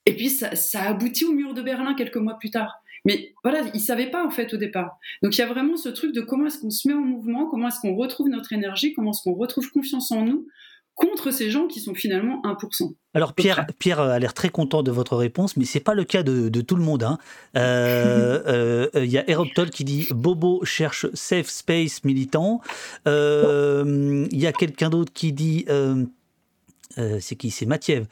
Et 0.06 0.16
puis, 0.16 0.30
ça, 0.30 0.56
ça 0.56 0.82
a 0.82 0.90
abouti 0.90 1.24
au 1.24 1.32
mur 1.32 1.54
de 1.54 1.62
Berlin 1.62 1.94
quelques 1.94 2.18
mois 2.18 2.38
plus 2.38 2.50
tard. 2.50 2.82
Mais 3.06 3.36
voilà, 3.44 3.62
ils 3.76 3.80
savaient 3.80 4.10
pas 4.10 4.26
en 4.26 4.32
fait 4.32 4.54
au 4.54 4.58
départ. 4.58 4.98
Donc 5.22 5.36
il 5.36 5.40
y 5.40 5.44
a 5.44 5.48
vraiment 5.48 5.78
ce 5.78 5.90
truc 5.90 6.12
de 6.12 6.22
comment 6.22 6.48
est-ce 6.48 6.60
qu'on 6.60 6.72
se 6.72 6.88
met 6.88 6.96
en 6.96 7.02
mouvement, 7.02 7.48
comment 7.48 7.68
est-ce 7.68 7.80
qu'on 7.80 7.96
retrouve 7.96 8.30
notre 8.30 8.52
énergie, 8.52 8.94
comment 8.94 9.12
est-ce 9.12 9.22
qu'on 9.22 9.36
retrouve 9.36 9.70
confiance 9.70 10.12
en 10.12 10.24
nous 10.24 10.48
contre 10.96 11.32
ces 11.32 11.52
gens 11.52 11.68
qui 11.68 11.82
sont 11.82 11.94
finalement 11.94 12.42
1%. 12.44 12.96
Alors 13.14 13.34
Pierre, 13.34 13.68
Pierre 13.80 14.00
a 14.00 14.18
l'air 14.18 14.34
très 14.34 14.50
content 14.50 14.82
de 14.82 14.92
votre 14.92 15.16
réponse, 15.16 15.58
mais 15.58 15.66
c'est 15.66 15.82
pas 15.82 15.94
le 15.94 16.06
cas 16.06 16.24
de, 16.24 16.62
tout 16.62 16.76
le 16.76 16.84
monde. 16.84 17.04
Hein. 17.04 17.18
Euh, 17.58 18.90
euh, 18.96 19.06
il 19.06 19.12
y 19.12 19.18
a 19.18 19.30
Eroptol 19.30 19.70
qui 19.70 19.84
dit 19.84 20.08
Bobo 20.12 20.64
cherche 20.64 21.08
safe 21.14 21.50
space 21.50 22.04
militant. 22.04 22.62
Euh, 23.08 24.26
il 24.32 24.40
y 24.40 24.48
a 24.48 24.54
quelqu'un 24.54 24.90
d'autre 24.90 25.12
qui 25.14 25.34
dit 25.34 25.66
c'est 26.96 27.36
qui? 27.36 27.52
C'est 27.52 27.66
Mathiev. 27.66 28.08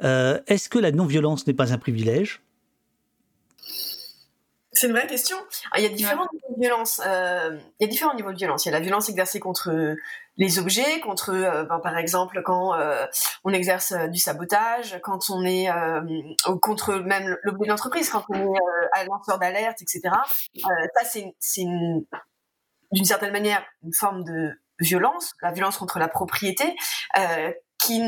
Est-ce 0.00 0.68
que 0.68 0.78
la 0.78 0.92
non-violence 0.92 1.46
n'est 1.46 1.54
pas 1.54 1.72
un 1.72 1.78
privilège? 1.78 2.42
C'est 4.76 4.86
une 4.86 4.92
vraie 4.92 5.06
question. 5.06 5.36
Ah, 5.72 5.78
il 5.78 5.82
y 5.82 5.86
a 5.86 5.88
différents 5.88 6.28
niveaux 6.32 6.54
de 6.56 6.60
violence. 6.60 7.00
il 7.04 7.60
y 7.80 7.84
a 7.84 7.88
différents 7.88 8.14
niveaux 8.14 8.32
de 8.32 8.38
violence. 8.38 8.64
Il 8.64 8.70
y 8.70 8.74
a 8.74 8.78
la 8.78 8.84
violence 8.84 9.08
exercée 9.08 9.40
contre 9.40 9.96
les 10.36 10.58
objets, 10.58 11.00
contre, 11.00 11.30
euh, 11.30 11.64
ben, 11.64 11.78
par 11.80 11.96
exemple, 11.96 12.42
quand 12.44 12.74
euh, 12.74 13.06
on 13.44 13.52
exerce 13.52 13.92
euh, 13.92 14.06
du 14.08 14.18
sabotage, 14.18 14.98
quand 15.02 15.30
on 15.30 15.44
est 15.44 15.68
contre 16.60 16.96
même 16.96 17.36
l'objet 17.42 17.64
de 17.64 17.70
l'entreprise, 17.70 18.10
quand 18.10 18.24
on 18.28 18.54
est 18.54 18.58
à 18.92 19.04
lanceur 19.04 19.38
d'alerte, 19.38 19.80
etc. 19.82 20.02
ça, 20.54 21.04
c'est 21.04 21.64
d'une 22.92 23.04
certaine 23.04 23.32
manière 23.32 23.64
une 23.82 23.94
forme 23.94 24.24
de 24.24 24.52
violence, 24.78 25.32
la 25.42 25.52
violence 25.52 25.78
contre 25.78 25.98
la 25.98 26.08
propriété, 26.08 26.76
qui 27.78 28.00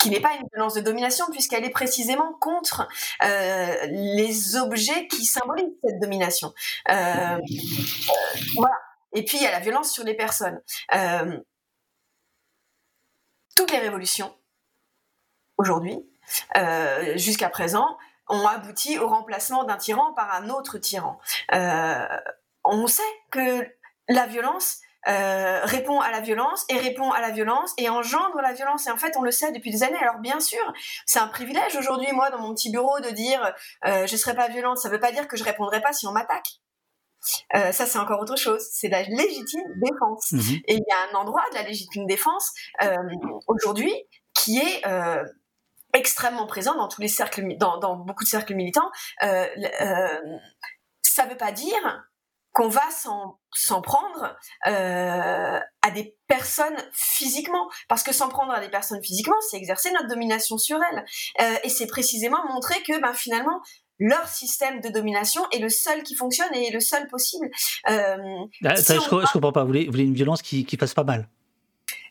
qui 0.00 0.10
n'est 0.10 0.20
pas 0.20 0.34
une 0.34 0.46
violence 0.52 0.74
de 0.74 0.80
domination 0.80 1.26
puisqu'elle 1.30 1.64
est 1.64 1.70
précisément 1.70 2.32
contre 2.40 2.88
les 3.20 4.56
objets 4.56 5.08
qui 5.08 5.24
symbolisent 5.24 5.74
cette 5.82 6.00
domination. 6.00 6.52
voilà. 6.86 8.76
Et 9.12 9.24
puis, 9.24 9.38
il 9.38 9.42
y 9.42 9.46
a 9.46 9.50
la 9.50 9.60
violence 9.60 9.92
sur 9.92 10.04
les 10.04 10.14
personnes. 10.14 10.60
Euh, 10.94 11.38
toutes 13.56 13.72
les 13.72 13.78
révolutions, 13.78 14.34
aujourd'hui, 15.56 15.98
euh, 16.56 17.16
jusqu'à 17.16 17.48
présent, 17.48 17.98
ont 18.28 18.46
abouti 18.46 18.98
au 18.98 19.08
remplacement 19.08 19.64
d'un 19.64 19.76
tyran 19.76 20.12
par 20.14 20.32
un 20.32 20.48
autre 20.50 20.78
tyran. 20.78 21.18
Euh, 21.52 22.06
on 22.64 22.86
sait 22.86 23.02
que 23.30 23.66
la 24.08 24.26
violence 24.26 24.80
répond 25.06 26.00
à 26.00 26.10
la 26.10 26.20
violence 26.20 26.64
et 26.68 26.78
répond 26.78 27.10
à 27.10 27.20
la 27.20 27.30
violence 27.30 27.72
et 27.78 27.88
engendre 27.88 28.40
la 28.40 28.52
violence. 28.52 28.86
Et 28.86 28.90
en 28.90 28.96
fait, 28.96 29.16
on 29.16 29.22
le 29.22 29.30
sait 29.30 29.52
depuis 29.52 29.70
des 29.70 29.82
années. 29.82 29.98
Alors 29.98 30.18
bien 30.18 30.40
sûr, 30.40 30.60
c'est 31.06 31.18
un 31.18 31.28
privilège 31.28 31.76
aujourd'hui, 31.76 32.12
moi, 32.12 32.30
dans 32.30 32.38
mon 32.38 32.54
petit 32.54 32.70
bureau, 32.70 33.00
de 33.00 33.10
dire 33.10 33.54
je 33.84 34.02
ne 34.02 34.18
serai 34.18 34.34
pas 34.34 34.48
violente. 34.48 34.78
Ça 34.78 34.88
ne 34.88 34.94
veut 34.94 35.00
pas 35.00 35.12
dire 35.12 35.28
que 35.28 35.36
je 35.36 35.44
répondrai 35.44 35.80
pas 35.80 35.92
si 35.92 36.06
on 36.06 36.12
m'attaque. 36.12 36.60
Euh, 37.54 37.72
ça, 37.72 37.86
c'est 37.86 37.98
encore 37.98 38.20
autre 38.20 38.36
chose. 38.36 38.66
C'est 38.70 38.88
la 38.88 39.02
légitime 39.02 39.62
défense. 39.76 40.32
Mhm. 40.32 40.60
Et 40.66 40.74
il 40.74 40.84
y 40.86 40.92
a 40.92 41.10
un 41.10 41.20
endroit 41.20 41.44
de 41.50 41.56
la 41.56 41.62
légitime 41.62 42.06
défense 42.06 42.52
euh, 42.82 42.96
aujourd'hui 43.46 43.92
qui 44.34 44.58
est 44.58 44.86
euh, 44.86 45.24
extrêmement 45.92 46.46
présent 46.46 46.76
dans 46.76 46.88
tous 46.88 47.00
les 47.00 47.08
cercles, 47.08 47.56
dans, 47.56 47.78
dans 47.78 47.96
beaucoup 47.96 48.24
de 48.24 48.28
cercles 48.28 48.54
militants. 48.54 48.90
ça 49.20 49.48
ne 51.24 51.30
veut 51.30 51.36
pas 51.36 51.52
dire 51.52 52.04
qu'on 52.52 52.68
va 52.68 52.82
s'en 52.90 53.82
prendre 53.82 54.36
à 54.64 55.90
des 55.94 56.16
personnes 56.26 56.76
physiquement. 56.92 57.68
Parce 57.88 58.02
que 58.02 58.12
s'en 58.12 58.28
prendre 58.28 58.52
à 58.52 58.60
des 58.60 58.68
personnes 58.68 59.02
physiquement, 59.02 59.36
c'est 59.48 59.56
exercer 59.56 59.92
notre 59.92 60.08
domination 60.08 60.58
sur 60.58 60.78
elles. 60.90 61.60
et 61.64 61.68
c'est 61.68 61.86
précisément 61.86 62.44
montrer 62.48 62.82
que 62.82 63.00
ben, 63.00 63.14
finalement, 63.14 63.60
leur 64.00 64.26
système 64.28 64.80
de 64.80 64.88
domination 64.88 65.42
est 65.52 65.58
le 65.58 65.68
seul 65.68 66.02
qui 66.02 66.14
fonctionne 66.14 66.52
et 66.54 66.68
est 66.68 66.72
le 66.72 66.80
seul 66.80 67.06
possible. 67.06 67.50
Euh, 67.88 68.16
ah, 68.64 68.74
je, 68.74 68.94
ne 68.94 69.32
comprends 69.32 69.52
pas. 69.52 69.62
Vous 69.62 69.68
voulez, 69.68 70.02
une 70.02 70.14
violence 70.14 70.42
qui, 70.42 70.64
qui 70.64 70.76
passe 70.76 70.94
pas 70.94 71.04
mal 71.04 71.28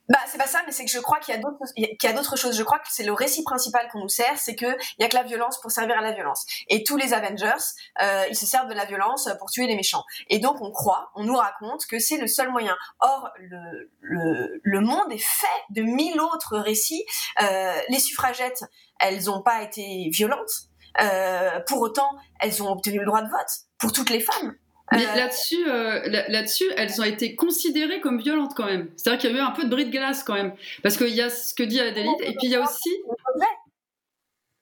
bah, 0.10 0.18
c'est 0.26 0.40
pas 0.40 0.48
ça, 0.48 0.62
mais 0.66 0.72
c'est 0.72 0.86
que 0.86 0.92
je 0.92 1.00
crois 1.00 1.20
qu'il 1.20 1.36
y 1.36 1.38
a 1.38 1.40
d'autres, 1.40 1.72
qu'il 1.76 1.98
y 2.04 2.08
a 2.08 2.14
d'autres 2.14 2.36
choses. 2.36 2.58
Je 2.58 2.64
crois 2.64 2.80
que 2.80 2.88
c'est 2.90 3.04
le 3.04 3.14
récit 3.14 3.44
principal 3.44 3.88
qu'on 3.92 4.00
nous 4.00 4.10
sert, 4.10 4.38
c'est 4.38 4.56
que 4.56 4.66
il 4.66 5.02
y 5.02 5.04
a 5.04 5.08
que 5.08 5.16
la 5.16 5.24
violence 5.24 5.62
pour 5.62 5.72
servir 5.72 5.98
à 5.98 6.02
la 6.02 6.14
violence. 6.14 6.46
Et 6.68 6.84
tous 6.84 6.98
les 6.98 7.14
Avengers, 7.14 7.64
euh, 8.02 8.26
ils 8.30 8.36
se 8.36 8.48
servent 8.48 8.70
de 8.70 8.74
la 8.74 8.86
violence 8.86 9.30
pour 9.38 9.52
tuer 9.52 9.68
les 9.68 9.76
méchants. 9.76 10.04
Et 10.28 10.40
donc 10.40 10.62
on 10.62 10.72
croit, 10.72 11.12
on 11.16 11.24
nous 11.24 11.36
raconte 11.36 11.86
que 11.86 12.00
c'est 12.00 12.18
le 12.18 12.26
seul 12.26 12.50
moyen. 12.50 12.76
Or 13.00 13.30
le, 13.38 13.92
le, 14.02 14.60
le 14.64 14.80
monde 14.82 15.12
est 15.12 15.24
fait 15.24 15.48
de 15.70 15.84
mille 15.84 16.20
autres 16.20 16.58
récits. 16.58 17.06
Euh, 17.44 17.74
les 17.90 18.00
suffragettes, 18.00 18.64
elles 19.00 19.26
n'ont 19.26 19.44
pas 19.44 19.62
été 19.62 20.10
violentes. 20.12 20.70
Euh, 21.02 21.60
pour 21.68 21.82
autant, 21.82 22.10
elles 22.40 22.64
ont 22.64 22.72
obtenu 22.72 23.00
le 23.00 23.06
droit 23.06 23.22
de 23.22 23.30
vote 23.30 23.52
pour 23.78 23.92
toutes 23.92 24.10
les 24.10 24.22
femmes. 24.22 24.56
Mais 24.92 25.06
euh, 25.06 25.16
là-dessus, 25.16 25.68
euh, 25.68 26.24
là-dessus, 26.30 26.66
elles 26.76 27.00
ont 27.00 27.04
été 27.04 27.36
considérées 27.36 28.02
comme 28.02 28.20
violentes 28.20 28.54
quand 28.56 28.66
même. 28.66 28.90
C'est-à-dire 28.96 29.20
qu'il 29.20 29.32
y 29.32 29.34
a 29.34 29.38
eu 29.38 29.42
un 29.42 29.52
peu 29.52 29.64
de 29.64 29.70
bris 29.70 29.86
de 29.86 29.92
glace 29.92 30.24
quand 30.24 30.34
même, 30.34 30.54
parce 30.84 30.98
qu'il 30.98 31.16
y 31.16 31.22
a 31.22 31.30
ce 31.30 31.54
que 31.54 31.64
dit 31.64 31.80
Adélie, 31.80 32.10
et 32.22 32.34
puis 32.34 32.48
il 32.48 32.52
y 32.52 32.56
a 32.56 32.62
aussi. 32.62 32.90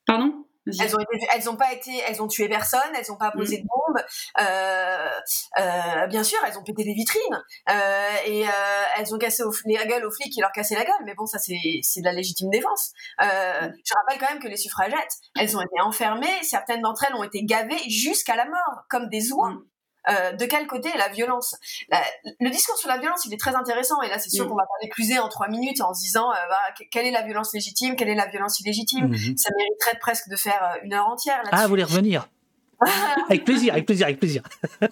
Pardon? 0.06 0.48
Elles 0.80 0.96
ont, 0.96 1.00
elles 1.34 1.50
ont 1.50 1.56
pas 1.56 1.72
été, 1.72 1.92
elles 2.08 2.22
ont 2.22 2.28
tué 2.28 2.50
personne, 2.50 2.80
elles 2.98 3.12
ont 3.12 3.18
pas 3.18 3.32
posé 3.32 3.58
mm. 3.58 3.62
de 3.62 3.68
bombes. 3.68 4.04
Euh, 4.40 5.10
euh, 5.60 6.08
bien 6.08 6.24
sûr, 6.24 6.38
elles 6.46 6.58
ont 6.58 6.64
pété 6.64 6.84
des 6.84 6.94
vitrines 6.94 7.44
euh, 7.70 8.16
et 8.26 8.46
elles 8.98 9.14
ont 9.14 9.18
cassé 9.18 9.44
les 9.66 9.76
gueules 9.86 10.06
aux 10.06 10.12
flics 10.12 10.32
qui 10.32 10.42
leur 10.42 10.52
cassaient 10.52 10.76
la 10.76 10.84
gueule. 10.84 11.06
Mais 11.06 11.16
bon, 11.16 11.26
ça 11.26 11.40
c'est 11.40 11.54
de 11.54 12.06
la 12.06 12.12
légitime 12.12 12.50
défense. 12.50 12.92
Mm. 13.20 13.24
je 13.24 13.94
rappelle 13.94 14.20
quand 14.20 14.30
même 14.30 14.42
que 14.42 14.48
les 14.48 14.58
suffragettes, 14.58 15.18
elles 15.40 15.56
ont 15.56 15.62
été 15.62 15.82
enfermées. 15.82 16.44
Certaines 16.44 16.82
d'entre 16.82 17.06
elles 17.06 17.16
ont 17.16 17.24
été 17.24 17.44
gavées 17.44 17.90
jusqu'à 17.90 18.36
la 18.36 18.46
mort, 18.46 18.86
comme 18.90 19.10
des 19.10 19.32
oies. 19.32 19.52
Mm. 19.52 19.64
Euh, 20.10 20.32
de 20.34 20.46
quel 20.46 20.68
côté 20.68 20.90
est 20.90 20.98
la 20.98 21.10
violence? 21.10 21.56
Le 22.40 22.50
discours 22.50 22.78
sur 22.78 22.90
la 22.90 22.98
violence, 22.98 23.26
il 23.26 23.34
est 23.34 23.40
très 23.40 23.56
intéressant, 23.56 24.02
et 24.02 24.10
là, 24.10 24.20
c'est 24.20 24.30
sûr 24.30 24.46
mm. 24.46 24.50
qu'on 24.50 24.56
va 24.56 24.64
pas 24.64 24.76
l'écluser 24.82 25.20
en 25.20 25.30
trois 25.30 25.48
minutes 25.48 25.82
en 25.82 25.94
se 25.94 26.02
disant 26.02 26.32
euh, 26.32 26.36
bah, 26.50 26.60
quelle 26.92 27.06
est 27.06 27.12
la 27.12 27.24
violence 27.24 27.54
légitime, 27.54 27.96
quelle 27.96 28.10
est 28.10 28.16
la 28.16 28.28
violence 28.28 28.60
illégitime? 28.60 29.12
Mm-hmm. 29.12 29.38
Ça 29.38 29.50
mériterait 29.58 30.00
presque 30.00 30.30
de 30.30 30.36
faire 30.36 30.64
euh, 30.64 30.80
une 30.84 30.94
heure 30.94 31.08
entière. 31.08 31.42
Ah, 31.52 31.64
vous 31.64 31.70
voulez 31.70 31.84
revenir? 31.84 32.30
Avec 33.30 33.44
plaisir, 33.44 33.74
avec 33.74 33.88
plaisir, 33.88 34.06
avec 34.06 34.20
plaisir. 34.20 34.44
je 34.82 34.88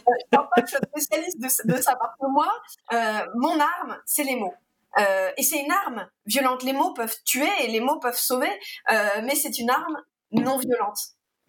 suis 0.66 0.78
spécialiste 0.92 1.68
de, 1.68 1.76
ça 1.76 1.96
parce 1.96 2.16
que 2.20 2.26
moi, 2.32 2.52
mon 3.36 3.60
arme, 3.60 3.98
c'est 4.08 4.24
les 4.24 4.36
mots. 4.38 4.56
et 5.38 5.44
c'est 5.44 5.60
une 5.60 5.72
arme 5.72 6.08
violente. 6.26 6.64
Les 6.64 6.74
mots 6.74 6.96
peuvent 6.96 7.16
tuer 7.26 7.48
et 7.62 7.68
les 7.68 7.82
mots 7.82 8.00
peuvent 8.00 8.18
sauver, 8.18 8.50
mais 8.90 9.36
c'est 9.36 9.60
une 9.60 9.70
arme 9.70 10.02
non 10.32 10.58
violente. 10.58 10.98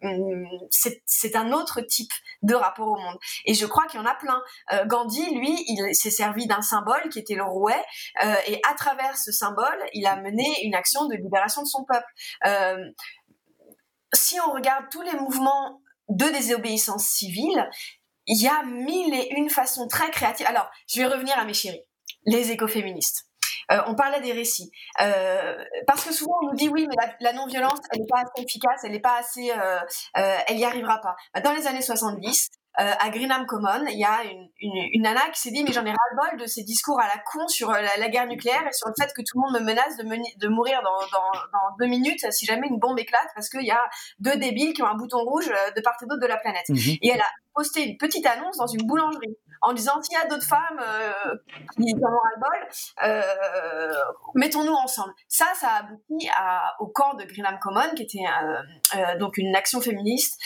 Hum, 0.03 0.47
c'est 0.69 1.35
un 1.35 1.51
autre 1.51 1.81
type 1.81 2.11
de 2.43 2.53
rapport 2.53 2.87
au 2.87 2.97
monde. 2.97 3.17
Et 3.45 3.55
je 3.55 3.65
crois 3.65 3.87
qu'il 3.87 3.99
y 3.99 4.03
en 4.03 4.05
a 4.05 4.13
plein. 4.13 4.39
Euh, 4.71 4.85
Gandhi, 4.85 5.33
lui, 5.33 5.55
il 5.67 5.95
s'est 5.95 6.11
servi 6.11 6.45
d'un 6.45 6.61
symbole 6.61 7.09
qui 7.09 7.17
était 7.17 7.33
le 7.33 7.43
rouet, 7.43 7.83
euh, 8.23 8.35
et 8.45 8.61
à 8.69 8.75
travers 8.75 9.17
ce 9.17 9.31
symbole, 9.31 9.83
il 9.93 10.05
a 10.05 10.17
mené 10.17 10.45
une 10.63 10.75
action 10.75 11.07
de 11.07 11.15
libération 11.15 11.63
de 11.63 11.67
son 11.67 11.83
peuple. 11.83 12.05
Euh, 12.45 12.77
si 14.13 14.39
on 14.39 14.51
regarde 14.51 14.85
tous 14.91 15.01
les 15.01 15.13
mouvements 15.13 15.81
de 16.09 16.25
désobéissance 16.25 17.05
civile, 17.05 17.67
il 18.27 18.41
y 18.41 18.47
a 18.47 18.63
mille 18.63 19.13
et 19.15 19.33
une 19.35 19.49
façons 19.49 19.87
très 19.87 20.11
créatives. 20.11 20.47
Alors, 20.47 20.69
je 20.87 21.01
vais 21.01 21.07
revenir 21.07 21.37
à 21.39 21.45
mes 21.45 21.53
chéris, 21.53 21.81
les 22.25 22.51
écoféministes. 22.51 23.26
Euh, 23.71 23.81
on 23.87 23.95
parlait 23.95 24.21
des 24.21 24.31
récits. 24.31 24.71
Euh, 25.01 25.55
parce 25.85 26.05
que 26.05 26.13
souvent 26.13 26.35
on 26.41 26.47
nous 26.47 26.55
dit 26.55 26.69
oui, 26.69 26.87
mais 26.87 26.95
la, 27.19 27.33
non-violence, 27.33 27.79
elle 27.91 27.99
n'est 27.99 28.07
pas 28.07 28.21
assez 28.21 28.43
efficace, 28.43 28.81
elle 28.83 28.91
n'est 28.91 28.99
pas 28.99 29.17
assez, 29.17 29.51
euh, 29.51 29.79
elle 30.47 30.57
n'y 30.57 30.65
arrivera 30.65 30.99
pas. 31.01 31.15
Bah, 31.33 31.41
dans 31.41 31.53
les 31.53 31.67
années 31.67 31.81
70, 31.81 32.49
à 32.79 33.09
Greenham 33.09 33.47
Common, 33.47 33.87
il 33.89 33.97
y 33.97 34.05
a 34.05 34.23
une, 34.23 34.49
une, 34.61 35.01
nana 35.01 35.21
qui 35.33 35.41
s'est 35.41 35.49
dit 35.49 35.63
mais 35.63 35.73
j'en 35.73 35.83
ai 35.83 35.89
ras-le-bol 35.89 36.39
de 36.39 36.45
ces 36.45 36.61
discours 36.61 37.01
à 37.01 37.07
la 37.07 37.17
con 37.25 37.47
sur 37.47 37.71
la, 37.71 38.09
guerre 38.09 38.27
nucléaire 38.27 38.67
et 38.67 38.71
sur 38.71 38.87
le 38.87 38.93
fait 38.95 39.11
que 39.15 39.21
tout 39.21 39.33
le 39.33 39.41
monde 39.41 39.59
me 39.59 39.65
menace 39.65 39.97
de, 39.97 40.03
de 40.03 40.47
mourir 40.47 40.83
dans, 40.83 40.99
dans, 41.11 41.75
deux 41.79 41.87
minutes 41.87 42.31
si 42.31 42.45
jamais 42.45 42.67
une 42.67 42.77
bombe 42.77 42.99
éclate 42.99 43.29
parce 43.33 43.49
qu'il 43.49 43.65
y 43.65 43.71
a 43.71 43.81
deux 44.19 44.35
débiles 44.35 44.73
qui 44.73 44.83
ont 44.83 44.87
un 44.87 44.95
bouton 44.95 45.17
rouge 45.17 45.47
de 45.47 45.81
part 45.81 45.95
et 46.03 46.05
d'autre 46.05 46.21
de 46.21 46.27
la 46.27 46.37
planète. 46.37 46.69
Mhm. 46.69 46.97
Et 47.01 47.09
elle 47.09 47.21
a 47.21 47.31
posté 47.55 47.81
une 47.81 47.97
petite 47.97 48.27
annonce 48.27 48.57
dans 48.57 48.67
une 48.67 48.85
boulangerie 48.85 49.35
en 49.61 49.73
disant 49.73 50.01
s'il 50.01 50.17
y 50.17 50.21
a 50.21 50.27
d'autres 50.27 50.45
femmes 50.45 50.79
euh, 50.79 51.35
qui 51.75 51.93
en 51.95 52.07
ont 52.07 52.17
ras-le-bol, 52.17 52.69
euh, 53.03 53.93
mettons-nous 54.35 54.73
ensemble. 54.73 55.13
Ça, 55.27 55.45
ça 55.55 55.69
a 55.69 55.79
abouti 55.79 56.29
au 56.79 56.87
camp 56.87 57.13
de 57.15 57.23
Greenham 57.23 57.57
Common, 57.59 57.93
qui 57.95 58.03
était 58.03 58.25
euh, 58.95 59.17
donc 59.17 59.37
une 59.37 59.55
action 59.55 59.81
féministe. 59.81 60.39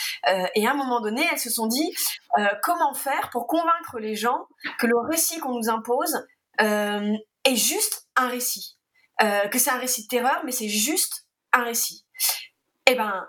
et 0.55 0.67
à 0.67 0.71
un 0.71 0.75
moment 0.75 1.01
donné, 1.01 1.25
elles 1.31 1.39
se 1.39 1.49
sont 1.49 1.67
dit 1.67 1.95
comment 2.63 2.93
faire 2.93 3.29
pour 3.31 3.47
convaincre 3.47 3.99
les 3.99 4.15
gens 4.15 4.47
que 4.79 4.87
le 4.87 4.97
récit 4.97 5.39
qu'on 5.39 5.53
nous 5.53 5.69
impose 5.69 6.25
est 6.59 7.55
juste 7.55 8.07
un 8.15 8.27
récit, 8.27 8.77
que 9.19 9.57
c'est 9.57 9.71
un 9.71 9.79
récit 9.79 10.03
de 10.03 10.07
terreur, 10.07 10.41
mais 10.45 10.51
c'est 10.51 10.69
juste 10.69 11.25
un 11.53 11.63
récit. 11.63 12.05
Eh 12.87 12.95
ben, 12.95 13.25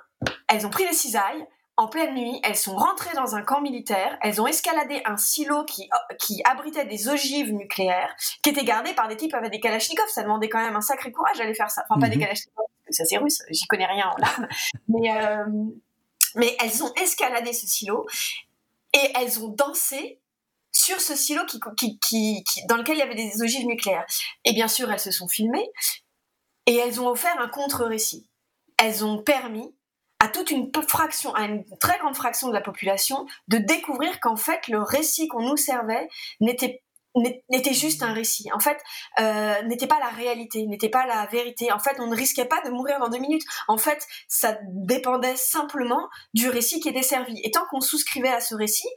elles 0.49 0.67
ont 0.67 0.71
pris 0.71 0.85
les 0.85 0.93
cisailles, 0.93 1.47
en 1.83 1.89
pleine 1.89 2.15
nuit, 2.15 2.41
elles 2.45 2.57
sont 2.57 2.77
rentrées 2.77 3.15
dans 3.17 3.35
un 3.35 3.43
camp 3.43 3.61
militaire, 3.61 4.17
elles 4.23 4.41
ont 4.41 4.47
escaladé 4.47 5.03
un 5.05 5.17
silo 5.17 5.65
qui, 5.65 5.91
qui 6.21 6.41
abritait 6.45 6.85
des 6.85 7.09
ogives 7.09 7.53
nucléaires, 7.53 8.15
qui 8.43 8.51
étaient 8.51 8.65
gardées 8.65 8.95
par 8.95 9.09
des 9.09 9.17
types 9.17 9.35
avec 9.35 9.51
des 9.51 9.59
kalachnikovs. 9.59 10.09
Ça 10.09 10.23
demandait 10.23 10.49
quand 10.49 10.61
même 10.61 10.77
un 10.77 10.81
sacré 10.81 11.11
courage 11.11 11.39
d'aller 11.39 11.55
faire 11.55 11.71
ça. 11.71 11.83
Enfin, 11.89 12.01
pas 12.01 12.09
des 12.09 12.17
mhm. 12.17 12.23
kalachnikovs, 12.23 12.67
ça 12.91 13.05
c'est 13.05 13.19
russe, 13.19 13.43
j'y 13.51 13.67
connais 13.67 13.87
rien 13.87 14.07
en 14.09 14.23
armes. 14.23 14.47
mais, 14.89 15.11
euh, 15.11 15.45
mais 16.37 16.57
elles 16.61 16.85
ont 16.85 16.95
escaladé 16.95 17.53
ce 17.53 17.67
silo 17.67 18.07
et 18.93 19.13
elles 19.21 19.43
ont 19.43 19.49
dansé 19.49 20.21
sur 20.71 21.01
ce 21.01 21.17
silo 21.17 21.45
qui, 21.47 21.59
qui, 21.77 21.99
qui, 21.99 22.45
dans 22.67 22.77
lequel 22.77 22.97
il 22.97 23.01
y 23.01 23.03
avait 23.03 23.17
des 23.17 23.43
ogives 23.43 23.67
nucléaires. 23.67 24.07
Et 24.45 24.53
bien 24.53 24.69
sûr, 24.69 24.91
elles 24.91 25.01
se 25.01 25.11
sont 25.11 25.27
filmées 25.27 25.69
et 26.67 26.77
elles 26.77 27.01
ont 27.01 27.09
offert 27.09 27.39
un 27.41 27.49
contre-récit. 27.49 28.29
Elles 28.79 29.05
ont 29.05 29.19
permis 29.19 29.75
à 30.23 30.29
toute 30.29 30.53
une 30.53 30.71
fraction, 30.87 31.35
à 31.35 31.47
une 31.47 31.65
très 31.81 31.99
grande 31.99 32.15
fraction 32.15 32.47
de 32.47 32.53
la 32.53 32.61
population, 32.61 33.27
de 33.49 33.59
découvrir 33.59 34.21
qu'en 34.21 34.37
fait 34.37 34.69
le 34.69 34.81
récit 34.81 35.27
qu'on 35.27 35.43
nous 35.43 35.57
servait 35.57 36.09
n'était 36.41 36.81
n'était 37.51 37.75
juste 37.75 38.03
un 38.03 38.15
récit. 38.15 38.51
En 38.55 38.61
fait, 38.61 38.81
euh, 39.21 39.61
n'était 39.65 39.89
pas 39.89 39.99
la 39.99 40.09
réalité, 40.09 40.65
n'était 40.67 40.89
pas 40.89 41.07
la 41.07 41.27
vérité. 41.27 41.71
En 41.73 41.79
fait, 41.79 41.99
on 41.99 42.07
ne 42.07 42.17
risquait 42.17 42.47
pas 42.47 42.63
de 42.65 42.71
mourir 42.71 43.01
dans 43.01 43.09
deux 43.09 43.19
minutes. 43.19 43.43
En 43.69 43.77
fait, 43.77 44.07
ça 44.29 44.57
dépendait 44.63 45.37
simplement 45.37 46.09
du 46.33 46.49
récit 46.49 46.81
qui 46.81 46.89
était 46.89 47.03
servi. 47.03 47.39
Et 47.43 47.51
tant 47.51 47.67
qu'on 47.69 47.83
souscrivait 47.83 48.33
à 48.33 48.41
ce 48.41 48.55
récit, 48.55 48.89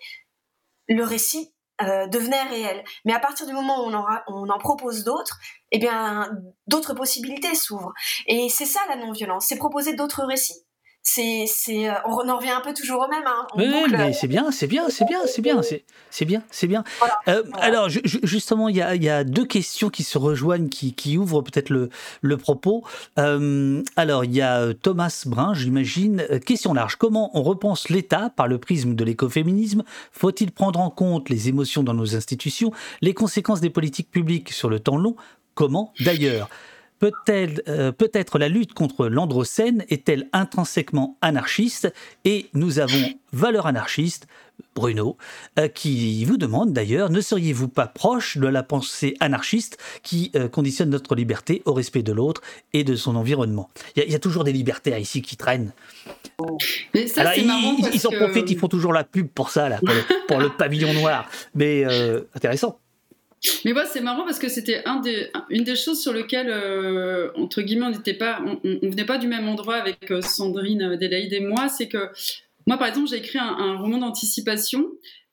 le 0.88 1.04
récit 1.04 1.54
euh, 1.82 2.08
devenait 2.08 2.44
réel. 2.44 2.86
Mais 3.04 3.14
à 3.14 3.20
partir 3.20 3.48
du 3.48 3.52
moment 3.52 3.84
où 3.84 3.90
on 3.90 3.94
en, 3.96 4.06
on 4.28 4.48
en 4.48 4.60
propose 4.60 5.04
d'autres, 5.04 5.40
eh 5.72 5.80
bien, 5.80 6.30
d'autres 6.68 6.94
possibilités 6.94 7.54
s'ouvrent. 7.54 7.92
Et 8.28 8.48
c'est 8.48 8.66
ça 8.66 8.80
la 8.88 8.96
non-violence, 8.96 9.48
c'est 9.50 9.58
proposer 9.58 9.94
d'autres 9.94 10.24
récits 10.24 10.65
c'est, 11.08 11.46
c'est, 11.48 11.88
euh, 11.88 11.94
on 12.06 12.28
en 12.28 12.38
revient 12.38 12.50
un 12.50 12.62
peu 12.62 12.74
toujours 12.74 13.04
au 13.04 13.08
même. 13.08 13.24
Hein. 13.28 13.46
oui, 13.56 13.68
mais 13.92 14.12
c'est 14.12 14.28
bien, 14.28 14.50
c'est 14.50 14.66
bien, 14.66 14.90
c'est 14.90 15.06
bien, 15.06 15.20
c'est 15.28 15.42
bien, 15.44 15.62
c'est, 16.10 16.26
bien, 16.26 16.42
c'est 16.50 16.66
bien. 16.66 16.84
Euh, 17.28 17.44
alors, 17.60 17.90
justement, 17.90 18.70
il 18.70 18.78
y 18.78 18.82
a, 18.82 18.96
y 18.96 19.08
a, 19.08 19.24
deux 19.24 19.46
questions 19.46 19.90
qui 19.90 20.02
se 20.02 20.18
rejoignent, 20.18 20.68
qui, 20.68 20.96
qui 20.96 21.20
ouvrent 21.20 21.44
peut-être 21.44 21.70
le, 21.70 21.90
le 22.22 22.38
propos. 22.38 22.84
Euh, 23.20 23.84
alors, 23.96 24.26
il 24.26 24.34
y 24.34 24.42
a 24.42 24.74
Thomas 24.74 25.26
Brun, 25.28 25.54
j'imagine. 25.54 26.26
Question 26.44 26.74
large. 26.74 26.96
Comment 26.96 27.30
on 27.38 27.44
repense 27.44 27.90
l'État 27.90 28.32
par 28.36 28.48
le 28.48 28.58
prisme 28.58 28.96
de 28.96 29.04
l'écoféminisme? 29.04 29.84
Faut-il 30.12 30.52
prendre 30.52 30.80
en 30.80 30.90
compte 30.90 31.30
les 31.30 31.50
émotions 31.50 31.84
dans 31.84 31.94
nos 31.94 32.16
institutions, 32.16 32.72
les 33.02 33.14
conséquences 33.14 33.62
des 33.62 33.70
politiques 33.70 34.10
publiques 34.10 34.52
sur 34.52 34.72
le 34.72 34.80
temps 34.80 34.98
long? 34.98 35.16
Comment 35.54 35.94
D'ailleurs, 36.00 36.50
euh, 37.04 37.92
peut-être 37.92 38.40
la 38.40 38.50
lutte 38.50 38.74
contre 38.74 39.08
l'androcène 39.08 39.84
est-elle 39.90 40.28
intrinsèquement 40.34 41.18
anarchiste 41.22 41.92
Et 42.24 42.50
nous 42.54 42.80
avons 42.80 43.14
Valeur 43.34 43.68
Anarchiste, 43.68 44.28
Bruno, 44.76 45.18
euh, 45.60 45.68
qui 45.68 46.24
vous 46.24 46.38
demande 46.38 46.72
d'ailleurs, 46.72 47.10
ne 47.10 47.20
seriez-vous 47.20 47.68
pas 47.68 47.88
proche 47.88 48.38
de 48.38 48.48
la 48.48 48.64
pensée 48.64 49.16
anarchiste 49.20 49.78
qui 50.04 50.32
euh, 50.36 50.48
conditionne 50.48 50.90
notre 50.90 51.16
liberté 51.16 51.62
au 51.66 51.74
respect 51.74 52.04
de 52.04 52.14
l'autre 52.14 52.42
et 52.72 52.84
de 52.84 52.96
son 52.96 53.16
environnement? 53.16 53.70
Il 53.98 54.10
y, 54.10 54.16
a 54.16 54.20
toujours 54.20 54.46
des 54.46 54.54
libertaires 54.54 54.98
ici 54.98 55.22
qui 55.22 55.36
traînent. 55.36 55.74
Mais 56.94 57.08
ça, 57.08 57.36
ils, 57.36 57.46
marrant 57.46 57.76
ils, 57.94 58.08
en 58.08 58.12
profitent, 58.12 58.50
ils 58.50 58.58
font 58.58 58.70
toujours 58.70 58.94
la 58.94 59.04
pub 59.04 59.28
pour 59.28 59.50
ça, 59.50 59.68
là, 59.70 59.80
pour, 60.28 60.40
le, 60.40 60.50
pavillon 60.50 60.94
noir. 60.94 61.30
Mais 61.54 61.86
intéressant. 62.34 62.80
Mais 63.64 63.74
moi, 63.74 63.86
c'est 63.86 64.02
marrant 64.02 64.24
parce 64.26 64.40
que 64.40 64.50
c'était 64.50 64.84
une 65.50 65.64
des 65.64 65.76
choses 65.76 66.02
sur 66.02 66.14
lesquelles, 66.14 66.50
euh, 66.50 67.32
entre 67.36 67.62
guillemets, 67.62 67.88
on 67.88 67.92
n'était 67.92 68.14
pas, 68.14 68.42
on, 68.44 68.90
venait 68.90 69.06
pas 69.06 69.18
du 69.18 69.28
même 69.28 69.48
endroit 69.48 69.76
avec 69.76 70.12
euh, 70.12 70.22
Sandrine 70.22 70.82
Adélaïde 70.84 71.34
et 71.34 71.40
moi. 71.40 71.68
C'est 71.70 71.88
que 71.88 72.10
moi, 72.68 72.78
par 72.78 72.88
exemple, 72.88 73.10
j'ai 73.10 73.18
écrit 73.18 73.40
un, 73.40 73.78
roman 73.78 73.98
d'anticipation. 74.00 74.88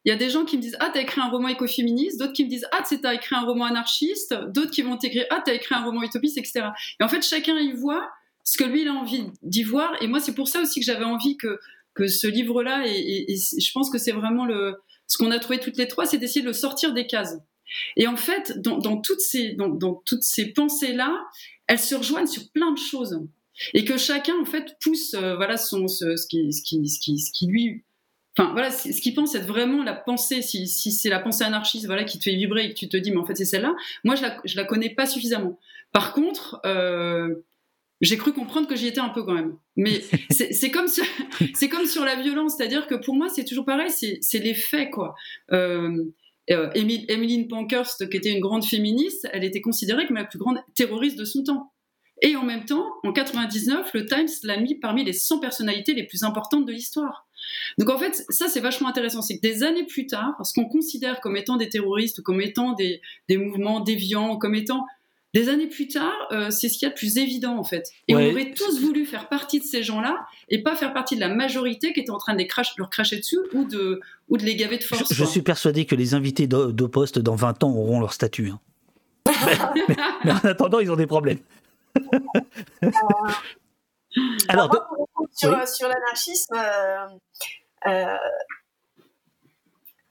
Il 0.05 0.09
y 0.09 0.13
a 0.13 0.17
des 0.17 0.31
gens 0.31 0.45
qui 0.45 0.57
me 0.57 0.63
disent 0.63 0.77
Ah, 0.81 0.91
t'as 0.93 1.01
écrit 1.01 1.21
un 1.21 1.31
roman 1.31 1.49
écoféministe, 1.49 2.19
d'autres 2.19 2.33
qui 2.33 2.45
me 2.45 2.51
disent 2.51 2.67
Ah, 2.73 2.83
t'as 3.01 3.15
écrit 3.15 3.37
un 3.37 3.45
roman 3.45 3.67
anarchiste, 3.67 4.35
d'autres 4.49 4.71
qui 4.71 4.83
vont 4.83 4.97
t'écrire 4.97 5.27
Ah, 5.31 5.43
t'as 5.45 5.55
écrit 5.55 5.75
un 5.75 5.85
roman 5.85 6.03
utopiste, 6.03 6.39
etc. 6.39 6.67
Et 7.01 7.05
en 7.05 7.09
fait, 7.09 7.23
chacun 7.23 7.57
y 7.59 7.73
voit 7.73 8.11
ce 8.45 8.59
que 8.59 8.65
lui, 8.65 8.83
il 8.83 8.89
a 8.89 8.93
envie 8.93 9.25
d'y 9.43 9.63
voir. 9.63 9.95
Et 10.03 10.09
moi, 10.09 10.21
c'est 10.21 10.35
pour 10.35 10.49
ça 10.49 10.61
aussi 10.61 10.81
que 10.81 10.87
j'avais 10.87 11.05
envie 11.05 11.37
que, 11.37 11.61
que 11.95 12.09
ce 12.09 12.27
livre-là, 12.27 12.85
et, 12.87 13.33
et, 13.33 13.37
je 13.37 13.73
pense 13.73 13.91
que 13.91 13.99
c'est 13.99 14.13
vraiment 14.13 14.45
le, 14.45 14.75
ce 15.07 15.19
qu'on 15.19 15.31
a 15.31 15.39
trouvé 15.39 15.61
toutes 15.61 15.77
les 15.77 15.89
trois, 15.89 16.07
c'est 16.07 16.19
d'essayer 16.19 16.41
de 16.41 16.47
le 16.47 16.53
sortir 16.53 16.93
des 16.93 17.07
cases. 17.07 17.37
Et 17.97 18.07
en 18.07 18.17
fait, 18.17 18.59
dans, 18.61 19.01
toutes 19.01 19.21
ces, 19.21 19.53
dans, 19.55 19.95
toutes 20.05 20.23
ces 20.23 20.53
pensées-là, 20.53 21.15
elles 21.67 21.79
se 21.79 21.95
rejoignent 21.95 22.27
sur 22.27 22.51
plein 22.51 22.73
de 22.73 22.79
choses. 22.79 23.21
Et 23.75 23.85
que 23.85 23.97
chacun, 23.97 24.35
en 24.41 24.45
fait, 24.45 24.77
pousse 24.81 25.15
euh, 25.15 25.37
voilà, 25.37 25.57
son, 25.57 25.87
ce, 25.87 26.17
ce, 26.17 26.27
qui, 26.27 26.53
ce, 26.53 26.63
qui, 26.63 26.89
ce, 26.89 26.99
qui, 26.99 27.19
ce 27.19 27.33
qui 27.33 27.47
lui 27.47 27.85
Enfin, 28.37 28.53
voilà, 28.53 28.71
ce 28.71 28.89
qu'il 28.99 29.15
pense 29.15 29.35
être 29.35 29.47
vraiment 29.47 29.83
la 29.83 29.93
pensée, 29.93 30.41
si, 30.41 30.67
si 30.67 30.91
c'est 30.91 31.11
la 31.11 31.21
pensée 31.21 31.45
anarchiste 31.45 31.85
voilà, 31.85 32.05
qui 32.05 32.19
te 32.19 32.25
fait 32.25 32.35
vibrer 32.35 32.65
et 32.65 32.69
que 32.71 32.79
tu 32.79 32.89
te 32.89 32.97
dis, 32.97 33.11
mais 33.11 33.19
en 33.19 33.27
fait, 33.27 33.35
c'est 33.35 33.45
celle-là, 33.45 33.75
moi, 34.05 34.15
je 34.15 34.23
la, 34.23 34.39
je 34.45 34.57
la 34.57 34.65
connais 34.65 34.89
pas 34.89 35.05
suffisamment. 35.05 35.59
Par 35.93 36.15
contre, 36.15 36.59
euh, 36.65 37.35
j'ai 38.01 38.17
cru 38.17 38.33
comprendre 38.33 38.67
que 38.67 38.75
j'y 38.75 38.87
étais 38.87 39.01
un 39.01 39.11
peu 39.11 39.23
quand 39.23 39.35
même. 39.35 39.57
Mais 39.77 40.03
c'est 40.31 40.71
comme, 40.71 40.89
sur, 40.89 41.05
comme 41.71 41.87
sur 41.87 42.07
la 42.07 42.17
violence, 42.17 42.55
c'est-à-dire 42.57 42.87
que 42.87 42.95
pour 42.95 43.15
moi, 43.15 43.29
c'est 43.29 43.45
toujours 43.45 43.67
pareil, 43.67 43.91
c'est 43.91 44.39
les 44.39 44.55
faits, 44.55 44.91
quoi. 44.91 45.15
Euh, 45.53 46.03
euh, 46.51 47.47
Pankhurst, 47.49 48.09
qui 48.11 48.17
était 48.17 48.33
une 48.33 48.41
grande 48.41 48.65
féministe, 48.65 49.29
elle 49.33 49.45
était 49.45 49.61
considérée 49.61 50.07
comme 50.07 50.17
la 50.17 50.25
plus 50.25 50.39
grande 50.39 50.59
terroriste 50.75 51.19
de 51.19 51.25
son 51.25 51.45
temps. 51.45 51.73
Et 52.21 52.37
en 52.37 52.45
même 52.45 52.65
temps, 52.65 52.87
en 53.03 53.13
99, 53.13 53.91
le 53.95 54.07
Times 54.07 54.29
l'a 54.45 54.57
mis 54.57 54.77
parmi 54.77 55.05
les 55.05 55.13
100 55.13 55.41
personnalités 55.41 55.93
les 55.93 56.07
plus 56.07 56.23
importantes 56.23 56.67
de 56.67 56.73
l'histoire. 56.73 57.27
Donc 57.79 57.91
en 57.91 57.99
fait, 57.99 58.25
ça 58.29 58.47
c'est 58.49 58.61
vachement 58.61 58.89
intéressant, 58.89 59.23
c'est 59.23 59.37
que 59.37 59.43
des 59.43 59.65
années 59.65 59.85
plus 59.85 60.07
tard, 60.07 60.35
ce 60.45 60.53
qu'on 60.53 60.69
considère 60.69 61.21
comme 61.21 61.37
étant 61.37 61.57
des 61.57 61.69
terroristes, 61.69 62.23
comme 62.23 62.41
étant 62.41 62.73
des, 62.75 63.01
des 63.29 63.37
mouvements 63.37 63.81
déviants, 63.81 64.37
comme 64.37 64.55
étant 64.55 64.87
des 65.35 65.49
années 65.49 65.67
plus 65.67 65.89
tard, 65.89 66.13
euh, 66.31 66.51
c'est 66.51 66.69
ce 66.69 66.75
qu'il 66.75 66.87
y 66.87 66.91
a 66.91 66.91
de 66.91 66.99
plus 66.99 67.17
évident 67.17 67.57
en 67.57 67.65
fait. 67.65 67.91
Et 68.07 68.15
on 68.15 68.31
aurait 68.31 68.53
tous 68.53 68.81
voulu 68.81 69.07
faire 69.07 69.29
partie 69.29 69.61
de 69.61 69.65
ces 69.65 69.83
gens-là 69.83 70.27
et 70.49 70.63
pas 70.63 70.77
faire 70.77 70.93
partie 70.93 71.15
de 71.17 71.21
la 71.21 71.31
majorité 71.31 71.95
qui 71.95 72.01
était 72.01 72.11
en 72.11 72.19
train 72.19 72.35
de 72.35 72.39
les 72.39 72.49
leur 72.77 72.91
cracher 72.91 73.17
dessus 73.17 73.39
ou 73.55 73.65
de, 73.65 74.01
ou 74.29 74.37
de 74.37 74.45
les 74.45 74.57
gaver 74.57 74.77
de 74.77 74.85
force. 74.85 75.13
Je, 75.13 75.25
suis 75.25 75.41
persuadé 75.41 75.87
que 75.87 75.95
les 75.95 76.13
invités 76.15 76.47
de, 76.47 76.87
poste 76.87 77.19
dans 77.19 77.35
20 77.35 77.65
ans 77.65 77.71
auront 77.71 78.01
leur 78.01 78.13
statut. 78.13 78.51
Hein. 78.51 78.61
mais, 80.25 80.33
en 80.33 80.49
attendant, 80.49 80.81
ils 80.81 80.91
ont 80.91 80.97
des 80.97 81.07
problèmes. 81.07 81.39
Euh, 81.95 82.91
Alors, 84.49 84.71
sur, 85.33 85.67
sur 85.67 85.89
l'anarchisme, 85.89 86.55
euh, 87.87 88.17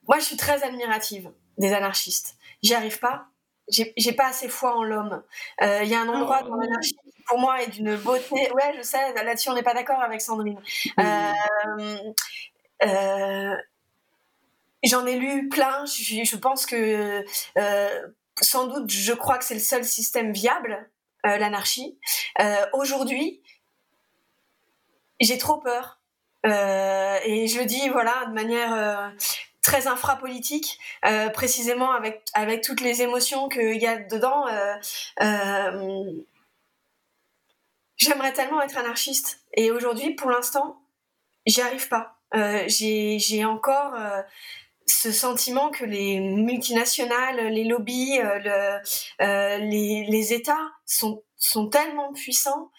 moi 0.07 0.18
je 0.18 0.23
suis 0.23 0.38
très 0.38 0.64
admirative 0.64 1.30
des 1.60 1.72
anarchistes. 1.73 2.35
J'y 2.64 2.73
arrive 2.73 2.98
pas 2.98 3.31
j'ai 3.72 4.14
pas 4.14 4.27
assez 4.27 4.49
foi 4.49 4.76
en 4.77 4.84
l'homme. 4.84 5.23
Il 5.61 5.68
euh, 5.68 5.84
y 5.84 5.95
a 5.95 6.02
un 6.02 6.10
endroit 6.10 6.43
dans 6.43 6.56
l'anarchie 6.56 6.95
qui 7.15 7.23
pour 7.27 7.39
moi 7.39 7.61
est 7.61 7.69
d'une 7.69 7.95
beauté. 7.98 8.52
Ouais, 8.52 8.73
je 8.77 8.81
sais, 8.81 9.14
là-dessus 9.14 9.49
on 9.49 9.53
n'est 9.53 9.64
pas 9.64 9.73
d'accord 9.73 10.02
avec 10.02 10.22
Sandrine. 10.22 10.60
J'en 14.84 15.06
ai 15.06 15.15
lu 15.15 15.48
plein. 15.49 15.85
Je, 15.85 16.23
je 16.23 16.35
pense 16.35 16.65
que 16.65 17.23
sans 18.41 18.68
doute, 18.68 18.89
je 18.89 19.14
crois 19.14 19.38
que 19.38 19.45
c'est 19.45 19.53
le 19.53 19.60
seul 19.60 19.85
système 19.85 20.31
viable, 20.31 20.89
l'anarchie. 21.23 21.98
Aujourd'hui, 22.73 23.41
j'ai 25.19 25.38
trop 25.38 25.57
peur. 25.57 26.02
et 26.43 27.48
je 27.48 27.60
le 27.60 27.65
dis 27.65 27.89
voilà 27.89 28.26
de 28.27 28.34
manière 28.34 29.14
très 29.62 29.88
infrapolitique, 29.88 30.80
euh, 31.06 31.30
précisément 31.30 31.92
avec, 31.92 32.24
avec 32.34 32.62
toutes 32.62 32.82
les 32.82 33.02
émotions 33.02 33.48
qu'il 33.48 33.82
y 33.82 33.88
a 33.88 33.98
dedans. 33.98 34.48
Euh, 34.48 34.76
euh, 35.22 36.12
j'aimerais 37.96 38.34
tellement 38.34 38.62
être 38.62 38.78
anarchiste. 38.78 39.42
Et 39.54 39.72
aujourd'hui, 39.72 40.16
pour 40.16 40.32
l'instant, 40.32 40.82
j'y 41.46 41.62
arrive 41.62 41.88
pas. 41.88 42.18
J'ai 42.68 43.46
encore 43.46 43.94
ce 44.88 45.12
sentiment 45.12 45.70
que 45.70 45.84
les 45.86 46.20
multinationales, 46.20 47.48
les 47.48 47.66
lobbies, 47.66 48.18
le, 48.20 48.80
les, 49.20 50.06
les, 50.06 50.34
États 50.34 50.72
sont, 50.86 51.24
sont 51.36 51.68
tellement 51.68 52.14
puissants 52.14 52.72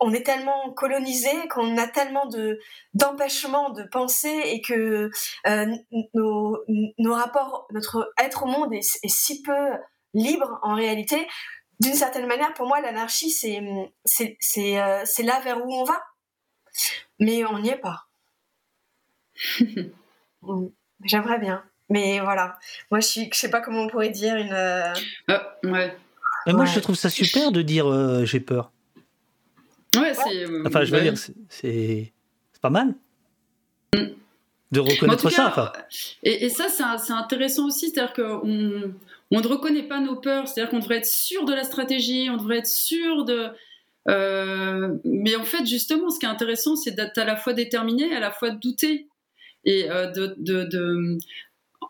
on 0.00 0.12
est 0.12 0.24
tellement 0.24 0.72
colonisé, 0.72 1.30
qu'on 1.48 1.76
a 1.78 1.86
tellement 1.86 2.26
de 2.26 2.58
d'empêchements 2.94 3.70
de 3.70 3.82
penser 3.84 4.42
et 4.44 4.60
que 4.60 5.10
euh, 5.46 5.66
nos, 6.14 6.58
nos, 6.98 7.14
rapports, 7.14 7.66
notre 7.72 8.12
être 8.18 8.44
au 8.44 8.46
monde 8.46 8.72
est, 8.74 8.82
si 8.82 9.42
peu 9.42 9.70
libre 10.14 10.58
en 10.62 10.74
réalité. 10.74 11.26
D'une 11.80 11.94
certaine 11.94 12.26
manière, 12.26 12.54
pour 12.54 12.66
moi, 12.66 12.80
l'anarchie, 12.80 13.30
c'est 13.30 13.60
c'est 14.04 14.36
c'est 14.40 14.80
euh, 14.80 15.04
là 15.24 15.40
vers 15.40 15.64
où 15.64 15.72
on 15.72 15.84
va, 15.84 16.02
mais 17.18 17.44
on 17.44 17.58
n'y 17.58 17.68
est 17.68 17.76
pas. 17.76 18.06
J'aimerais 21.04 21.38
bien, 21.38 21.62
mais 21.90 22.20
voilà. 22.20 22.58
Moi, 22.90 23.00
je 23.00 23.06
suis, 23.06 23.28
je 23.30 23.38
sais 23.38 23.50
pas 23.50 23.60
comment 23.60 23.82
on 23.82 23.88
pourrait 23.88 24.08
dire 24.08 24.36
une. 24.36 24.54
Euh, 24.54 24.94
ouais. 25.64 25.94
Mais 26.46 26.52
moi, 26.54 26.64
je 26.64 26.80
trouve 26.80 26.94
ça 26.94 27.10
super 27.10 27.52
de 27.52 27.60
dire 27.60 28.24
j'ai 28.24 28.40
peur. 28.40 28.72
Ouais, 29.96 30.14
c'est. 30.14 30.44
Euh, 30.44 30.64
enfin, 30.66 30.84
je 30.84 30.94
veux 30.94 31.00
dire, 31.00 31.14
c'est 31.48 32.12
pas 32.60 32.70
mal. 32.70 32.94
Mm. 33.94 34.06
De 34.72 34.80
reconnaître 34.80 35.30
ça. 35.30 35.72
Et, 36.24 36.48
ça, 36.48 36.66
c'est 36.68 37.12
intéressant 37.12 37.66
aussi. 37.66 37.90
C'est-à-dire 37.90 38.12
qu'on 38.14 38.94
on 39.30 39.40
ne 39.40 39.46
reconnaît 39.46 39.84
pas 39.84 40.00
nos 40.00 40.16
peurs. 40.16 40.48
C'est-à-dire 40.48 40.70
qu'on 40.70 40.80
devrait 40.80 40.98
être 40.98 41.06
sûr 41.06 41.44
de 41.44 41.54
la 41.54 41.62
stratégie, 41.62 42.28
on 42.30 42.36
devrait 42.36 42.58
être 42.58 42.66
sûr 42.66 43.24
de. 43.24 43.48
Euh, 44.08 44.96
mais 45.04 45.36
en 45.36 45.44
fait, 45.44 45.66
justement, 45.66 46.10
ce 46.10 46.18
qui 46.18 46.26
est 46.26 46.28
intéressant, 46.28 46.76
c'est 46.76 46.92
d'être 46.92 47.18
à 47.18 47.24
la 47.24 47.36
fois 47.36 47.52
déterminé, 47.52 48.12
à 48.14 48.20
la 48.20 48.30
fois 48.30 48.50
douter. 48.50 49.08
Et 49.64 49.90
euh, 49.90 50.10
de, 50.10 50.34
de, 50.38 51.18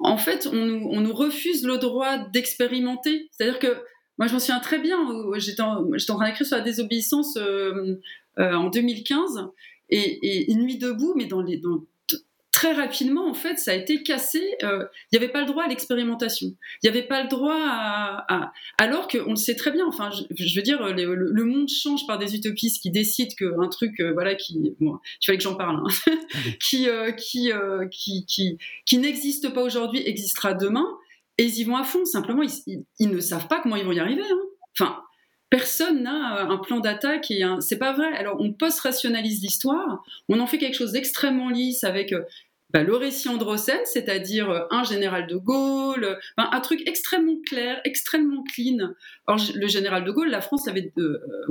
En 0.00 0.18
fait, 0.18 0.46
on 0.50 0.56
nous, 0.56 0.88
on 0.90 1.00
nous 1.00 1.14
refuse 1.14 1.64
le 1.64 1.78
droit 1.78 2.18
d'expérimenter. 2.18 3.28
C'est-à-dire 3.32 3.58
que 3.58 3.76
moi, 4.18 4.28
je 4.28 4.32
m'en 4.32 4.38
souviens 4.38 4.60
très 4.60 4.78
bien. 4.78 4.98
J'étais 5.36 5.62
en, 5.62 5.84
en, 5.84 5.96
train 5.98 6.26
d'écrire 6.26 6.46
sur 6.46 6.56
la 6.56 6.62
désobéissance 6.62 7.36
euh, 7.36 8.00
euh, 8.38 8.54
en 8.54 8.70
2015 8.70 9.48
et, 9.90 10.50
Une 10.50 10.62
nuit 10.62 10.78
debout, 10.78 11.14
mais 11.16 11.26
dans 11.26 11.42
les, 11.42 11.58
dans, 11.58 11.84
très 12.50 12.72
rapidement, 12.72 13.28
en 13.28 13.34
fait, 13.34 13.58
ça 13.58 13.72
a 13.72 13.74
été 13.74 14.02
cassé. 14.02 14.42
Euh, 14.62 14.86
il 15.12 15.18
n'y 15.18 15.22
avait 15.22 15.32
pas 15.32 15.42
le 15.42 15.46
droit 15.46 15.64
à 15.64 15.68
l'expérimentation. 15.68 16.48
Il 16.82 16.90
n'y 16.90 16.96
avait 16.96 17.06
pas 17.06 17.22
le 17.22 17.28
droit 17.28 17.58
à, 17.58 18.52
alors 18.78 19.06
qu'on 19.06 19.30
le 19.30 19.36
sait 19.36 19.54
très 19.54 19.70
bien. 19.70 19.86
Enfin, 19.86 20.08
je, 20.10 20.56
veux 20.56 20.62
dire, 20.62 20.82
le, 20.82 21.44
monde 21.44 21.68
change 21.68 22.06
par 22.06 22.18
des 22.18 22.34
utopistes 22.34 22.82
qui 22.82 22.90
décident 22.90 23.34
qu'un 23.38 23.68
truc, 23.68 24.00
voilà, 24.14 24.34
qui, 24.34 24.74
bon, 24.80 24.98
il 25.20 25.26
fallait 25.26 25.38
que 25.38 25.44
j'en 25.44 25.56
parle, 25.56 25.82
hein, 25.84 26.12
qui, 26.60 26.88
qui, 27.18 27.52
qui, 27.90 28.26
qui, 28.26 28.58
qui 28.86 28.98
n'existe 28.98 29.52
pas 29.52 29.62
aujourd'hui 29.62 30.02
existera 30.06 30.54
demain 30.54 30.88
et 31.38 31.44
ils 31.44 31.58
y 31.58 31.64
vont 31.64 31.76
à 31.76 31.84
fond. 31.84 32.04
Simplement, 32.04 32.42
ils, 32.42 33.10
ne 33.10 33.20
savent 33.20 33.48
pas 33.48 33.60
comment 33.60 33.76
ils 33.76 33.84
vont 33.84 33.92
y 33.92 34.00
arriver. 34.00 34.22
Hein. 34.22 34.40
Enfin, 34.78 35.02
personne 35.50 36.02
n'a 36.02 36.38
euh, 36.38 36.50
un 36.50 36.58
plan 36.58 36.80
d'attaque 36.80 37.30
et 37.30 37.42
un... 37.42 37.60
c'est 37.60 37.78
pas 37.78 37.92
vrai. 37.92 38.12
Alors, 38.16 38.40
on 38.40 38.52
post-rationalise 38.52 39.42
l'histoire, 39.42 40.02
on 40.28 40.40
en 40.40 40.46
fait 40.46 40.58
quelque 40.58 40.76
chose 40.76 40.92
d'extrêmement 40.92 41.50
lisse 41.50 41.84
avec 41.84 42.12
euh, 42.12 42.22
bah, 42.70 42.82
le 42.82 42.96
récit 42.96 43.28
Androcène, 43.28 43.80
c'est-à-dire 43.84 44.50
euh, 44.50 44.60
un 44.70 44.82
général 44.82 45.26
de 45.26 45.36
Gaulle, 45.36 46.18
un 46.36 46.60
truc 46.60 46.82
extrêmement 46.86 47.38
clair, 47.46 47.80
extrêmement 47.84 48.42
clean. 48.54 48.92
Or, 49.26 49.38
le 49.54 49.66
général 49.66 50.04
de 50.04 50.10
Gaulle, 50.10 50.30
la 50.30 50.40
France 50.40 50.66
l'avait 50.66 50.92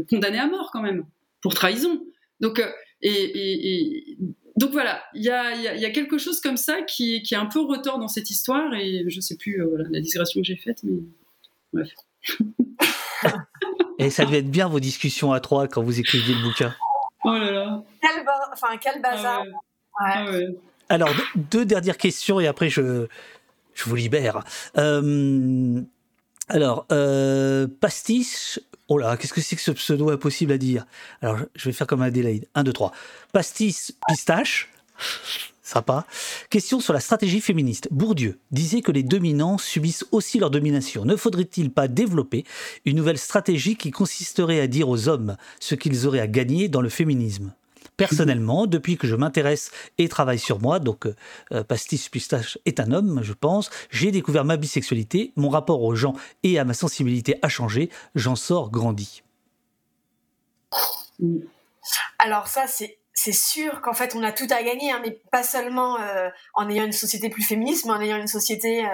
condamné 0.09 0.39
à 0.39 0.47
mort 0.47 0.71
quand 0.71 0.81
même 0.81 1.05
pour 1.41 1.53
trahison. 1.53 2.01
Donc, 2.41 2.61
et 3.01 4.17
donc 4.55 4.71
voilà, 4.71 5.03
il 5.13 5.21
y 5.21 5.29
a, 5.29 5.89
quelque 5.91 6.17
chose 6.17 6.39
comme 6.39 6.55
ça 6.55 6.81
qui, 6.81 7.21
qui 7.23 7.33
est 7.33 7.37
un 7.37 7.45
peu 7.45 7.59
retort 7.59 7.99
dans 7.99 8.07
cette 8.07 8.29
histoire 8.29 8.73
et 8.73 9.03
je 9.07 9.19
sais 9.19 9.35
plus 9.35 9.61
euh, 9.61 9.83
la 9.89 9.99
digression 9.99 10.39
que 10.39 10.47
j'ai 10.47 10.55
faite, 10.55 10.79
mais 10.83 10.99
bref. 11.73 11.89
et 13.99 14.09
ça 14.09 14.23
devait 14.23 14.39
être 14.39 14.51
bien 14.51 14.69
vos 14.69 14.79
discussions 14.79 15.33
à 15.33 15.41
trois 15.41 15.67
quand 15.67 15.83
vous 15.83 15.99
écriviez 15.99 16.35
le 16.35 16.41
bouquin. 16.41 16.73
Oh 17.25 17.33
là 17.33 17.51
là. 17.51 17.83
Quel, 18.01 18.25
enfin, 18.53 18.77
quel 18.81 19.01
bazar. 19.01 19.43
Ah 19.99 20.25
ouais. 20.31 20.47
Ah 20.87 20.93
Alors, 20.93 21.09
deux 21.35 21.65
dernières 21.65 21.97
questions 21.97 22.39
et 22.39 22.47
après 22.47 22.69
je, 22.69 23.07
je 23.73 23.83
vous 23.83 23.95
libère. 23.95 24.43
Euh, 24.77 25.81
alors, 26.47 26.85
euh, 26.91 27.67
Pastis, 27.81 28.59
Oh 28.87 28.99
là, 28.99 29.17
qu'est-ce 29.17 29.33
que 29.33 29.41
c'est 29.41 29.55
que 29.55 29.61
ce 29.61 29.71
pseudo 29.71 30.11
impossible 30.11 30.51
à 30.51 30.57
dire? 30.57 30.85
Alors, 31.21 31.39
je 31.55 31.65
vais 31.65 31.73
faire 31.73 31.87
comme 31.87 32.03
Adélaïde. 32.03 32.47
1, 32.53 32.63
2, 32.63 32.73
3. 32.73 32.91
Pastis 33.33 33.93
pistache. 34.07 34.69
Sympa. 35.63 36.05
Question 36.51 36.79
sur 36.79 36.93
la 36.93 36.99
stratégie 36.99 37.41
féministe. 37.41 37.87
Bourdieu 37.89 38.37
disait 38.51 38.81
que 38.81 38.91
les 38.91 39.01
dominants 39.01 39.57
subissent 39.57 40.05
aussi 40.11 40.37
leur 40.37 40.51
domination. 40.51 41.05
Ne 41.05 41.15
faudrait-il 41.15 41.71
pas 41.71 41.87
développer 41.87 42.43
une 42.85 42.97
nouvelle 42.97 43.17
stratégie 43.17 43.75
qui 43.75 43.89
consisterait 43.89 44.59
à 44.59 44.67
dire 44.67 44.87
aux 44.87 45.07
hommes 45.07 45.35
ce 45.59 45.73
qu'ils 45.73 46.05
auraient 46.05 46.19
à 46.19 46.27
gagner 46.27 46.69
dans 46.69 46.81
le 46.81 46.89
féminisme? 46.89 47.51
Personnellement, 47.97 48.67
depuis 48.67 48.97
que 48.97 49.07
je 49.07 49.15
m'intéresse 49.15 49.71
et 49.97 50.09
travaille 50.09 50.39
sur 50.39 50.59
moi, 50.59 50.79
donc 50.79 51.05
euh, 51.05 51.15
euh, 51.51 51.63
Pastis 51.63 52.09
Pistache 52.09 52.57
est 52.65 52.79
un 52.79 52.91
homme, 52.91 53.21
je 53.23 53.33
pense, 53.33 53.69
j'ai 53.89 54.11
découvert 54.11 54.45
ma 54.45 54.57
bisexualité, 54.57 55.33
mon 55.35 55.49
rapport 55.49 55.81
aux 55.81 55.95
gens 55.95 56.13
et 56.43 56.59
à 56.59 56.65
ma 56.65 56.73
sensibilité 56.73 57.37
a 57.41 57.49
changé, 57.49 57.89
j'en 58.15 58.35
sors 58.35 58.71
grandi. 58.71 59.23
Alors 62.19 62.47
ça, 62.47 62.65
c'est 62.67 62.97
c'est 63.15 63.31
sûr 63.31 63.81
qu'en 63.81 63.93
fait 63.93 64.13
on 64.13 64.23
a 64.23 64.33
tout 64.33 64.47
à 64.49 64.61
gagner, 64.61 64.91
hein, 64.91 64.99
mais 65.01 65.19
pas 65.31 65.41
seulement 65.41 65.99
euh, 65.99 66.29
en 66.53 66.69
ayant 66.69 66.83
une 66.83 66.91
société 66.91 67.29
plus 67.29 67.43
féministe, 67.43 67.85
mais 67.85 67.93
en 67.93 68.01
ayant 68.01 68.17
une 68.17 68.27
société 68.27 68.85
euh, 68.85 68.89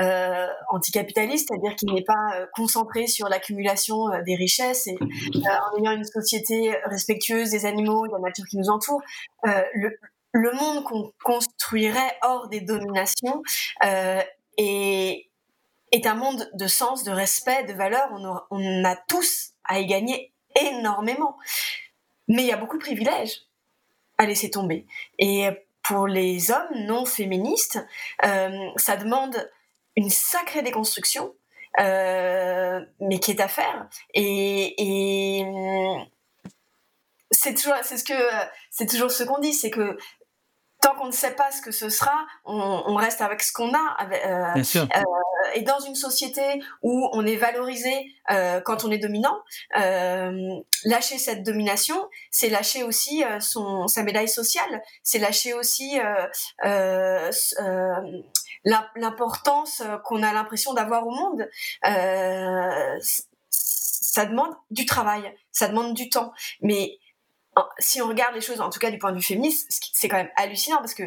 euh, 0.00 0.46
anticapitaliste, 0.68 1.48
c'est-à-dire 1.48 1.76
qui 1.76 1.86
n'est 1.86 2.02
pas 2.02 2.46
concentrée 2.54 3.06
sur 3.06 3.28
l'accumulation 3.28 4.08
des 4.26 4.34
richesses, 4.34 4.88
et 4.88 4.98
en 4.98 5.78
ayant 5.78 5.92
une 5.92 6.04
société 6.04 6.74
respectueuse 6.86 7.50
des 7.50 7.64
animaux, 7.64 8.08
de 8.08 8.12
la 8.12 8.18
nature 8.18 8.44
qui 8.50 8.58
nous 8.58 8.68
entoure. 8.68 9.00
Le, 9.44 10.52
monde 10.54 10.84
qu'on 10.84 11.12
construirait 11.22 12.18
hors 12.22 12.48
des 12.48 12.60
dominations 12.60 13.42
est, 14.58 15.26
un 16.04 16.14
monde 16.14 16.50
de 16.54 16.66
sens, 16.66 17.04
de 17.04 17.12
respect, 17.12 17.64
de 17.64 17.74
valeur. 17.74 18.08
On 18.50 18.84
a 18.84 18.96
tous 19.08 19.50
à 19.64 19.78
y 19.78 19.86
gagner 19.86 20.32
énormément. 20.60 21.36
Mais 22.28 22.42
il 22.42 22.48
y 22.48 22.52
a 22.52 22.56
beaucoup 22.56 22.78
de 22.78 22.82
privilèges 22.82 23.42
à 24.22 24.26
laisser 24.26 24.50
tomber. 24.50 24.86
Et 25.18 25.48
pour 25.82 26.06
les 26.06 26.50
hommes 26.50 26.86
non 26.86 27.04
féministes, 27.04 27.78
euh, 28.24 28.50
ça 28.76 28.96
demande 28.96 29.50
une 29.96 30.10
sacrée 30.10 30.62
déconstruction, 30.62 31.34
euh, 31.80 32.80
mais 33.00 33.18
qui 33.18 33.32
est 33.32 33.40
à 33.40 33.48
faire. 33.48 33.88
Et, 34.14 35.44
c'est 37.30 37.54
toujours, 37.54 37.74
c'est 37.82 37.96
ce 37.96 38.04
que, 38.04 38.12
c'est 38.70 38.86
toujours 38.86 39.10
ce 39.10 39.24
qu'on 39.24 39.38
dit, 39.38 39.54
c'est 39.54 39.70
que 39.70 39.96
tant 40.80 40.94
qu'on 40.94 41.06
ne 41.06 41.12
sait 41.12 41.34
pas 41.34 41.50
ce 41.50 41.62
que 41.62 41.70
ce 41.70 41.88
sera, 41.88 42.14
on, 42.44 42.94
reste 42.94 43.20
avec 43.20 43.42
ce 43.42 43.52
qu'on 43.52 43.72
a. 43.72 43.96
Euh, 44.12 44.54
Bien 44.54 44.64
sûr. 44.64 44.86
Euh, 45.52 45.58
et 45.58 45.62
dans 45.62 45.80
une 45.80 45.94
société 45.94 46.42
où 46.82 47.08
on 47.12 47.24
est 47.26 47.36
valorisé 47.36 48.12
euh, 48.30 48.60
quand 48.60 48.84
on 48.84 48.90
est 48.90 48.98
dominant, 48.98 49.38
lâcher 50.84 51.18
cette 51.18 51.42
domination, 51.42 52.08
c'est 52.30 52.48
lâcher 52.48 52.82
aussi 52.82 53.22
son, 53.40 53.88
sa 53.88 54.02
médaille 54.02 54.28
sociale, 54.28 54.82
c'est 55.02 55.18
lâcher 55.18 55.54
aussi 55.54 55.98
l'importance 58.64 59.82
qu'on 60.04 60.22
a 60.22 60.32
l'impression 60.32 60.74
d'avoir 60.74 61.06
au 61.06 61.10
monde 61.10 61.48
ça 64.12 64.26
demande 64.26 64.54
du 64.70 64.84
travail, 64.84 65.34
ça 65.52 65.68
demande 65.68 65.94
du 65.94 66.10
temps. 66.10 66.34
Mais 66.60 66.98
si 67.78 68.02
on 68.02 68.08
regarde 68.08 68.34
les 68.34 68.42
choses, 68.42 68.60
en 68.60 68.68
tout 68.68 68.78
cas 68.78 68.90
du 68.90 68.98
point 68.98 69.10
de 69.10 69.16
vue 69.16 69.22
féministe, 69.22 69.90
c'est 69.94 70.08
quand 70.08 70.18
même 70.18 70.30
hallucinant 70.36 70.78
parce 70.78 70.92
que 70.94 71.04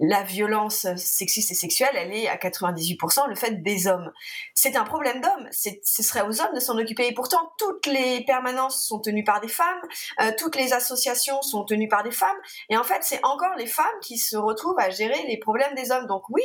la 0.00 0.22
violence 0.22 0.86
sexiste 0.96 1.50
et 1.50 1.54
sexuelle, 1.54 1.94
elle 1.94 2.12
est 2.12 2.26
à 2.26 2.36
98% 2.36 3.28
le 3.28 3.34
fait 3.34 3.62
des 3.62 3.86
hommes. 3.86 4.10
C'est 4.54 4.76
un 4.76 4.84
problème 4.84 5.20
d'hommes. 5.20 5.48
Ce 5.52 6.02
serait 6.02 6.22
aux 6.22 6.40
hommes 6.40 6.54
de 6.54 6.60
s'en 6.60 6.78
occuper. 6.78 7.06
Et 7.06 7.14
pourtant, 7.14 7.52
toutes 7.58 7.86
les 7.86 8.24
permanences 8.24 8.86
sont 8.86 9.00
tenues 9.00 9.24
par 9.24 9.40
des 9.40 9.48
femmes, 9.48 9.80
euh, 10.20 10.32
toutes 10.38 10.56
les 10.56 10.72
associations 10.72 11.42
sont 11.42 11.64
tenues 11.64 11.88
par 11.88 12.02
des 12.02 12.10
femmes. 12.10 12.36
Et 12.70 12.76
en 12.76 12.84
fait, 12.84 13.02
c'est 13.02 13.20
encore 13.24 13.54
les 13.56 13.66
femmes 13.66 13.86
qui 14.02 14.16
se 14.16 14.36
retrouvent 14.36 14.78
à 14.78 14.90
gérer 14.90 15.22
les 15.26 15.38
problèmes 15.38 15.74
des 15.74 15.90
hommes. 15.90 16.06
Donc 16.06 16.22
oui, 16.30 16.44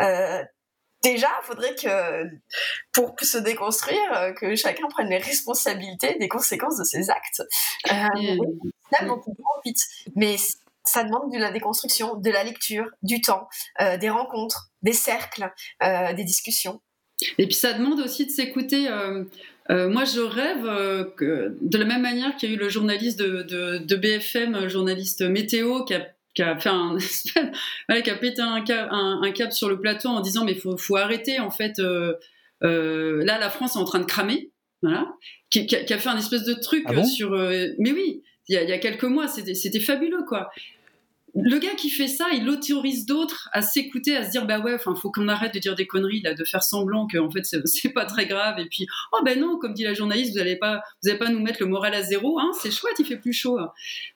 euh, 0.00 0.42
déjà, 1.02 1.28
il 1.42 1.46
faudrait 1.46 1.74
que, 1.74 2.24
pour 2.92 3.14
se 3.20 3.38
déconstruire, 3.38 4.12
euh, 4.14 4.32
que 4.32 4.54
chacun 4.54 4.86
prenne 4.88 5.08
les 5.08 5.18
responsabilités 5.18 6.16
des 6.18 6.28
conséquences 6.28 6.78
de 6.78 6.84
ses 6.84 7.10
actes. 7.10 7.42
Euh, 7.90 8.36
vite. 9.64 9.80
Mais 10.14 10.36
ça 10.84 11.04
demande 11.04 11.32
de 11.32 11.38
la 11.38 11.52
déconstruction, 11.52 12.16
de 12.16 12.30
la 12.30 12.44
lecture, 12.44 12.86
du 13.02 13.20
temps, 13.20 13.48
euh, 13.80 13.96
des 13.98 14.10
rencontres, 14.10 14.70
des 14.82 14.92
cercles, 14.92 15.50
euh, 15.82 16.12
des 16.14 16.24
discussions. 16.24 16.80
Et 17.38 17.46
puis 17.46 17.54
ça 17.54 17.72
demande 17.72 18.00
aussi 18.00 18.26
de 18.26 18.30
s'écouter. 18.30 18.88
moi, 19.68 20.04
je 20.04 20.20
rêve 20.20 21.14
que, 21.14 21.56
de 21.60 21.78
la 21.78 21.84
même 21.84 22.02
manière 22.02 22.34
qu'il 22.36 22.50
y 22.50 22.52
a 22.52 22.56
eu 22.56 22.58
le 22.58 22.68
journaliste 22.68 23.18
de, 23.18 23.42
de, 23.42 23.78
de 23.78 23.96
BFM, 23.96 24.68
journaliste 24.68 25.22
météo, 25.22 25.84
qui 25.84 25.94
a 25.94 26.04
qui 26.34 26.42
a 26.42 26.58
fait 26.58 26.70
un, 26.70 26.96
qui 28.02 28.10
a 28.10 28.14
pété 28.14 28.40
un, 28.40 28.64
un, 28.68 29.32
câble 29.32 29.52
sur 29.52 29.68
le 29.68 29.80
plateau 29.80 30.08
en 30.08 30.20
disant 30.20 30.44
mais 30.44 30.54
faut, 30.54 30.76
faut 30.76 30.96
arrêter 30.96 31.40
en 31.40 31.50
fait 31.50 31.78
euh, 31.78 32.14
euh, 32.62 33.24
là 33.24 33.38
la 33.38 33.50
France 33.50 33.76
est 33.76 33.78
en 33.78 33.84
train 33.84 34.00
de 34.00 34.06
cramer 34.06 34.50
voilà 34.82 35.06
qui, 35.50 35.66
qui, 35.66 35.76
a, 35.76 35.98
fait 35.98 36.08
un 36.08 36.16
espèce 36.16 36.44
de 36.44 36.54
truc 36.54 36.84
ah 36.88 37.04
sur 37.04 37.34
euh, 37.34 37.68
mais 37.78 37.92
oui 37.92 38.22
il 38.48 38.54
y, 38.54 38.72
a, 38.72 38.78
quelques 38.78 39.04
mois 39.04 39.28
c'était 39.28 39.80
fabuleux 39.80 40.24
quoi 40.26 40.50
le 41.34 41.58
gars 41.58 41.74
qui 41.76 41.88
fait 41.88 42.08
ça, 42.08 42.26
il 42.32 42.48
autorise 42.50 43.06
d'autres 43.06 43.48
à 43.52 43.62
s'écouter, 43.62 44.14
à 44.16 44.24
se 44.24 44.30
dire 44.30 44.46
bah 44.46 44.60
ouais, 44.60 44.76
faut 44.78 45.10
qu'on 45.10 45.28
arrête 45.28 45.54
de 45.54 45.58
dire 45.58 45.74
des 45.74 45.86
conneries 45.86 46.20
là, 46.20 46.34
de 46.34 46.44
faire 46.44 46.62
semblant 46.62 47.06
que 47.06 47.16
en 47.16 47.30
fait 47.30 47.44
c'est 47.44 47.92
pas 47.92 48.04
très 48.04 48.26
grave 48.26 48.58
et 48.58 48.66
puis 48.66 48.86
oh 49.12 49.22
ben 49.24 49.40
non, 49.40 49.58
comme 49.58 49.72
dit 49.72 49.84
la 49.84 49.94
journaliste, 49.94 50.34
vous 50.34 50.40
allez 50.40 50.56
pas, 50.56 50.82
vous 51.02 51.08
allez 51.08 51.18
pas 51.18 51.30
nous 51.30 51.40
mettre 51.40 51.60
le 51.60 51.66
moral 51.66 51.94
à 51.94 52.02
zéro, 52.02 52.38
hein, 52.38 52.50
c'est 52.60 52.70
chouette, 52.70 52.96
il 52.98 53.06
fait 53.06 53.16
plus 53.16 53.32
chaud. 53.32 53.58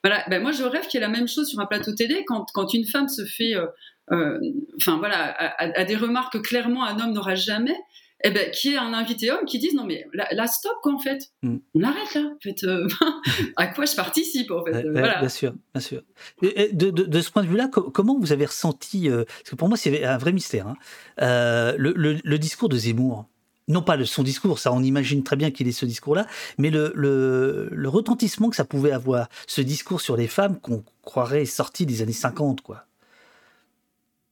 Voilà, 0.03 0.23
ben 0.29 0.41
moi 0.41 0.51
je 0.51 0.63
rêve 0.63 0.87
qu'il 0.87 0.99
y 0.99 1.03
ait 1.03 1.07
la 1.07 1.11
même 1.11 1.27
chose 1.27 1.47
sur 1.47 1.59
un 1.59 1.65
plateau 1.65 1.93
télé 1.93 2.23
quand 2.25 2.45
quand 2.53 2.73
une 2.73 2.85
femme 2.85 3.07
se 3.07 3.25
fait, 3.25 3.55
euh, 3.55 3.65
euh, 4.11 4.39
enfin 4.77 4.97
voilà, 4.97 5.35
à, 5.57 5.85
des 5.85 5.95
remarques 5.95 6.33
que 6.33 6.37
clairement 6.37 6.85
un 6.85 6.99
homme 6.99 7.13
n'aura 7.13 7.33
jamais 7.33 7.77
eh 8.23 8.31
ben, 8.31 8.49
qui 8.51 8.73
est 8.73 8.77
un 8.77 8.93
invité 8.93 9.31
homme 9.31 9.45
qui 9.45 9.59
disent 9.59 9.75
non 9.75 9.85
mais 9.85 10.07
là, 10.13 10.47
stop 10.47 10.73
quoi 10.81 10.93
en 10.93 10.99
fait 10.99 11.31
mm. 11.43 11.57
on 11.75 11.83
arrête 11.83 12.13
là 12.15 12.21
en 12.21 12.39
fait 12.41 12.63
euh, 12.63 12.87
à 13.55 13.67
quoi 13.67 13.85
je 13.85 13.95
participe 13.95 14.51
en 14.51 14.63
fait 14.63 14.87
voilà. 14.89 15.19
bien 15.19 15.29
sûr 15.29 15.53
bien 15.73 15.81
sûr 15.81 16.01
et, 16.41 16.69
de, 16.73 16.89
de, 16.89 17.21
ce 17.21 17.31
point 17.31 17.43
de 17.43 17.47
vue 17.47 17.57
là 17.57 17.67
comment 17.67 18.17
vous 18.17 18.31
avez 18.31 18.45
ressenti 18.45 19.09
euh, 19.09 19.23
parce 19.25 19.51
que 19.51 19.55
pour 19.55 19.67
moi 19.67 19.77
c'est 19.77 20.03
un 20.03 20.17
vrai 20.17 20.31
mystère 20.31 20.67
hein, 20.67 20.75
euh, 21.21 21.75
le, 21.77 21.93
le, 22.23 22.39
discours 22.39 22.69
de 22.69 22.77
Zemmour 22.77 23.27
non 23.67 23.81
pas 23.81 23.97
le, 23.97 24.05
son 24.05 24.23
discours, 24.23 24.59
ça 24.59 24.71
on 24.71 24.81
imagine 24.81 25.23
très 25.23 25.35
bien 25.35 25.51
qu'il 25.51 25.67
est 25.67 25.73
ce 25.73 25.85
discours-là, 25.85 26.25
mais 26.57 26.69
le, 26.69 26.93
le, 26.95 27.67
le, 27.69 27.89
retentissement 27.89 28.49
que 28.49 28.55
ça 28.55 28.63
pouvait 28.63 28.93
avoir, 28.93 29.27
ce 29.45 29.59
discours 29.59 29.99
sur 29.99 30.15
les 30.15 30.27
femmes 30.27 30.57
qu'on 30.61 30.85
croirait 31.01 31.43
sorti 31.43 31.85
des 31.85 32.01
années 32.01 32.13
50, 32.13 32.61
quoi. 32.61 32.86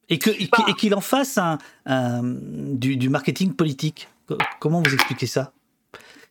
Et 0.10 0.20
qu'il 0.20 0.94
en 0.94 1.02
fasse 1.02 1.38
un, 1.38 1.58
du, 2.24 3.10
marketing 3.10 3.54
politique. 3.54 4.08
Comment 4.60 4.82
vous 4.82 4.94
expliquez 4.94 5.28
ça? 5.28 5.54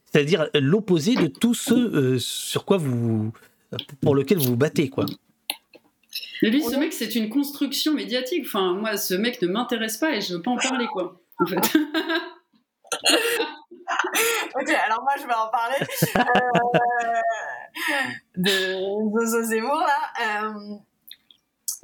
C'est-à-dire 0.05 0.48
l'opposé 0.55 1.16
de 1.16 1.26
tout 1.26 1.55
ce 1.55 1.74
euh, 1.74 2.18
sur 2.20 2.64
quoi 2.64 2.76
vous, 2.76 3.32
pour 4.01 4.14
lequel 4.14 4.38
vous 4.38 4.51
vous 4.51 4.56
battez, 4.56 4.88
quoi. 4.88 5.06
Mais 6.42 6.51
lui, 6.51 6.62
ce 6.62 6.76
mec, 6.76 6.92
c'est 6.92 7.16
une 7.16 7.28
construction 7.28 7.94
médiatique. 7.94 8.44
Enfin, 8.46 8.74
moi, 8.74 8.96
ce 8.96 9.14
mec 9.14 9.40
ne 9.42 9.48
m'intéresse 9.48 9.96
pas 9.96 10.14
et 10.14 10.20
je 10.20 10.34
veux 10.34 10.42
pas 10.42 10.52
en 10.52 10.56
parler, 10.56 10.86
quoi. 10.86 11.20
En 11.40 11.46
fait. 11.46 11.56
ok, 14.55 14.70
alors 14.86 15.02
moi, 15.02 15.14
je 15.20 15.26
vais 15.26 15.34
en 15.34 15.48
parler 15.48 15.76
euh, 16.16 16.20
de, 18.36 19.20
de 19.20 19.42
Zemmour, 19.42 19.80
là. 19.80 20.12
Euh, 20.20 20.76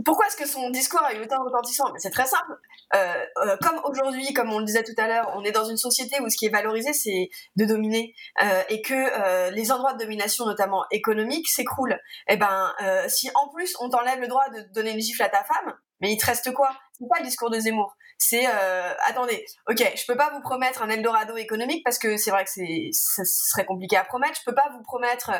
pourquoi 0.04 0.26
est-ce 0.26 0.36
que 0.36 0.46
son 0.46 0.70
discours 0.70 1.02
a 1.02 1.14
eu 1.14 1.22
autant 1.22 1.38
de 1.38 1.44
retentissement 1.50 1.92
C'est 1.96 2.10
très 2.10 2.26
simple. 2.26 2.52
Euh, 2.94 3.14
euh, 3.44 3.56
comme 3.60 3.80
aujourd'hui, 3.84 4.32
comme 4.32 4.52
on 4.52 4.58
le 4.58 4.64
disait 4.64 4.82
tout 4.82 4.94
à 4.98 5.06
l'heure, 5.06 5.32
on 5.36 5.44
est 5.44 5.52
dans 5.52 5.64
une 5.64 5.76
société 5.76 6.20
où 6.20 6.28
ce 6.28 6.36
qui 6.36 6.46
est 6.46 6.50
valorisé, 6.50 6.92
c'est 6.92 7.30
de 7.56 7.64
dominer, 7.64 8.14
euh, 8.42 8.62
et 8.68 8.82
que 8.82 8.94
euh, 8.94 9.50
les 9.50 9.72
endroits 9.72 9.94
de 9.94 9.98
domination, 9.98 10.46
notamment 10.46 10.84
économiques, 10.90 11.48
s'écroulent. 11.48 11.98
Et 12.28 12.34
eh 12.34 12.36
ben, 12.36 12.72
euh, 12.82 13.08
si 13.08 13.30
en 13.34 13.48
plus 13.48 13.76
on 13.80 13.88
t'enlève 13.90 14.20
le 14.20 14.28
droit 14.28 14.48
de 14.50 14.62
donner 14.72 14.92
une 14.92 15.00
gifle 15.00 15.22
à 15.22 15.28
ta 15.28 15.44
femme, 15.44 15.74
mais 16.00 16.12
il 16.12 16.16
te 16.16 16.26
reste 16.26 16.52
quoi? 16.52 16.70
C'est 16.98 17.08
pas 17.08 17.18
le 17.18 17.26
discours 17.26 17.50
de 17.50 17.58
Zemmour. 17.58 17.96
C'est 18.22 18.46
euh, 18.46 18.92
attendez, 19.06 19.46
ok, 19.66 19.82
je 19.96 20.04
peux 20.06 20.16
pas 20.16 20.30
vous 20.30 20.42
promettre 20.42 20.82
un 20.82 20.90
Eldorado 20.90 21.38
économique 21.38 21.82
parce 21.82 21.98
que 21.98 22.18
c'est 22.18 22.30
vrai 22.30 22.44
que 22.44 22.50
c'est 22.50 22.90
ça 22.92 23.22
serait 23.24 23.64
compliqué 23.64 23.96
à 23.96 24.04
promettre. 24.04 24.38
Je 24.38 24.44
peux 24.44 24.54
pas 24.54 24.68
vous 24.72 24.82
promettre 24.82 25.30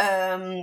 euh, 0.00 0.62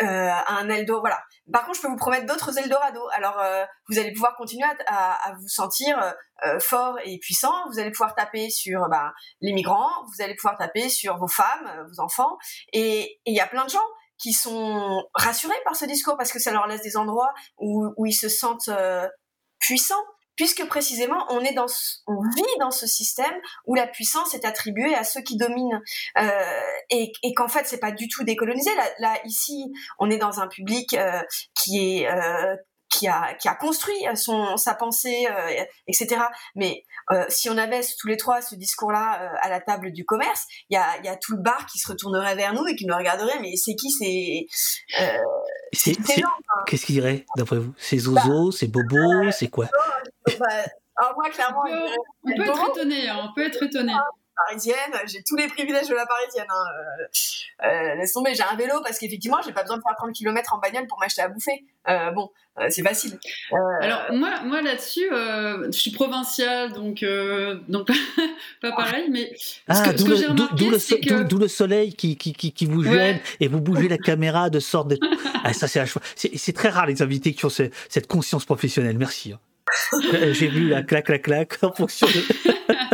euh, 0.00 0.30
un 0.48 0.68
Eldorado, 0.70 1.00
voilà. 1.00 1.20
Par 1.52 1.66
contre, 1.66 1.76
je 1.76 1.82
peux 1.82 1.88
vous 1.88 1.96
promettre 1.96 2.24
d'autres 2.24 2.56
Eldorado. 2.56 3.02
Alors, 3.12 3.38
euh, 3.38 3.66
vous 3.90 3.98
allez 3.98 4.12
pouvoir 4.12 4.36
continuer 4.36 4.66
à, 4.86 5.28
à, 5.28 5.34
vous 5.34 5.48
sentir 5.48 6.14
euh, 6.46 6.58
fort 6.60 6.98
et 7.04 7.18
puissant. 7.18 7.52
Vous 7.70 7.78
allez 7.78 7.90
pouvoir 7.90 8.14
taper 8.14 8.48
sur 8.48 8.88
bah, 8.88 9.12
les 9.42 9.52
migrants. 9.52 9.90
Vous 10.06 10.24
allez 10.24 10.34
pouvoir 10.34 10.56
taper 10.56 10.88
sur 10.88 11.18
vos 11.18 11.28
femmes, 11.28 11.86
vos 11.90 12.02
enfants. 12.02 12.38
Et 12.72 13.20
il 13.26 13.34
y 13.34 13.40
a 13.40 13.46
plein 13.46 13.66
de 13.66 13.70
gens 13.70 13.86
qui 14.16 14.32
sont 14.32 15.04
rassurés 15.14 15.60
par 15.64 15.76
ce 15.76 15.84
discours 15.84 16.16
parce 16.16 16.32
que 16.32 16.38
ça 16.38 16.52
leur 16.52 16.66
laisse 16.68 16.82
des 16.82 16.96
endroits 16.96 17.34
où, 17.58 17.92
où 17.96 18.06
ils 18.06 18.14
se 18.14 18.28
sentent 18.28 18.68
euh, 18.68 19.06
puissants 19.58 20.04
puisque 20.36 20.66
précisément 20.66 21.24
on 21.30 21.40
est 21.40 21.54
dans 21.54 21.66
on 22.06 22.20
vit 22.34 22.58
dans 22.60 22.70
ce 22.70 22.86
système 22.86 23.34
où 23.66 23.74
la 23.74 23.86
puissance 23.86 24.34
est 24.34 24.44
attribuée 24.44 24.94
à 24.94 25.04
ceux 25.04 25.22
qui 25.22 25.36
dominent. 25.36 25.80
Euh, 26.18 26.30
et, 26.90 27.12
et 27.22 27.34
qu'en 27.34 27.48
fait 27.48 27.66
c'est 27.66 27.80
pas 27.80 27.92
du 27.92 28.08
tout 28.08 28.24
décolonisé. 28.24 28.74
Là, 28.74 28.84
là 28.98 29.14
ici 29.24 29.72
on 29.98 30.10
est 30.10 30.18
dans 30.18 30.40
un 30.40 30.48
public 30.48 30.94
euh, 30.94 31.20
qui 31.54 32.00
est 32.00 32.08
euh, 32.10 32.56
qui 32.92 33.08
a, 33.08 33.34
qui 33.34 33.48
a 33.48 33.54
construit 33.54 33.96
son, 34.16 34.58
sa 34.58 34.74
pensée, 34.74 35.26
euh, 35.30 35.64
etc. 35.88 36.20
Mais 36.54 36.84
euh, 37.10 37.24
si 37.30 37.48
on 37.48 37.56
avait 37.56 37.80
tous 37.98 38.06
les 38.06 38.18
trois 38.18 38.42
ce 38.42 38.54
discours-là 38.54 39.22
euh, 39.22 39.36
à 39.40 39.48
la 39.48 39.60
table 39.60 39.92
du 39.92 40.04
commerce, 40.04 40.44
il 40.68 40.74
y 40.74 40.76
a, 40.76 41.00
y 41.02 41.08
a 41.08 41.16
tout 41.16 41.32
le 41.32 41.42
bar 41.42 41.64
qui 41.66 41.78
se 41.78 41.90
retournerait 41.90 42.34
vers 42.34 42.52
nous 42.52 42.66
et 42.66 42.76
qui 42.76 42.84
nous 42.84 42.94
regarderait, 42.94 43.40
mais 43.40 43.56
c'est 43.56 43.74
qui 43.76 43.90
c'est 43.90 44.46
Qu'est-ce 46.66 46.84
qu'il 46.84 46.96
dirait, 46.96 47.24
d'après 47.36 47.56
vous? 47.56 47.72
C'est 47.78 47.96
Zozo, 47.96 48.50
bah, 48.50 48.56
c'est 48.56 48.68
Bobo, 48.68 49.30
c'est 49.32 49.48
quoi? 49.48 49.68
Bah, 50.38 50.46
alors 50.96 51.14
moi, 51.16 51.30
clairement, 51.30 51.62
on 52.24 52.36
peut, 52.36 52.42
être 52.42 52.70
étonné, 52.70 53.08
hein, 53.08 53.18
on 53.22 53.34
peut 53.34 53.44
être 53.44 53.62
étonné 53.62 53.92
parisienne, 54.46 54.92
j'ai 55.06 55.22
tous 55.22 55.36
les 55.36 55.48
privilèges 55.48 55.88
de 55.88 55.94
la 55.94 56.06
parisienne. 56.06 56.46
Hein. 56.48 56.64
Euh, 56.78 57.66
euh, 57.66 57.94
laisse 57.96 58.12
tomber, 58.12 58.34
j'ai 58.34 58.42
un 58.42 58.56
vélo 58.56 58.80
parce 58.82 58.98
qu'effectivement, 58.98 59.38
j'ai 59.44 59.52
pas 59.52 59.62
besoin 59.62 59.76
de 59.76 59.82
faire 59.82 59.96
30 59.96 60.12
km 60.12 60.54
en 60.54 60.58
bagnole 60.58 60.86
pour 60.86 60.98
m'acheter 60.98 61.22
à 61.22 61.28
bouffer. 61.28 61.64
Euh, 61.88 62.10
bon, 62.12 62.30
c'est 62.68 62.82
facile. 62.82 63.18
Alors 63.80 64.12
moi, 64.12 64.40
moi 64.44 64.62
là-dessus, 64.62 65.08
je 65.10 65.70
suis 65.70 65.90
provinciale, 65.90 66.72
donc 66.72 67.04
donc 67.68 67.88
pas 68.62 68.72
pareil, 68.72 69.08
mais 69.10 69.32
ah, 69.68 69.92
d'où 69.92 70.06
le, 70.06 71.38
le, 71.38 71.48
soleil 71.48 71.94
qui, 71.94 72.16
qui, 72.16 72.32
qui, 72.32 72.66
vous 72.66 72.84
gêne 72.84 73.20
et 73.40 73.48
vous 73.48 73.60
bougez 73.60 73.88
la 73.88 73.98
caméra 73.98 74.50
de 74.50 74.60
sorte 74.60 74.88
de. 74.88 74.98
ah, 75.44 75.52
ça 75.52 75.66
c'est 75.66 75.82
c'est 76.14 76.52
très 76.52 76.68
rare 76.68 76.86
les 76.86 77.02
invités 77.02 77.32
qui 77.32 77.44
ont 77.46 77.50
cette 77.50 78.06
conscience 78.06 78.44
professionnelle. 78.44 78.98
Merci. 78.98 79.32
Hein. 79.32 79.40
J'ai 80.32 80.48
vu 80.48 80.68
la 80.68 80.82
clac 80.82 81.06
clac 81.06 81.22
clac 81.22 81.58
en 81.62 81.72
fonction 81.72 82.06
de. 82.06 82.92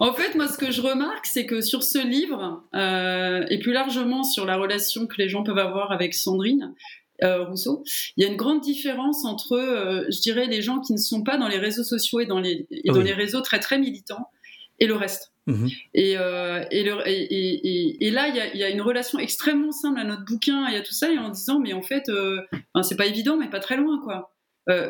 en 0.00 0.12
fait, 0.14 0.34
moi, 0.34 0.48
ce 0.48 0.58
que 0.58 0.70
je 0.70 0.80
remarque, 0.80 1.26
c'est 1.26 1.46
que 1.46 1.60
sur 1.60 1.82
ce 1.82 2.04
livre, 2.04 2.62
euh, 2.74 3.44
et 3.50 3.58
plus 3.58 3.72
largement 3.72 4.24
sur 4.24 4.44
la 4.44 4.56
relation 4.56 5.06
que 5.06 5.16
les 5.18 5.28
gens 5.28 5.42
peuvent 5.42 5.58
avoir 5.58 5.92
avec 5.92 6.14
Sandrine, 6.14 6.74
euh, 7.22 7.44
Rousseau, 7.44 7.84
il 8.16 8.24
y 8.24 8.26
a 8.26 8.30
une 8.30 8.36
grande 8.36 8.60
différence 8.60 9.24
entre, 9.24 9.56
euh, 9.56 10.04
je 10.10 10.20
dirais, 10.20 10.46
les 10.46 10.62
gens 10.62 10.80
qui 10.80 10.92
ne 10.92 10.98
sont 10.98 11.22
pas 11.22 11.36
dans 11.36 11.48
les 11.48 11.58
réseaux 11.58 11.84
sociaux 11.84 12.20
et 12.20 12.26
dans 12.26 12.40
les, 12.40 12.66
et 12.70 12.90
dans 12.90 13.02
les 13.02 13.12
réseaux 13.12 13.40
très 13.40 13.60
très 13.60 13.78
militants 13.78 14.28
et 14.80 14.86
le 14.86 14.94
reste. 14.94 15.32
Mhm. 15.46 15.68
Et, 15.92 16.12
et, 16.12 16.16
le, 16.16 17.02
et, 17.06 18.06
et, 18.06 18.10
là, 18.10 18.28
il 18.28 18.34
y, 18.34 18.40
a, 18.40 18.52
il 18.52 18.58
y, 18.58 18.64
a, 18.64 18.70
une 18.70 18.80
relation 18.80 19.18
extrêmement 19.18 19.72
simple 19.72 20.00
à 20.00 20.04
notre 20.04 20.24
bouquin 20.24 20.66
et 20.68 20.76
à 20.76 20.80
tout 20.80 20.92
ça, 20.92 21.12
et 21.12 21.18
en 21.18 21.28
disant, 21.28 21.60
mais 21.60 21.72
en 21.72 21.82
fait, 21.82 22.10
c'est 22.82 22.96
pas 22.96 23.06
évident, 23.06 23.36
mais 23.36 23.48
pas 23.48 23.60
très 23.60 23.76
loin, 23.76 24.00
quoi. 24.02 24.33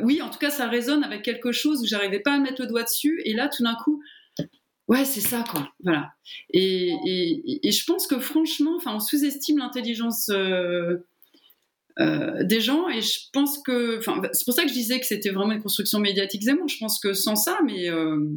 Oui, 0.02 0.22
en 0.22 0.30
tout 0.30 0.38
cas, 0.38 0.50
ça 0.50 0.68
résonne 0.68 1.02
avec 1.04 1.22
quelque 1.22 1.52
chose 1.52 1.82
où 1.82 1.86
j'arrivais 1.86 2.20
pas 2.20 2.34
à 2.34 2.38
mettre 2.38 2.62
le 2.62 2.68
doigt 2.68 2.84
dessus, 2.84 3.20
et 3.24 3.34
là, 3.34 3.48
tout 3.48 3.62
d'un 3.62 3.74
coup, 3.74 4.02
Ouais, 4.86 5.04
c'est 5.04 5.20
ça, 5.20 5.44
quoi. 5.50 5.72
Voilà. 5.82 6.12
Et, 6.52 6.92
je 7.64 7.84
pense 7.86 8.06
que 8.06 8.18
franchement, 8.18 8.78
on 8.84 9.00
sous-estime 9.00 9.58
l'intelligence 9.58 10.28
euh, 10.28 10.98
euh, 12.00 12.44
des 12.44 12.60
gens, 12.60 12.88
et 12.88 13.00
je 13.00 13.20
pense 13.32 13.62
que, 13.62 14.00
c'est 14.32 14.44
pour 14.44 14.54
ça 14.54 14.62
que 14.62 14.68
je 14.68 14.74
disais 14.74 15.00
que 15.00 15.06
c'était 15.06 15.30
vraiment 15.30 15.52
une 15.52 15.62
construction 15.62 16.00
médiatique 16.00 16.42
Zemmour. 16.42 16.68
Je 16.68 16.78
pense 16.78 17.00
que 17.00 17.14
sans 17.14 17.36
ça, 17.36 17.60
mais 17.64 17.88
euh, 17.88 18.28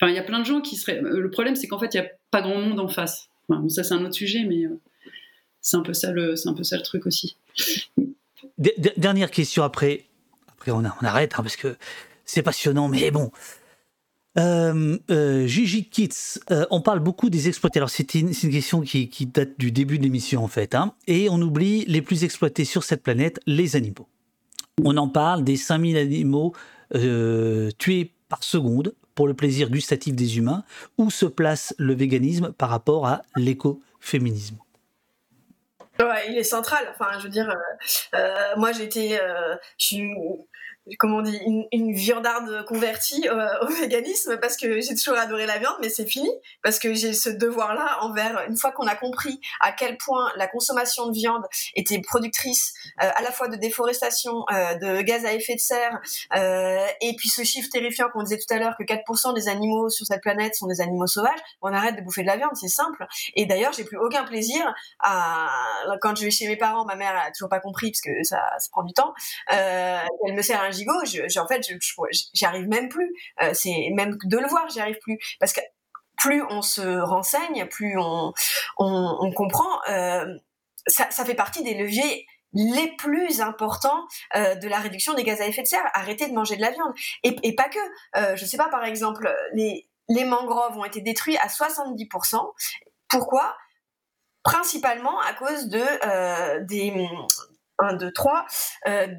enfin, 0.00 0.10
il 0.10 0.14
y 0.14 0.18
a 0.18 0.22
plein 0.22 0.40
de 0.40 0.46
gens 0.46 0.62
qui 0.62 0.76
seraient. 0.76 1.00
Le 1.02 1.30
problème, 1.30 1.54
c'est 1.54 1.68
qu'en 1.68 1.78
fait, 1.78 1.92
il 1.92 2.00
n'y 2.00 2.06
a 2.06 2.10
pas 2.30 2.40
grand 2.40 2.58
monde 2.58 2.80
en 2.80 2.88
face. 2.88 3.28
ça, 3.68 3.84
c'est 3.84 3.94
un 3.94 4.04
autre 4.04 4.14
sujet, 4.14 4.44
mais 4.44 4.64
c'est 5.60 5.76
un 5.76 5.82
peu 5.82 5.92
ça 5.92 6.14
c'est 6.36 6.48
un 6.48 6.54
peu 6.54 6.62
ça 6.64 6.76
le 6.76 6.82
truc 6.82 7.06
aussi. 7.06 7.36
Dernière 8.96 9.30
question 9.30 9.62
après 9.62 10.06
après 10.64 10.70
on, 10.70 10.84
arrête 11.04 11.32
hein, 11.34 11.42
parce 11.42 11.56
que 11.56 11.76
c'est 12.24 12.42
passionnant, 12.42 12.88
mais 12.88 13.10
bon. 13.10 13.30
Euh, 14.36 14.98
euh, 15.10 15.46
Gigi 15.46 15.88
Kids, 15.88 16.40
euh, 16.50 16.66
on 16.70 16.80
parle 16.80 17.00
beaucoup 17.00 17.30
des 17.30 17.48
exploités. 17.48 17.78
Alors 17.78 17.90
c'est 17.90 18.14
une, 18.14 18.32
question 18.32 18.80
qui, 18.80 19.26
date 19.26 19.58
du 19.58 19.70
début 19.70 19.98
de 19.98 20.02
l'émission 20.02 20.42
en 20.42 20.48
fait, 20.48 20.74
hein, 20.74 20.94
et 21.06 21.28
on 21.28 21.40
oublie 21.40 21.84
les 21.86 22.02
plus 22.02 22.24
exploités 22.24 22.64
sur 22.64 22.82
cette 22.82 23.02
planète, 23.02 23.40
les 23.46 23.76
animaux. 23.76 24.08
On 24.82 24.96
en 24.96 25.08
parle 25.08 25.44
des 25.44 25.56
5000 25.56 25.96
animaux 25.96 26.52
tués 27.78 28.12
par 28.28 28.42
seconde 28.42 28.94
pour 29.14 29.28
le 29.28 29.34
plaisir 29.34 29.70
gustatif 29.70 30.14
des 30.14 30.38
humains. 30.38 30.64
Où 30.98 31.10
se 31.10 31.26
place 31.26 31.74
le 31.78 31.94
véganisme 31.94 32.52
par 32.52 32.70
rapport 32.70 33.06
à 33.06 33.22
l'écoféminisme? 33.36 34.56
Ouais, 35.98 36.28
il 36.28 36.38
est 36.38 36.44
central. 36.44 36.86
Enfin, 36.90 37.18
je 37.18 37.24
veux 37.24 37.28
dire, 37.28 37.54
moi 38.56 38.72
j'étais, 38.72 39.20
je 39.78 39.86
suis 39.86 40.10
comment 40.98 41.18
on 41.18 41.22
dit, 41.22 41.36
une, 41.46 41.66
une 41.72 41.92
viandarde 41.92 42.64
convertie 42.66 43.26
euh, 43.28 43.48
au 43.62 43.66
véganisme 43.68 44.36
parce 44.38 44.56
que 44.56 44.80
j'ai 44.80 44.94
toujours 44.94 45.18
adoré 45.18 45.46
la 45.46 45.58
viande, 45.58 45.76
mais 45.80 45.88
c'est 45.88 46.06
fini 46.06 46.30
parce 46.62 46.78
que 46.78 46.92
j'ai 46.94 47.14
ce 47.14 47.30
devoir-là 47.30 47.98
envers, 48.02 48.44
une 48.48 48.56
fois 48.56 48.70
qu'on 48.72 48.86
a 48.86 48.94
compris 48.94 49.40
à 49.60 49.72
quel 49.72 49.96
point 49.96 50.30
la 50.36 50.46
consommation 50.46 51.08
de 51.08 51.14
viande 51.14 51.44
était 51.74 52.00
productrice 52.00 52.74
euh, 53.02 53.08
à 53.14 53.22
la 53.22 53.30
fois 53.30 53.48
de 53.48 53.56
déforestation, 53.56 54.44
euh, 54.52 54.74
de 54.74 55.00
gaz 55.00 55.24
à 55.24 55.32
effet 55.32 55.54
de 55.54 55.60
serre, 55.60 56.00
et 57.00 57.14
puis 57.16 57.28
ce 57.28 57.42
chiffre 57.42 57.68
terrifiant 57.70 58.08
qu'on 58.12 58.22
disait 58.22 58.38
tout 58.38 58.52
à 58.52 58.58
l'heure 58.58 58.76
que 58.78 58.84
4% 58.84 59.34
des 59.34 59.48
animaux 59.48 59.88
sur 59.88 60.06
cette 60.06 60.20
planète 60.20 60.54
sont 60.54 60.66
des 60.66 60.80
animaux 60.80 61.06
sauvages, 61.06 61.38
on 61.62 61.72
arrête 61.72 61.96
de 61.96 62.02
bouffer 62.02 62.22
de 62.22 62.26
la 62.26 62.36
viande, 62.36 62.54
c'est 62.54 62.68
simple. 62.68 63.06
Et 63.34 63.46
d'ailleurs, 63.46 63.72
j'ai 63.72 63.84
plus 63.84 63.98
aucun 63.98 64.24
plaisir 64.24 64.74
à, 65.00 65.48
quand 66.00 66.14
je 66.16 66.24
vais 66.24 66.30
chez 66.30 66.46
mes 66.46 66.56
parents, 66.56 66.84
ma 66.84 66.96
mère 66.96 67.16
a 67.16 67.30
toujours 67.30 67.48
pas 67.48 67.60
compris 67.60 67.90
parce 67.90 68.00
que 68.00 68.22
ça, 68.22 68.42
ça 68.58 68.68
prend 68.70 68.82
du 68.82 68.92
temps, 68.92 69.14
elle 69.48 70.34
me 70.34 70.42
sert 70.42 70.60
un 70.60 70.73
gigot, 70.74 71.04
je, 71.04 71.38
en 71.38 71.46
fait, 71.46 71.66
j'y 72.34 72.44
arrive 72.44 72.68
même 72.68 72.88
plus. 72.88 73.14
Euh, 73.42 73.52
c'est 73.54 73.90
même 73.94 74.18
de 74.24 74.38
le 74.38 74.46
voir, 74.48 74.68
j'y 74.68 74.80
arrive 74.80 74.98
plus 75.00 75.18
parce 75.40 75.52
que 75.52 75.60
plus 76.16 76.42
on 76.48 76.62
se 76.62 77.00
renseigne, 77.00 77.66
plus 77.66 77.96
on, 77.98 78.32
comprend. 79.36 79.80
Euh, 79.88 80.24
ça, 80.86 81.24
fait 81.24 81.34
partie 81.34 81.62
des 81.62 81.74
leviers 81.74 82.26
les 82.52 82.94
plus 82.96 83.40
importants 83.40 84.06
euh, 84.36 84.54
de 84.54 84.68
la 84.68 84.78
réduction 84.78 85.14
des 85.14 85.24
gaz 85.24 85.40
à 85.40 85.46
effet 85.46 85.62
de 85.62 85.66
serre. 85.66 85.84
Arrêter 85.92 86.28
de 86.28 86.34
manger 86.34 86.56
de 86.56 86.60
la 86.60 86.70
viande. 86.70 86.92
Et, 87.22 87.54
pas 87.54 87.68
que. 87.68 87.78
Euh, 88.16 88.36
je 88.36 88.44
sais 88.44 88.56
pas, 88.56 88.68
par 88.68 88.84
exemple, 88.84 89.32
les, 89.52 89.86
mangroves 90.24 90.78
ont 90.78 90.84
été 90.84 91.00
détruits 91.00 91.36
à 91.38 91.48
70%. 91.48 92.52
Pourquoi? 93.08 93.56
Principalement 94.42 95.20
à 95.20 95.32
cause 95.32 95.68
de 95.68 96.64
des, 96.66 96.90
1, 97.78 97.94
2, 97.94 98.12
3, 98.12 98.46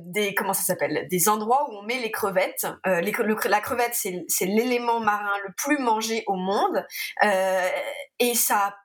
des, 0.05 0.33
comment 0.33 0.53
ça 0.53 0.63
s'appelle 0.63 1.07
Des 1.09 1.29
endroits 1.29 1.69
où 1.69 1.77
on 1.77 1.83
met 1.83 1.99
les 1.99 2.11
crevettes. 2.11 2.67
Euh, 2.87 3.01
les, 3.01 3.11
la 3.45 3.61
crevette, 3.61 3.93
c'est 3.93 4.45
l'élément 4.45 4.99
marin 4.99 5.33
le 5.45 5.53
plus 5.57 5.77
mangé 5.77 6.23
au 6.27 6.35
monde. 6.35 6.85
Euh, 7.23 7.69
et 8.19 8.35
ça 8.35 8.57
a 8.57 8.75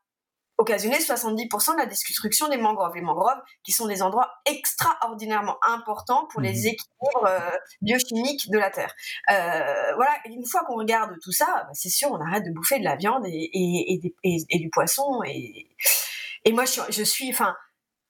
occasionné 0.58 0.98
70% 0.98 1.72
de 1.72 1.78
la 1.78 1.86
destruction 1.86 2.48
des 2.48 2.58
mangroves. 2.58 2.94
Les 2.94 3.00
mangroves, 3.00 3.40
qui 3.62 3.72
sont 3.72 3.86
des 3.86 4.02
endroits 4.02 4.30
extraordinairement 4.44 5.56
importants 5.66 6.26
pour 6.30 6.42
les 6.42 6.52
mmh 6.52 6.66
équilibres 6.66 7.26
euh, 7.26 7.50
biochimiques 7.80 8.50
de 8.50 8.58
la 8.58 8.70
Terre. 8.70 8.94
voilà, 9.26 10.12
une 10.26 10.44
fois 10.44 10.64
qu'on 10.66 10.76
regarde 10.76 11.12
tout 11.22 11.32
ça, 11.32 11.46
bah, 11.46 11.70
c'est 11.72 11.88
sûr, 11.88 12.10
on 12.10 12.20
arrête 12.20 12.44
de 12.44 12.52
bouffer 12.52 12.78
de 12.78 12.84
la 12.84 12.96
viande 12.96 13.24
et, 13.26 13.50
et, 13.52 14.12
et, 14.22 14.58
du 14.58 14.68
poisson. 14.68 15.22
Et, 15.26 15.70
et 16.44 16.52
moi, 16.52 16.66
je, 16.66 16.80
je 16.90 17.02
suis, 17.02 17.30
enfin, 17.30 17.56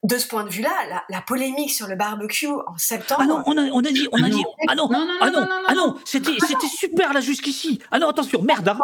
de 0.03 0.17
ce 0.17 0.27
point 0.27 0.43
de 0.43 0.49
vue-là, 0.49 1.03
la, 1.09 1.21
polémique 1.21 1.71
sur 1.71 1.87
le 1.87 1.95
barbecue 1.95 2.47
en 2.47 2.77
septembre. 2.77 3.21
Ah 3.23 3.27
non, 3.27 3.43
on 3.45 3.55
a, 3.55 3.61
on 3.71 3.79
a 3.83 3.91
dit, 3.91 4.07
on 4.11 4.23
a 4.23 4.29
dit, 4.29 4.43
ah 4.67 4.73
non, 4.73 4.89
ah 5.21 5.29
non, 5.29 5.47
ah 5.67 5.73
non, 5.75 5.95
c'était, 6.05 6.37
c'était 6.39 6.67
super 6.67 7.13
là 7.13 7.21
jusqu'ici. 7.21 7.79
Ah 7.91 7.99
non, 7.99 8.09
attention, 8.09 8.41
merde. 8.41 8.67
Hein. 8.67 8.79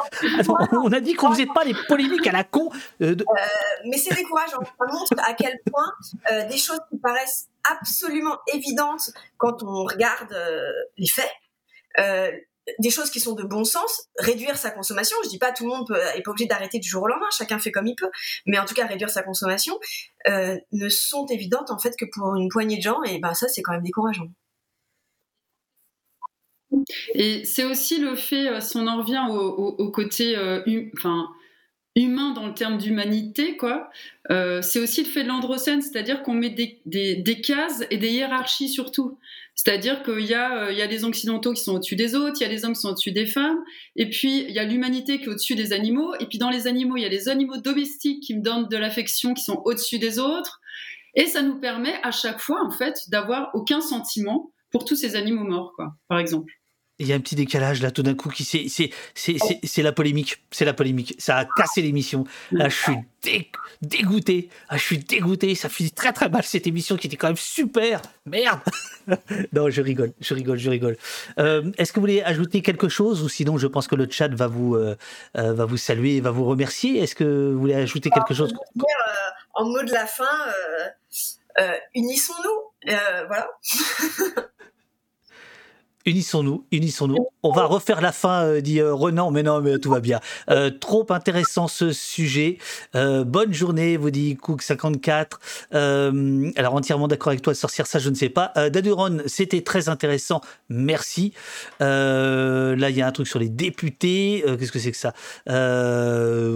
on 0.74 0.92
a 0.92 1.00
dit 1.00 1.16
qu'on 1.16 1.32
faisait 1.32 1.48
pas 1.48 1.64
les 1.64 1.74
polémiques 1.88 2.28
à 2.28 2.32
la 2.32 2.44
con. 2.44 2.70
Euh, 3.02 3.16
euh, 3.20 3.36
mais 3.86 3.98
c'est 3.98 4.14
décourageant. 4.14 4.60
Ça 4.62 4.86
montre 4.94 5.16
à 5.28 5.34
quel 5.34 5.60
point 5.72 5.92
euh, 6.32 6.48
des 6.48 6.58
choses 6.58 6.80
qui 6.92 7.00
paraissent 7.00 7.48
absolument 7.80 8.38
évidentes 8.54 9.10
quand 9.38 9.64
on 9.64 9.86
regarde 9.86 10.36
les 10.98 11.08
faits 11.08 11.32
des 12.80 12.90
choses 12.90 13.10
qui 13.10 13.20
sont 13.20 13.34
de 13.34 13.44
bon 13.44 13.64
sens, 13.64 14.10
réduire 14.18 14.58
sa 14.58 14.72
consommation. 14.72 15.16
Je 15.24 15.30
dis 15.30 15.38
pas 15.38 15.52
tout 15.52 15.64
le 15.64 15.70
monde 15.70 15.88
peut, 15.88 16.00
pas 16.24 16.32
obligé 16.32 16.48
d'arrêter 16.48 16.80
du 16.80 16.88
jour 16.88 17.04
au 17.04 17.08
lendemain, 17.08 17.28
chacun 17.36 17.60
fait 17.60 17.72
comme 17.72 17.88
il 17.88 17.96
peut, 17.96 18.10
mais 18.46 18.60
en 18.60 18.66
tout 18.66 18.74
cas 18.74 18.86
réduire 18.86 19.10
sa 19.10 19.24
consommation 19.24 19.80
euh, 20.28 20.58
ne 20.72 20.90
sont 20.90 21.26
évidentes 21.28 21.72
en 21.72 21.80
fait 21.80 21.96
que 21.98 22.06
pour 22.12 22.36
une 22.36 22.50
poignée 22.50 22.78
de 22.78 22.82
gens 22.82 23.02
et 23.04 23.20
ben 23.20 23.34
ça 23.34 23.48
c'est 23.48 23.62
quand 23.62 23.74
même 23.74 23.84
décourageant. 23.84 24.28
Et 27.14 27.46
c'est 27.46 27.64
aussi 27.64 28.00
le 28.00 28.16
fait, 28.16 28.50
euh, 28.50 28.60
si 28.60 28.78
on 28.78 28.88
en 28.88 28.98
revient 28.98 29.26
au, 29.30 29.92
côté 29.92 30.38
euh, 30.38 30.62
humain 31.96 32.34
dans 32.34 32.46
le 32.46 32.54
terme 32.54 32.78
d'humanité, 32.78 33.58
quoi, 33.58 33.90
c'est 34.30 34.80
aussi 34.80 35.04
le 35.04 35.10
fait 35.10 35.24
de 35.24 35.30
l'androcène, 35.30 35.82
c'est-à-dire 35.82 36.22
qu'on 36.24 36.34
met 36.34 36.50
des, 36.50 37.42
cases 37.42 37.84
et 37.90 37.98
des 37.98 38.12
hiérarchies 38.12 38.70
surtout. 38.70 39.18
C'est-à-dire 39.58 40.04
qu'il 40.04 40.22
y, 40.22 40.36
a, 40.36 40.66
euh, 40.66 40.72
il 40.72 40.78
y 40.78 40.84
a 40.84 40.88
des 40.88 41.04
Occidentaux 41.04 41.52
qui 41.52 41.64
sont 41.64 41.74
au-dessus 41.74 41.96
des 41.96 42.14
autres, 42.14 42.38
il 42.40 42.44
y 42.44 42.46
a 42.46 42.50
les 42.50 42.64
hommes 42.64 42.74
qui 42.74 42.80
sont 42.80 42.90
au-dessus 42.90 43.12
des 43.12 43.26
femmes, 43.26 43.58
et 43.96 44.08
puis 44.08 44.44
il 44.44 44.52
y 44.52 44.60
a 44.60 44.64
l'humanité 44.64 45.18
qui 45.18 45.26
est 45.26 45.30
au-dessus 45.30 45.56
des 45.56 45.74
animaux, 45.74 46.14
et 46.20 46.28
puis 46.28 46.38
dans 46.38 46.52
les 46.52 46.68
animaux, 46.68 46.96
il 46.96 47.02
y 47.02 47.06
a 47.06 47.10
les 47.10 47.28
animaux 47.28 47.58
domestiques 47.58 48.22
qui 48.22 48.36
me 48.36 48.42
donnent 48.42 48.70
de 48.70 48.78
l'affection, 48.78 49.34
qui 49.34 49.44
sont 49.44 49.62
au-dessus 49.66 49.98
des 49.98 50.20
autres, 50.20 50.62
et 51.16 51.26
ça 51.26 51.42
nous 51.42 51.60
permet 51.60 52.00
à 52.04 52.12
chaque 52.12 52.40
fois, 52.40 52.64
en 52.64 52.70
fait, 52.70 53.10
d'avoir 53.10 53.50
aucun 53.56 53.82
sentiment 53.82 54.52
pour 54.72 54.86
tous 54.86 54.96
ces 54.96 55.16
animaux 55.16 55.44
morts, 55.44 55.74
quoi, 55.76 55.96
par 56.08 56.20
exemple. 56.20 56.54
Il 57.00 57.08
y 57.08 57.14
a 57.14 57.16
un 57.16 57.20
petit 57.20 57.36
décalage 57.36 57.82
là 57.84 57.92
tout 57.92 58.02
d'un 58.02 58.16
coup 58.16 58.30
qui 58.30 58.44
c'est 58.44 58.68
c'est 59.14 59.84
la 59.84 59.92
polémique. 59.92 60.42
C'est 60.50 60.66
la 60.66 60.74
polémique. 60.74 61.16
Ça 61.20 61.38
a 61.38 61.46
cassé 61.46 61.84
l'émission. 61.84 62.24
Là 62.52 62.70
je 62.70 62.76
suis 62.76 62.98
dégoûté. 63.82 64.50
Ah, 64.70 64.78
je 64.78 64.84
suis 64.84 64.98
dégoûté. 64.98 65.54
Ça 65.54 65.70
finit 65.70 65.92
très 65.92 66.12
très 66.12 66.28
mal 66.30 66.44
cette 66.44 66.66
émission 66.66 66.98
qui 66.98 67.06
était 67.08 67.18
quand 67.18 67.28
même 67.28 67.38
super. 67.38 68.02
Merde. 68.26 68.60
Non 69.54 69.70
je 69.70 69.82
rigole. 69.82 70.12
Je 70.20 70.34
rigole 70.34 70.58
je 70.58 70.70
rigole. 70.70 70.98
Euh, 71.40 71.72
est-ce 71.78 71.94
que 71.94 72.00
vous 72.00 72.04
voulez 72.04 72.24
ajouter 72.24 72.62
quelque 72.62 72.90
chose? 72.90 73.22
Ou 73.22 73.30
sinon 73.30 73.58
je 73.58 73.68
pense 73.68 73.88
que 73.88 73.96
le 73.96 74.10
chat 74.10 74.28
va 74.34 74.48
vous 74.48 74.76
euh, 74.76 74.98
euh, 75.38 75.54
va 75.54 75.66
vous 75.66 75.78
saluer 75.78 76.20
va 76.20 76.32
vous 76.32 76.46
remercier. 76.46 77.00
Est-ce 77.00 77.16
que 77.16 77.52
vous 77.54 77.60
voulez 77.60 77.76
ajouter 77.76 78.10
quelque 78.10 78.34
chose? 78.34 78.54
En 79.54 79.66
mot 79.66 79.82
de 79.84 79.92
la 79.94 80.08
fin 80.08 80.26
unissons-nous. 81.96 82.92
Voilà 83.28 83.48
unissons-nous, 86.08 86.66
unissons-nous. 86.72 87.28
On 87.44 87.52
va 87.52 87.66
refaire 87.66 88.02
la 88.02 88.12
fin, 88.12 88.44
euh, 88.44 88.62
dit 88.62 88.80
euh, 88.80 88.94
Renan, 88.94 89.30
mais 89.30 89.44
non, 89.44 89.62
mais 89.62 89.78
tout 89.78 89.92
va 89.92 90.00
bien. 90.00 90.20
Euh, 90.50 90.72
trop 90.72 91.06
intéressant 91.12 91.68
ce 91.68 91.92
sujet. 91.92 92.58
bonne 92.94 93.54
journée, 93.54 93.98
vous 93.98 94.10
dit 94.10 94.36
Cook54. 94.42 95.34
alors, 96.56 96.74
entièrement 96.74 97.08
d'accord 97.08 97.28
avec 97.28 97.42
toi, 97.42 97.54
sorcière, 97.54 97.86
ça, 97.86 98.00
je 98.00 98.10
ne 98.10 98.16
sais 98.16 98.30
pas. 98.30 98.54
Daduron, 98.56 99.20
c'était 99.26 99.62
très 99.62 99.90
intéressant, 99.90 100.42
merci. 100.70 101.34
là, 101.80 102.90
il 102.90 102.96
y 102.96 103.02
a 103.02 103.08
un 103.08 103.12
truc 103.12 103.28
sur 103.28 103.40
les 103.40 103.50
députés. 103.50 104.44
Qu'est-ce 104.46 104.72
que 104.72 104.80
c'est 104.80 104.92
que 104.92 104.98
ça? 104.98 105.14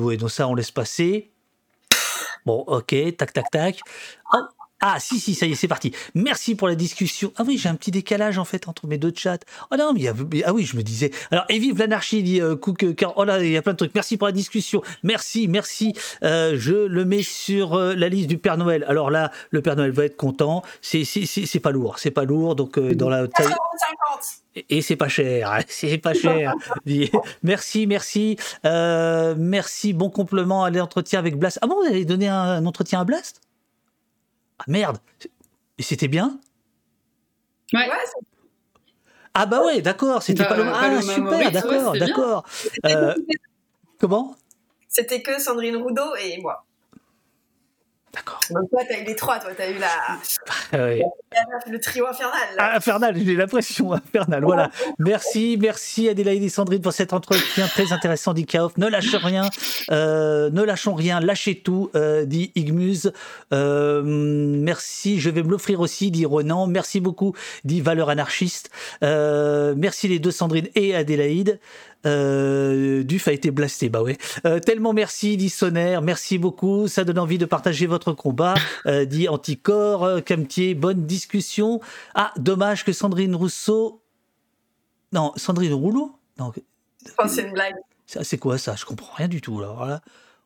Oui, 0.02 0.18
donc 0.18 0.32
ça, 0.32 0.48
on 0.48 0.56
laisse 0.56 0.72
passer. 0.72 1.32
Bon, 2.46 2.64
ok, 2.66 2.96
tac, 3.18 3.34
tac, 3.34 3.52
tac. 3.52 3.80
Oh, 4.34 4.38
ah, 4.84 5.00
si, 5.00 5.20
si, 5.20 5.36
ça 5.36 5.46
y 5.46 5.52
est, 5.52 5.56
c'est 5.56 5.68
parti. 5.68 5.94
Merci 6.16 6.56
pour 6.56 6.68
la 6.68 6.74
discussion. 6.74 7.32
Ah 7.38 7.44
oui, 7.46 7.60
j'ai 7.60 7.70
un 7.70 7.76
petit 7.76 7.92
décalage 7.92 8.40
en 8.40 8.46
fait 8.46 8.68
entre 8.68 8.88
mes 8.88 8.98
deux 8.98 9.14
chats. 9.16 9.38
Oh 9.70 9.76
non, 9.78 9.94
mais 9.94 10.00
il 10.00 10.04
y 10.04 10.08
a... 10.08 10.14
ah 10.48 10.54
oui, 10.54 10.66
je 10.66 10.76
me 10.76 10.82
disais. 10.82 11.12
Alors, 11.30 11.46
et 11.50 11.60
vive 11.60 11.78
l'anarchie, 11.78 12.24
dit 12.24 12.42
euh, 12.42 12.56
Cook. 12.56 12.84
Euh, 12.84 12.94
oh 13.16 13.24
là, 13.24 13.44
il 13.44 13.52
y 13.52 13.58
a 13.58 13.62
plein 13.62 13.74
de 13.74 13.78
trucs. 13.78 13.94
Merci 13.94 14.18
pour 14.18 14.28
la 14.28 14.32
discussion. 14.32 14.82
Merci, 15.04 15.48
merci. 15.48 15.94
Euh, 16.24 16.56
je 16.58 16.74
le 16.74 17.06
mets 17.06 17.22
sur 17.22 17.76
euh, 17.76 17.94
la 17.94 18.10
liste 18.10 18.28
du 18.28 18.40
Père 18.40 18.58
Noël. 18.58 18.84
Alors 18.88 19.12
là, 19.12 19.32
le 19.52 19.62
Père 19.62 19.76
Noël 19.76 19.92
va 19.92 20.06
être 20.06 20.18
content. 20.18 20.64
C'est, 20.82 21.04
c'est, 21.04 21.60
pas 21.60 21.72
lourd, 21.72 22.00
c'est 22.00 22.10
pas 22.10 22.24
lourd. 22.24 22.56
Donc, 22.56 22.80
dans 22.80 23.10
la 23.10 23.28
taille. 23.28 23.54
Et 24.70 24.82
c'est 24.82 24.96
pas 24.96 25.08
cher, 25.08 25.52
hein, 25.52 25.60
c'est 25.68 25.98
pas 26.00 26.14
cher. 26.14 26.56
merci, 27.44 27.86
merci, 27.86 28.36
merci. 28.64 29.94
Bon 29.94 30.10
complément 30.10 30.64
à 30.64 30.72
l'entretien 30.72 31.20
avec 31.20 31.38
Blast. 31.38 31.60
Ah 31.62 31.68
bon, 31.68 31.76
vous 31.76 31.88
allez 31.88 32.04
donner 32.04 32.28
un 32.28 32.66
entretien 32.66 33.00
à 33.00 33.04
Blast? 33.04 33.42
Ah 34.62 34.64
merde 34.68 34.98
Et 35.78 35.84
c'était 35.84 36.08
bien? 36.08 36.40
Ouais. 37.74 37.90
ah 39.34 39.46
bah 39.46 39.64
ouais, 39.66 39.82
d'accord, 39.82 40.22
c'était 40.22 40.44
pas, 40.44 40.56
le 40.58 40.64
Ah 40.68 41.02
super, 41.02 41.52
d'accord, 41.52 41.94
d'accord. 41.94 42.46
Euh, 42.86 43.16
comment? 44.00 44.36
C'était 44.88 45.22
que 45.22 45.40
Sandrine 45.40 45.78
Roudot 45.78 46.16
et 46.22 46.40
moi. 46.42 46.66
D'accord. 48.14 48.40
Donc 48.50 48.70
toi, 48.70 48.82
t'as 48.88 49.00
eu 49.00 49.06
les 49.06 49.16
trois, 49.16 49.40
toi, 49.40 49.52
t'as 49.56 49.70
eu 49.70 49.78
la... 49.78 49.88
Ah 50.74 50.78
le 51.68 51.80
trio 51.80 52.06
infernal. 52.08 52.42
Ah, 52.58 52.76
infernal, 52.76 53.16
j'ai 53.18 53.36
l'impression, 53.36 53.94
infernal. 53.94 54.44
Voilà. 54.44 54.70
Merci, 55.00 55.58
merci 55.60 56.10
Adélaïde 56.10 56.44
et 56.44 56.50
Sandrine 56.50 56.82
pour 56.82 56.92
cet 56.92 57.14
entretien 57.14 57.68
très 57.68 57.94
intéressant, 57.94 58.34
dit 58.34 58.46
Kaof. 58.46 58.78
Ne 58.78 58.88
lâche 58.88 59.16
rien, 59.16 59.50
euh, 59.92 60.50
ne 60.50 60.62
lâchons 60.62 60.94
rien, 60.94 61.20
lâchez 61.20 61.56
tout, 61.56 61.90
euh, 61.96 62.26
dit 62.26 62.52
Igmuse. 62.56 63.14
Euh, 63.54 64.02
merci, 64.04 65.20
je 65.20 65.30
vais 65.30 65.44
me 65.44 65.50
l'offrir 65.50 65.80
aussi, 65.80 66.12
dit 66.12 66.26
Ronan. 66.26 66.68
Merci 66.68 67.00
beaucoup, 67.00 67.34
dit 67.64 67.80
Valeur 67.80 68.10
Anarchiste. 68.10 68.70
Euh, 69.04 69.74
merci 69.78 70.08
les 70.08 70.20
deux 70.20 70.32
Sandrine 70.32 70.68
et 70.76 70.96
Adélaïde. 70.96 71.60
Euh, 72.06 73.04
Duf 73.04 73.28
a 73.28 73.32
été 73.32 73.52
blasté, 73.52 73.90
bah 73.90 74.02
ouais. 74.02 74.18
Euh, 74.46 74.60
tellement 74.60 74.94
merci, 74.94 75.38
dit 75.38 75.50
Sonner, 75.50 76.00
merci 76.02 76.38
beaucoup, 76.38 76.88
ça 76.88 77.04
donne 77.04 77.20
envie 77.20 77.38
de 77.38 77.46
partager 77.46 77.86
votre 77.86 78.14
combat, 78.14 78.56
euh, 78.86 79.06
dit 79.06 79.30
Anticorps, 79.30 80.04
euh, 80.04 80.22
Camtier, 80.22 80.74
bonne 80.74 81.06
discussion. 81.06 81.80
Ah, 82.16 82.32
dommage 82.38 82.84
que 82.84 82.94
Sandrine 82.94 83.36
Rousseau... 83.36 84.02
Non, 85.14 85.34
Sandrine 85.36 85.74
Rouleau 85.74 86.16
Non, 86.40 86.52
Je 86.56 87.12
pense 87.14 87.28
que 87.28 87.36
c'est 87.36 87.48
une 87.48 87.54
blague. 87.54 87.76
ça, 88.06 88.24
c'est 88.24 88.38
quoi 88.38 88.58
ça? 88.58 88.76
Je 88.76 88.86
comprends 88.86 89.14
rien 89.16 89.28
du 89.28 89.42
tout, 89.42 89.60
là. 89.60 89.74
Voilà. 89.76 90.02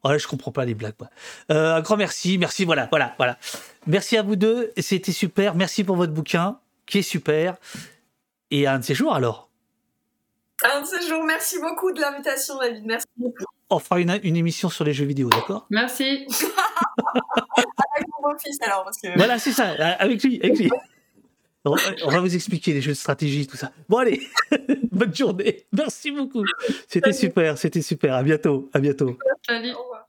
Voilà, 0.06 0.20
je 0.20 0.28
comprends 0.28 0.52
pas 0.52 0.66
les 0.66 0.76
blagues. 0.76 0.94
moi. 1.00 1.10
Euh, 1.52 1.78
un 1.78 1.82
grand 1.82 1.98
merci, 1.98 2.38
merci, 2.38 2.64
voilà, 2.64 2.88
voilà, 2.92 3.16
voilà. 3.18 3.40
Merci 3.88 4.18
à 4.18 4.22
vous 4.22 4.36
deux, 4.36 4.72
c'était 4.78 5.12
super. 5.12 5.56
Merci 5.56 5.84
pour 5.84 5.96
votre 5.96 6.14
bouquin, 6.14 6.60
qui 6.86 7.00
est 7.00 7.02
super. 7.02 7.58
Et 8.52 8.68
à 8.68 8.74
un 8.74 8.80
de 8.80 8.84
ces 8.84 8.94
jours, 8.94 9.16
alors 9.16 9.45
Un 10.74 10.82
de 10.82 10.86
ces 10.86 11.08
jours, 11.08 11.24
merci 11.24 11.60
beaucoup 11.60 11.92
de 11.92 12.02
l'invitation, 12.02 12.58
David. 12.58 12.86
Merci 12.86 13.08
beaucoup. 13.18 13.46
on 13.70 13.80
fera 13.80 14.00
une, 14.00 14.20
une 14.24 14.36
émission 14.36 14.70
sur 14.70 14.84
les 14.84 14.94
jeux 14.94 15.06
vidéo, 15.06 15.30
d'accord? 15.30 15.68
Merci. 15.70 16.26
Avec 17.56 18.08
mon 18.10 18.30
beau-fils, 18.30 18.58
alors, 18.62 18.84
parce 18.84 18.98
que... 18.98 19.16
Voilà, 19.16 19.38
c'est 19.38 19.52
ça, 19.52 19.72
euh, 19.72 19.94
avec 20.00 20.24
lui, 20.24 20.40
avec 20.42 20.58
lui. 20.58 20.70
On 21.66 21.76
on 22.04 22.12
va 22.12 22.20
vous 22.20 22.36
expliquer 22.36 22.74
les 22.74 22.82
jeux 22.82 22.92
de 22.92 22.98
stratégie, 22.98 23.48
tout 23.48 23.58
ça. 23.58 23.72
Bon, 23.90 23.98
allez, 23.98 24.22
bonne 24.92 25.16
journée. 25.16 25.66
Merci 25.72 26.12
beaucoup. 26.12 26.44
C'était 26.88 27.14
super, 27.14 27.58
c'était 27.58 27.82
super. 27.82 28.14
À 28.14 28.22
bientôt, 28.22 28.70
à 28.72 28.80
bientôt. 28.80 29.18
Salut. 29.48 29.74
Au 29.74 29.82
revoir. 29.82 30.08